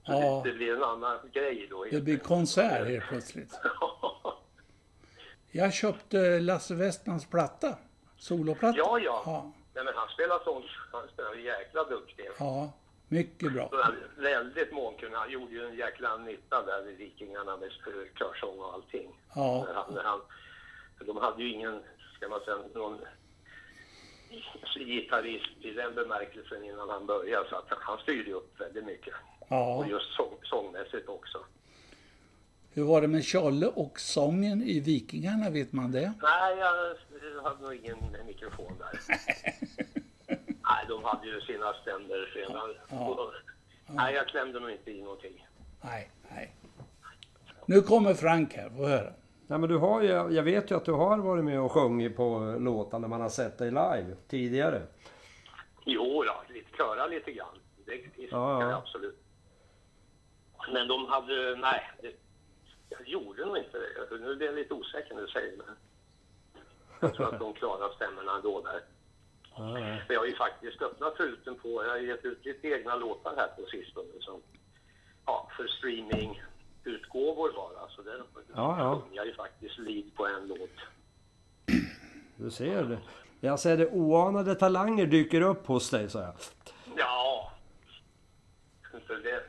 Så 0.06 0.12
Ja. 0.12 0.42
det, 0.44 0.50
det 0.50 0.56
blir 0.56 0.76
en 0.76 0.82
annan 0.82 1.18
grej 1.32 1.66
då. 1.70 1.84
Det 1.90 2.00
blir 2.00 2.18
konsert 2.18 2.86
helt 2.88 3.04
plötsligt. 3.08 3.52
Jag 5.52 5.72
köpte 5.74 6.40
Lasse 6.40 6.74
Westmans 6.74 7.26
platta. 7.30 7.78
Soloplatta. 8.16 8.78
ja, 8.78 8.98
ja. 8.98 9.22
Ja, 9.26 9.52
Nej, 9.74 9.84
men 9.84 9.94
han 9.96 10.08
spelar 10.08 10.38
sånt, 10.44 10.64
han 10.92 11.08
spelar 11.08 11.34
jäkla 11.34 11.84
duktig. 11.84 12.28
ja 12.38 12.72
mycket 13.10 13.52
bra. 13.52 13.70
Väldigt 14.16 14.72
mångkunnig. 14.72 15.16
Han 15.16 15.30
gjorde 15.30 15.52
ju 15.52 15.66
en 15.66 15.76
jäkla 15.76 16.16
nytta 16.16 16.66
där 16.66 16.82
vid 16.82 16.96
Vikingarna 16.96 17.56
med 17.56 17.70
körsång 18.18 18.58
och 18.58 18.74
allting. 18.74 19.10
Ja. 19.34 19.64
När 19.66 19.74
han, 19.74 19.94
när 19.94 20.02
han, 20.02 20.20
för 20.98 21.04
de 21.04 21.16
hade 21.16 21.42
ju 21.42 21.52
ingen, 21.52 21.82
ska 22.16 22.28
man 22.28 22.40
säga, 22.40 22.56
någon 22.74 22.98
gitarrist 24.74 25.50
i 25.60 25.70
den 25.70 25.94
bemärkelsen 25.94 26.64
innan 26.64 26.88
han 26.88 27.06
började. 27.06 27.48
Så 27.48 27.56
att 27.56 27.66
han 27.68 27.98
styrde 27.98 28.32
upp 28.32 28.60
väldigt 28.60 28.84
mycket. 28.84 29.14
Ja. 29.48 29.76
Och 29.76 29.88
just 29.88 30.14
sång, 30.16 30.36
sångmässigt 30.42 31.08
också. 31.08 31.38
Hur 32.72 32.82
var 32.82 33.00
det 33.00 33.08
med 33.08 33.24
Charlie 33.24 33.72
och 33.74 34.00
sången 34.00 34.62
i 34.62 34.80
Vikingarna, 34.80 35.50
vet 35.50 35.72
man 35.72 35.92
det? 35.92 36.12
Nej, 36.22 36.58
jag 36.58 37.42
hade 37.42 37.62
nog 37.62 37.74
ingen 37.74 37.98
mikrofon 38.26 38.72
där. 38.78 39.00
Nej, 40.70 40.84
de 40.88 41.04
hade 41.04 41.26
ju 41.26 41.40
sina 41.40 41.72
ständer 41.72 42.18
redan. 42.34 42.74
Ja. 42.90 43.08
Och- 43.08 43.32
Nej, 43.86 44.14
jag 44.14 44.28
klämde 44.28 44.60
nog 44.60 44.70
inte 44.70 44.90
i 44.90 45.02
någonting. 45.02 45.46
Nej, 45.80 46.10
nej. 46.30 46.54
Nu 47.66 47.80
kommer 47.82 48.14
Frank 48.14 48.52
här, 48.54 48.70
få 48.70 48.86
höra. 48.86 49.12
Nej, 49.46 49.58
men 49.58 49.68
du 49.68 49.76
har 49.78 50.02
ju, 50.02 50.08
jag 50.08 50.42
vet 50.42 50.70
ju 50.70 50.76
att 50.76 50.84
du 50.84 50.92
har 50.92 51.18
varit 51.18 51.44
med 51.44 51.60
och 51.60 51.72
sjungit 51.72 52.16
på 52.16 52.56
låtar 52.60 52.98
när 52.98 53.08
man 53.08 53.20
har 53.20 53.28
sett 53.28 53.58
dig 53.58 53.68
live 53.70 54.16
tidigare. 54.28 54.82
Jo, 55.84 56.22
då, 56.24 56.42
lite 56.54 56.76
köra 56.76 57.06
lite 57.06 57.32
grann. 57.32 57.58
Det, 57.86 57.92
det 57.92 58.02
Ja, 58.16 58.28
kan 58.30 58.68
ja. 58.68 58.70
jag 58.70 58.78
absolut. 58.78 59.18
Men 60.72 60.88
de 60.88 61.06
hade, 61.06 61.56
nej, 61.56 61.90
det, 62.02 62.12
jag 62.88 63.08
gjorde 63.08 63.46
nog 63.46 63.56
inte 63.58 63.78
det. 63.78 64.16
Nu 64.20 64.36
blir 64.36 64.46
jag 64.46 64.54
lite 64.56 64.74
osäker 64.74 65.14
när 65.14 65.22
du 65.22 65.28
säger 65.28 65.56
det. 65.56 65.64
Jag 67.00 67.14
tror 67.14 67.34
att 67.34 67.40
de 67.40 67.52
klarar 67.54 67.92
stämmorna 67.94 68.36
ändå 68.36 68.60
där. 68.60 68.80
Men 69.60 70.00
jag 70.08 70.18
har 70.18 70.26
ju 70.26 70.34
faktiskt 70.34 70.82
öppnat 70.82 71.16
truten 71.16 71.54
på, 71.54 71.84
jag 71.84 71.90
har 71.90 71.96
gett 71.96 72.24
ut 72.24 72.44
lite 72.44 72.68
egna 72.68 72.96
låtar 72.96 73.36
här 73.36 73.48
på 73.48 73.62
sistone 73.70 74.08
som, 74.20 74.42
ja, 75.26 75.48
för 75.56 75.66
streamingutgåvor 75.66 77.52
bara. 77.52 77.88
Så 77.88 78.02
där 78.02 78.22
Ja, 78.54 78.78
ja. 78.78 79.02
jag 79.12 79.26
ju 79.26 79.34
faktiskt 79.34 79.78
lead 79.78 80.14
på 80.14 80.26
en 80.26 80.48
låt. 80.48 80.70
Du 82.36 82.50
ser 82.50 82.84
det. 82.84 82.98
Jag 83.40 83.60
ser 83.60 83.76
det 83.76 83.88
oanade 83.90 84.54
talanger 84.54 85.06
dyker 85.06 85.40
upp 85.40 85.66
hos 85.66 85.90
dig, 85.90 86.10
så 86.10 86.18
jag. 86.18 86.34
Ja. 86.96 87.52
För 89.06 89.16
det, 89.16 89.42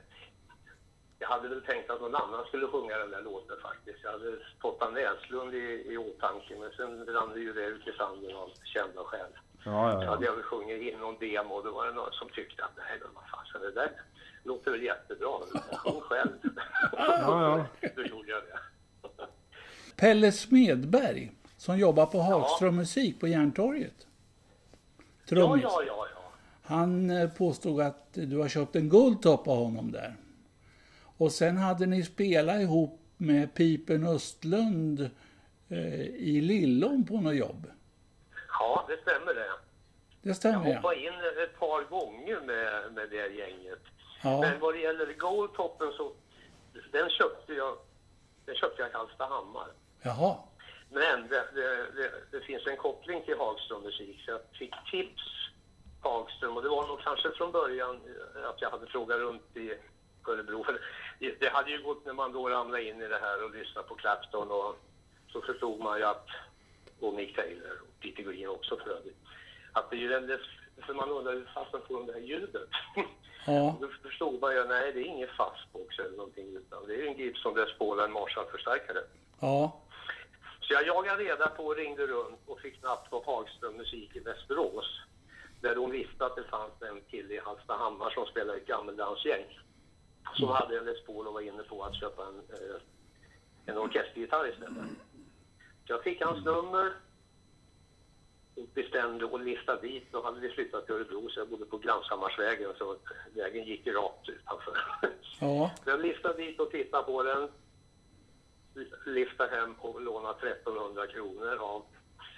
jag 1.20 1.28
hade 1.28 1.50
väl 1.50 1.62
tänkt 1.62 1.90
att 1.90 2.02
någon 2.02 2.16
annan 2.16 2.46
skulle 2.46 2.68
sjunga 2.68 2.98
den 2.98 3.12
där 3.12 3.22
låten 3.22 3.58
faktiskt. 3.62 4.00
Jag 4.04 4.12
hade 4.12 4.38
Totta 4.62 4.90
Näslund 4.90 5.54
i, 5.54 5.86
i 5.90 5.98
åtanke 5.98 6.56
men 6.60 6.72
sen 6.72 7.06
rann 7.06 7.34
det 7.34 7.40
ju 7.40 7.54
det 7.54 7.66
ut 7.66 7.88
i 7.88 7.92
sanden 7.92 8.36
av 8.36 8.50
kända 8.64 9.04
skäl. 9.04 9.32
Ja, 9.66 9.72
Så 9.72 10.06
ja, 10.06 10.10
hade 10.12 10.26
ja. 10.26 10.32
jag 10.32 10.36
väl 10.36 10.44
sjungit 10.44 10.94
in 10.94 11.00
någon 11.00 11.18
demo 11.20 11.54
och 11.54 11.64
då 11.64 11.72
var 11.72 11.86
det 11.88 11.94
någon 11.94 12.12
som 12.12 12.30
tyckte 12.30 12.64
att 12.64 12.72
nej 12.78 13.00
men 13.02 13.10
vad 13.14 13.48
så 13.48 13.58
det 13.58 13.72
där 13.72 13.92
låter 14.44 14.72
väl 14.72 14.84
jättebra. 14.84 15.28
Sjung 15.78 16.02
själv. 16.02 16.32
Ja, 16.98 17.66
Då 17.96 18.02
gjorde 18.02 18.30
jag 18.30 18.42
det. 18.44 18.60
Pelle 19.96 20.32
Smedberg, 20.32 21.32
som 21.58 21.78
jobbar 21.78 22.06
på 22.06 22.20
Hagström 22.20 22.76
Musik 22.76 23.20
på 23.20 23.28
Järntorget. 23.28 24.08
Ja, 24.98 25.04
Trummis. 25.26 25.64
ja, 25.64 25.84
ja, 25.88 26.08
ja. 26.16 26.22
Han 26.62 27.10
eh, 27.10 27.30
påstod 27.30 27.82
att 27.82 28.08
du 28.14 28.38
har 28.38 28.48
köpt 28.48 28.76
en 28.76 28.90
guldtopp 28.90 29.48
av 29.48 29.58
honom 29.58 29.92
där. 29.92 30.16
Och 31.18 31.32
sen 31.32 31.58
hade 31.58 31.86
ni 31.86 32.04
spelat 32.04 32.62
ihop 32.62 33.00
med 33.18 33.54
Pipen 33.54 34.08
Östlund 34.08 35.10
eh, 35.70 36.02
i 36.06 36.42
Lillån 36.42 37.06
på 37.06 37.22
något 37.22 37.36
jobb. 37.36 37.68
Ja, 38.62 38.86
det 38.88 39.02
stämmer 39.02 39.34
det. 39.34 39.52
Det 40.22 40.30
Jag 40.30 40.36
stämmer 40.36 40.70
ja. 40.70 40.76
hoppade 40.76 41.00
in 41.00 41.14
ett 41.44 41.60
par 41.60 41.84
gånger 41.84 42.40
med, 42.42 42.94
med 42.94 43.10
det 43.10 43.28
gänget. 43.28 43.80
Ja, 44.24 44.42
Men 44.42 44.60
vad 44.60 44.74
det 44.74 44.80
gäller 44.80 45.14
Goldtoppen 45.14 45.92
så 45.98 46.12
den 46.92 47.10
köpte 47.10 47.54
jag, 47.54 47.78
den 48.46 48.56
köpte 48.56 48.82
jag 48.82 48.90
i 48.90 48.94
Hallstahammar. 48.94 49.68
jaha. 50.02 50.36
Men 50.90 51.28
det, 51.28 51.44
det, 51.54 51.92
det, 51.96 52.12
det 52.32 52.42
finns 52.42 52.68
en 52.68 52.78
koppling 52.78 53.24
till 53.26 53.38
Hagström 53.38 53.82
musik 53.82 54.22
så 54.26 54.32
jag 54.32 54.40
fick 54.60 54.74
tips 54.92 55.22
Hagström 56.02 56.58
och 56.58 56.64
det 56.64 56.70
var 56.70 56.88
nog 56.88 57.02
kanske 57.02 57.32
från 57.32 57.52
början 57.52 57.96
eh, 58.36 58.50
att 58.50 58.62
jag 58.62 58.70
hade 58.70 58.88
frågat 58.88 59.18
runt 59.20 59.58
i 59.58 59.74
Örebro. 60.28 60.66
Det 61.40 61.50
hade 61.54 61.72
ju 61.72 61.84
gått 61.84 62.06
när 62.06 62.14
man 62.14 62.32
då 62.32 62.50
ramlade 62.50 62.84
in 62.84 63.02
i 63.02 63.08
det 63.08 63.20
här 63.22 63.44
och 63.44 63.52
lyssnade 63.52 63.88
på 63.88 63.96
Clapton 63.96 64.52
och 64.52 64.76
så 65.32 65.42
förstod 65.42 65.80
man 65.80 65.98
ju 65.98 66.04
att, 66.04 66.28
och 67.00 67.14
Mick 67.14 67.36
Taylor 67.36 67.82
Green 68.02 68.48
också 68.50 68.78
för 68.78 68.90
övrigt, 68.90 69.18
att 69.74 69.90
det 69.90 69.96
är 69.96 70.00
ju 70.00 70.08
där- 70.08 70.62
för 70.86 70.94
man 70.94 71.10
undrar 71.10 71.34
hur 71.34 71.50
fasen 71.54 71.82
får 71.88 71.94
de 71.98 72.06
det 72.06 72.14
här 72.14 72.20
ljudet? 72.20 72.70
Ja, 73.48 73.78
Då 73.82 73.88
förstod 73.88 74.42
man 74.42 74.56
ju, 74.56 74.64
nej 74.64 74.92
det 74.94 75.00
är 75.00 75.04
ingen 75.06 75.28
fastbox 75.38 76.00
eller 76.00 76.18
någonting 76.18 76.56
utan 76.56 76.88
det 76.88 76.96
är 76.96 77.08
en 77.08 77.18
Gibson 77.18 77.56
Les 77.56 77.78
Paul 77.78 77.98
och 78.00 78.06
en 78.06 78.12
Marshall-förstärkare. 78.12 79.00
ja, 79.40 79.82
Så 80.62 80.74
jag 80.74 80.88
jagade 80.88 81.24
reda 81.24 81.48
på 81.48 81.66
och 81.66 81.76
ringde 81.76 82.08
runt 82.08 82.40
och 82.46 82.60
fick 82.60 82.84
napp 82.84 83.10
på 83.10 83.24
Hagström 83.26 83.74
Musik 83.78 84.16
i 84.16 84.20
Västerås. 84.20 85.02
Där 85.62 85.76
de 85.76 85.92
visste 85.92 86.26
att 86.26 86.36
det 86.36 86.44
fanns 86.44 86.82
en 86.82 87.02
kille 87.02 87.34
i 87.34 87.40
Hallstahammar 87.40 88.10
som 88.10 88.26
spelade 88.26 88.58
i 88.60 88.62
ett 88.62 88.68
gammeldansgäng. 88.68 89.60
Som 90.36 90.48
hade 90.50 90.78
en 90.78 90.86
Les 90.86 91.06
Paul 91.06 91.28
och 91.28 91.34
var 91.34 91.42
inne 91.42 91.64
på 91.64 91.84
att 91.84 91.96
köpa 91.96 92.24
en, 92.26 92.38
eh, 92.40 92.82
en 93.66 93.78
orkestergitarr 93.78 94.50
istället. 94.50 94.84
Så 95.88 95.94
jag 95.94 96.04
fick 96.04 96.22
hans 96.22 96.46
nummer 96.46 96.94
bestämde 98.74 99.26
och 99.26 99.40
listade 99.40 99.82
dit. 99.82 100.08
Då 100.12 100.22
hade 100.24 100.40
vi 100.40 100.50
flyttat 100.50 100.86
till 100.86 100.96
Örebro 100.96 101.30
så 101.30 101.40
jag 101.40 101.50
bodde 101.50 101.66
på 101.66 101.78
Glanshammarsvägen 101.78 102.72
så 102.78 102.96
vägen 103.36 103.64
gick 103.66 103.86
ju 103.86 103.94
rakt 103.94 104.30
utanför. 104.30 104.78
ja. 105.40 105.72
Så 105.84 105.90
jag 105.90 106.02
liftade 106.02 106.34
dit 106.38 106.60
och 106.60 106.72
tittade 106.72 107.04
på 107.04 107.24
den. 107.24 107.50
Liftade 109.06 109.56
hem 109.56 109.74
och 109.80 110.02
lånade 110.02 110.50
1300 110.50 111.08
kronor 111.08 111.56
av 111.60 111.84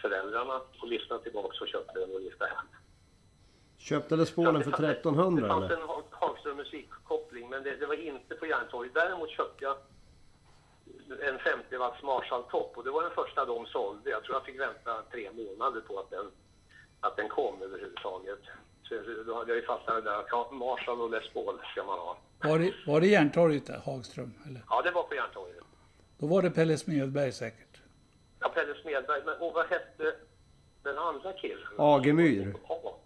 föräldrarna 0.01 0.61
och 0.81 0.87
liftade 0.87 1.23
tillbaka 1.23 1.57
och 1.61 1.67
köpte 1.67 1.99
den 1.99 2.11
och 2.15 2.21
liftade 2.21 2.49
hem. 2.51 2.65
Köpte 3.77 4.15
Les 4.15 4.31
Paulen 4.35 4.63
för 4.63 4.71
Så 4.71 4.81
det- 4.81 4.87
1300 4.91 5.41
Det 5.43 5.49
fanns 5.53 5.63
eller? 5.71 5.81
en 5.81 5.87
Ha- 5.87 6.03
Hagström 6.11 6.57
musikkoppling 6.57 7.49
men 7.49 7.63
det, 7.63 7.75
det 7.75 7.85
var 7.85 7.95
inte 7.95 8.35
på 8.35 8.45
Järntorget. 8.45 8.93
Däremot 8.93 9.29
köpte 9.29 9.63
jag 9.65 9.75
en 11.29 11.39
50 11.39 11.77
watts 11.77 12.03
Marshall 12.03 12.43
Top 12.43 12.77
och 12.77 12.83
det 12.83 12.91
var 12.91 13.03
den 13.03 13.11
första 13.11 13.45
de 13.45 13.65
sålde. 13.65 14.09
Jag 14.09 14.23
tror 14.23 14.35
jag 14.35 14.45
fick 14.45 14.59
vänta 14.59 15.01
tre 15.11 15.31
månader 15.31 15.81
på 15.81 15.99
att 15.99 16.09
den, 16.09 16.25
att 16.99 17.15
den 17.17 17.29
kom 17.29 17.61
överhuvudtaget. 17.61 18.39
Så 18.83 18.95
då 19.25 19.35
hade 19.35 19.51
jag 19.51 19.57
ju 19.57 19.65
fattat 19.65 20.03
det 20.03 20.09
där 20.11 20.51
Marshall 20.51 21.01
och 21.01 21.11
Les 21.11 21.33
Paul 21.33 21.59
ska 21.71 21.83
man 21.83 21.99
ha. 21.99 22.17
Var 22.43 22.59
det, 22.59 22.73
var 22.87 23.01
det 23.01 23.07
Järntorget 23.07 23.65
där, 23.65 23.81
Hagström? 23.85 24.33
Eller? 24.47 24.61
Ja, 24.69 24.81
det 24.81 24.91
var 24.91 25.03
på 25.03 25.15
Järntorget. 25.15 25.63
Då 26.17 26.27
var 26.27 26.41
det 26.41 26.51
Pelle 26.51 26.77
Smedberg 26.77 27.31
säkert. 27.31 27.81
Ja, 28.39 28.49
Pelle 28.49 28.75
Smedberg. 28.81 29.21
Men, 29.25 29.35
och 29.41 29.53
vad 29.53 29.65
hette 29.65 30.15
den 30.83 30.97
andra 30.97 31.33
killen? 31.33 31.67
Agemyr. 31.77 32.55
Ja, 32.67 32.99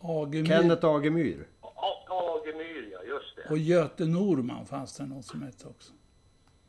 Agemyr 0.00 0.46
Kenneth 0.46 0.86
Agemyr. 0.86 1.46
Agemyr, 2.08 2.90
ja. 2.92 3.02
Just 3.02 3.36
det. 3.36 3.50
och 3.50 3.58
Göte 3.58 4.04
Norman 4.04 4.66
fanns 4.66 4.96
det 4.96 5.06
någon 5.06 5.22
som 5.22 5.42
hette 5.42 5.68
också. 5.68 5.92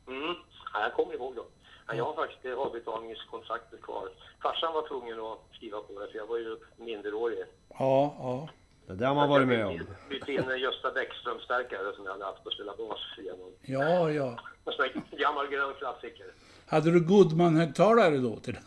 Mm. 0.08 0.36
Ja, 0.74 0.82
jag 0.82 0.94
kommer 0.94 1.14
ihåg 1.14 1.36
dem. 1.36 1.46
Ja, 1.88 1.94
jag 1.96 2.06
har 2.06 2.14
faktiskt 2.14 2.46
eh, 2.46 2.54
avbetalningskontraktet 2.60 3.82
kvar. 3.82 4.10
Farsan 4.44 4.74
var 4.74 4.88
tvungen 4.88 5.20
att 5.20 5.40
skriva 5.56 5.82
på 5.82 6.00
det, 6.00 6.08
för 6.12 6.18
jag 6.18 6.28
var 6.28 6.38
ju 6.38 6.58
minderårig. 6.78 7.40
Ja, 7.80 8.16
ja. 8.20 8.50
Det 8.88 8.94
där 8.96 9.08
har 9.08 9.16
man 9.16 9.30
varit 9.30 9.48
med 9.48 9.66
om. 9.68 9.80
bytte- 10.10 10.32
in 10.34 10.50
en 10.50 10.60
Gösta 10.60 10.92
Bäckström-stärkare 10.92 11.96
som 11.96 12.06
jag 12.06 12.12
hade 12.12 12.26
haft 12.26 12.48
att 12.48 12.54
spela 12.54 12.76
bas 12.78 13.00
igenom. 13.18 13.52
Ja, 13.62 14.12
ja. 14.12 14.40
En 14.66 14.74
sån 14.74 15.02
gammal 15.18 15.48
grön 15.48 15.74
klassiker. 15.74 16.26
Hade 16.68 16.92
du 16.92 17.00
Goodman-högtalare 17.00 18.18
då 18.18 18.36
till 18.36 18.54
den? 18.54 18.64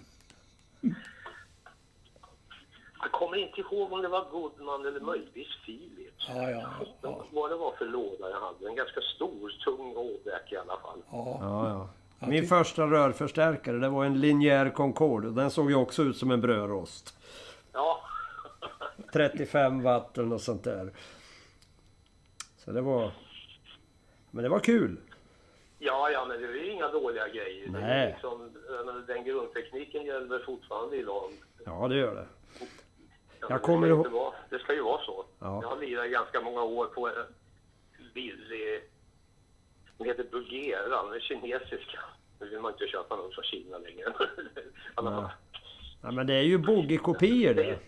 Jag 3.02 3.12
kommer 3.12 3.36
inte 3.36 3.60
ihåg 3.60 3.92
om 3.92 4.02
det 4.02 4.08
var 4.08 4.30
Goodman 4.30 4.86
eller 4.86 5.00
möjligtvis 5.00 5.48
Philips. 5.66 6.26
Ja, 6.28 6.50
ja, 6.50 6.70
ja. 7.02 7.24
Vad 7.30 7.50
det 7.50 7.56
var 7.56 7.72
för 7.72 7.86
låda 7.86 8.30
jag 8.30 8.40
hade. 8.40 8.68
En 8.68 8.74
ganska 8.76 9.00
stor, 9.00 9.50
tung 9.64 9.96
åbäck 9.96 10.52
i 10.52 10.56
alla 10.56 10.76
fall. 10.80 11.02
ja. 11.10 11.38
Ja, 11.40 11.68
ja. 11.68 11.88
Min 12.28 12.46
första 12.46 12.82
rörförstärkare 12.82 13.76
det 13.76 13.88
var 13.88 14.04
en 14.04 14.20
linjär 14.20 14.70
Concorde 14.70 15.30
den 15.30 15.50
såg 15.50 15.70
ju 15.70 15.76
också 15.76 16.02
ut 16.02 16.16
som 16.16 16.30
en 16.30 16.40
brödrost. 16.40 17.18
Ja, 17.72 18.00
35 19.12 19.82
watt 19.82 20.18
eller 20.18 20.28
något 20.28 20.42
sånt 20.42 20.64
där. 20.64 20.92
Så 22.56 22.70
det 22.72 22.80
var... 22.80 23.10
Men 24.30 24.42
det 24.42 24.48
var 24.50 24.58
kul. 24.60 24.96
ja, 25.78 26.10
ja 26.10 26.24
men 26.28 26.40
det 26.40 26.46
är 26.46 26.52
ju 26.52 26.70
inga 26.72 26.88
dåliga 26.88 27.28
grejer. 27.28 27.68
Det 27.68 27.78
är 27.78 27.82
Nej. 27.82 28.12
liksom, 28.12 28.52
den 29.06 29.24
grundtekniken 29.24 30.04
gäller 30.04 30.38
fortfarande 30.38 30.96
idag. 30.96 31.30
Ja, 31.64 31.88
det 31.88 31.96
gör 31.96 32.14
det. 32.14 32.26
Ja, 33.40 33.46
Jag 33.50 33.62
kommer 33.62 33.88
det, 33.88 34.00
ska 34.02 34.10
ihåg- 34.10 34.32
det 34.50 34.58
ska 34.58 34.74
ju 34.74 34.82
vara 34.82 35.02
så. 35.02 35.24
Ja. 35.38 35.58
Jag 35.62 35.68
har 35.68 35.76
lirat 35.76 36.10
ganska 36.10 36.40
många 36.40 36.62
år 36.62 36.86
på 36.86 37.08
en 37.08 37.14
billig... 38.14 38.82
Den 39.98 40.06
heter 40.06 40.24
Bulgera, 40.30 41.02
den 41.02 41.12
är 41.14 41.20
kinesiska. 41.20 42.00
Nu 42.40 42.48
vill 42.48 42.60
man 42.60 42.72
inte 42.72 42.86
köpa 42.86 43.16
någon 43.16 43.30
från 43.32 43.44
Kina 43.44 43.78
längre. 43.78 44.12
Nej. 45.02 45.24
Ja, 46.02 46.10
men 46.10 46.26
det 46.26 46.34
är 46.34 46.42
ju 46.42 46.58
bogeykopior 46.58 47.54
det. 47.54 47.78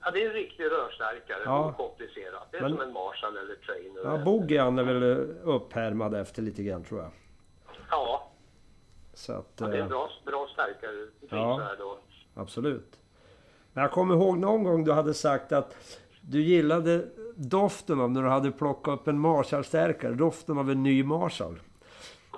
Ja, 0.00 0.10
det 0.10 0.22
är 0.22 0.26
en 0.26 0.32
riktig 0.32 0.64
rörstärkare. 0.64 1.42
Ja. 1.44 1.68
Okomplicerat. 1.68 2.48
Det 2.50 2.56
är 2.56 2.62
Men- 2.62 2.70
som 2.72 2.80
en 2.80 2.92
Marshall 2.92 3.36
eller 3.36 3.54
Trainer. 3.54 4.00
Ja, 4.04 4.24
bogeyan 4.24 4.78
är 4.78 4.82
väl 4.84 5.02
upphärmad 5.42 6.14
efter 6.14 6.42
lite 6.42 6.62
grann 6.62 6.84
tror 6.84 7.00
jag. 7.00 7.10
Ja, 7.90 8.30
Så 9.14 9.32
att... 9.32 9.52
ja, 9.56 9.66
det 9.66 9.72
är 9.72 9.76
en 9.78 9.82
eh, 9.82 9.88
bra, 9.88 10.10
bra 10.26 10.48
stärkare. 10.52 11.06
Ja. 11.30 11.76
Absolut. 12.34 12.98
Men 13.74 13.82
jag 13.82 13.92
kommer 13.92 14.14
ihåg 14.14 14.38
någon 14.38 14.64
gång 14.64 14.84
du 14.84 14.92
hade 14.92 15.14
sagt 15.14 15.52
att 15.52 15.76
du 16.20 16.42
gillade 16.42 17.04
doften 17.36 18.00
av 18.00 18.10
när 18.10 18.22
du 18.22 18.28
hade 18.28 18.50
plockat 18.52 19.00
upp 19.00 19.08
en 19.08 19.18
Marshall-stärkare. 19.20 20.12
Doften 20.14 20.58
av 20.58 20.70
en 20.70 20.82
ny 20.82 21.04
Marshall. 21.04 21.60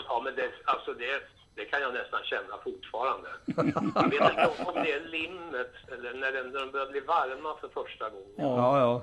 Ja, 0.09 0.21
men 0.25 0.35
det, 0.37 0.51
alltså 0.65 0.93
det, 0.95 1.21
det 1.55 1.65
kan 1.65 1.81
jag 1.81 1.95
nästan 1.95 2.21
känna 2.25 2.57
fortfarande. 2.65 3.29
Jag 3.45 3.65
vet 3.65 3.77
inte 3.77 4.63
om- 4.67 4.75
det 4.75 4.93
är 4.93 5.01
limmet 5.09 5.73
eller 5.93 6.15
när, 6.15 6.33
den, 6.33 6.51
när 6.51 6.61
de 6.61 6.71
börjar 6.71 6.91
bli 6.91 7.01
varma 7.01 7.57
för 7.61 7.69
första 7.69 8.11
gången. 8.11 8.35
Ja, 8.37 8.79
ja. 8.81 9.03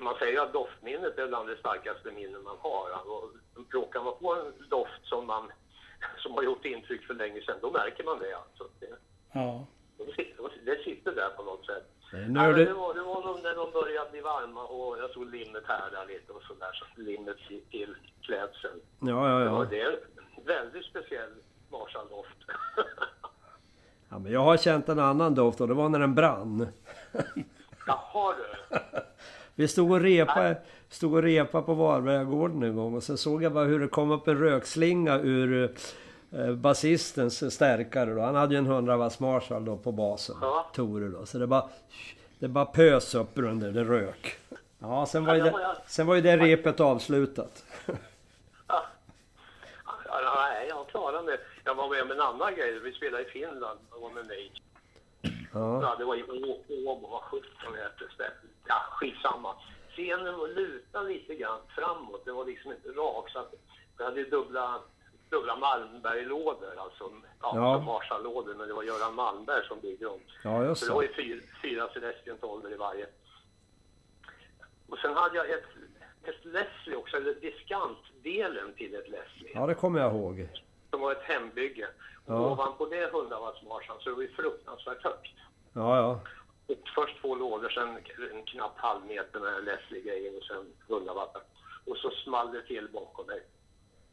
Man 0.00 0.14
säger 0.18 0.40
att 0.40 0.52
doftminnet 0.52 1.18
är 1.18 1.28
bland 1.28 1.48
det 1.48 1.56
starkaste 1.56 2.10
minnen 2.10 2.42
man 2.42 2.56
har. 2.60 2.88
Och 3.12 3.30
råkar 3.70 4.00
man 4.02 4.14
på 4.20 4.34
en 4.34 4.68
doft 4.68 5.00
som, 5.02 5.26
man, 5.26 5.52
som 6.18 6.32
har 6.34 6.42
gjort 6.42 6.64
intryck 6.64 7.02
för 7.06 7.14
länge 7.14 7.40
sedan, 7.42 7.56
då 7.62 7.70
märker 7.70 8.04
man 8.04 8.18
det. 8.18 8.34
Alltså. 8.36 8.64
Ja. 9.32 9.66
Det 10.64 10.76
sitter- 10.84 11.10
det 11.10 11.20
där 11.20 11.28
på 11.30 11.42
något 11.42 11.66
sätt. 11.66 11.84
Det 12.10 12.16
är 12.16 12.20
men 12.20 12.32
nördigt. 12.32 12.68
det, 12.68 12.74
var, 12.74 12.94
det 12.94 13.02
var 13.02 13.22
nog 13.26 13.42
när 13.42 13.54
de 13.54 13.70
började 13.72 14.10
bli 14.10 14.20
varma 14.20 14.62
och 14.64 14.98
jag 14.98 15.10
såg 15.10 15.30
limmet 15.30 15.62
härda 15.66 16.04
lite 16.04 16.32
och 16.32 16.42
sådär. 16.42 16.70
Så 16.72 17.00
limmet 17.00 17.36
till, 17.48 17.60
till 17.70 17.94
klädseln. 18.22 18.80
Ja, 19.00 19.28
ja, 19.30 19.40
Ja. 19.40 19.44
ja. 19.44 19.66
Det 19.70 19.80
är 19.80 19.90
en 19.90 20.44
väldigt 20.46 20.84
speciell 20.84 21.30
Marshall-doft. 21.70 22.38
ja 24.08 24.18
men 24.18 24.32
jag 24.32 24.40
har 24.40 24.56
känt 24.56 24.88
en 24.88 24.98
annan 24.98 25.34
doft 25.34 25.60
och 25.60 25.68
det 25.68 25.74
var 25.74 25.88
när 25.88 25.98
den 25.98 26.14
brann. 26.14 26.66
Jaha 27.86 28.34
du. 28.70 28.76
Vi 29.54 29.68
stod 29.68 29.90
och 29.92 30.00
repa, 30.00 30.54
stod 30.88 31.14
och 31.14 31.22
repa 31.22 31.62
på 31.62 31.74
Varbergagården 31.74 32.62
en 32.62 32.76
gång 32.76 32.94
och 32.94 33.02
så 33.02 33.16
såg 33.16 33.42
jag 33.42 33.52
bara 33.52 33.64
hur 33.64 33.80
det 33.80 33.88
kom 33.88 34.10
upp 34.10 34.28
en 34.28 34.38
rökslinga 34.38 35.18
ur 35.18 35.74
basistens 36.56 37.54
stärkare 37.54 38.14
då. 38.14 38.20
Han 38.20 38.34
hade 38.34 38.54
ju 38.54 38.58
en 38.58 38.66
100 38.66 38.96
watts 38.96 39.20
Marshall 39.20 39.64
då 39.64 39.76
på 39.76 39.92
basen. 39.92 40.36
Ja. 40.40 40.70
Tore 40.74 41.08
då. 41.08 41.26
Så 41.26 41.38
det 41.38 41.46
bara, 41.46 41.68
det 42.38 42.48
bara 42.48 42.64
pös 42.66 43.14
upp 43.14 43.30
under, 43.38 43.72
det 43.72 43.84
rök. 43.84 44.38
Ja, 44.78 45.06
sen 45.06 45.24
var, 45.24 45.34
ju 45.34 45.38
Ja, 45.38 45.44
det 45.44 45.50
det, 45.50 45.62
jag- 45.62 45.76
sen 45.86 46.06
var 46.06 46.14
ju 46.14 46.20
det 46.20 46.36
repet 46.36 46.80
avslutat. 46.80 47.64
Ja. 48.68 48.84
Ja, 50.06 50.34
nej, 50.50 50.68
jag 50.68 50.86
klarade 50.88 51.22
mig. 51.22 51.38
Jag 51.64 51.74
var 51.74 51.88
med 51.88 52.02
om 52.02 52.10
en 52.10 52.20
annan 52.20 52.54
grej. 52.54 52.78
Vi 52.78 52.92
spelade 52.92 53.22
i 53.24 53.26
Finland. 53.30 53.78
Jag 53.90 54.00
var 54.00 54.10
med 54.10 54.26
mig. 54.26 54.52
Ja, 55.52 55.82
Ja, 55.82 55.94
det 55.98 56.04
var 56.04 56.16
i 56.16 56.22
Åbo, 56.86 57.08
vad 57.08 57.22
sjutton 57.22 57.74
hette 57.74 58.14
stället. 58.14 58.32
Ja, 58.66 58.74
skitsamma. 58.90 59.54
Scenen 59.90 60.38
var 60.38 60.48
lutad 60.48 61.02
lite 61.02 61.34
grann 61.34 61.58
framåt. 61.68 62.24
Det 62.24 62.32
var 62.32 62.44
liksom 62.44 62.72
inte 62.72 62.88
rak. 62.88 63.30
Så 63.30 63.38
att 63.38 63.54
vi 63.98 64.04
hade 64.04 64.20
ju 64.20 64.30
dubbla, 64.30 64.80
dubbla 65.32 65.56
Malmberg-lådor. 65.56 66.74
Alltså, 66.78 67.04
ja, 67.42 67.52
Ja. 67.56 67.78
Marshall-lådor. 67.80 68.54
Men 68.54 68.68
det 68.68 68.74
var 68.74 68.82
Göran 68.82 69.14
Malmberg 69.14 69.64
som 69.66 69.80
byggde 69.80 70.04
dem. 70.04 70.20
ja 70.44 70.64
just 70.64 70.80
Så 70.80 70.86
det 70.86 70.94
var 70.94 71.02
ju 71.02 71.12
fyra, 71.14 71.40
fyra 71.62 71.88
Celestion 71.94 72.38
12 72.40 72.72
i 72.72 72.76
varje. 72.76 73.06
Och 74.88 74.98
sen 74.98 75.14
hade 75.14 75.36
jag 75.36 75.50
ett, 75.50 75.64
ett 76.24 76.44
Leslie 76.44 76.96
också, 76.96 77.16
eller 77.16 77.34
diskantdelen 77.34 78.74
till 78.74 78.94
ett 78.94 79.08
Leslie. 79.08 79.50
Ja, 79.54 79.66
det 79.66 79.74
kommer 79.74 80.00
jag 80.00 80.12
ihåg. 80.14 80.48
Som 80.90 81.00
var 81.00 81.12
ett 81.12 81.22
hembygge. 81.22 81.88
Och 82.26 82.34
Ja. 82.34 82.50
ovanpå 82.52 82.86
det 82.86 83.04
100 83.04 83.40
watts 83.40 83.62
Marshall 83.62 84.00
så 84.00 84.08
det 84.08 84.14
var 84.14 84.22
ju 84.22 84.32
fruktansvärt 84.32 85.02
högt. 85.04 85.34
Ja, 85.72 85.96
ja. 85.96 86.20
Och 86.66 86.88
först 86.94 87.20
två 87.20 87.34
lådor, 87.34 87.68
sen 87.68 87.88
en 88.32 88.44
knapp 88.44 88.78
halv 88.78 89.06
meter 89.06 89.40
med 89.40 89.52
den 89.52 89.64
Leslie-grejen 89.64 90.36
och 90.36 90.42
sen 90.44 90.72
100 90.88 91.14
watt. 91.14 91.36
Och 91.86 91.96
så 91.96 92.10
small 92.10 92.52
det 92.52 92.62
till 92.62 92.88
bakom 92.92 93.26
mig. 93.26 93.42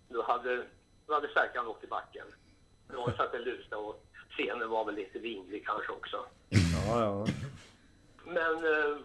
Då 0.09 0.21
hade, 0.23 0.63
då 1.09 1.15
hade 1.15 1.27
stärkaren 1.27 1.67
åkt 1.67 1.83
i 1.83 1.87
backen. 1.87 2.25
Då 2.87 2.99
var 3.01 3.07
det 3.11 3.17
så 3.17 3.23
att 3.23 3.31
det 3.31 3.39
lusade 3.39 3.75
och 3.75 4.05
scenen 4.29 4.69
var 4.69 4.85
väl 4.85 4.95
lite 4.95 5.19
vinglig 5.19 5.65
kanske 5.65 5.91
också. 5.91 6.25
Ja, 6.49 6.99
ja. 6.99 7.27
Men 8.25 8.55
eh, 8.55 8.97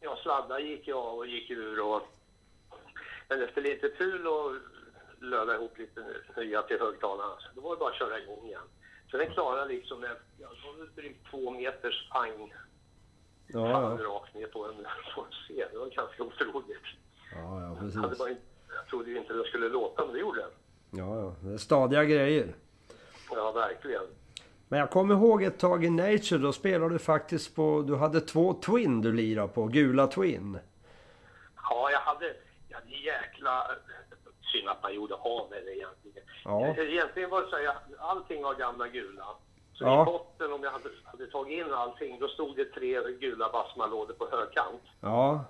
ja, 0.00 0.16
sladdar 0.22 0.58
gick 0.58 0.88
jag 0.88 0.98
av 0.98 1.18
och 1.18 1.26
gick 1.26 1.50
ur 1.50 1.80
och 1.80 2.02
men 3.28 3.42
efter 3.42 3.62
lite 3.62 3.88
tur 3.88 4.26
och 4.26 4.52
löda 5.20 5.54
ihop 5.54 5.78
lite 5.78 6.04
nya 6.36 6.62
till 6.62 6.78
högtalarna, 6.80 7.34
så 7.40 7.48
då 7.54 7.60
var 7.60 7.70
det 7.70 7.80
bara 7.80 7.90
att 7.90 7.98
köra 7.98 8.18
igång 8.18 8.46
igen. 8.46 8.60
Så 9.10 9.16
den 9.16 9.30
klarade 9.30 9.72
liksom 9.72 10.00
med 10.00 10.16
ja, 10.38 10.48
det 10.78 11.02
drygt 11.02 11.30
två 11.30 11.50
meters 11.50 12.08
pang 12.10 12.52
Ja, 13.46 13.70
ja. 13.70 14.04
rakt 14.04 14.34
ner 14.34 14.46
på 14.46 14.66
en, 14.66 14.74
på 15.14 15.20
en 15.20 15.30
scen. 15.30 15.68
Det 15.72 15.78
var 15.78 15.86
ganska 15.86 16.22
otroligt. 16.22 16.78
Ja, 17.32 17.60
ja, 17.60 17.66
Jag, 17.68 17.78
precis. 17.78 18.18
bara 18.18 18.30
inte, 18.30 18.42
jag 18.74 18.86
trodde 18.86 19.10
ju 19.10 19.18
inte 19.18 19.32
det 19.32 19.44
skulle 19.44 19.68
låta, 19.68 20.04
men 20.04 20.14
det 20.14 20.20
gjorde 20.20 20.40
det. 20.40 20.48
Ja, 20.90 21.16
ja. 21.20 21.34
Det 21.40 21.54
är 21.54 21.58
stadiga 21.58 22.04
grejer. 22.04 22.54
Ja, 23.30 23.52
verkligen. 23.52 24.02
Men 24.68 24.78
jag 24.78 24.90
kommer 24.90 25.14
ihåg 25.14 25.42
ett 25.42 25.58
tag 25.58 25.84
i 25.84 25.90
Nature, 25.90 26.38
då 26.38 26.52
spelade 26.52 26.94
du 26.94 26.98
faktiskt 26.98 27.54
på... 27.56 27.82
Du 27.86 27.96
hade 27.96 28.20
två 28.20 28.54
Twin 28.54 29.00
du 29.02 29.12
lirade 29.12 29.48
på, 29.48 29.66
gula 29.66 30.06
Twin. 30.06 30.58
Ja, 31.70 31.90
jag 31.90 32.00
hade, 32.00 32.34
jag 32.68 32.78
hade 32.78 32.90
jäkla... 32.90 33.66
Synd 34.52 34.68
att 34.68 34.82
man 34.82 34.94
gjorde 34.94 35.14
av 35.14 35.50
med 35.50 35.62
det 35.64 35.76
egentligen. 35.76 36.22
Ja. 36.44 36.66
Egentligen 36.76 37.30
var 37.30 37.42
det 37.42 37.48
så 37.50 37.58
jag- 37.58 37.76
allting 37.98 38.42
var 38.42 38.54
gamla 38.54 38.88
gula. 38.88 39.24
Så 39.72 39.84
Ja. 39.84 40.02
i 40.02 40.04
botten, 40.04 40.52
om 40.52 40.62
jag 40.62 40.70
hade, 40.70 40.88
hade 41.04 41.26
tagit 41.26 41.66
in 41.66 41.72
allting, 41.72 42.18
då 42.20 42.28
stod 42.28 42.56
det 42.56 42.64
tre 42.64 42.98
gula 43.20 43.48
Bassmanlådor 43.52 44.14
på 44.14 44.28
högkant. 44.30 44.82
Ja, 45.00 45.44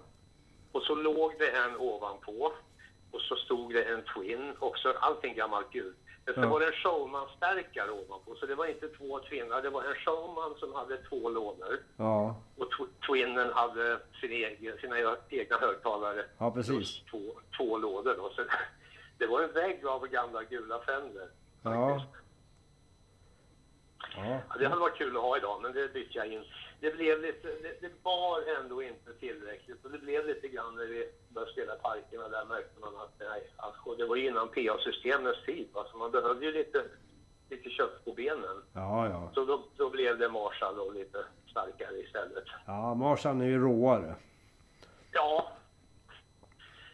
Och 0.73 0.83
så 0.83 0.95
låg 0.95 1.33
det 1.39 1.49
en 1.51 1.77
ovanpå. 1.77 2.53
Och 3.13 3.21
så 3.21 3.37
stod 3.37 3.75
det 3.75 3.83
en 3.85 4.03
Twin, 4.15 4.53
också 4.59 4.93
allting 5.01 5.35
gammalt 5.35 5.71
gult. 5.73 5.97
Men 6.25 6.35
så 6.35 6.41
Ja. 6.41 6.49
var 6.49 6.61
det 6.61 6.67
en 6.67 6.73
showman-stärkare 6.73 7.91
ovanpå. 7.91 8.35
Så 8.35 8.47
det 8.47 8.55
var 8.55 8.67
inte 8.67 8.89
två 8.89 9.19
tvinnar, 9.21 9.63
det 9.63 9.71
var 9.71 9.83
en 9.85 9.95
showman 9.95 10.55
som 10.59 10.75
hade 10.75 10.97
två 10.97 11.29
lådor. 11.29 11.79
ja, 11.97 12.37
Och 12.57 12.67
tw- 12.73 13.07
Twinnen 13.07 13.53
hade 13.53 14.01
sin 14.21 14.31
egen, 14.33 14.79
sina 14.79 14.97
egna 15.31 15.57
högtalare. 15.59 16.25
ja 16.39 16.51
precis. 16.51 17.01
Två, 17.11 17.19
två 17.57 17.79
lådor 17.79 18.15
då. 18.17 18.31
Så 18.37 18.43
det 19.19 19.27
var 19.27 19.41
en 19.43 19.53
vägg 19.53 19.87
av 19.87 20.07
gamla 20.07 20.45
gula 20.45 20.79
Fender. 20.81 21.29
Ja. 21.63 21.71
faktiskt. 21.99 22.20
Ja, 24.17 24.41
Ja, 24.49 24.55
det 24.59 24.67
hade 24.69 24.81
varit 24.81 24.99
kul 24.99 25.17
att 25.17 25.23
ha 25.23 25.37
idag, 25.37 25.63
men 25.63 25.73
det 25.73 25.93
bytte 25.93 26.19
jag 26.19 26.27
in. 26.27 26.45
Det 26.81 26.91
blev 26.97 27.21
lite, 27.23 27.49
det, 27.49 27.81
det 27.81 28.03
bar 28.03 28.61
ändå 28.61 28.83
inte 28.83 29.13
tillräckligt 29.21 29.85
och 29.85 29.91
det 29.91 29.99
blev 29.99 30.27
lite 30.27 30.49
grann 30.49 30.75
när 30.77 30.87
vi 30.87 31.09
började 31.29 31.53
spela 31.53 31.75
parkerna 31.75 32.29
där 32.29 32.45
märkte 32.45 32.81
man 32.81 32.97
att 32.97 33.15
nej, 33.19 33.51
alltså, 33.57 33.95
det 33.95 34.07
var 34.07 34.17
innan 34.17 34.49
PA-systemets 34.49 35.45
tid 35.47 35.69
va, 35.73 35.85
så 35.93 35.97
man 35.99 36.11
behövde 36.11 36.47
ju 36.47 36.53
lite, 36.53 36.85
lite 37.51 37.71
kött 37.71 38.05
på 38.05 38.13
benen. 38.13 38.63
ja, 38.75 39.09
ja. 39.09 39.31
Så 39.35 39.45
då, 39.45 39.63
då 39.77 39.91
blev 39.91 40.19
det 40.19 40.29
Marshall 40.29 40.79
och 40.79 40.95
lite 40.95 41.25
starkare 41.51 41.97
istället. 41.99 42.45
Ja, 42.67 42.95
Marshall 42.95 43.41
är 43.41 43.45
ju 43.45 43.59
råare. 43.59 44.15
Ja, 45.13 45.53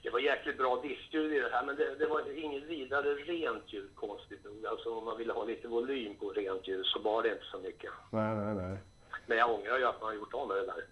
det 0.07 0.13
var 0.13 0.21
jäkligt 0.21 0.59
bra 0.59 0.83
diskljud 0.83 1.33
i 1.33 1.39
det 1.39 1.49
här, 1.53 1.67
men 1.67 1.77
det, 1.77 1.95
det 1.99 2.07
var 2.07 2.39
inget 2.45 2.65
vidare 2.65 3.09
rent 3.15 3.73
ljud 3.73 3.91
konstigt 3.95 4.45
nog. 4.45 4.67
Alltså 4.67 4.95
om 4.99 5.05
man 5.05 5.19
ville 5.19 5.33
ha 5.33 5.45
lite 5.45 5.69
volym 5.69 6.15
på 6.21 6.29
rent 6.31 6.69
ljud 6.69 6.87
så 6.87 6.99
var 6.99 7.23
det 7.23 7.29
inte 7.29 7.45
så 7.53 7.59
mycket. 7.59 7.91
Nej, 8.11 8.37
nej, 8.37 8.55
nej. 8.55 8.79
Men 9.27 9.39
jag 9.39 9.51
ångrar 9.51 9.79
ju 9.79 9.85
att 9.85 10.01
man 10.01 10.09
har 10.09 10.15
gjort 10.15 10.35
av 10.35 10.49
med 10.49 10.57
det 10.57 10.67
där. 10.67 10.85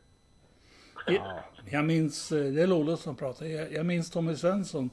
Ja, 1.06 1.44
Jag 1.70 1.84
minns, 1.84 2.32
eh, 2.32 2.52
det 2.52 2.62
är 2.62 2.66
Lollo 2.66 2.96
som 2.96 3.16
pratar, 3.16 3.46
jag, 3.46 3.72
jag 3.72 3.86
minns 3.86 4.10
Tommy 4.10 4.36
Svensson. 4.36 4.90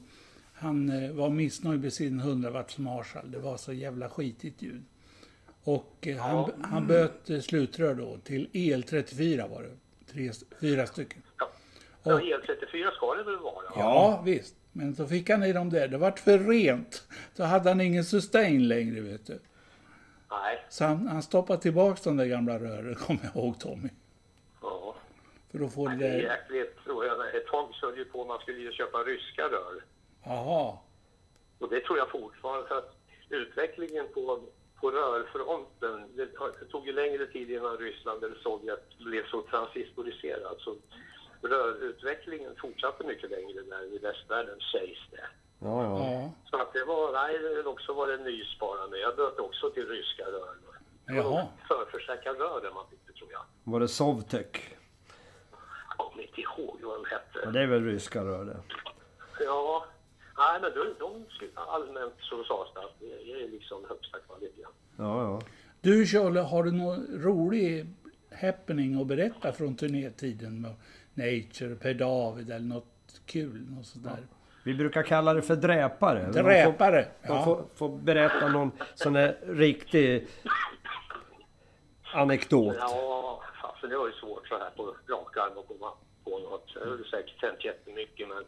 Han 0.54 1.04
eh, 1.04 1.12
var 1.12 1.30
missnöjd 1.30 1.80
med 1.80 1.92
sin 1.92 2.20
100 2.20 2.50
watts 2.50 2.78
Marshall. 2.78 3.30
Det 3.30 3.38
var 3.38 3.56
så 3.56 3.72
jävla 3.72 4.08
skitigt 4.08 4.62
ljud. 4.62 4.84
Och 5.64 6.06
eh, 6.06 6.16
han, 6.16 6.50
han 6.62 6.86
böt 6.86 7.44
slutrör 7.44 7.94
då 7.94 8.18
till 8.24 8.48
El34 8.52 9.50
var 9.50 9.62
det. 9.62 9.76
Tre, 10.12 10.30
fyra 10.60 10.86
stycken. 10.86 11.22
Ja. 12.02 12.10
Ja, 12.10 12.14
Och- 12.14 12.20
El34 12.20 12.90
ska 12.90 13.14
det 13.14 13.22
väl 13.22 13.36
vara? 13.38 13.64
Ja, 13.76 14.22
visst. 14.24 14.56
Men 14.72 14.94
så 14.94 15.06
fick 15.06 15.30
han 15.30 15.42
i 15.42 15.52
dem 15.52 15.70
där. 15.70 15.88
Det 15.88 15.98
vart 15.98 16.18
för 16.18 16.38
rent. 16.38 17.08
Så 17.36 17.44
hade 17.44 17.68
han 17.68 17.80
ingen 17.80 18.04
sustain 18.04 18.68
längre, 18.68 19.00
vet 19.00 19.26
du. 19.26 19.38
Nej. 20.30 20.64
Så 20.68 20.84
han, 20.84 21.06
han 21.06 21.22
stoppade 21.22 21.62
tillbaks 21.62 22.00
de 22.02 22.16
där 22.16 22.26
gamla 22.26 22.58
rören, 22.58 22.94
kommer 23.06 23.20
jag 23.22 23.36
ihåg 23.36 23.60
Tommy. 23.60 23.88
Ja. 24.62 24.94
För 25.50 25.58
då 25.58 25.68
får 25.68 25.88
det 25.88 25.96
Det 25.96 26.06
är 26.06 26.18
jäkligt, 26.18 26.84
tror 26.84 27.04
jag. 27.06 27.34
Ett 27.36 27.46
tag 27.46 27.68
så 27.74 27.92
ju 27.96 28.04
på 28.04 28.24
man 28.24 28.38
skulle 28.40 28.58
ju 28.58 28.72
köpa 28.72 28.98
ryska 28.98 29.42
rör. 29.42 29.84
Jaha. 30.24 30.78
Och 31.58 31.68
det 31.70 31.80
tror 31.80 31.98
jag 31.98 32.10
fortfarande. 32.10 32.68
För 32.68 32.78
att 32.78 32.96
utvecklingen 33.28 34.06
på, 34.14 34.42
på 34.80 34.90
rörfronten, 34.90 36.16
det 36.16 36.26
tog 36.70 36.86
ju 36.86 36.92
längre 36.92 37.26
tid 37.26 37.50
innan 37.50 37.76
Ryssland 37.76 38.24
eller 38.24 38.36
Sovjet 38.36 38.98
blev 38.98 39.26
så 39.26 39.42
transistoriserat. 39.42 40.58
Så 40.60 40.76
rörutvecklingen 41.42 42.56
fortsatte 42.60 43.04
mycket 43.04 43.30
längre 43.30 43.62
där 43.62 43.94
i 43.94 43.98
västvärlden, 43.98 44.58
sägs 44.72 45.00
det. 45.10 45.26
Ja, 45.58 45.82
ja. 45.84 46.12
Ja. 46.12 46.32
Så 46.50 46.56
att 46.62 46.72
det 46.72 46.84
var, 46.84 47.12
nej, 47.12 47.38
det 47.38 47.64
också 47.70 47.92
var 47.92 48.06
det 48.06 48.16
nysparande. 48.16 48.98
Jag 48.98 49.16
böt 49.16 49.38
också 49.38 49.70
till 49.70 49.86
ryska 49.88 50.24
rör. 50.24 50.54
Det 51.06 51.14
Jaha. 51.14 51.46
förförsäkrad 51.68 52.36
rör 52.38 52.60
där 52.62 52.70
man 52.70 52.86
fick 52.90 53.06
det, 53.06 53.12
tror 53.12 53.32
jag. 53.32 53.42
Var 53.64 53.80
det 53.80 53.88
Sovtek? 53.88 54.76
Jag 55.88 55.98
kommer 55.98 56.22
inte 56.22 56.40
ihåg 56.40 56.78
vad 56.82 56.98
den 56.98 57.04
hette. 57.04 57.38
Ja, 57.44 57.50
det 57.50 57.60
är 57.60 57.66
väl 57.66 57.84
ryska 57.84 58.24
rör 58.24 58.44
det. 58.44 58.56
Ja, 59.44 59.84
nej 60.38 60.60
men 60.60 60.72
de, 60.74 60.94
de 60.98 61.26
allmänt 61.54 62.14
så 62.20 62.44
sades 62.44 62.74
det 62.74 62.80
att 62.80 63.00
det 63.00 63.32
är 63.32 63.48
liksom 63.48 63.84
högsta 63.88 64.18
kvalitet. 64.18 64.62
Ja, 64.96 65.22
ja. 65.22 65.40
Du 65.80 66.06
Charlie, 66.06 66.40
har 66.40 66.62
du 66.62 66.72
någon 66.72 67.06
rolig 67.22 67.86
happening 68.40 69.00
att 69.00 69.06
berätta 69.06 69.52
från 69.52 69.76
turnétiden 69.76 70.66
Nature, 71.14 71.74
Per 71.74 71.94
David 71.94 72.50
eller 72.50 72.66
något 72.66 72.86
kul? 73.26 73.66
Något 73.70 73.86
sånt 73.86 74.04
där. 74.04 74.26
Vi 74.64 74.74
brukar 74.74 75.02
kalla 75.02 75.34
det 75.34 75.42
för 75.42 75.56
dräpare. 75.56 76.24
Får, 76.24 76.32
Dräpare. 76.32 77.06
de 77.22 77.28
Ja. 77.32 77.44
får, 77.44 77.64
får 77.74 77.98
berätta 77.98 78.48
någon 78.48 78.70
sån 78.94 79.12
där 79.12 79.38
riktig 79.46 80.26
anekdot. 82.14 82.76
Ja, 82.78 83.42
fasen 83.62 83.90
det 83.90 83.96
var 83.96 84.06
ju 84.06 84.12
svårt 84.12 84.48
så 84.48 84.58
här 84.58 84.70
på 84.70 84.82
rak 85.08 85.36
arm 85.36 85.58
att 85.58 85.68
komma 85.68 85.92
på 86.24 86.38
något. 86.38 86.70
Jag 86.74 86.80
har 86.86 87.04
säkert 87.10 87.42
hänt 87.42 87.64
jättemycket 87.64 88.28
men 88.28 88.44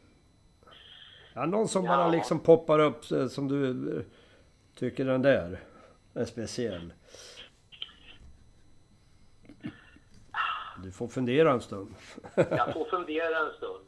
Ja, 1.34 1.46
någon 1.46 1.68
som 1.68 1.84
Ja. 1.84 1.96
bara 1.96 2.08
liksom 2.08 2.40
poppar 2.40 2.78
upp 2.78 3.10
eh, 3.12 3.26
som 3.26 3.48
du 3.48 3.96
eh, 3.96 4.02
tycker 4.78 5.04
den 5.04 5.22
där 5.22 5.60
är 6.14 6.24
speciell. 6.24 6.92
Du 10.84 10.90
får 10.90 11.08
fundera 11.08 11.52
en 11.52 11.60
stund. 11.60 11.94
jag 12.34 12.72
får 12.72 12.84
fundera 12.84 13.38
en 13.38 13.52
stund. 13.56 13.84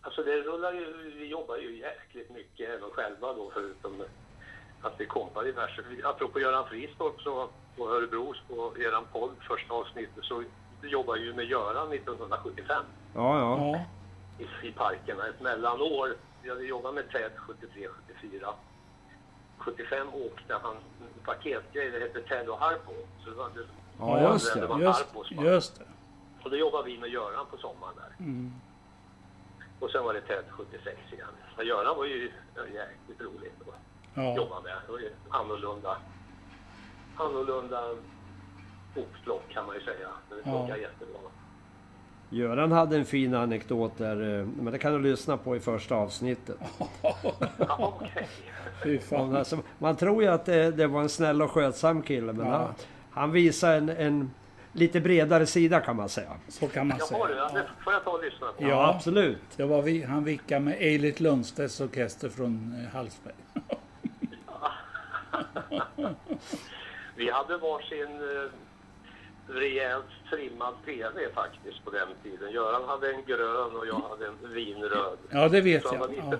Alltså 0.00 0.22
det 0.22 0.42
rullar 0.42 0.72
ju, 0.72 1.12
vi 1.18 1.26
jobbar 1.26 1.56
ju 1.56 1.78
jäkligt 1.78 2.30
mycket 2.30 2.68
även 2.70 2.90
själva 2.90 3.32
då 3.32 3.50
förutom 3.54 4.02
att 4.82 4.94
vi 4.98 5.06
kompar 5.06 5.44
diverse. 5.44 5.82
Apropå 6.04 6.40
Göran 6.40 6.68
Fristorp 6.68 7.20
så 7.20 7.48
på 7.76 7.88
Örebros 7.90 8.36
på 8.48 8.78
eran 8.78 9.04
podd 9.12 9.30
första 9.48 9.74
avsnittet 9.74 10.24
så 10.24 10.44
vi 10.80 10.88
jobbar 10.88 11.16
ju 11.16 11.34
med 11.34 11.44
Göran 11.44 11.92
1975. 11.92 12.84
Ja, 13.14 13.38
ja. 13.38 13.80
I, 14.38 14.68
i 14.68 14.72
parkerna. 14.72 15.28
Ett 15.28 15.40
mellanår. 15.40 16.16
Vi 16.42 16.48
hade 16.48 16.64
jobbat 16.64 16.94
med 16.94 17.10
Ted 17.10 17.32
73, 17.36 17.88
74. 18.20 18.54
75 19.58 20.08
åkte 20.14 20.54
han 20.62 20.76
en 20.76 21.24
paketgrej, 21.24 21.90
det 21.90 22.00
hette 22.00 22.20
Ted 22.20 22.48
och 22.48 22.58
Harpo. 22.58 22.92
Så 23.24 23.30
det 23.30 23.36
var, 23.36 23.50
det, 23.98 24.04
Ja, 24.04 24.32
just 24.32 24.54
det 24.54 24.60
det. 24.60 24.66
var 24.66 24.78
Just, 24.80 25.04
just 25.30 25.78
det. 25.78 25.84
Och 26.44 26.50
då 26.50 26.56
jobbade 26.56 26.84
vi 26.84 26.98
med 26.98 27.10
Göran 27.10 27.46
på 27.50 27.56
sommaren 27.56 27.94
där. 27.96 28.24
Mm. 28.24 28.52
Och 29.80 29.90
sen 29.90 30.04
var 30.04 30.14
det 30.14 30.20
Ted 30.20 30.44
76 30.50 30.96
igen. 31.12 31.26
Och 31.56 31.64
Göran 31.64 31.96
var 31.96 32.04
ju 32.04 32.30
ja, 32.54 32.62
jäkligt 32.62 33.20
roligt 33.20 33.54
att 33.60 33.74
Ja. 34.14 34.36
jobba 34.36 34.60
med. 34.60 34.72
Det 34.86 34.92
var 34.92 34.98
ju 34.98 35.12
annorlunda, 35.30 35.96
annorlunda 37.16 37.80
hopplock 38.94 39.42
kan 39.48 39.66
man 39.66 39.74
ju 39.74 39.80
säga. 39.80 40.08
Men 40.28 40.38
det 40.38 40.50
Ja. 40.50 40.58
funkar 40.58 40.76
jättebra. 40.76 41.18
Göran 42.30 42.72
hade 42.72 42.96
en 42.96 43.04
fin 43.04 43.34
anekdot 43.34 43.98
där, 43.98 44.38
eh, 44.40 44.46
men 44.46 44.72
det 44.72 44.78
kan 44.78 44.92
du 44.92 44.98
lyssna 44.98 45.36
på 45.36 45.56
i 45.56 45.60
första 45.60 45.94
avsnittet. 45.94 46.58
Ja. 47.58 48.00
Fy 48.82 48.98
fan. 48.98 49.36
Alltså, 49.36 49.58
man 49.78 49.96
tror 49.96 50.22
ju 50.22 50.28
att 50.28 50.44
det, 50.44 50.70
det 50.70 50.86
var 50.86 51.00
en 51.00 51.08
snäll 51.08 51.42
och 51.42 51.50
skötsam 51.50 52.02
kille, 52.02 52.32
men 52.32 52.46
Ja. 52.46 52.52
han, 52.52 52.74
han 53.16 53.32
visar 53.32 53.76
en, 53.76 53.88
en 53.88 54.30
lite 54.72 55.00
bredare 55.00 55.46
sida 55.46 55.80
kan 55.80 55.96
man 55.96 56.08
säga. 56.08 56.30
Så 56.48 56.68
kan 56.68 56.86
man 56.88 56.96
Jaha 56.98 57.06
säga. 57.06 57.36
ja, 57.36 57.50
det 57.54 57.64
får 57.84 57.92
jag 57.92 58.04
ta 58.04 58.10
och 58.10 58.24
lyssna 58.24 58.46
på. 58.46 58.54
Ja. 58.64 58.94
absolut. 58.94 59.38
Det 59.56 59.64
var 59.64 59.82
vi, 59.82 60.02
han 60.02 60.24
vickade 60.24 60.60
med 60.60 60.74
Eilert 60.80 61.20
Lundstedts 61.20 61.80
orkester 61.80 62.28
från 62.28 62.84
eh, 62.84 62.94
Hallsberg. 62.96 63.34
Vi 67.16 67.30
hade 67.30 67.56
varsin 67.56 68.06
eh, 68.06 68.50
rejält 69.54 70.04
trimmad 70.30 70.74
TV 70.84 71.28
faktiskt 71.34 71.84
på 71.84 71.90
den 71.90 72.08
tiden. 72.22 72.52
Göran 72.52 72.88
hade 72.88 73.12
en 73.12 73.24
grön 73.26 73.76
och 73.76 73.86
jag 73.86 74.02
hade 74.10 74.26
en 74.26 74.52
vinröd. 74.54 75.18
Ja, 75.30 75.48
det 75.48 75.60
vet 75.60 75.82
Så 75.82 75.88
han 75.88 75.98
var 75.98 76.06
jag. 76.08 76.14
lite, 76.14 76.26
Ja. 76.30 76.36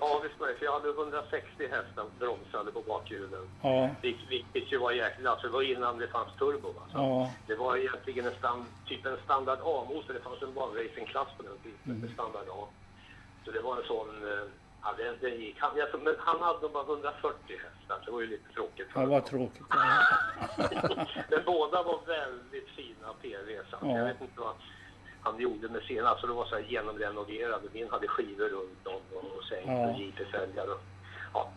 Ja. 0.00 0.22
var 0.38 0.48
det, 0.48 0.54
för 0.54 0.64
jag 0.64 0.72
hade 0.72 0.88
160 0.88 1.68
hästar 1.70 2.04
bromsade 2.18 2.72
på 2.72 2.80
bakhjulen. 2.82 3.48
Ja. 3.62 3.90
Vil- 4.02 4.26
Vilket 4.28 4.72
ju 4.72 4.78
var 4.78 4.92
jäkligt, 4.92 5.26
alltså 5.26 5.46
det 5.46 5.52
var 5.52 5.62
innan 5.62 5.98
det 5.98 6.08
fanns 6.08 6.32
turbo. 6.38 6.68
Alltså. 6.82 6.98
Ja. 6.98 7.30
Det 7.46 7.54
var 7.54 7.76
egentligen 7.76 8.26
en 8.26 8.34
stand, 8.38 8.64
typ 8.86 9.06
en 9.06 9.18
standard 9.24 9.58
A-motor, 9.62 10.14
det 10.14 10.20
fanns 10.20 10.42
en 10.42 10.54
banracingklass 10.54 11.28
på 11.36 11.42
den 11.42 11.58
tiden, 11.62 11.78
Mm. 12.02 12.14
standard 12.14 12.48
A. 12.50 12.66
Så 13.44 13.50
det 13.50 13.60
var 13.60 13.76
en 13.76 13.84
sån, 13.84 14.08
eh, 14.32 14.44
ja 14.82 14.94
den, 14.98 15.14
den 15.20 15.40
gick, 15.40 15.56
han, 15.58 15.76
jag, 15.76 15.88
men 16.02 16.14
han 16.18 16.40
hade 16.42 16.68
bara 16.68 16.82
140 16.84 17.38
hästar, 17.48 17.98
så 18.00 18.04
det 18.04 18.10
var 18.10 18.20
ju 18.20 18.26
lite 18.26 18.52
tråkigt. 18.54 18.90
för 18.92 19.00
Det 19.00 19.06
var 19.06 19.20
tråkigt. 19.20 19.62
Ja. 19.70 20.02
Men 21.30 21.44
båda 21.46 21.82
var 21.82 22.00
väldigt 22.06 22.68
fina 22.68 23.08
PVs. 23.22 23.66
Ja. 23.70 23.78
Jag 23.98 24.04
vet 24.04 24.20
inte 24.20 24.40
vad 24.40 24.54
han 25.24 25.40
gjorde 25.40 25.68
med 25.68 25.82
sina. 25.82 26.08
Alltså 26.08 26.26
det 26.26 26.32
var 26.32 26.44
så 26.46 26.54
här 26.54 26.62
genomrenoverade. 26.62 27.68
Min 27.72 27.90
hade 27.90 28.08
skivor 28.08 28.48
runt 28.48 28.86
om 28.86 29.28
och 29.36 29.44
sänk 29.44 29.66
Ja. 29.66 29.88
och 29.90 30.00
JP-fälgar. 30.00 30.66
och 30.72 30.80
Ja, 31.34 31.50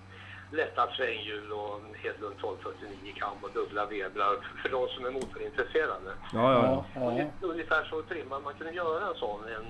lätta 0.51 0.87
svänghjul 0.91 1.51
och 1.51 1.81
Hedlund 2.03 2.35
1249 2.35 3.13
kam 3.15 3.37
och 3.41 3.51
dubbla 3.53 3.85
vebrar 3.85 4.35
för 4.61 4.69
de 4.69 4.87
som 4.87 5.05
är 5.05 5.11
motorintresserade. 5.11 6.11
Ja, 6.33 6.53
ja, 6.53 6.85
ja. 6.95 7.19
Ja. 7.19 7.25
Ungefär 7.41 7.83
så 7.85 8.01
trimmad. 8.01 8.43
Man 8.43 8.53
kunde 8.53 8.73
göra 8.73 9.07
en 9.07 9.15
sån, 9.15 9.43
en, 9.43 9.65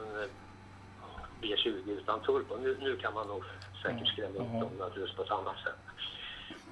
en 0.00 0.22
eh, 0.22 0.28
B20 1.42 1.90
utan 1.90 2.20
turbo. 2.20 2.56
Nu, 2.56 2.76
nu 2.80 2.96
kan 2.96 3.14
man 3.14 3.26
nog 3.28 3.44
säkert 3.82 4.08
skrämma 4.08 4.34
upp 4.40 4.60
dem 4.60 4.70
naturligtvis 4.78 5.16
på 5.16 5.22
ett 5.22 5.30
annat 5.30 5.56
sätt. 5.64 5.78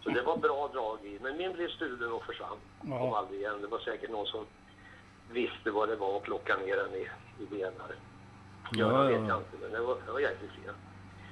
Så 0.05 0.11
det 0.11 0.23
var 0.23 0.37
bra 0.37 0.69
drag 0.73 0.99
i. 1.05 1.19
Men 1.23 1.37
min 1.37 1.53
blev 1.53 1.69
stulen 1.69 2.13
och 2.13 2.25
försvann. 2.25 2.57
Kom 2.81 3.13
aldrig 3.15 3.41
igen. 3.41 3.61
Det 3.61 3.67
var 3.67 3.79
säkert 3.79 4.11
någon 4.11 4.27
som 4.27 4.47
visste 5.33 5.71
vad 5.71 5.89
det 5.89 5.97
var 5.97 6.17
och 6.17 6.23
plockade 6.23 6.63
ner 6.67 6.77
den 6.77 6.95
i, 6.95 7.09
i 7.43 7.47
benar. 7.51 7.73
Ja, 7.91 7.97
Ja, 8.73 8.87
ja, 8.93 9.03
vet 9.03 9.21
ja. 9.21 9.29
jag 9.29 9.39
inte, 9.39 9.57
men 9.63 9.71
det 9.73 9.81
var, 9.81 9.97
det 10.07 10.13
var 10.13 10.21
jäkligt 10.21 10.51
fint. 10.51 10.67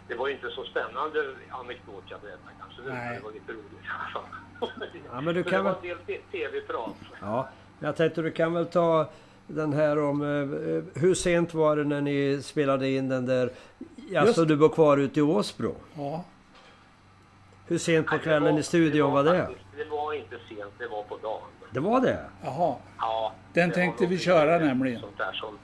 Det 0.08 0.14
var 0.14 0.28
ju 0.28 0.34
inte 0.34 0.50
så 0.50 0.64
spännande 0.64 1.34
anekdot 1.50 2.04
jag 2.06 2.20
berättade 2.20 2.52
kanske. 2.60 2.82
Det, 2.82 2.92
Nej. 2.94 3.16
det 3.16 3.24
var 3.24 3.32
lite 3.32 3.52
roligt 3.52 3.72
i 3.72 3.88
alla 4.00 4.10
fall. 4.12 5.02
Ja, 5.12 5.20
men 5.20 5.34
du 5.34 5.42
kan 5.50 5.64
det 5.64 5.70
var 5.72 5.80
väl- 5.82 5.90
en 5.90 5.98
del 6.06 6.18
tv-prat. 6.32 6.94
ja. 7.20 7.48
Jag 7.80 7.96
tänkte 7.96 8.22
du 8.22 8.30
kan 8.30 8.52
väl 8.54 8.66
ta 8.66 9.10
den 9.46 9.72
här 9.72 9.98
om... 9.98 10.22
eh, 10.22 11.00
Hur 11.02 11.14
sent 11.14 11.54
var 11.54 11.76
det 11.76 11.84
när 11.84 12.00
ni 12.00 12.42
spelade 12.42 12.90
in 12.90 13.08
den 13.08 13.26
där... 13.26 13.50
Alltså 14.16 14.40
Just- 14.40 14.48
du 14.48 14.54
var 14.54 14.68
kvar 14.68 14.96
ute 14.96 15.18
i 15.20 15.22
Åsbro. 15.22 15.74
ja. 15.96 16.24
Hur 17.66 17.78
sent 17.78 18.06
på 18.06 18.12
det 18.16 18.18
kvällen 18.22 18.58
i 18.58 18.62
studion 18.62 19.12
var 19.12 19.24
det? 19.24 19.38
faktiskt- 19.46 19.64
Det 19.76 19.84
var 19.84 20.12
inte 20.12 20.36
sent, 20.48 20.72
det 20.78 20.86
var 20.88 21.02
på 21.02 21.16
dagen. 21.16 21.42
Det 21.70 21.80
var 21.80 22.00
det? 22.00 22.24
Jaha. 22.42 22.76
Ja, 22.98 23.32
Den 23.52 23.68
det 23.68 23.74
tänkte 23.74 24.06
vi 24.06 24.18
köra 24.18 24.58
nämligen. 24.58 25.00
Sånt 25.00 25.18
där 25.18 25.32
som, 25.32 25.58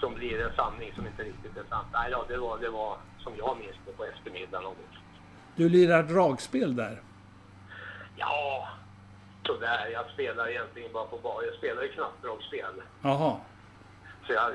som 0.00 0.14
blir 0.14 0.46
en 0.46 0.54
sanning 0.56 0.92
som 0.94 1.06
inte 1.06 1.22
riktigt 1.22 1.56
är 1.56 1.64
sant. 1.68 1.86
Nej, 1.92 2.10
ja, 2.10 2.24
det 2.28 2.36
var, 2.36 2.58
det 2.58 2.68
var 2.70 2.96
som 3.18 3.32
jag 3.36 3.58
minns 3.58 3.76
det 3.86 3.92
på 3.92 4.04
eftermiddagen. 4.04 4.74
Du 5.56 5.68
lirar 5.68 6.02
dragspel 6.02 6.76
där. 6.76 7.02
Ja, 8.16 8.68
sådär. 9.46 9.86
Jag 9.92 10.10
spelar 10.10 10.48
egentligen 10.48 10.92
bara 10.92 11.04
på 11.04 11.18
bar. 11.18 11.42
Jag 11.42 11.54
spelar 11.54 11.82
ju 11.82 11.88
knappdragspel. 11.88 12.82
Jaha. 13.02 13.36
Så 14.26 14.32
jag, 14.32 14.52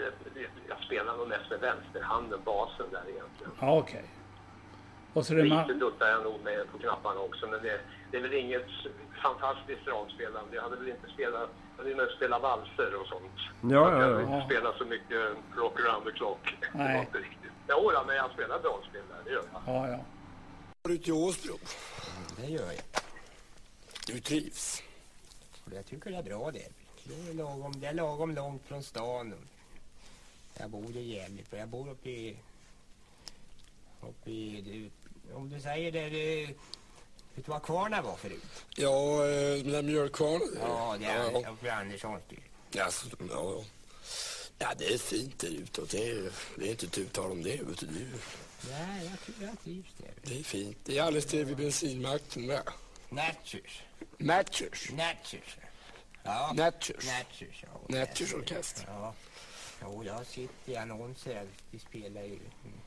jag 0.69 0.77
spelar 0.85 1.17
nog 1.17 1.27
mest 1.27 1.49
med 1.49 1.59
vänsterhanden, 1.59 2.39
basen 2.45 2.85
där 2.91 3.03
egentligen. 3.09 3.51
Ja, 3.59 3.77
okej. 3.77 4.05
Och 5.13 5.25
så 5.25 5.33
är 5.33 5.37
det 5.37 5.43
Lite 5.43 5.73
duttar 5.73 6.07
jag 6.07 6.23
nog 6.23 6.43
med 6.43 6.71
på 6.71 6.77
knapparna 6.77 7.19
också, 7.19 7.47
men 7.47 7.61
det, 7.63 7.79
det 8.13 8.19
är 8.19 8.21
väl 8.21 8.33
inget 8.33 8.69
fantastiskt 9.23 9.85
dragspelande. 9.85 10.55
Jag 10.55 10.63
hade 10.63 10.75
väl 10.75 10.89
inte 10.89 11.09
spelat, 11.13 11.49
jag 11.71 11.77
hade 11.77 11.89
ju 11.89 11.95
mest 11.95 12.15
spelat 12.15 12.41
valser 12.41 12.95
och 13.01 13.07
sånt. 13.07 13.39
Ja, 13.61 13.69
jag 13.69 13.93
ja, 13.93 14.01
hade 14.01 14.21
ja. 14.21 14.35
inte 14.35 14.45
spelat 14.45 14.77
så 14.77 14.85
mycket 14.85 15.21
rock 15.55 15.79
around 15.79 16.05
the 16.05 16.11
clock. 16.11 16.57
Det 16.61 16.77
Nej. 16.77 16.95
var 16.95 17.01
inte 17.01 17.17
riktigt. 17.17 17.51
Jo, 17.69 17.91
då, 17.91 18.03
men 18.07 18.15
jag 18.15 18.31
spelar 18.31 18.59
dragspel 18.59 19.01
där, 19.09 19.21
det 19.25 19.31
gör 19.31 19.45
jag. 19.53 19.61
Ja, 19.75 19.89
ja. 19.89 19.99
Var 20.81 20.91
du 20.91 20.97
till 20.97 21.13
Åsbro? 21.13 21.57
Det 22.37 22.45
gör 22.45 22.71
jag. 22.71 22.83
Du 24.07 24.19
trivs? 24.19 24.83
Jag 25.73 25.85
tycker 25.85 26.11
det 26.11 26.17
är 26.17 26.23
bra 26.23 26.51
det. 26.51 26.67
Det 27.03 27.29
är 27.29 27.33
lagom, 27.33 27.73
det 27.79 27.87
är 27.87 27.93
lagom 27.93 28.35
långt 28.35 28.65
från 28.65 28.83
stan. 28.83 29.33
Jag 30.57 30.69
bor 30.69 30.97
i 30.97 31.13
Gävle, 31.13 31.43
för 31.43 31.57
jag 31.57 31.67
bor 31.67 31.89
uppe 31.89 32.09
i... 32.09 32.37
Uppe 34.01 34.31
i... 34.31 34.91
Om 35.33 35.49
du 35.49 35.59
säger 35.59 35.91
det... 35.91 36.09
det 36.09 36.55
vet 37.35 37.45
du 37.45 37.51
vad 37.51 37.63
Kvarna 37.63 38.01
var 38.01 38.15
förut? 38.15 38.43
Ja, 38.75 39.25
eh, 39.27 39.63
den 39.63 39.71
där 39.71 39.81
mjölkkvarnen. 39.81 40.57
Ja, 40.61 40.95
det 40.99 41.05
är 41.05 41.31
ja. 41.63 41.73
Anderssons 41.73 42.27
by. 42.29 42.37
Ja, 42.71 42.91
så- 42.91 43.07
ja, 43.19 43.25
ja. 43.29 43.63
ja, 44.57 44.73
det 44.77 44.93
är 44.93 44.97
fint 44.97 45.39
där 45.39 45.47
utåt. 45.49 45.89
Det 45.89 46.09
är, 46.09 46.31
det 46.55 46.65
är 46.67 46.71
inte 46.71 46.87
tu 46.87 47.05
tal 47.05 47.31
om 47.31 47.43
det. 47.43 47.61
Vet 47.61 47.79
du. 47.79 47.87
Nej, 48.69 49.11
jag, 49.41 49.59
trivs 49.63 49.87
där. 49.97 50.11
det 50.23 50.39
är 50.39 50.43
fint. 50.43 50.77
Det 50.83 50.97
är 50.97 51.03
alldeles 51.03 51.25
det 51.25 51.43
vid 51.43 51.57
bensinmacken 51.57 52.45
med. 52.45 52.61
Natchers. 53.09 53.83
Matchers. 54.17 54.91
Natchers. 54.91 55.57
Ja. 56.23 56.53
Natchers. 56.55 57.05
Natchers, 57.05 57.63
ja. 57.63 57.97
Natchers 57.97 58.33
orkester. 58.33 58.85
Ja. 58.87 59.13
Jo, 59.83 60.03
jag 60.03 60.25
sitter 60.25 60.71
i 60.71 60.75
annonser. 60.75 61.47
Vi 61.71 61.79
spelar 61.79 62.21
ju... 62.21 62.39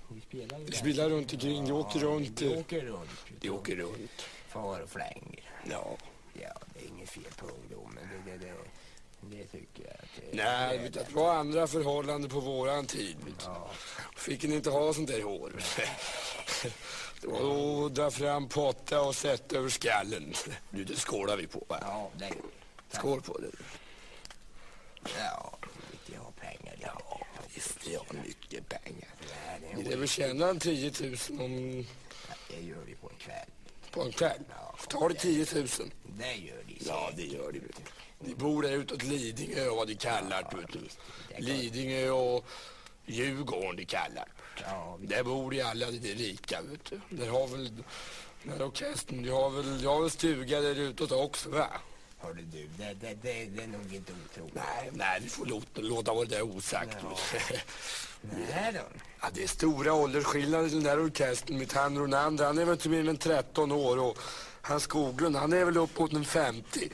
Vi 0.09 0.21
spelar 0.21 0.59
ju... 0.59 0.65
Vi 0.65 0.73
spelar 0.73 1.09
runt 1.11 1.33
omkring. 1.33 1.65
Vi 1.65 1.73
åker 1.73 2.01
runt. 2.01 2.43
Vi 2.43 2.57
åker 2.57 2.81
runt. 2.81 3.11
Vi 3.41 3.51
åker 3.51 3.77
runt. 3.77 4.23
Far 4.49 4.81
och 4.81 4.89
flänger. 4.91 5.51
Ja. 5.71 5.97
Ja, 6.43 6.53
det 6.75 6.85
är 6.85 6.89
inget 6.89 7.11
fel 7.11 7.33
på 7.37 7.47
ungdomen. 7.47 8.09
Det, 8.27 8.33
det, 8.33 8.39
det, 8.39 8.55
det 9.21 9.45
tycker 9.45 9.83
jag 9.85 9.93
att 9.93 10.31
det, 10.31 10.37
Nej, 10.45 10.79
det, 10.79 10.89
det 10.89 11.13
var 11.15 11.35
andra 11.35 11.67
förhållanden 11.67 12.31
på 12.31 12.41
våran 12.41 12.87
tid. 12.87 13.17
Ja, 13.45 13.71
Fick 14.17 14.45
en 14.45 14.53
inte 14.53 14.71
ha 14.71 14.95
sånt 14.95 15.09
där 15.09 15.23
hår. 15.23 15.53
Var 17.23 17.87
att 17.87 17.95
dra 17.95 18.11
fram 18.11 18.49
potta 18.49 19.01
och 19.03 19.15
sätta 19.15 19.57
över 19.57 19.69
skallen. 19.69 20.33
Nu, 20.71 20.85
det 20.85 20.97
skålar 20.97 21.37
vi 21.37 21.47
på 21.47 21.65
va? 21.69 21.79
ja, 21.81 22.11
det, 22.19 22.33
Skål 22.91 23.23
på 23.23 23.39
det. 23.39 23.51
ja, 25.19 25.59
vet 25.91 26.15
jag 26.15 26.21
har 26.21 26.31
pengar. 26.31 26.75
Det, 26.81 26.87
Ja, 26.87 27.21
visst, 27.57 27.87
vi 27.87 27.95
har 27.95 28.07
mycket 28.27 28.69
pengar. 28.69 29.09
Det, 29.85 29.93
är 29.93 29.97
lär 29.97 30.07
tjäna 30.07 30.49
en 30.49 30.59
10 30.59 30.93
000 31.01 31.17
om, 31.41 31.87
det 32.49 32.61
gör 32.61 32.85
vi 32.87 32.95
på 32.95 33.11
en 33.11 33.17
kväll. 33.17 33.49
på 33.91 34.03
en 34.03 34.13
kväll. 34.13 34.41
Tar 34.89 35.09
det 35.09 35.15
10 35.15 35.47
000? 35.55 35.67
Det 36.05 36.35
gör 36.35 36.63
de. 36.67 36.77
Ja, 36.87 37.11
det 37.17 37.27
gör 37.27 37.53
det. 37.53 37.61
Ni 38.19 38.35
bor 38.35 38.63
där 38.63 38.73
utåt 38.73 39.03
Lidingö 39.03 39.69
och 39.69 39.77
vad 39.77 39.89
de 39.89 39.95
kallar 39.95 40.49
det. 40.51 40.57
vet 40.57 40.73
du. 40.73 40.89
Lidingö 41.39 42.11
och 42.11 42.45
Djurgården 43.07 43.77
de 43.77 43.85
kallar 43.85 44.29
Ja, 44.61 44.97
vi, 45.01 45.07
Där 45.07 45.23
bor 45.23 45.51
de 45.51 45.63
alla 45.63 45.91
de 45.91 46.15
rika. 46.15 46.63
Vet 46.63 46.85
du. 46.85 47.17
Där 47.17 47.29
har 47.29 47.47
väl 47.47 47.71
den 48.43 48.53
här 48.53 48.67
orkestern, 48.67 49.23
de 49.23 49.31
har 49.31 49.51
väl, 49.51 49.83
de 49.83 49.87
har 49.87 50.01
väl 50.01 50.11
stuga 50.11 50.61
där 50.61 50.75
utåt 50.75 51.13
också 51.13 51.51
va? 51.51 51.69
Hörde 52.27 52.43
du, 52.43 52.69
det, 52.79 52.95
det, 53.01 53.15
det, 53.23 53.45
det 53.45 53.63
är 53.63 53.67
nog 53.67 53.95
inte 53.95 54.13
otroligt. 54.13 54.55
Nej, 54.55 54.91
nej, 54.93 55.21
vi 55.23 55.29
får 55.29 55.47
låta, 55.47 55.81
låta 55.81 56.15
vara 56.15 56.25
det 56.25 56.43
osagt. 56.43 56.97
Nej 58.21 58.73
då. 58.73 58.81
Ja, 59.21 59.29
det 59.33 59.43
är 59.43 59.49
stora 59.49 59.93
åldersskillnader 59.93 60.67
i 60.67 60.71
den 60.71 60.83
där 60.83 61.05
orkestern. 61.05 61.59
Mitt 61.59 61.73
han 61.73 61.99
Ronander, 61.99 62.45
han 62.45 62.59
är 62.59 62.65
väl 62.65 62.73
inte 62.73 62.89
mer 62.89 63.09
än 63.09 63.17
13 63.17 63.73
år 63.73 63.99
och 63.99 64.19
han 64.63 64.81
Skoglund, 64.81 65.37
han 65.37 65.53
är 65.53 65.65
väl 65.65 65.77
uppåt 65.77 66.13
en 66.13 66.25
50. 66.25 66.91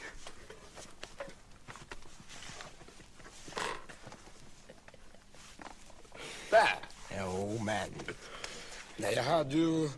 Där! 6.51 6.79
Jo, 7.19 7.61
men. 7.65 7.91
Nej, 8.97 9.15
jag 9.15 9.23
hade 9.23 9.57
ju... 9.57 9.91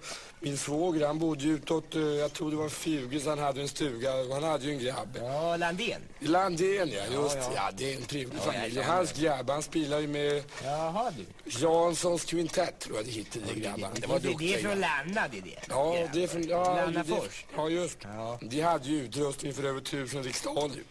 Min 0.45 0.59
svåger, 0.59 1.07
han 1.07 1.19
bodde 1.19 1.45
ju 1.45 1.55
utåt, 1.55 1.95
eh, 1.95 2.03
jag 2.03 2.33
tror 2.33 2.51
det 2.51 2.57
var 2.57 2.69
Fugis, 2.69 3.27
han 3.27 3.39
hade 3.39 3.61
en 3.61 3.69
stuga, 3.69 4.11
han 4.33 4.43
hade 4.43 4.65
ju 4.65 4.73
en 4.73 4.79
grabb. 4.79 5.19
Ja, 5.21 5.57
Landén. 5.57 6.01
Landén, 6.19 6.91
ja, 6.91 7.03
just 7.23 7.37
ja. 7.37 7.53
ja. 7.55 7.71
det 7.77 7.93
är 7.93 7.97
en 7.97 8.03
trevlig 8.03 8.39
Ja, 8.47 8.53
familj. 8.53 8.75
ja, 8.77 8.83
ja. 8.83 8.93
hans 8.93 9.13
grabb, 9.13 9.51
han 9.51 9.63
spelar 9.63 10.01
ju 10.01 10.07
med 10.09 10.45
Jaha 10.65 11.11
du. 11.17 11.51
Janssons 11.51 12.25
kvintett, 12.25 12.79
tror 12.79 12.97
jag 12.97 13.07
det 13.07 13.11
hette, 13.11 13.39
de 13.39 13.61
grabbarna. 13.61 13.91
Det 13.95 14.07
var 14.07 14.19
det, 14.19 14.23
det 14.23 14.29
är 14.29 14.33
duktiga 14.33 14.59
från. 14.59 14.81
Lanna 14.81 15.29
det 15.33 15.41
där. 15.41 15.63
Ja, 15.69 16.09
det 16.13 16.23
är 16.23 16.27
från... 16.29 16.49
Ja, 16.49 16.75
det, 16.75 16.93
Lannafors. 16.93 17.45
ja 17.57 17.69
just 17.69 17.99
Ja. 18.03 18.39
De 18.43 18.61
hade 18.61 18.89
ju 18.89 19.03
utrustning 19.05 19.55
för 19.55 19.65
över 19.65 19.81
tusen 19.81 20.23
riksdaler. 20.23 20.83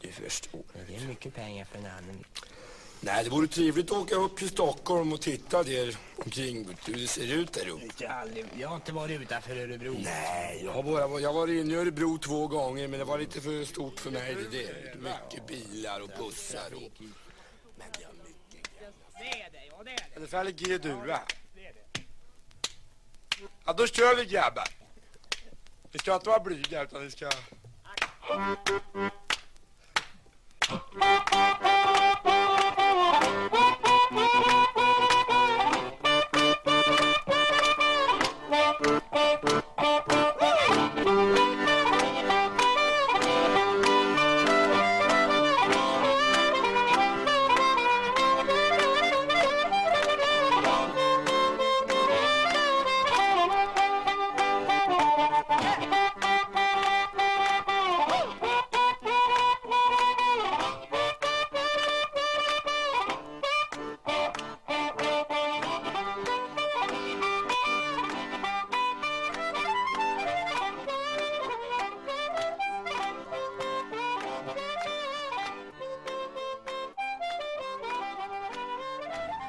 Du 0.00 0.12
förstår. 0.12 0.60
Det 0.88 0.94
är 0.96 1.00
mycket 1.08 1.34
pengar 1.34 1.64
för 1.64 1.78
en 1.78 1.86
annan. 1.86 2.24
Nej, 3.00 3.24
det 3.24 3.30
vore 3.30 3.46
trevligt 3.46 3.90
att 3.90 3.96
åka 3.96 4.14
upp 4.14 4.36
till 4.36 4.48
Stockholm 4.48 5.12
och 5.12 5.20
titta 5.20 5.62
där 5.62 5.96
omkring 6.16 6.68
hur 6.86 6.94
det 6.94 7.08
ser 7.08 7.32
ut 7.32 7.52
där 7.52 7.68
uppe. 7.68 7.84
Jag 7.98 8.08
har, 8.08 8.20
aldrig, 8.20 8.46
jag 8.58 8.68
har 8.68 8.76
inte 8.76 8.92
varit 8.92 9.20
utanför 9.20 9.56
Örebro. 9.56 9.96
Nej, 10.04 10.62
jag 10.64 10.72
har 10.72 10.82
bara 10.82 11.20
jag 11.20 11.32
var 11.32 11.48
inne 11.48 11.74
i 11.74 11.76
Örebro 11.76 12.18
två 12.18 12.46
gånger 12.46 12.88
men 12.88 12.98
det 12.98 13.04
var 13.04 13.18
lite 13.18 13.40
för 13.40 13.64
stort 13.64 14.00
för 14.00 14.10
mig 14.10 14.34
det 14.34 14.58
där. 14.58 14.94
Mycket 14.98 15.46
bilar 15.46 16.00
och 16.00 16.10
bussar 16.18 16.74
och... 16.74 16.82
Men 17.76 17.86
det 17.98 18.04
är 18.04 18.10
mycket 18.24 18.70
Det 19.18 19.40
är 19.40 19.50
det, 19.50 19.66
ja 19.70 19.82
det 19.84 19.90
är 19.90 19.96
det. 19.96 20.16
Är 20.16 20.20
det 20.20 20.26
färdigt 20.26 20.58
G-dur 20.58 21.06
va? 21.06 21.20
Ja, 23.64 23.72
då 23.72 23.86
kör 23.86 24.16
vi 24.16 24.24
grabbar. 24.24 24.68
Vi 25.92 25.98
ska 25.98 26.14
inte 26.14 26.28
vara 26.28 26.40
blyga 26.40 26.82
utan 26.82 27.02
vi 27.02 27.10
ska... 27.10 27.30
Música 33.10 34.47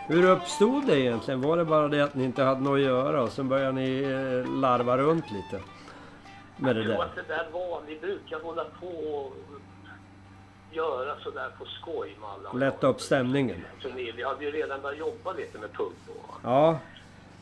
Hur 0.10 0.30
uppstod 0.30 0.86
det 0.88 1.00
egentligen? 1.00 1.42
Var 1.42 1.58
det 1.58 1.66
bara 1.66 1.88
det 1.88 2.02
att 2.02 2.16
ni 2.16 2.24
inte 2.24 2.44
hade 2.44 2.62
något 2.62 2.74
att 2.78 2.82
göra 2.82 3.22
och 3.24 3.30
sen 3.32 3.50
började 3.50 3.72
ni 3.72 4.02
eh, 4.04 4.60
larva 4.60 4.98
runt 4.98 5.32
lite? 5.32 5.62
Med 6.58 6.76
det 6.76 6.82
Jo, 6.82 6.88
där? 6.92 7.02
att 7.04 7.16
det 7.16 7.24
där 7.28 7.48
var, 7.52 7.82
vi 7.88 8.00
brukar 8.00 8.40
hålla 8.40 8.66
på 8.80 8.88
och 8.88 9.34
göra 10.72 11.20
sådär 11.20 11.50
på 11.58 11.66
skoj 11.66 12.18
med 12.22 12.30
alla. 12.30 12.54
Lätta 12.66 12.88
upp 12.88 13.02
stämningen? 13.02 13.66
Turné. 13.82 14.12
Vi 14.12 14.24
hade 14.24 14.46
ju 14.46 14.52
redan 14.52 14.82
börjat 14.82 15.00
jobba 15.00 15.34
lite 15.34 15.58
med 15.60 15.74
Pugg 15.74 15.94
då. 16.08 16.14
Ja, 16.44 16.80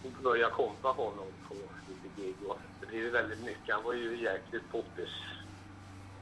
Vi 0.03 0.09
började 0.23 0.53
kompa 0.53 0.87
honom 0.87 1.25
på 1.47 1.53
lite 1.53 2.21
gig 2.21 2.35
och 2.47 2.59
det 2.81 2.85
blev 2.87 3.11
väldigt 3.11 3.45
mycket. 3.45 3.75
Han 3.75 3.83
var 3.83 3.93
ju 3.93 4.23
jäkligt 4.23 4.71
poppis 4.71 5.09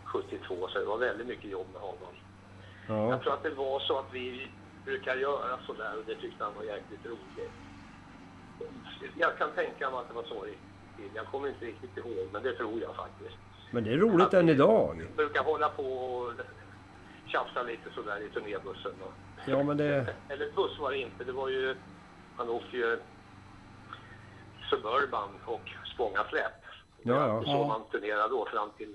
72 0.03 0.67
så 0.69 0.79
det 0.79 0.85
var 0.85 0.97
väldigt 0.97 1.27
mycket 1.27 1.51
jobb 1.51 1.67
med 1.73 1.81
honom. 1.81 2.13
ja. 2.87 3.09
Jag 3.09 3.21
tror 3.21 3.33
att 3.33 3.43
det 3.43 3.49
var 3.49 3.79
så 3.79 3.99
att 3.99 4.13
vi 4.13 4.47
brukar 4.85 5.15
göra 5.15 5.59
sådär 5.65 5.97
och 5.97 6.03
det 6.05 6.15
tyckte 6.15 6.43
han 6.43 6.55
var 6.55 6.63
jäkligt 6.63 7.05
roligt. 7.05 7.51
Jag 9.15 9.37
kan 9.37 9.51
tänka 9.51 9.89
mig 9.89 9.99
att 9.99 10.07
det 10.07 10.13
var 10.13 10.23
så. 10.23 10.47
Jag 11.15 11.25
kommer 11.25 11.47
inte 11.47 11.65
riktigt 11.65 11.97
ihåg 11.97 12.29
men 12.33 12.43
det 12.43 12.53
tror 12.53 12.81
jag 12.81 12.95
faktiskt. 12.95 13.37
Men 13.71 13.83
det 13.83 13.93
är 13.93 13.97
roligt 13.97 14.33
än 14.33 14.49
idag. 14.49 15.07
Brukar 15.15 15.43
hålla 15.43 15.69
på 15.69 15.83
och 15.83 16.33
tjafsa 17.25 17.63
lite 17.63 17.89
sådär 17.95 18.21
i 18.21 18.29
turnébussen. 18.29 18.91
Och, 19.01 19.13
Ja, 19.47 19.63
men 19.63 19.77
det... 19.77 20.15
eller 20.29 20.51
buss 20.51 20.79
var 20.79 20.91
det 20.91 20.97
inte, 20.97 21.23
det 21.23 21.31
var 21.31 21.49
ju... 21.49 21.75
Han 22.35 22.49
åkte 22.49 22.77
ju 22.77 22.99
Suburban 24.69 25.29
och 25.45 25.71
Spångasläp. 25.93 26.51
Ja, 27.03 27.27
ja. 27.27 27.43
Så 27.43 27.63
man 27.67 27.89
turnerade 27.91 28.29
då 28.29 28.45
fram 28.45 28.69
till 28.77 28.93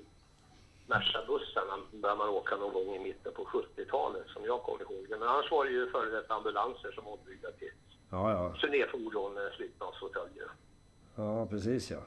Merca-bussarna 0.90 1.74
började 1.92 2.18
man 2.18 2.28
åka 2.28 2.56
någon 2.56 2.72
gång 2.72 2.94
i 2.94 2.98
mitten 2.98 3.32
på 3.32 3.44
70-talet 3.44 4.26
som 4.28 4.44
jag 4.44 4.62
kommer 4.62 4.82
ihåg 4.82 5.06
det. 5.08 5.16
Men 5.18 5.28
annars 5.28 5.50
var 5.50 5.64
det 5.64 5.70
ju 5.70 5.90
före 5.90 6.10
detta 6.10 6.34
ambulanser 6.34 6.92
som 6.92 7.06
ombyggda 7.06 7.50
till 7.52 7.70
Ja, 8.10 8.32
ja. 8.32 8.54
turnéfordon 8.60 9.34
med 9.34 9.52
flygplansfåtöljer. 9.52 10.48
Ja, 11.16 11.46
precis 11.46 11.90
ja. 11.90 11.98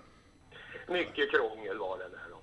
Mycket 0.87 1.31
krångel 1.31 1.77
var 1.77 1.97
det 1.97 2.03
där 2.09 2.27
då. 2.29 2.37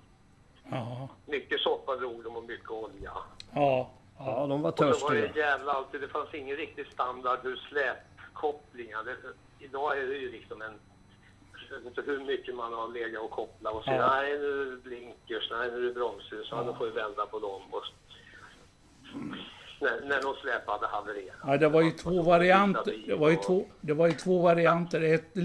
Ja. 0.70 1.08
Mycket 1.26 1.60
soppa 1.60 1.96
drog 1.96 2.24
de 2.24 2.36
och 2.36 2.44
mycket 2.44 2.70
olja. 2.70 3.12
Ja. 3.54 3.90
Ja, 4.18 4.46
de 4.46 4.62
var 4.62 4.70
Och 4.70 4.76
det 4.76 4.84
var 4.84 4.92
törstiga. 4.92 5.26
ju 5.34 5.40
jävla 5.40 5.72
alltid, 5.72 6.00
det 6.00 6.08
fanns 6.08 6.34
ingen 6.34 6.56
riktig 6.56 6.86
standard 6.86 7.38
hur 7.42 7.56
släpkopplingar. 7.56 9.04
Det, 9.04 9.16
idag 9.64 9.98
är 9.98 10.06
det 10.06 10.14
ju 10.16 10.30
liksom 10.32 10.62
en 10.62 10.74
vet 11.74 11.86
inte 11.86 12.02
hur 12.02 12.20
mycket 12.20 12.54
man 12.54 12.72
har 12.72 12.88
legat 12.88 13.22
och 13.22 13.30
kopplat 13.30 13.74
och 13.74 13.84
så. 13.84 13.90
Ja. 13.90 14.10
Nej, 14.10 14.38
nu 14.38 14.62
är 14.62 14.70
det 14.70 14.76
blinkers, 14.76 15.50
nej, 15.50 15.70
nu 15.70 15.76
är 15.76 15.82
det 15.82 15.92
bromsljus, 15.92 16.48
ja. 16.50 16.62
då 16.62 16.74
får 16.74 16.84
vi 16.84 16.90
vända 16.90 17.26
på 17.26 17.38
dem. 17.38 17.62
Och... 17.70 17.84
När, 19.80 20.00
när 20.00 20.22
de 20.22 20.34
släpade 20.34 20.86
havererat. 20.86 21.36
Ja, 21.46 21.56
det 21.56 21.68
var 21.68 21.82
ju 21.82 21.90
två 21.90 22.22
varianter. 22.22 22.94
Det 23.06 23.14
var 23.14 23.30
ju 23.30 23.36
två, 23.36 23.66
det 23.80 23.92
var 23.92 24.06
ju 24.06 24.12
två 24.12 24.42
varianter. 24.42 25.00
Ett, 25.00 25.36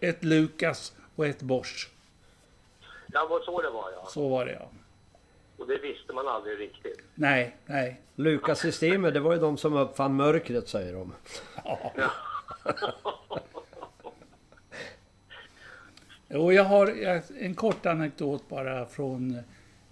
ett 0.00 0.24
Lukas 0.24 0.96
och 1.16 1.26
ett 1.26 1.42
Bosch. 1.42 1.90
Ja, 3.12 3.26
vad 3.30 3.42
så 3.42 3.62
det 3.62 3.70
var 3.70 3.90
ja. 3.96 4.06
Så 4.08 4.28
var 4.28 4.46
det 4.46 4.52
ja. 4.52 4.68
Och 5.56 5.66
det 5.66 5.78
visste 5.78 6.12
man 6.12 6.28
aldrig 6.28 6.60
riktigt. 6.60 7.00
Nej, 7.14 7.56
nej. 7.66 8.00
Lukas-systemet, 8.14 9.14
det 9.14 9.20
var 9.20 9.32
ju 9.32 9.40
de 9.40 9.56
som 9.56 9.74
uppfann 9.76 10.16
mörkret 10.16 10.68
säger 10.68 10.92
de. 10.92 11.14
Och 16.34 16.54
jag 16.54 16.64
har 16.64 16.86
en 17.40 17.54
kort 17.54 17.86
anekdot 17.86 18.48
bara 18.48 18.86
från, 18.86 19.38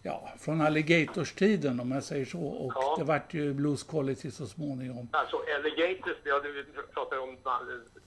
ja, 0.03 0.29
från 0.39 0.61
Alligators-tiden 0.61 1.81
om 1.81 1.93
jag 1.93 2.03
säger 2.05 2.25
så. 2.25 2.41
Och 2.41 2.73
Ja. 2.75 2.95
det 2.99 3.05
vart 3.05 3.35
ju 3.35 3.55
Blues 3.55 3.83
Quality 3.83 4.31
så 4.31 4.47
småningom. 4.47 5.09
Alltså 5.12 5.37
Alligators, 5.59 6.17
ja, 6.25 6.41
du 6.43 6.65
pratar 6.95 7.19
om, 7.19 7.37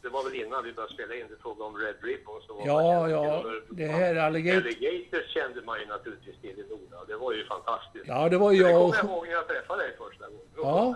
det 0.02 0.10
var 0.10 0.24
väl 0.24 0.36
innan 0.42 0.64
vi 0.64 0.74
började 0.74 0.94
spela 0.94 1.16
in, 1.16 1.26
det 1.30 1.36
frågade 1.42 1.64
om 1.64 1.78
Red 1.78 1.96
Ribbon. 2.04 2.42
Så 2.48 2.54
var 2.54 2.68
Ja, 2.68 3.00
man- 3.00 3.12
ja, 3.12 3.44
det 3.70 3.88
här 3.88 4.16
Alligator... 4.16 4.60
Alligators 4.62 5.28
kände 5.34 5.62
man 5.62 5.80
ju 5.80 5.86
naturligtvis 5.86 6.36
till 6.42 6.60
i 6.60 6.64
Nora. 6.70 7.06
Det 7.08 7.16
var 7.16 7.34
ju 7.34 7.46
fantastiskt. 7.46 8.06
Ja, 8.08 8.30
det 8.30 8.38
var 8.38 8.52
det 8.52 8.58
jag 8.58 8.72
kommer 8.72 8.84
och, 8.88 8.96
jag 8.96 9.06
ihåg 9.06 9.26
när 9.28 9.34
jag 9.34 9.48
träffade 9.48 9.84
dig 9.84 9.96
första 9.98 10.26
gången. 10.28 10.42
Det 10.56 10.62
var 10.62 10.70
Ja. 10.70 10.96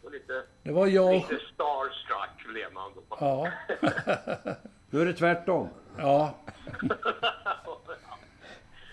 det 0.00 0.04
var 0.06 0.10
lite, 0.12 0.42
det 0.62 0.72
var 0.72 0.86
jag 0.86 1.14
lite 1.14 1.38
starstruck 1.54 2.52
blev 2.52 2.72
man 2.72 2.90
då. 2.94 3.02
Ja, 3.20 3.48
Nu 4.90 5.00
är 5.00 5.06
det 5.06 5.12
tvärtom. 5.12 5.68
Ja. 5.98 6.34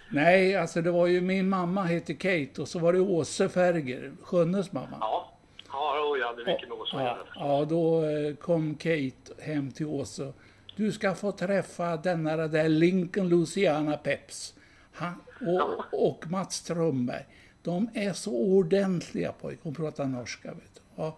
Nej, 0.10 0.56
alltså 0.56 0.82
det 0.82 0.92
var 0.92 1.08
ju 1.08 1.22
min 1.22 1.50
mamma 1.50 1.84
hette 1.84 2.14
Kate 2.14 2.62
och 2.62 2.68
så 2.68 2.80
var 2.80 2.94
det 2.94 3.00
Åse 3.00 3.50
Ferger, 3.50 4.12
Sjönnes 4.22 4.72
mamma. 4.72 4.98
Ja, 5.02 5.32
ja, 5.72 6.18
jag 6.20 6.28
hade 6.28 6.46
mycket 6.46 6.70
med 6.70 7.08
att 7.08 7.18
Ja, 7.36 7.66
då 7.70 8.04
eh, 8.04 8.36
kom 8.36 8.76
Kate 8.76 9.44
hem 9.44 9.72
till 9.72 9.86
Åse. 9.86 10.34
Du 10.76 10.92
ska 10.92 11.16
få 11.16 11.32
träffa 11.32 11.98
denna 11.98 12.36
där 12.48 12.70
Lincoln 12.70 13.30
Louisiana 13.30 13.98
Peps. 13.98 14.54
Han, 14.94 15.16
och, 15.48 16.08
och 16.08 16.26
Mats 16.30 16.56
Strömberg. 16.56 17.26
De 17.64 17.90
är 17.94 18.14
så 18.14 18.32
ordentliga 18.32 19.32
pojkar. 19.32 19.64
Hon 19.64 19.76
pratar 19.76 20.06
norska. 20.06 20.48
Vet 20.48 20.76
du. 20.76 20.82
Ja, 20.96 21.18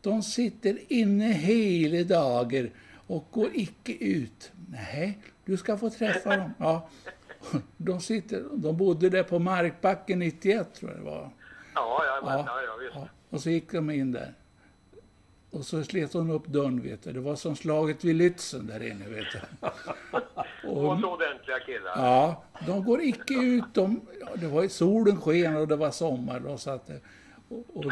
de 0.00 0.22
sitter 0.22 0.78
inne 0.88 1.32
hela 1.32 2.04
dagar 2.04 2.70
och 3.10 3.28
går 3.30 3.50
icke 3.54 3.92
ut. 3.92 4.52
Nej, 4.70 5.18
du 5.44 5.56
ska 5.56 5.76
få 5.78 5.90
träffa 5.90 6.36
dem. 6.36 6.54
Ja. 6.58 6.88
De, 7.76 8.00
sitter, 8.00 8.44
de 8.52 8.76
bodde 8.76 9.10
där 9.10 9.22
på 9.22 9.38
Markbacken 9.38 10.18
91 10.18 10.74
tror 10.74 10.90
jag 10.90 11.00
det 11.00 11.04
var. 11.04 11.30
Ja, 11.74 12.02
ja, 12.06 12.20
men, 12.24 12.38
Ja. 12.38 12.44
ja, 12.46 12.62
ja, 12.66 12.76
visst. 12.84 12.94
Ja, 12.94 13.08
och 13.30 13.40
så 13.40 13.50
gick 13.50 13.72
de 13.72 13.90
in 13.90 14.12
där. 14.12 14.34
Och 15.50 15.64
så 15.66 15.84
slet 15.84 16.12
hon 16.12 16.30
upp 16.30 16.46
dörren, 16.46 16.82
vet 16.82 17.02
du. 17.02 17.12
Det 17.12 17.20
var 17.20 17.36
som 17.36 17.56
slaget 17.56 18.04
vid 18.04 18.16
Lützen 18.16 18.66
där 18.66 18.82
inne, 18.90 19.08
vet 19.08 19.24
du. 19.32 19.66
Och 20.68 20.84
Och, 20.92 21.00
så 21.00 21.06
ordentliga 21.12 21.58
killar. 21.66 21.92
ja, 21.96 22.44
de 22.66 22.84
går 22.84 23.02
icke 23.02 23.34
ut. 23.34 23.64
De, 23.74 24.00
ja, 24.20 24.28
det 24.36 24.46
var, 24.48 24.68
solen 24.68 25.20
sken 25.20 25.56
och 25.56 25.68
det 25.68 25.76
var 25.76 25.90
sommar. 25.90 26.40
Då, 26.40 26.58
så 26.58 26.70
att, 26.70 26.90
och, 27.48 27.76
och, 27.76 27.84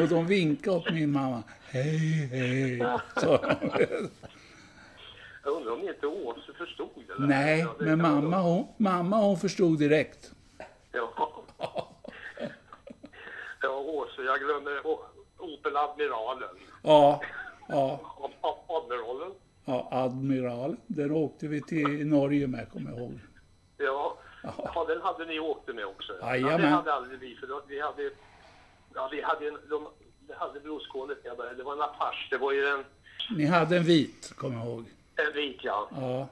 och 0.00 0.08
de 0.08 0.26
vinkade 0.26 0.76
åt 0.76 0.92
min 0.92 1.10
mamma. 1.12 1.42
Hej, 1.70 2.26
hej. 2.32 2.78
Så, 3.16 3.38
Jag 5.44 5.52
undrar 5.56 5.72
om 5.72 5.88
inte 5.88 6.06
Åse 6.06 6.52
förstod 6.58 6.88
det 6.94 7.14
där. 7.18 7.26
nej, 7.26 7.60
Ja, 7.60 7.74
det 7.78 7.84
men 7.84 7.98
mamma 8.02 8.20
nog- 8.38 8.44
hon, 8.44 8.66
mamma 8.76 9.16
hon 9.16 9.36
förstod 9.36 9.78
direkt. 9.78 10.32
Ja. 10.92 11.38
Ja, 13.62 13.68
Åse, 13.78 14.22
jag 14.22 14.40
glömmer 14.40 14.86
O- 14.86 15.04
Opel 15.38 15.76
Admiralen. 15.76 16.48
Ja, 16.82 17.20
ja, 17.68 18.00
Ad- 18.20 18.30
Ad- 18.40 18.76
Admiralen. 18.82 19.32
ja, 19.64 19.88
Admiral. 19.90 20.76
Den 20.86 21.10
åkte 21.10 21.48
vi 21.48 21.62
till 21.62 22.06
Norge 22.06 22.46
med, 22.46 22.70
kommer 22.72 22.90
jag 22.90 22.98
ihåg. 23.00 23.18
Ja. 23.76 24.18
ja, 24.74 24.84
den 24.88 25.00
hade 25.02 25.26
ni 25.26 25.40
åkt 25.40 25.74
med 25.74 25.86
också. 25.86 26.12
Ja, 26.20 26.36
det 26.58 26.66
hade 26.66 26.92
aldrig 26.94 27.18
vi, 27.20 27.36
för 27.36 27.46
då, 27.46 27.62
vi 27.68 27.80
hade... 27.80 28.10
Ja, 28.94 29.08
vi 29.12 29.22
hade 29.22 29.48
en... 29.48 29.58
De, 29.70 29.88
det 30.28 30.34
hade 30.34 30.60
började. 31.36 31.56
Det 31.56 31.62
var 31.62 31.72
en 31.72 31.82
Apache. 31.82 32.26
Det 32.30 32.38
var 32.38 32.52
ju 32.52 32.66
en, 32.66 32.84
Ni 33.36 33.44
hade 33.46 33.76
en 33.76 33.84
vit, 33.84 34.32
kommer 34.36 34.56
jag 34.58 34.66
ihåg. 34.66 34.84
En 35.16 35.32
vit, 35.34 35.58
ja. 35.62 35.88
Ja, 36.00 36.28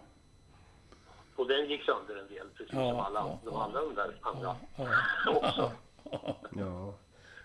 Och 1.37 1.49
den 1.49 1.69
gick 1.69 1.83
sönder 1.83 2.17
en 2.17 2.29
del, 2.29 2.47
precis 2.57 2.73
Ja, 2.75 2.91
som 2.91 3.01
alla 3.01 3.21
ja, 3.21 3.39
de 3.45 3.57
andra 3.57 3.81
de 3.81 3.95
där 3.95 4.15
andra 4.23 4.57
ja. 4.77 4.87
också. 5.37 5.73
Ja. 6.57 6.95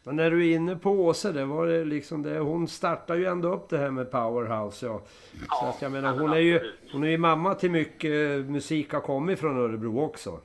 Men 0.04 0.16
när 0.16 0.32
du 0.32 0.50
är 0.52 0.56
inne 0.56 0.76
på 0.76 0.90
Åse, 0.92 1.32
det 1.32 1.46
var 1.46 1.68
det 1.68 1.84
liksom 1.86 2.24
det. 2.24 2.40
Hon 2.40 2.68
startade 2.68 3.20
ju 3.20 3.26
ändå 3.26 3.54
upp 3.54 3.70
det 3.70 3.78
här 3.78 3.92
med 3.92 4.12
Powerhouse. 4.12 4.86
Ja. 4.86 5.00
Så 5.00 5.06
Ja, 5.50 5.70
att 5.70 5.82
jag 5.82 5.92
menar, 5.92 6.20
hon 6.20 6.34
är 6.34 6.38
ju, 6.38 6.74
hon 6.92 7.04
är 7.04 7.08
ju 7.08 7.18
mamma 7.18 7.56
till 7.56 7.72
mycket 7.72 8.46
musik 8.46 8.94
har 8.94 9.02
kommit 9.02 9.40
från 9.40 9.58
Örebro 9.60 10.02
också. 10.02 10.40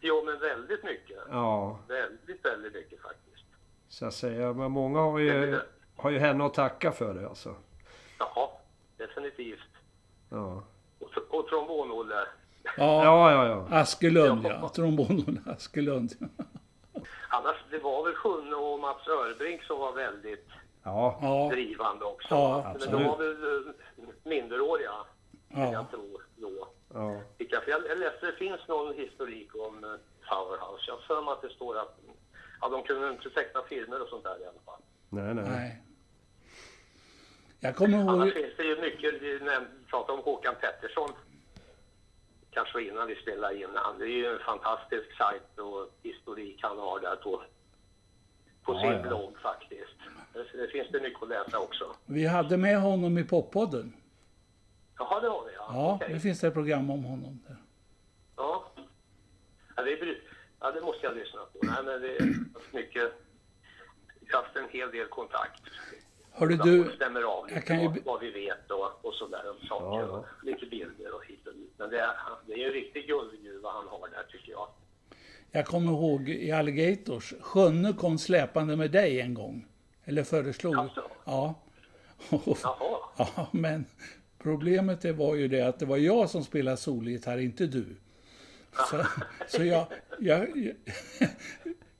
Jo, 0.00 0.22
men 0.26 0.38
väldigt 0.40 0.84
mycket. 0.84 1.18
Ja, 1.30 1.78
Väldigt, 1.88 2.44
väldigt 2.44 2.74
mycket 2.74 3.02
faktiskt. 3.02 3.44
så 3.88 4.04
jag 4.04 4.12
säger, 4.12 4.52
men 4.52 4.70
många 4.70 5.00
har 5.00 5.18
ju, 5.18 5.60
har 5.96 6.10
ju 6.10 6.18
henne 6.18 6.44
att 6.46 6.54
tacka 6.54 6.92
för 6.92 7.14
det 7.14 7.28
alltså. 7.28 7.54
Ja, 8.18 8.60
definitivt. 8.96 9.58
Ja, 10.30 10.62
Och, 10.98 11.38
och 11.38 11.48
trombon-Olle. 11.48 12.26
Ja, 12.62 12.72
ja, 13.04 13.30
ja. 13.32 13.46
ja. 13.46 13.76
Askelund 13.76 14.44
ja. 14.44 14.68
Trombon 14.68 15.40
Askelund. 15.46 16.12
Annars, 17.28 17.56
det 17.70 17.78
var 17.78 18.04
väl 18.04 18.14
Sjunne 18.14 18.56
och 18.56 18.80
Mats 18.80 19.08
Örbrink 19.08 19.62
som 19.62 19.78
var 19.78 19.92
väldigt 19.92 20.48
ja. 20.82 21.48
Drivande 21.52 22.04
också. 22.04 22.34
Ja, 22.34 22.62
Men 22.64 22.76
absolut. 22.76 23.00
de 23.00 23.08
var 23.08 23.18
väl 23.18 23.66
eh, 23.68 23.74
minderåriga, 24.24 24.92
ja. 25.48 25.72
jag 25.72 25.90
tro, 25.90 26.18
då. 26.36 26.68
ja. 26.94 27.20
Jag, 27.66 27.98
läste, 27.98 28.26
det 28.26 28.32
finns 28.32 28.68
någon 28.68 28.94
historik 28.94 29.54
om 29.54 29.84
eh, 29.84 29.90
Powerhouse. 30.28 30.84
Jag 30.86 30.94
har 30.94 31.00
för 31.00 31.22
mig 31.22 31.32
att 31.32 31.42
det 31.42 31.50
står 31.50 31.78
att 31.78 31.98
ja, 32.60 32.68
de 32.68 32.82
kunde 32.82 33.10
inte 33.10 33.30
teckna 33.30 33.62
filmer 33.68 34.02
och 34.02 34.08
sånt 34.08 34.24
där 34.24 34.40
i 34.40 34.44
alla 34.44 34.60
fall. 34.64 34.80
Nej, 35.08 35.34
nej. 35.34 35.44
Nej. 35.48 35.82
Jag 37.60 37.76
kommer 37.76 37.98
Annars 37.98 38.34
ihåg... 38.34 38.44
finns 38.44 38.56
det 38.56 38.64
ju 38.64 38.80
mycket, 38.80 39.22
pratade 39.90 40.18
om 40.18 40.24
Håkan 40.24 40.54
Pettersson. 40.60 41.10
Kanske 42.50 42.82
innan 42.82 43.06
vi 43.08 43.14
spelade 43.16 43.54
in. 43.56 43.68
Det 43.98 44.04
är 44.04 44.08
ju 44.08 44.26
en 44.26 44.38
fantastisk 44.38 45.16
sajt 45.16 45.58
och 45.58 45.90
historik 46.02 46.58
han 46.62 46.78
har 46.78 47.00
där 47.00 47.16
på, 47.16 47.42
på 48.62 48.74
Ja, 48.74 48.80
sin 48.80 48.90
ja. 48.92 49.02
blogg 49.02 49.38
faktiskt. 49.42 49.96
Det, 50.32 50.56
det 50.56 50.68
finns 50.68 50.88
det 50.92 51.00
mycket 51.00 51.22
att 51.22 51.28
läsa 51.28 51.58
också. 51.58 51.96
Vi 52.06 52.26
hade 52.26 52.56
med 52.56 52.80
honom 52.80 53.18
i 53.18 53.24
poppodden. 53.24 53.92
Jaha, 54.98 55.20
det 55.20 55.28
har 55.28 55.44
vi 55.44 55.52
ja. 55.54 55.70
Ja, 55.72 55.94
Okej. 55.94 56.14
det 56.14 56.20
finns 56.20 56.44
ett 56.44 56.54
program 56.54 56.90
om 56.90 57.04
honom. 57.04 57.42
Där. 57.48 57.56
Ja. 58.36 58.64
Ja, 59.76 59.82
det, 59.82 60.16
ja, 60.60 60.70
det 60.72 60.80
måste 60.80 61.06
jag 61.06 61.14
lyssna 61.16 61.40
på. 61.40 61.58
Nej, 61.62 61.82
men 61.84 62.00
det 62.00 62.16
är 62.16 62.34
mycket... 62.72 63.12
Jag 64.20 64.36
har 64.36 64.42
haft 64.44 64.56
en 64.56 64.68
hel 64.68 64.90
del 64.90 65.06
kontakt. 65.08 65.62
Hörru 66.32 66.56
du, 66.56 66.92
stämmer 66.96 67.22
av 67.22 67.46
lite 67.46 67.54
jag 67.54 67.66
kan 67.66 67.82
ju 67.82 68.02
vad, 68.04 68.20
vi 68.20 68.30
vet 68.30 68.70
och, 68.70 69.04
och 69.04 69.14
sådär 69.14 69.50
om 69.50 69.66
saker. 69.68 69.98
Ja, 69.98 70.06
ja. 70.06 70.06
Och 70.06 70.26
lite 70.42 70.66
bilder 70.66 71.14
och 71.14 71.24
hit 71.26 71.46
och 71.46 71.54
dit. 71.54 71.72
Men 71.76 71.90
det 71.90 72.00
är, 72.00 72.10
det 72.46 72.52
är 72.52 72.56
ju 72.56 72.64
en 72.64 72.72
riktig 72.72 73.06
guldgruva 73.06 73.70
han 73.70 73.88
har 73.88 74.08
där 74.08 74.22
tycker 74.30 74.52
jag. 74.52 74.68
jag 75.50 75.66
kommer 75.66 75.92
ihåg 75.92 76.28
i 76.28 76.52
Alligators. 76.52 77.34
Sjönne 77.40 77.92
kom 77.92 78.18
släpande 78.18 78.76
med 78.76 78.90
dig 78.90 79.20
en 79.20 79.34
gång. 79.34 79.66
Eller 80.04 80.24
föreslog. 80.24 80.76
Alltså? 80.76 81.02
Ja. 81.24 81.54
Jaha. 82.62 82.98
Ja, 83.16 83.48
men 83.52 83.84
problemet 84.38 85.00
det 85.00 85.12
var 85.12 85.34
ju 85.34 85.48
det 85.48 85.62
att 85.62 85.78
det 85.78 85.86
var 85.86 85.96
jag 85.96 86.30
som 86.30 86.44
spelade 86.44 86.76
solgitarr, 86.76 87.38
inte 87.38 87.66
du. 87.66 87.96
Så, 88.90 89.04
så 89.48 89.64
jag, 89.64 89.86
jag, 90.18 90.56
jag, 90.56 90.74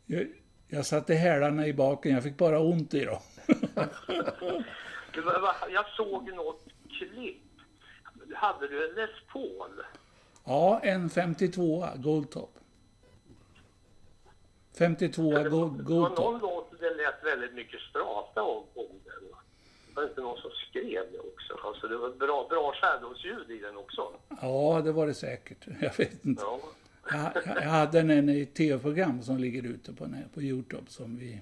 jag, 0.07 0.27
jag 0.69 0.86
satte 0.86 1.15
hälarna 1.15 1.66
i 1.66 1.73
baken, 1.73 2.12
jag 2.12 2.23
fick 2.23 2.36
bara 2.36 2.61
ont 2.61 2.94
i 2.94 3.05
dem. 3.05 3.20
Jag 5.71 5.85
såg 5.97 6.33
något 6.33 6.65
klipp. 6.99 7.43
Hade 8.35 8.69
du 8.69 8.89
en 8.89 8.95
Les 8.95 9.11
Paul? 9.33 9.83
Ja, 10.45 10.81
en 10.83 11.11
52 11.11 11.87
Goldtop. 11.97 12.57
52 14.79 15.23
Det 15.23 15.29
var, 15.49 15.51
Gold, 15.51 15.79
det 15.79 15.83
var 15.95 16.01
någon 16.01 16.15
Goldtop. 16.17 16.43
låt 16.43 16.81
det 16.81 16.95
lät 16.95 17.25
väldigt 17.25 17.55
mycket 17.55 17.81
strata 17.81 18.43
om, 18.43 18.65
om 18.75 18.87
den. 19.05 19.25
Det 19.89 19.95
var 19.97 20.03
inte 20.03 20.21
någon 20.21 20.39
som 20.39 20.51
skrev 20.51 21.03
det 21.13 21.19
också. 21.19 21.67
Alltså 21.69 21.89
det 21.89 21.97
var 21.97 22.11
bra, 22.11 22.47
bra 22.51 22.73
shadows-ljud 22.75 23.51
i 23.51 23.59
den 23.59 23.77
också. 23.77 24.13
Ja, 24.43 24.81
det 24.85 24.93
var 24.93 25.07
det 25.07 25.15
säkert. 25.15 25.67
Jag 25.81 25.97
vet 25.99 26.25
inte. 26.25 26.43
Ja. 26.43 26.61
Jag, 27.11 27.31
jag 27.57 27.63
hade 27.71 28.03
den 28.03 28.29
i 28.29 28.41
ett 28.43 28.55
tv-program 28.55 29.23
som 29.23 29.37
ligger 29.39 29.63
ute 29.67 29.93
på, 29.93 30.09
på 30.35 30.43
Youtube 30.43 30.91
som 30.91 31.17
vi 31.17 31.33
ja, 31.35 31.41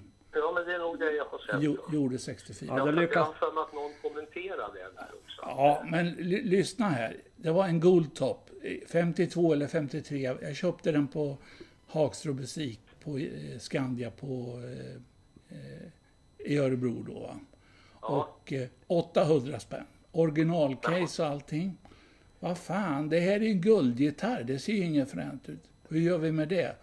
det 0.69 0.75
är 0.75 0.79
nog 0.79 0.99
det 0.99 1.11
jag 1.11 1.25
har 1.25 1.39
sett. 1.39 1.55
jo, 1.63 1.77
gjorde 1.93 2.17
64. 2.17 2.69
Ja, 2.71 2.77
Jag 2.77 2.95
det 2.95 3.01
lyckas. 3.01 3.27
för 3.39 3.51
mig 3.53 3.61
att 3.63 3.73
någon 3.73 3.91
kommenterade 4.01 4.73
det 4.73 4.79
där 4.95 5.09
också. 5.23 5.41
Ja, 5.41 5.83
men 5.87 6.09
ly- 6.15 6.43
lyssna 6.43 6.89
här. 6.89 7.17
Det 7.35 7.51
var 7.51 7.65
en 7.65 7.79
Goldtop, 7.79 8.49
eh, 8.63 8.87
52 8.87 9.53
eller 9.53 9.67
53. 9.67 10.35
Jag 10.41 10.55
köpte 10.55 10.91
den 10.91 11.07
på 11.07 11.37
Hagström 11.87 12.35
musik 12.35 12.79
på 13.03 13.17
eh, 13.17 13.57
Skandia 13.59 14.11
på, 14.11 14.61
eh, 14.63 15.57
eh, 15.57 15.87
i 16.51 16.57
Örebro 16.57 17.03
då. 17.07 17.19
Va? 17.19 17.39
Och 18.01 18.53
eh, 18.53 18.67
800 18.87 19.59
spänn. 19.59 19.85
Originalcase 20.11 21.23
och 21.23 21.29
allting. 21.29 21.77
Vad 22.39 22.57
fan, 22.57 23.09
det 23.09 23.19
här 23.19 23.31
är 23.35 23.39
ju 23.39 23.51
en 23.51 23.61
guldgitarr. 23.61 24.43
Det 24.43 24.59
ser 24.59 24.73
ju 24.73 24.83
inget 24.85 25.11
fränt 25.11 25.49
ut. 25.49 25.63
Hur 25.89 25.99
gör 25.99 26.17
vi 26.17 26.31
med 26.31 26.47
det? 26.47 26.75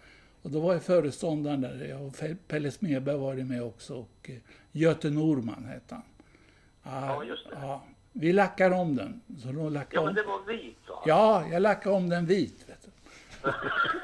Och 0.47 0.53
då 0.53 0.59
var 0.59 0.73
jag 0.73 0.83
föreståndaren 0.83 1.61
där. 1.61 1.85
Jag 1.89 2.05
och 2.07 2.15
Pelle 2.47 2.71
Smedberg 2.71 3.17
var 3.17 3.35
det 3.35 3.43
med 3.45 3.63
också. 3.63 3.95
Och 3.95 4.29
eh, 4.29 4.35
Göte 4.71 5.09
Norman 5.09 5.65
hette 5.65 5.95
han. 5.95 6.03
Ah, 6.83 7.07
Ja, 7.07 7.23
just 7.23 7.49
det. 7.49 7.57
Ja, 7.61 7.83
vi 8.13 8.33
lackar 8.33 8.71
om 8.71 8.95
den. 8.95 9.21
Så 9.43 9.51
då 9.51 9.69
lackar 9.69 9.97
Ja, 9.97 9.99
om. 10.01 10.05
men 10.05 10.15
det 10.15 10.23
var 10.23 10.45
vit 10.53 10.77
va? 10.89 10.95
Ja, 11.05 11.45
jag 11.51 11.61
lackade 11.61 11.95
om 11.95 12.09
den 12.09 12.25
vit. 12.25 12.65
Vet 12.67 12.87
du. 13.41 13.51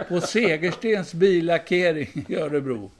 På 0.08 0.22
Segerstens 0.22 1.14
billackering 1.14 2.26
i 2.28 2.36
Örebro. 2.36 2.92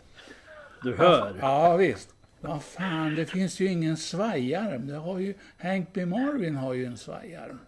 Du 0.84 0.96
hör. 0.96 1.36
Ja, 1.42 1.76
visst. 1.78 2.10
Vad 2.42 2.64
fan, 2.64 3.16
det 3.16 3.26
finns 3.26 3.60
ju 3.60 3.68
ingen 3.68 3.98
svajarm. 3.98 4.88
Det 4.88 4.96
har 4.96 5.20
ju, 5.20 5.34
Hank 5.58 5.90
B. 5.94 6.06
Marvin 6.06 6.56
har 6.56 6.74
ju 6.74 6.86
en 6.86 6.98
svajarm. 6.98 7.60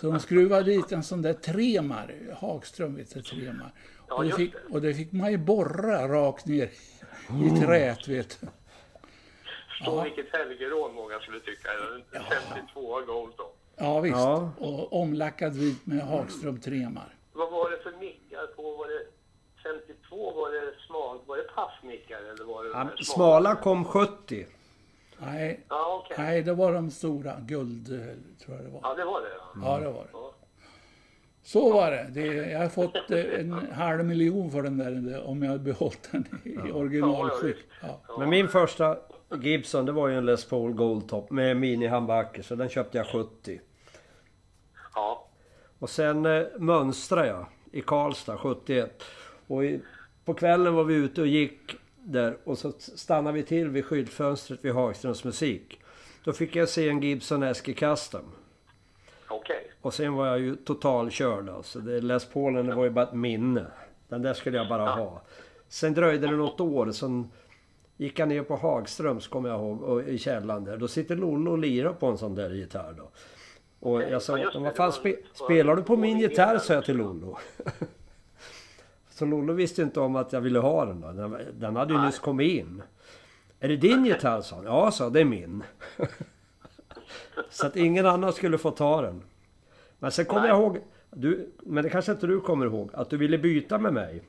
Så 0.00 0.10
de 0.10 0.20
skruvade 0.20 0.64
dit 0.64 0.92
en 0.92 1.02
sån 1.02 1.22
där 1.22 1.32
tremar. 1.32 2.14
Hagström 2.40 2.96
vet 2.96 3.14
du, 3.14 3.22
tremar. 3.22 3.72
Ja, 4.08 4.14
Och 4.14 4.24
det, 4.24 4.32
fick, 4.32 4.54
och 4.70 4.82
det 4.82 4.94
fick 4.94 5.12
man 5.12 5.30
ju 5.30 5.38
borra 5.38 6.08
rakt 6.08 6.46
ner 6.46 6.70
i 7.46 7.60
träet, 7.60 8.08
vet 8.08 8.38
du. 8.40 8.46
Förstå 9.68 10.02
vilket 10.02 10.36
helgerån 10.36 10.94
många 10.94 11.18
skulle 11.20 11.40
tycka. 11.40 11.68
En 12.12 12.24
52 12.54 13.00
gold 13.00 13.32
då. 13.36 13.52
Ja, 13.76 14.00
visst. 14.00 14.16
Ja. 14.16 14.50
Och 14.58 15.00
omlackad 15.00 15.56
vit 15.56 15.86
med 15.86 16.00
Hagström 16.00 16.60
tremar. 16.60 17.14
Vad 17.32 17.50
var 17.50 17.70
det 17.70 17.78
för 17.78 17.92
mickar 18.00 18.46
på? 18.46 18.62
Var 18.62 18.88
det 18.88 19.06
52? 19.62 20.32
Var 20.32 20.50
det 20.50 20.74
smal? 20.86 21.18
Var 21.26 21.36
det 21.36 21.42
paffmickar 21.42 22.18
eller 22.18 22.44
var 22.44 22.64
det 22.64 22.70
de 22.70 22.90
Ja, 22.98 23.04
smala 23.04 23.54
kom 23.56 23.84
70. 23.84 24.46
Nej, 25.18 25.60
Ja, 25.68 26.02
okej. 26.04 26.24
nej, 26.24 26.42
det 26.42 26.52
var 26.54 26.72
de 26.72 26.90
stora. 26.90 27.36
Guld, 27.40 27.86
tror 28.44 28.56
jag 28.56 28.64
det 28.66 28.70
var. 28.70 28.80
Ja, 28.82 28.94
det 28.94 29.04
var 29.04 29.20
det 29.20 29.28
ja. 29.38 29.60
Ja, 29.74 29.78
det 29.80 29.86
var 29.92 30.02
det. 30.02 30.08
Ja. 30.12 30.30
Så 31.42 31.72
var 31.72 31.90
det. 31.90 32.06
det 32.12 32.26
jag 32.50 32.58
har 32.60 32.68
fått 32.68 33.10
eh, 33.10 33.40
en 33.40 33.52
halv 33.72 34.04
miljon 34.04 34.50
för 34.50 34.62
den 34.62 34.78
där 34.78 35.22
om 35.26 35.42
jag 35.42 35.50
hade 35.50 35.64
behållit 35.64 36.08
den 36.12 36.26
i 36.44 36.54
Ja, 36.68 36.74
originalskick. 36.74 37.56
ja, 37.82 38.00
Ja. 38.08 38.18
Men 38.18 38.30
min 38.30 38.48
första 38.48 38.96
Gibson 39.40 39.86
det 39.86 39.92
var 39.92 40.08
ju 40.08 40.18
en 40.18 40.26
Les 40.26 40.44
Paul 40.48 40.72
Goldtop 40.72 41.30
med 41.30 41.56
mini-handbacker 41.56 42.42
så 42.42 42.54
den 42.54 42.68
köpte 42.68 42.98
jag 42.98 43.06
70. 43.06 43.60
Ja. 44.94 45.26
Och 45.78 45.90
sen 45.90 46.26
eh, 46.26 46.42
mönstrade 46.58 47.26
jag 47.28 47.46
i 47.72 47.80
Karlstad 47.80 48.36
71. 48.36 49.02
Och 49.46 49.64
i, 49.64 49.80
på 50.24 50.34
kvällen 50.34 50.74
var 50.74 50.84
vi 50.84 50.94
ute 50.94 51.20
och 51.20 51.26
gick 51.26 51.76
där 52.04 52.36
och 52.44 52.58
så 52.58 52.72
stannade 52.78 53.36
vi 53.36 53.42
till 53.42 53.68
vid 53.68 53.84
skyltfönstret 53.84 54.64
vid 54.64 54.72
Hagströms 54.72 55.24
musik. 55.24 55.80
Då 56.24 56.32
fick 56.32 56.56
jag 56.56 56.68
se 56.68 56.88
en 56.88 57.02
Gibson 57.02 57.42
Esky 57.42 57.74
Custom. 57.74 58.24
Okej. 59.28 59.70
Och 59.80 59.94
sen 59.94 60.14
var 60.14 60.26
jag 60.26 60.40
ju 60.40 60.56
totalkörd 60.56 61.48
alltså. 61.48 61.78
Det 61.78 62.00
Les 62.00 62.24
Paulen 62.24 62.66
det 62.66 62.74
var 62.74 62.84
ju 62.84 62.90
bara 62.90 63.04
ett 63.04 63.14
minne. 63.14 63.66
Den 64.08 64.22
där 64.22 64.34
skulle 64.34 64.56
jag 64.56 64.68
bara 64.68 64.90
ha. 64.90 65.22
Sen 65.68 65.94
dröjde 65.94 66.26
det 66.26 66.36
något 66.36 66.60
år. 66.60 66.92
Sen 66.92 67.30
gick 67.96 68.18
jag 68.18 68.28
ner 68.28 68.42
på 68.42 68.56
Hagströms 68.56 69.28
kommer 69.28 69.48
jag 69.48 69.60
ihåg. 69.60 69.82
Och, 69.82 70.02
I 70.02 70.18
källaren 70.18 70.64
där. 70.64 70.76
Då 70.76 70.88
sitter 70.88 71.16
Lollo 71.16 71.50
och 71.50 71.58
lirar 71.58 71.92
på 71.92 72.06
en 72.06 72.18
sån 72.18 72.34
där 72.34 72.50
gitarr 72.50 72.94
då. 72.96 73.10
Och 73.88 74.02
jag 74.02 74.22
sa 74.22 74.50
vad 74.54 74.76
fan 74.76 74.92
spe, 74.92 75.16
spelar 75.32 75.76
du 75.76 75.82
på 75.82 75.96
min 75.96 76.18
gitarr? 76.18 76.58
sa 76.58 76.74
jag 76.74 76.84
till 76.84 76.96
Lollo. 76.96 77.38
Så 79.14 79.26
Lollo 79.26 79.52
visste 79.52 79.82
inte 79.82 80.00
om 80.00 80.16
att 80.16 80.32
jag 80.32 80.40
ville 80.40 80.58
ha 80.58 80.84
den 80.84 81.00
då. 81.00 81.12
Den, 81.12 81.36
den 81.58 81.76
hade 81.76 81.92
ju 81.92 81.98
Nej. 81.98 82.06
nyss 82.06 82.18
kommit 82.18 82.52
in. 82.52 82.82
Är 83.60 83.68
det 83.68 83.76
din 83.76 84.04
gitarr? 84.04 84.40
sa 84.40 84.56
han. 84.56 84.64
Ja, 84.64 84.90
sa 84.90 85.10
det 85.10 85.20
är 85.20 85.24
min. 85.24 85.62
Så 87.50 87.66
att 87.66 87.76
ingen 87.76 88.06
annan 88.06 88.32
skulle 88.32 88.58
få 88.58 88.70
ta 88.70 89.02
den. 89.02 89.22
Men 89.98 90.10
sen 90.10 90.24
kommer 90.24 90.48
jag 90.48 90.58
ihåg, 90.60 90.78
du, 91.10 91.52
men 91.58 91.84
det 91.84 91.90
kanske 91.90 92.12
inte 92.12 92.26
du 92.26 92.40
kommer 92.40 92.66
ihåg, 92.66 92.90
att 92.92 93.10
du 93.10 93.16
ville 93.16 93.38
byta 93.38 93.78
med 93.78 93.92
mig. 93.92 94.22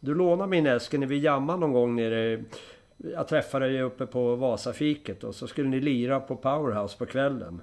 Du 0.00 0.14
lånade 0.14 0.50
min 0.50 0.66
Eske 0.66 0.98
när 0.98 1.06
vi 1.06 1.18
jammade 1.18 1.58
någon 1.60 1.72
gång 1.72 1.96
nere... 1.96 2.44
Jag 2.96 3.28
träffade 3.28 3.68
dig 3.68 3.82
uppe 3.82 4.06
på 4.06 4.36
Vasafiket 4.36 5.24
och 5.24 5.34
så 5.34 5.46
skulle 5.46 5.68
ni 5.68 5.80
lira 5.80 6.20
på 6.20 6.36
Powerhouse 6.36 6.98
på 6.98 7.06
kvällen. 7.06 7.62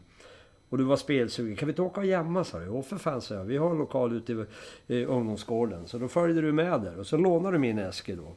Och 0.69 0.77
du 0.77 0.83
var 0.83 0.97
spelsugen. 0.97 1.55
Kan 1.55 1.67
vi 1.67 1.71
inte 1.71 1.81
åka 1.81 1.99
och 2.01 2.05
jamma 2.05 2.43
sa 2.43 2.59
du? 2.59 2.65
Jo 2.65 2.81
för 2.83 2.97
fan 2.97 3.21
sa 3.21 3.35
jag. 3.35 3.43
Vi 3.43 3.57
har 3.57 3.71
en 3.71 3.77
lokal 3.77 4.13
ute 4.13 4.33
i, 4.33 4.45
i 4.87 5.05
ungdomsgården. 5.05 5.87
Så 5.87 5.97
då 5.97 6.07
följde 6.07 6.41
du 6.41 6.51
med 6.51 6.81
där 6.81 6.99
och 6.99 7.07
så 7.07 7.17
lånade 7.17 7.55
du 7.55 7.59
min 7.59 7.79
Eske 7.79 8.15
då. 8.15 8.35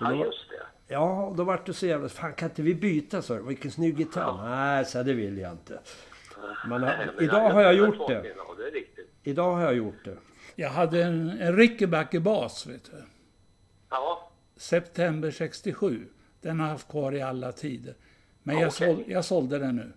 Ja, 0.00 0.08
då- 0.10 0.16
just 0.24 0.48
det. 0.50 0.66
Ja, 0.94 1.26
och 1.26 1.36
då 1.36 1.44
vart 1.44 1.66
du 1.66 1.72
så 1.72 1.86
jävla... 1.86 2.08
Fan 2.08 2.32
kan 2.32 2.48
inte 2.50 2.62
vi 2.62 2.74
byta 2.74 3.22
sa 3.22 3.34
du? 3.34 3.42
Vilken 3.42 3.70
snygg 3.70 3.98
gitarr. 3.98 4.48
Nej, 4.48 4.84
så 4.84 5.02
det 5.02 5.12
vill 5.12 5.38
jag 5.38 5.52
inte. 5.52 5.80
Men, 6.68 6.80
Nej, 6.80 7.08
men 7.16 7.24
idag 7.24 7.50
har 7.50 7.62
jag 7.62 7.74
det 7.76 7.80
var 7.80 7.86
gjort 7.88 8.08
det. 8.08 8.14
Ja, 8.36 8.54
det 8.58 8.66
är 8.68 8.70
riktigt. 8.72 9.10
Idag 9.22 9.54
har 9.54 9.62
jag 9.62 9.74
gjort 9.74 10.04
det. 10.04 10.16
Jag 10.54 10.70
hade 10.70 11.02
en, 11.02 11.30
en 11.30 11.56
Rickenbacker-bas, 11.56 12.66
vet 12.66 12.84
du. 12.84 13.02
Ja, 13.90 14.30
September 14.56 15.30
67. 15.30 16.06
Den 16.40 16.60
har 16.60 16.66
jag 16.66 16.72
haft 16.72 16.88
kvar 16.90 17.12
i 17.14 17.22
alla 17.22 17.52
tider. 17.52 17.94
Men 18.42 18.58
jag, 18.58 18.68
Okej. 18.68 18.94
såld, 18.94 19.04
jag 19.08 19.24
sålde 19.24 19.58
den 19.58 19.76
nu. 19.76 19.92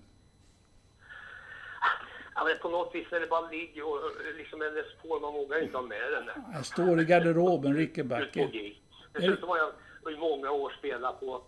Ja 2.39 2.45
men 2.45 2.57
på 2.61 2.69
något 2.69 2.95
vis 2.95 3.07
när 3.11 3.19
det 3.19 3.27
bara 3.27 3.49
ligger 3.49 3.83
och 3.87 3.99
liksom 4.37 4.61
en 4.61 4.83
Paul, 5.01 5.21
man 5.21 5.33
vågar 5.33 5.63
inte 5.63 5.77
ha 5.77 5.83
med 5.83 6.11
den 6.11 6.25
där. 6.25 6.35
Jag 6.53 6.65
står 6.65 7.01
i 7.01 7.05
garderoben, 7.05 7.75
gig. 7.75 8.81
Dessutom 9.13 9.49
har 9.49 9.57
jag 9.57 9.71
i 10.13 10.17
många 10.17 10.51
år 10.51 10.73
spelat 10.79 11.19
på 11.19 11.41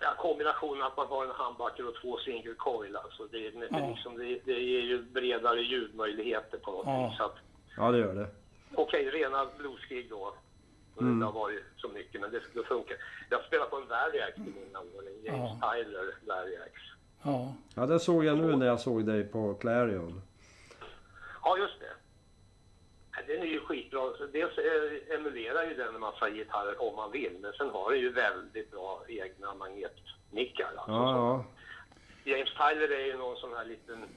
ja, 0.00 0.14
kombinationen 0.18 0.82
att 0.82 0.96
man 0.96 1.06
har 1.06 1.24
en 1.24 1.30
handbacker 1.30 1.88
och 1.88 1.94
två 2.02 2.16
single 2.18 2.54
coil. 2.54 2.96
Alltså 2.96 3.26
det, 3.26 3.46
är- 3.46 3.50
det, 3.50 3.68
Ja. 3.70 3.88
liksom, 3.90 4.18
det, 4.18 4.38
det 4.44 4.52
ger 4.60 4.80
ju 4.80 5.02
bredare 5.02 5.60
ljudmöjligheter 5.60 6.58
på 6.58 6.70
något 6.70 6.86
Ja. 6.86 7.08
vis. 7.10 7.20
Att, 7.20 7.36
Ja, 7.76 7.90
det 7.90 7.98
gör 7.98 8.14
det. 8.14 8.28
Okej, 8.74 9.10
rena 9.10 9.46
bluesgig 9.58 10.10
då. 10.10 10.34
Och 10.96 11.04
Det 11.04 11.24
har 11.24 11.32
varit 11.32 11.64
så 11.76 11.88
mycket, 11.88 12.20
men 12.20 12.30
det, 12.30 12.40
det 12.54 12.62
funkar. 12.64 12.96
Jag 13.30 13.44
spelar 13.44 13.66
på 13.66 13.76
en 13.76 13.88
Variax 13.88 14.36
i 14.36 14.40
många 14.40 14.78
år. 14.96 15.02
En 15.08 15.24
James 15.24 15.50
Tyler 15.60 16.14
Variax. 16.26 16.72
Ja. 17.22 17.52
Ja, 17.74 17.86
det 17.86 18.00
såg 18.00 18.24
jag 18.24 18.38
nu 18.38 18.56
när 18.56 18.66
jag 18.66 18.80
såg 18.80 19.06
dig 19.06 19.24
på 19.24 19.54
Clarion. 19.54 20.22
Ja, 21.44 21.58
just 21.58 21.74
det. 21.80 21.84
Den 23.26 23.42
är 23.42 23.46
ju 23.46 23.60
skitbra. 23.60 24.00
Dels 24.32 24.58
eh, 24.58 25.14
emulerar 25.18 25.64
ju 25.64 25.74
den 25.74 25.94
en 25.94 26.00
massa 26.00 26.30
gitarrer 26.30 26.82
om 26.82 26.96
man 26.96 27.10
vill, 27.12 27.36
men 27.40 27.52
sen 27.52 27.70
har 27.70 27.90
den 27.90 28.00
ju 28.00 28.12
väldigt 28.12 28.70
bra 28.70 29.02
egna 29.08 29.54
magnetmickar. 29.54 30.66
Alltså, 30.76 30.92
Ja, 30.92 31.16
ja. 31.16 31.44
James 32.24 32.48
Tyler 32.54 32.90
är 33.00 33.06
ju 33.06 33.16
någon 33.18 33.36
sån 33.36 33.52
här 33.56 33.64
liten... 33.64 34.08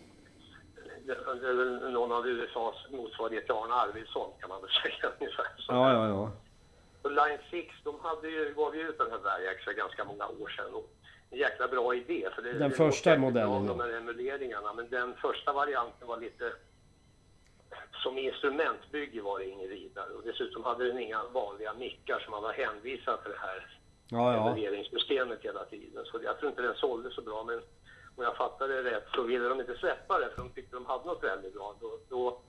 Någon 1.93 2.11
av 2.11 2.27
USAs 2.27 2.75
motsvarighet 2.91 3.45
till 3.45 3.55
Arne 3.55 3.73
Arvidsson 3.73 4.31
kan 4.39 4.49
man 4.49 4.61
väl 4.61 4.69
säga 4.83 5.11
ungefär. 5.19 5.45
Så- 5.57 5.73
Ja, 5.73 5.93
ja, 5.93 6.07
ja. 6.07 6.31
Och 7.01 7.11
Line 7.11 7.39
6, 7.51 7.75
de 7.83 7.99
hade 7.99 8.27
ju, 8.29 8.53
gav 8.53 8.75
ju 8.75 8.81
ut 8.89 8.97
den 8.97 9.11
här 9.11 9.17
Variax 9.17 9.63
för 9.63 9.73
ganska 9.73 10.05
många 10.05 10.27
år 10.27 10.49
sedan. 10.49 10.71
En 11.31 11.37
jäkla 11.37 11.67
bra 11.67 11.95
idé. 11.95 12.29
För 12.35 12.41
det, 12.41 12.53
Den 12.53 12.69
det 12.69 12.75
första 12.75 13.17
modellen, 13.17 13.67
De 13.67 13.79
här 13.79 13.89
emuleringarna. 13.97 14.73
Men 14.73 14.89
den 14.89 15.15
första 15.15 15.53
varianten 15.53 16.07
var 16.07 16.17
lite... 16.17 16.53
Som 18.03 18.17
instrumentbygge 18.17 19.21
var 19.21 19.39
det 19.39 19.45
inget 19.49 19.69
vidare. 19.69 20.13
Och 20.13 20.23
dessutom 20.23 20.63
hade 20.63 20.87
den 20.87 20.99
inga 20.99 21.23
vanliga 21.23 21.73
mickar 21.73 22.19
så 22.19 22.31
man 22.31 22.43
var 22.43 22.53
hänvisad 22.53 23.23
till 23.23 23.31
det 23.31 23.37
här 23.39 23.77
Ja, 24.09 24.33
ja. 24.33 24.49
emuleringssystemet 24.49 25.39
hela 25.41 25.65
tiden. 25.65 26.05
Så 26.05 26.19
jag 26.23 26.39
tror 26.39 26.49
inte 26.49 26.61
den 26.61 26.75
sålde 26.75 27.11
så 27.11 27.21
bra. 27.21 27.43
Men 27.43 27.61
om 28.15 28.23
jag 28.23 28.37
fattade 28.37 28.81
det 28.81 28.91
rätt 28.91 29.07
så 29.15 29.23
ville 29.23 29.49
de 29.49 29.59
inte 29.59 29.77
släppa 29.77 30.19
det 30.19 30.29
för 30.29 30.37
de 30.37 30.49
tyckte 30.49 30.75
de 30.75 30.85
hade 30.85 31.05
något 31.05 31.23
väldigt 31.23 31.53
bra. 31.53 31.75
Då, 31.81 31.99
då, 32.09 32.39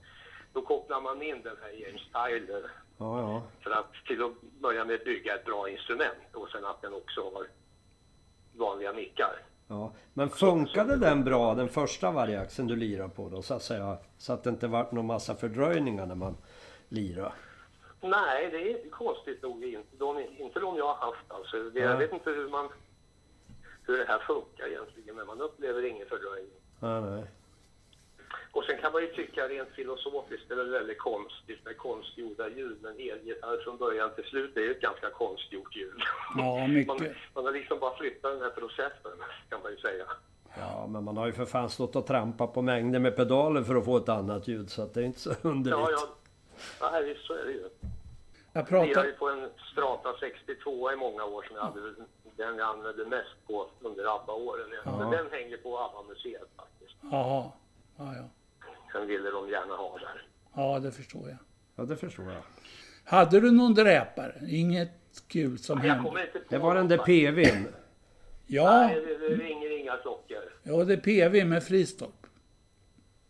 då 0.52 0.62
kopplar 0.62 1.00
man 1.00 1.22
in 1.22 1.42
den 1.42 1.56
här 1.62 1.70
James 1.70 2.02
Tyler 2.12 2.70
Ja, 2.98 3.20
ja. 3.20 3.42
för 3.62 3.70
att 3.70 3.92
till 4.06 4.22
att 4.24 4.40
börja 4.40 4.84
med 4.84 5.00
bygga 5.04 5.34
ett 5.34 5.44
bra 5.44 5.68
instrument 5.68 6.34
och 6.34 6.48
sen 6.48 6.64
att 6.64 6.82
den 6.82 6.94
också 6.94 7.20
har 7.34 7.46
vanliga 8.52 8.92
mickar. 8.92 9.42
ja. 9.68 9.92
Men 10.14 10.30
funkade 10.30 10.96
den 10.96 11.24
bra, 11.24 11.54
den 11.54 11.68
första 11.68 12.10
variaxen 12.10 12.66
du 12.66 12.76
lirade 12.76 13.08
på 13.08 13.28
då, 13.28 13.42
så 13.42 13.54
att 13.54 13.62
säga? 13.62 13.98
Så 14.18 14.32
att 14.32 14.44
det 14.44 14.50
inte 14.50 14.68
vart 14.68 14.92
någon 14.92 15.06
massa 15.06 15.34
fördröjningar 15.34 16.06
när 16.06 16.14
man 16.14 16.36
lirade? 16.88 17.32
Nej, 18.00 18.50
det 18.50 18.72
är 18.72 18.90
konstigt 18.90 19.42
nog 19.42 19.64
inte 19.64 19.96
de, 19.96 20.18
inte 20.38 20.60
de 20.60 20.76
jag 20.76 20.94
har 20.94 21.06
haft 21.06 21.24
alltså. 21.32 21.70
Det, 21.70 21.80
Jag 21.80 21.96
vet 21.96 22.12
inte 22.12 22.30
hur 22.30 22.48
man 22.48 22.68
hur 23.86 23.98
det 23.98 24.04
här 24.04 24.18
funkar 24.18 24.66
egentligen 24.66 25.16
men 25.16 25.26
man 25.26 25.40
upplever 25.40 25.84
ingen 25.84 26.06
fördröjning. 26.08 26.60
Nej, 26.80 27.00
nej. 27.00 27.24
Och 28.52 28.64
sen 28.64 28.78
kan 28.78 28.92
man 28.92 29.02
ju 29.02 29.08
tycka 29.08 29.48
rent 29.48 29.68
filosofiskt 29.70 30.48
det 30.48 30.54
är 30.54 30.56
väl 30.56 30.70
väldigt 30.70 30.98
konstigt 30.98 31.64
med 31.64 31.76
konstgjorda 31.76 32.48
ljud 32.48 32.78
men 32.82 32.92
elgitarr 32.92 33.64
från 33.64 33.76
början 33.76 34.10
till 34.14 34.24
slut 34.24 34.56
är 34.56 34.60
ju 34.60 34.70
ett 34.70 34.80
ganska 34.80 35.10
konstgjort 35.10 35.76
ljud. 35.76 36.00
Ja, 36.36 36.56
Man, 36.58 36.74
mycket. 36.74 37.16
man 37.34 37.44
har 37.44 37.52
liksom 37.52 37.78
bara 37.78 37.96
flyttat 37.96 38.32
den 38.32 38.42
här 38.42 38.50
processen 38.50 39.12
kan 39.48 39.62
man 39.62 39.72
ju 39.72 39.78
säga. 39.78 40.04
Ja, 40.58 40.86
men 40.86 41.04
man 41.04 41.16
har 41.16 41.26
ju 41.26 41.32
för 41.32 41.44
fan 41.44 41.70
stått 41.70 41.96
och 41.96 42.06
trampat 42.06 42.54
på 42.54 42.62
mängder 42.62 42.98
med 42.98 43.16
pedaler 43.16 43.62
för 43.62 43.74
att 43.74 43.84
få 43.84 43.96
ett 43.96 44.08
annat 44.08 44.48
ljud. 44.48 44.70
Så 44.70 44.82
att 44.82 44.94
det 44.94 45.00
är 45.00 45.04
inte 45.04 45.20
så 45.20 45.30
underligt. 45.42 45.78
Ja, 45.78 45.90
ja. 46.80 46.90
Nej, 46.90 47.04
visst 47.04 47.26
så 47.26 47.32
är 47.34 47.44
det 47.44 47.52
ju. 47.52 47.68
Jag 48.52 48.68
pratar... 48.68 49.04
ju 49.04 49.12
på 49.12 49.28
en 49.28 49.50
Strata 49.72 50.14
62 50.20 50.92
i 50.92 50.96
många 50.96 51.24
år 51.24 51.42
som 51.42 51.56
jag 51.56 51.62
hade 51.62 51.80
den 52.36 52.56
jag 52.56 52.60
använde 52.60 53.04
mest 53.06 53.46
på 53.46 53.66
under 53.80 54.16
ABBA-åren. 54.16 54.70
Men 54.84 55.10
den 55.10 55.30
hänger 55.30 55.56
på 55.56 55.78
ABBA-museet 55.78 56.48
faktiskt. 56.56 56.94
Jaha. 57.10 57.50
Ja, 57.96 58.14
ja. 58.16 58.28
Den 58.92 59.06
ville 59.06 59.30
de 59.30 59.48
gärna 59.48 59.74
ha 59.74 59.98
där. 59.98 60.22
ja, 60.56 60.78
det 60.78 60.92
förstår 60.92 61.28
jag. 61.28 61.38
Ja, 61.76 61.84
det 61.84 61.96
förstår 61.96 62.32
jag. 62.32 62.42
Hade 63.04 63.40
du 63.40 63.50
någon 63.50 63.74
dräpare? 63.74 64.34
Inget 64.48 64.90
kul 65.28 65.58
som 65.58 65.78
Jag 65.84 65.94
hände? 65.94 66.26
Det 66.48 66.58
var 66.58 66.74
den 66.74 66.88
där 66.88 66.98
PVn. 66.98 67.66
Ja, 68.46 68.86
Nej, 68.86 68.94
det, 69.06 69.18
det 69.28 69.34
ringer 69.44 69.78
inga 69.80 69.96
klockor. 69.96 70.38
ja, 70.62 70.84
det 70.84 70.92
är 70.92 70.96
PV 70.96 71.44
med 71.46 71.62
Fristorp. 71.64 72.26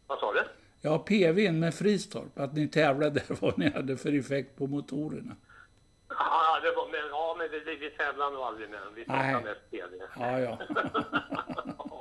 Vad 0.07 0.19
sa 0.19 0.33
du? 0.33 0.41
Ja, 0.81 0.99
PV 0.99 1.53
med 1.53 1.75
Fristorp. 1.75 2.39
Att 2.39 2.55
ni 2.55 2.69
tävlade 2.69 3.23
vad 3.41 3.59
ni 3.59 3.71
hade 3.71 3.97
för 3.97 4.19
effekt 4.19 4.57
på 4.59 4.67
motorerna. 4.67 5.37
Ja, 6.09 6.61
det 6.63 6.71
var, 6.77 6.89
men, 6.91 7.11
ja, 7.11 7.37
men 7.39 7.51
vi, 7.51 7.77
vi 7.77 7.91
tävlar 7.91 8.31
nog 8.31 8.41
aldrig 8.43 8.71
med 8.71 8.79
den. 8.81 8.95
Vi 8.95 9.05
Nej. 9.09 9.33
tävlar 9.35 9.51
mest 9.51 9.71
TV. 9.71 10.05
Ja, 10.19 10.41
ja. 10.41 10.59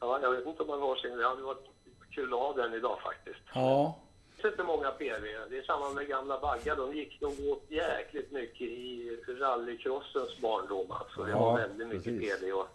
ja, 0.00 0.18
jag 0.22 0.30
vet 0.30 0.46
inte 0.46 0.62
om 0.62 0.68
man 0.68 0.80
har 0.80 0.96
sin... 0.96 1.16
Det 1.18 1.28
hade 1.28 1.42
varit 1.42 1.66
kul 2.10 2.32
att 2.32 2.38
ha 2.38 2.52
den 2.52 2.74
idag 2.74 2.98
faktiskt. 3.02 3.40
Ja, 3.54 3.98
Det 4.36 4.48
är 4.48 4.50
inte 4.52 4.62
många 4.64 4.90
PV. 4.90 5.24
Det 5.50 5.58
är 5.58 5.62
samma 5.62 5.90
med 5.90 6.08
gamla 6.08 6.40
baggar. 6.40 6.76
De 6.76 6.92
gick 6.96 7.20
nog 7.20 7.32
åt 7.48 7.64
jäkligt 7.68 8.32
mycket 8.32 8.60
i 8.60 9.16
rallycrossens 9.28 10.38
barndom. 10.40 10.90
Alltså. 10.90 11.22
Det 11.24 11.30
Ja, 11.30 11.38
var 11.38 11.58
väldigt 11.58 11.88
mycket 11.88 12.04
precis. 12.04 12.40
PV 12.40 12.52
och, 12.52 12.68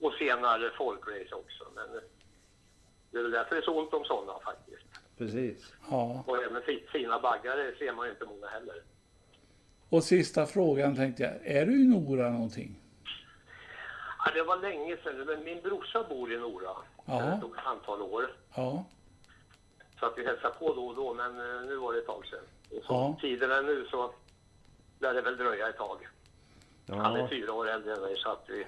och 0.00 0.12
senare 0.12 0.70
folkrace 0.78 1.34
också. 1.34 1.64
Men 1.74 2.00
det 3.10 3.18
är 3.18 3.22
väl 3.22 3.30
därför 3.30 3.54
det 3.54 3.60
är 3.60 3.64
så 3.64 3.78
ont 3.80 3.94
om 3.94 4.04
sådana 4.04 4.38
faktiskt. 4.44 4.86
Precis. 5.18 5.72
ja. 5.90 6.24
Och 6.26 6.42
även 6.42 6.62
fi- 6.62 6.86
fina 6.92 7.18
baggar 7.20 7.74
ser 7.78 7.92
man 7.92 8.06
ju 8.06 8.12
inte 8.12 8.24
många 8.24 8.46
heller. 8.46 8.82
Och 9.88 10.04
sista 10.04 10.46
frågan 10.46 10.96
tänkte 10.96 11.22
jag. 11.22 11.56
Är 11.56 11.66
du 11.66 11.82
i 11.82 11.86
Nora 11.86 12.30
någonting? 12.30 12.79
Ja, 14.24 14.30
det 14.34 14.42
var 14.42 14.56
länge 14.56 14.96
sedan. 14.96 15.16
Men 15.26 15.44
min 15.44 15.60
brorsa 15.62 16.02
bor 16.08 16.32
i 16.32 16.38
Nora 16.38 16.70
Ja. 17.06 17.18
sedan 17.18 17.54
ett 17.58 17.66
antal 17.66 18.02
år. 18.02 18.32
Ja, 18.54 18.84
Så 20.00 20.06
att 20.06 20.18
vi 20.18 20.26
hälsar 20.26 20.50
på 20.50 20.74
då 20.74 20.86
och 20.86 20.94
då, 20.96 21.14
men 21.14 21.40
eh, 21.56 21.62
nu 21.62 21.76
var 21.76 21.92
det 21.92 21.98
ett 21.98 22.06
tag 22.06 22.26
sedan. 22.26 22.44
Och 22.78 22.84
så 22.84 22.92
Ja. 22.94 23.16
tiden 23.20 23.50
är 23.50 23.62
nu 23.62 23.86
så 23.90 24.14
lär 24.98 25.14
det 25.14 25.20
väl 25.22 25.36
dröja 25.36 25.68
ett 25.68 25.76
tag. 25.76 26.08
Han 26.88 27.16
är 27.16 27.20
Ja, 27.20 27.28
fyra 27.28 27.52
år 27.52 27.68
äldre 27.68 27.94
än 27.94 28.00
mig 28.00 28.16
så 28.16 28.30
att 28.30 28.44
vi, 28.48 28.66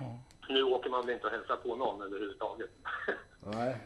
nu 0.48 0.62
åker 0.62 0.90
man 0.90 1.06
väl 1.06 1.14
inte 1.14 1.26
och 1.26 1.32
hälsar 1.32 1.56
på 1.56 1.76
någon 1.76 2.02
överhuvudtaget. 2.02 2.70
nej. 3.40 3.76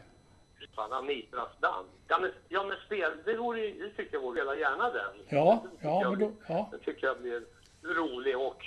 Fan, 0.75 0.93
Anitras 0.93 1.49
dans. 1.59 1.87
Ja 2.07 2.17
men, 2.21 2.31
ja, 2.49 2.63
men 2.63 2.77
spel, 2.85 3.11
det, 3.25 3.37
vore, 3.37 3.71
det 3.71 3.89
tycker 3.89 4.13
jag 4.15 4.21
vore, 4.21 4.37
spela 4.39 4.55
gärna 4.55 4.89
den. 4.89 5.13
ja, 5.29 5.59
Det 5.63 5.69
tycker 5.69 5.87
ja, 5.87 6.01
jag 6.01 6.11
men 6.11 6.19
då, 6.19 6.31
ja. 6.47 6.69
Det 6.71 6.77
tycker 6.79 7.07
jag 7.07 7.21
blir 7.21 7.43
rolig 7.83 8.37
och 8.37 8.65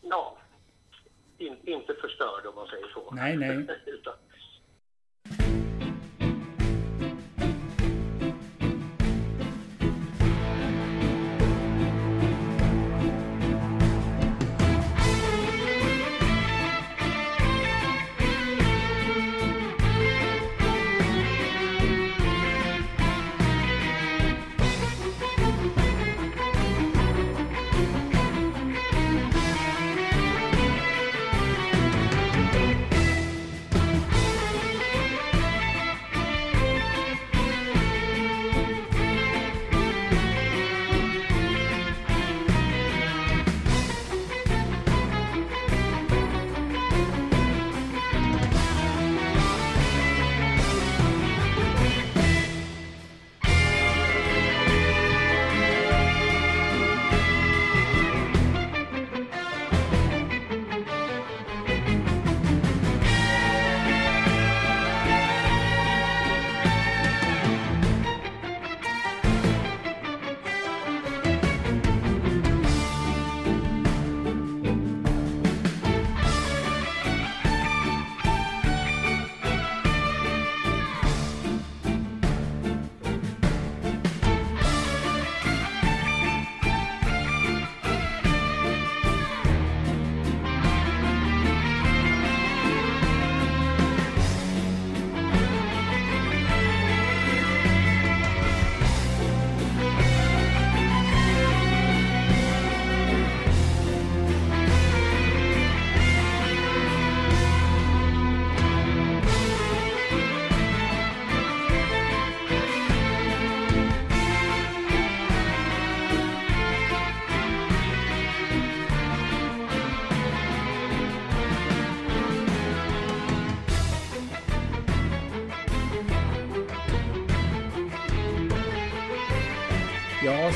ja, 0.00 0.36
in, 1.40 1.56
inte 1.64 1.94
förstörd 1.94 2.46
om 2.46 2.54
man 2.54 2.66
säger 2.66 2.86
så. 2.94 3.10
Nej, 3.14 3.36
nej. 3.36 3.66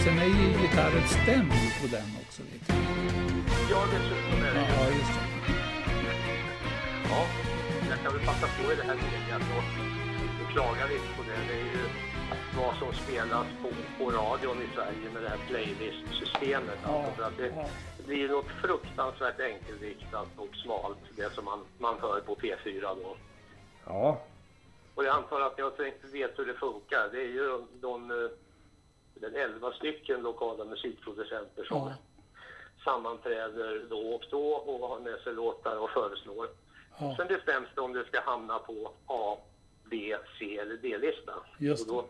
sen 0.04 0.18
är 0.18 0.24
ju 0.24 0.46
gitarren 0.62 1.06
stämd 1.08 1.52
på 1.80 1.86
den 1.96 2.08
också. 2.22 2.42
Vet 2.42 2.68
jag. 2.68 2.76
ja, 3.70 3.80
dessutom 3.92 4.38
är 4.48 4.54
det 4.54 4.66
Ja, 4.74 4.88
just 4.98 5.14
det. 5.16 5.26
Ja, 7.10 7.26
jag 7.90 7.98
kan 8.02 8.12
väl 8.12 8.26
passa 8.26 8.46
på 8.56 8.72
i 8.72 8.76
det 8.76 8.82
här 8.82 8.94
läget 8.94 9.48
och, 9.56 9.64
klaga 10.52 10.86
lite 10.86 11.08
på 11.16 11.22
det. 11.28 11.40
Det 11.48 11.60
är 11.60 11.68
ju 11.76 11.84
vad 12.56 12.74
som 12.76 12.92
spelas 12.92 13.46
på, 13.62 13.68
på 13.98 14.10
radion 14.10 14.62
i 14.62 14.68
Sverige 14.74 15.06
med 15.14 15.22
det 15.22 15.28
här 15.28 15.42
playlist-systemet. 15.48 16.78
Ja, 16.82 16.96
Alltså, 16.96 17.12
för 17.16 17.22
att 17.22 17.36
det, 17.36 17.46
ja. 17.46 17.66
det 17.96 18.06
blir 18.06 18.28
något 18.28 18.50
fruktansvärt 18.62 19.40
enkelriktat 19.40 20.28
och 20.36 20.54
smalt, 20.64 20.98
det 21.16 21.34
som 21.34 21.44
man, 21.44 21.60
man 21.78 21.94
hör 22.00 22.20
på 22.20 22.36
P4 22.36 22.80
då. 22.80 23.16
Ja, 23.86 24.20
Och 24.94 25.04
jag 25.04 25.16
antar 25.16 25.40
att 25.40 25.58
jag 25.58 25.76
tänkt, 25.76 26.04
vet 26.04 26.38
hur 26.38 26.46
det 26.46 26.54
funkar. 26.54 27.08
Det 27.12 27.20
är 27.20 27.32
ju 27.38 27.48
de, 27.48 27.66
de, 27.80 28.28
eh, 29.26 29.30
den 29.32 29.40
11 29.54 29.72
stycken 29.72 30.22
lokala 30.22 30.64
musikproducenter 30.64 31.64
som 31.64 31.76
Ja. 31.76 31.92
sammanträder 32.84 33.86
då 33.90 33.98
och 34.14 34.24
då 34.30 34.46
och 34.52 34.88
har 34.88 35.00
med 35.00 35.18
sig 35.20 35.32
låtar 35.34 35.76
och 35.78 35.90
föreslår. 35.90 36.48
Ja. 36.98 37.14
Sen 37.16 37.26
bestäms 37.28 37.68
det 37.74 37.80
om 37.80 37.92
det 37.92 38.04
ska 38.06 38.20
hamna 38.20 38.58
på 38.58 38.92
A, 39.06 39.36
B, 39.90 40.16
C 40.38 40.58
eller 40.58 40.76
D-lista. 40.76 41.34
Just 41.58 41.88
och 41.90 41.94
då, 41.94 42.04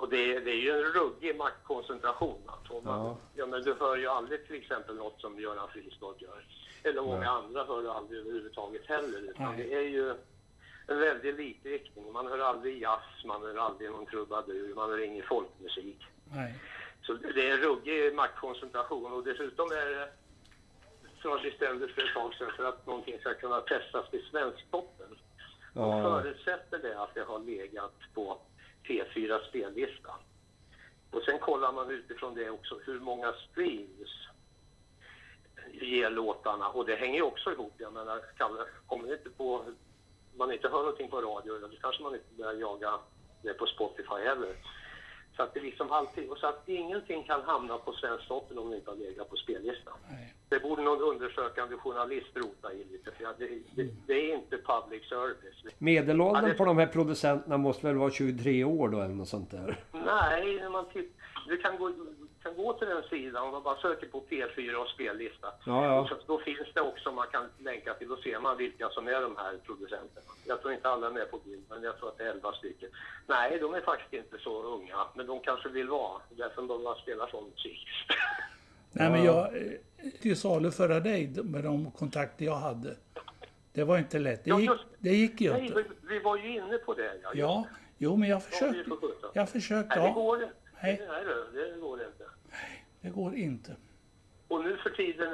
och 0.00 0.08
det, 0.08 0.40
det 0.40 0.50
är 0.50 0.54
ju 0.60 0.70
en 0.70 0.82
ruggig 0.92 1.36
maktkoncentration. 1.36 2.42
Alltså. 2.46 2.80
Man, 2.80 2.98
Ja. 3.06 3.16
ja. 3.34 3.46
men 3.46 3.62
du 3.62 3.74
hör 3.80 3.96
ju 3.96 4.06
aldrig 4.06 4.46
till 4.46 4.56
exempel 4.56 4.96
något 4.96 5.20
som 5.20 5.40
Göran 5.40 5.68
Fridstad 5.68 6.14
gör. 6.18 6.44
Eller 6.82 7.02
många 7.02 7.28
andra 7.30 7.64
hör 7.64 7.82
du 7.82 7.90
aldrig 7.90 8.20
överhuvudtaget 8.20 8.86
heller. 8.86 9.18
Utan 9.18 9.56
Nej. 9.56 9.64
det 9.68 9.74
är 9.74 9.80
ju 9.88 10.14
en 10.88 10.98
väldig 10.98 11.34
likriktning. 11.34 12.12
Man 12.12 12.26
hör 12.26 12.38
aldrig 12.38 12.82
jazz, 12.82 13.24
man 13.24 13.42
hör 13.42 13.56
aldrig 13.56 13.90
någon 13.90 14.06
trubadur, 14.06 14.74
man 14.74 14.90
hör 14.90 15.04
ingen 15.04 15.26
folkmusik. 15.26 16.06
Nej. 16.32 16.54
Så 17.02 17.12
det 17.14 17.48
är 17.48 17.54
en 17.54 17.60
ruggig 17.60 18.14
maktkoncentration 18.14 19.12
och 19.12 19.24
dessutom 19.24 19.66
är 19.72 19.86
det 19.86 20.08
som 21.22 21.30
har 21.30 21.38
bestämdes 21.38 21.94
för 21.94 22.02
ett 22.02 22.14
tag 22.14 22.34
sedan 22.34 22.52
för 22.56 22.64
att 22.64 22.86
någonting 22.86 23.18
ska 23.20 23.34
kunna 23.34 23.60
testas 23.60 24.10
till 24.10 24.26
Svensktoppen. 24.30 25.16
Ja. 25.74 26.02
förutsätter 26.02 26.78
det 26.78 27.02
att 27.02 27.14
det 27.14 27.22
har 27.22 27.38
legat 27.38 27.94
på 28.14 28.38
P4 28.84 29.48
spellista. 29.48 30.14
Och 31.10 31.22
sen 31.22 31.38
kollar 31.38 31.72
man 31.72 31.90
utifrån 31.90 32.34
det 32.34 32.50
också 32.50 32.80
hur 32.84 33.00
många 33.00 33.32
streams 33.32 34.28
ger 35.72 36.10
låtarna 36.10 36.68
och 36.68 36.86
det 36.86 36.96
hänger 36.96 37.16
ju 37.16 37.22
också 37.22 37.52
ihop. 37.52 37.74
Jag 37.78 37.92
menar, 37.92 38.20
kan, 38.36 38.58
kommer 38.86 39.08
det 39.08 39.14
inte 39.14 39.30
på, 39.30 39.64
man 40.38 40.52
inte 40.52 40.68
hör 40.68 40.78
någonting 40.78 41.10
på 41.10 41.20
radio, 41.20 41.58
då 41.60 41.68
kanske 41.80 42.02
man 42.02 42.14
inte 42.14 42.34
börjar 42.38 42.52
jaga 42.54 42.90
det 43.42 43.54
på 43.54 43.66
Spotify 43.66 44.18
heller. 44.24 44.54
Så 45.36 45.42
att 45.42 45.54
det 45.54 45.60
liksom 45.60 45.92
alltid, 45.92 46.28
och 46.30 46.38
så 46.38 46.46
att 46.46 46.68
ingenting 46.68 47.24
kan 47.24 47.42
hamna 47.42 47.78
på 47.78 47.92
Svensktoppen 47.92 48.58
om 48.58 48.70
det 48.70 48.76
inte 48.76 48.90
har 48.90 48.96
legat 48.96 49.30
på 49.30 49.36
spellistan. 49.36 49.94
Nej. 50.10 50.34
Det 50.48 50.60
borde 50.60 50.82
någon 50.82 51.02
undersökande 51.02 51.76
journalist 51.76 52.26
rota 52.34 52.72
i 52.72 52.84
lite, 52.84 53.10
för 53.12 53.24
det, 53.38 53.48
det, 53.76 53.90
det 54.06 54.12
är 54.30 54.34
inte 54.34 54.58
public 54.58 55.08
service. 55.08 55.74
Medelåldern 55.78 56.42
Ja, 56.44 56.48
det- 56.48 56.54
på 56.54 56.64
de 56.64 56.78
här 56.78 56.86
producenterna 56.86 57.56
måste 57.56 57.86
väl 57.86 57.96
vara 57.96 58.10
23 58.10 58.64
år 58.64 58.88
då 58.88 59.00
eller 59.00 59.14
något 59.14 59.28
sånt 59.28 59.50
där? 59.50 59.84
Nej, 59.92 60.68
man 60.70 60.88
titt, 60.88 61.16
du 61.48 61.56
kan 61.56 61.78
gå, 61.78 61.92
kan 62.48 62.64
gå 62.64 62.72
till 62.72 62.88
den 62.88 63.02
sidan 63.02 63.46
och 63.46 63.52
man 63.52 63.62
bara 63.62 63.76
söker 63.76 64.06
på 64.06 64.20
P4 64.30 64.74
och 64.74 64.88
spellista. 64.88 65.48
Ja, 65.66 65.84
ja. 65.84 66.00
Och 66.00 66.08
så, 66.08 66.14
då 66.26 66.38
finns 66.38 66.68
det 66.74 66.80
också 66.80 67.12
man 67.12 67.26
kan 67.32 67.44
länka 67.58 67.94
till. 67.94 68.08
Då 68.08 68.16
ser 68.16 68.38
man 68.40 68.56
vilka 68.56 68.88
som 68.90 69.08
är 69.08 69.20
de 69.20 69.36
här 69.36 69.58
producenterna. 69.66 70.26
Jag 70.46 70.60
tror 70.60 70.72
inte 70.74 70.88
alla 70.88 71.06
är 71.06 71.10
med 71.10 71.30
på 71.30 71.38
bild, 71.38 71.64
men 71.70 71.82
jag 71.82 71.98
tror 71.98 72.08
att 72.08 72.18
det 72.18 72.24
är 72.24 72.30
11 72.30 72.52
stycken. 72.52 72.88
Nej, 73.26 73.58
de 73.58 73.74
är 73.74 73.80
faktiskt 73.80 74.12
inte 74.12 74.38
så 74.38 74.62
unga, 74.62 74.98
men 75.14 75.26
de 75.26 75.40
kanske 75.40 75.68
vill 75.68 75.88
vara. 75.88 76.20
Därför 76.30 76.62
de 76.62 76.84
bara 76.84 76.94
spelar 76.94 77.26
sån 77.26 77.44
musik. 77.50 77.86
Nej, 78.92 79.10
men 79.10 79.24
jag... 79.24 79.50
Till 80.22 80.36
salu 80.40 80.70
föra 80.70 81.00
dig 81.00 81.32
med 81.44 81.64
de 81.64 81.90
kontakter 81.90 82.44
jag 82.44 82.54
hade. 82.56 82.96
Det 83.72 83.84
var 83.84 83.98
inte 83.98 84.18
lätt. 84.18 84.44
Det 84.44 84.50
Ja, 84.50 84.60
gick, 84.60 84.70
just- 84.70 84.84
det 84.98 85.10
gick 85.10 85.40
ju 85.40 85.52
Nej, 85.52 85.62
inte. 85.66 85.74
vi, 85.74 85.84
vi 86.08 86.18
var 86.18 86.36
ju 86.36 86.48
inne 86.54 86.78
på 86.78 86.94
det. 86.94 87.12
Ja, 87.22 87.30
Ja, 87.34 87.64
jo 87.98 88.16
men 88.16 88.28
jag 88.28 88.36
Ja, 88.36 88.40
försökte. 88.40 88.90
Jag 89.32 89.48
försökte, 89.48 89.88
Nej, 89.96 89.98
det 90.04 90.08
ja. 90.08 90.12
går 90.14 90.42
inte. 90.42 90.54
Nej. 90.82 91.06
Nej, 91.08 91.24
det, 91.24 91.72
det 91.74 91.80
går 91.80 92.02
inte. 92.02 92.24
Det 93.00 93.10
går 93.10 93.34
inte. 93.34 93.76
Och 94.48 94.64
nu 94.64 94.76
för 94.76 94.90
tiden, 94.90 95.32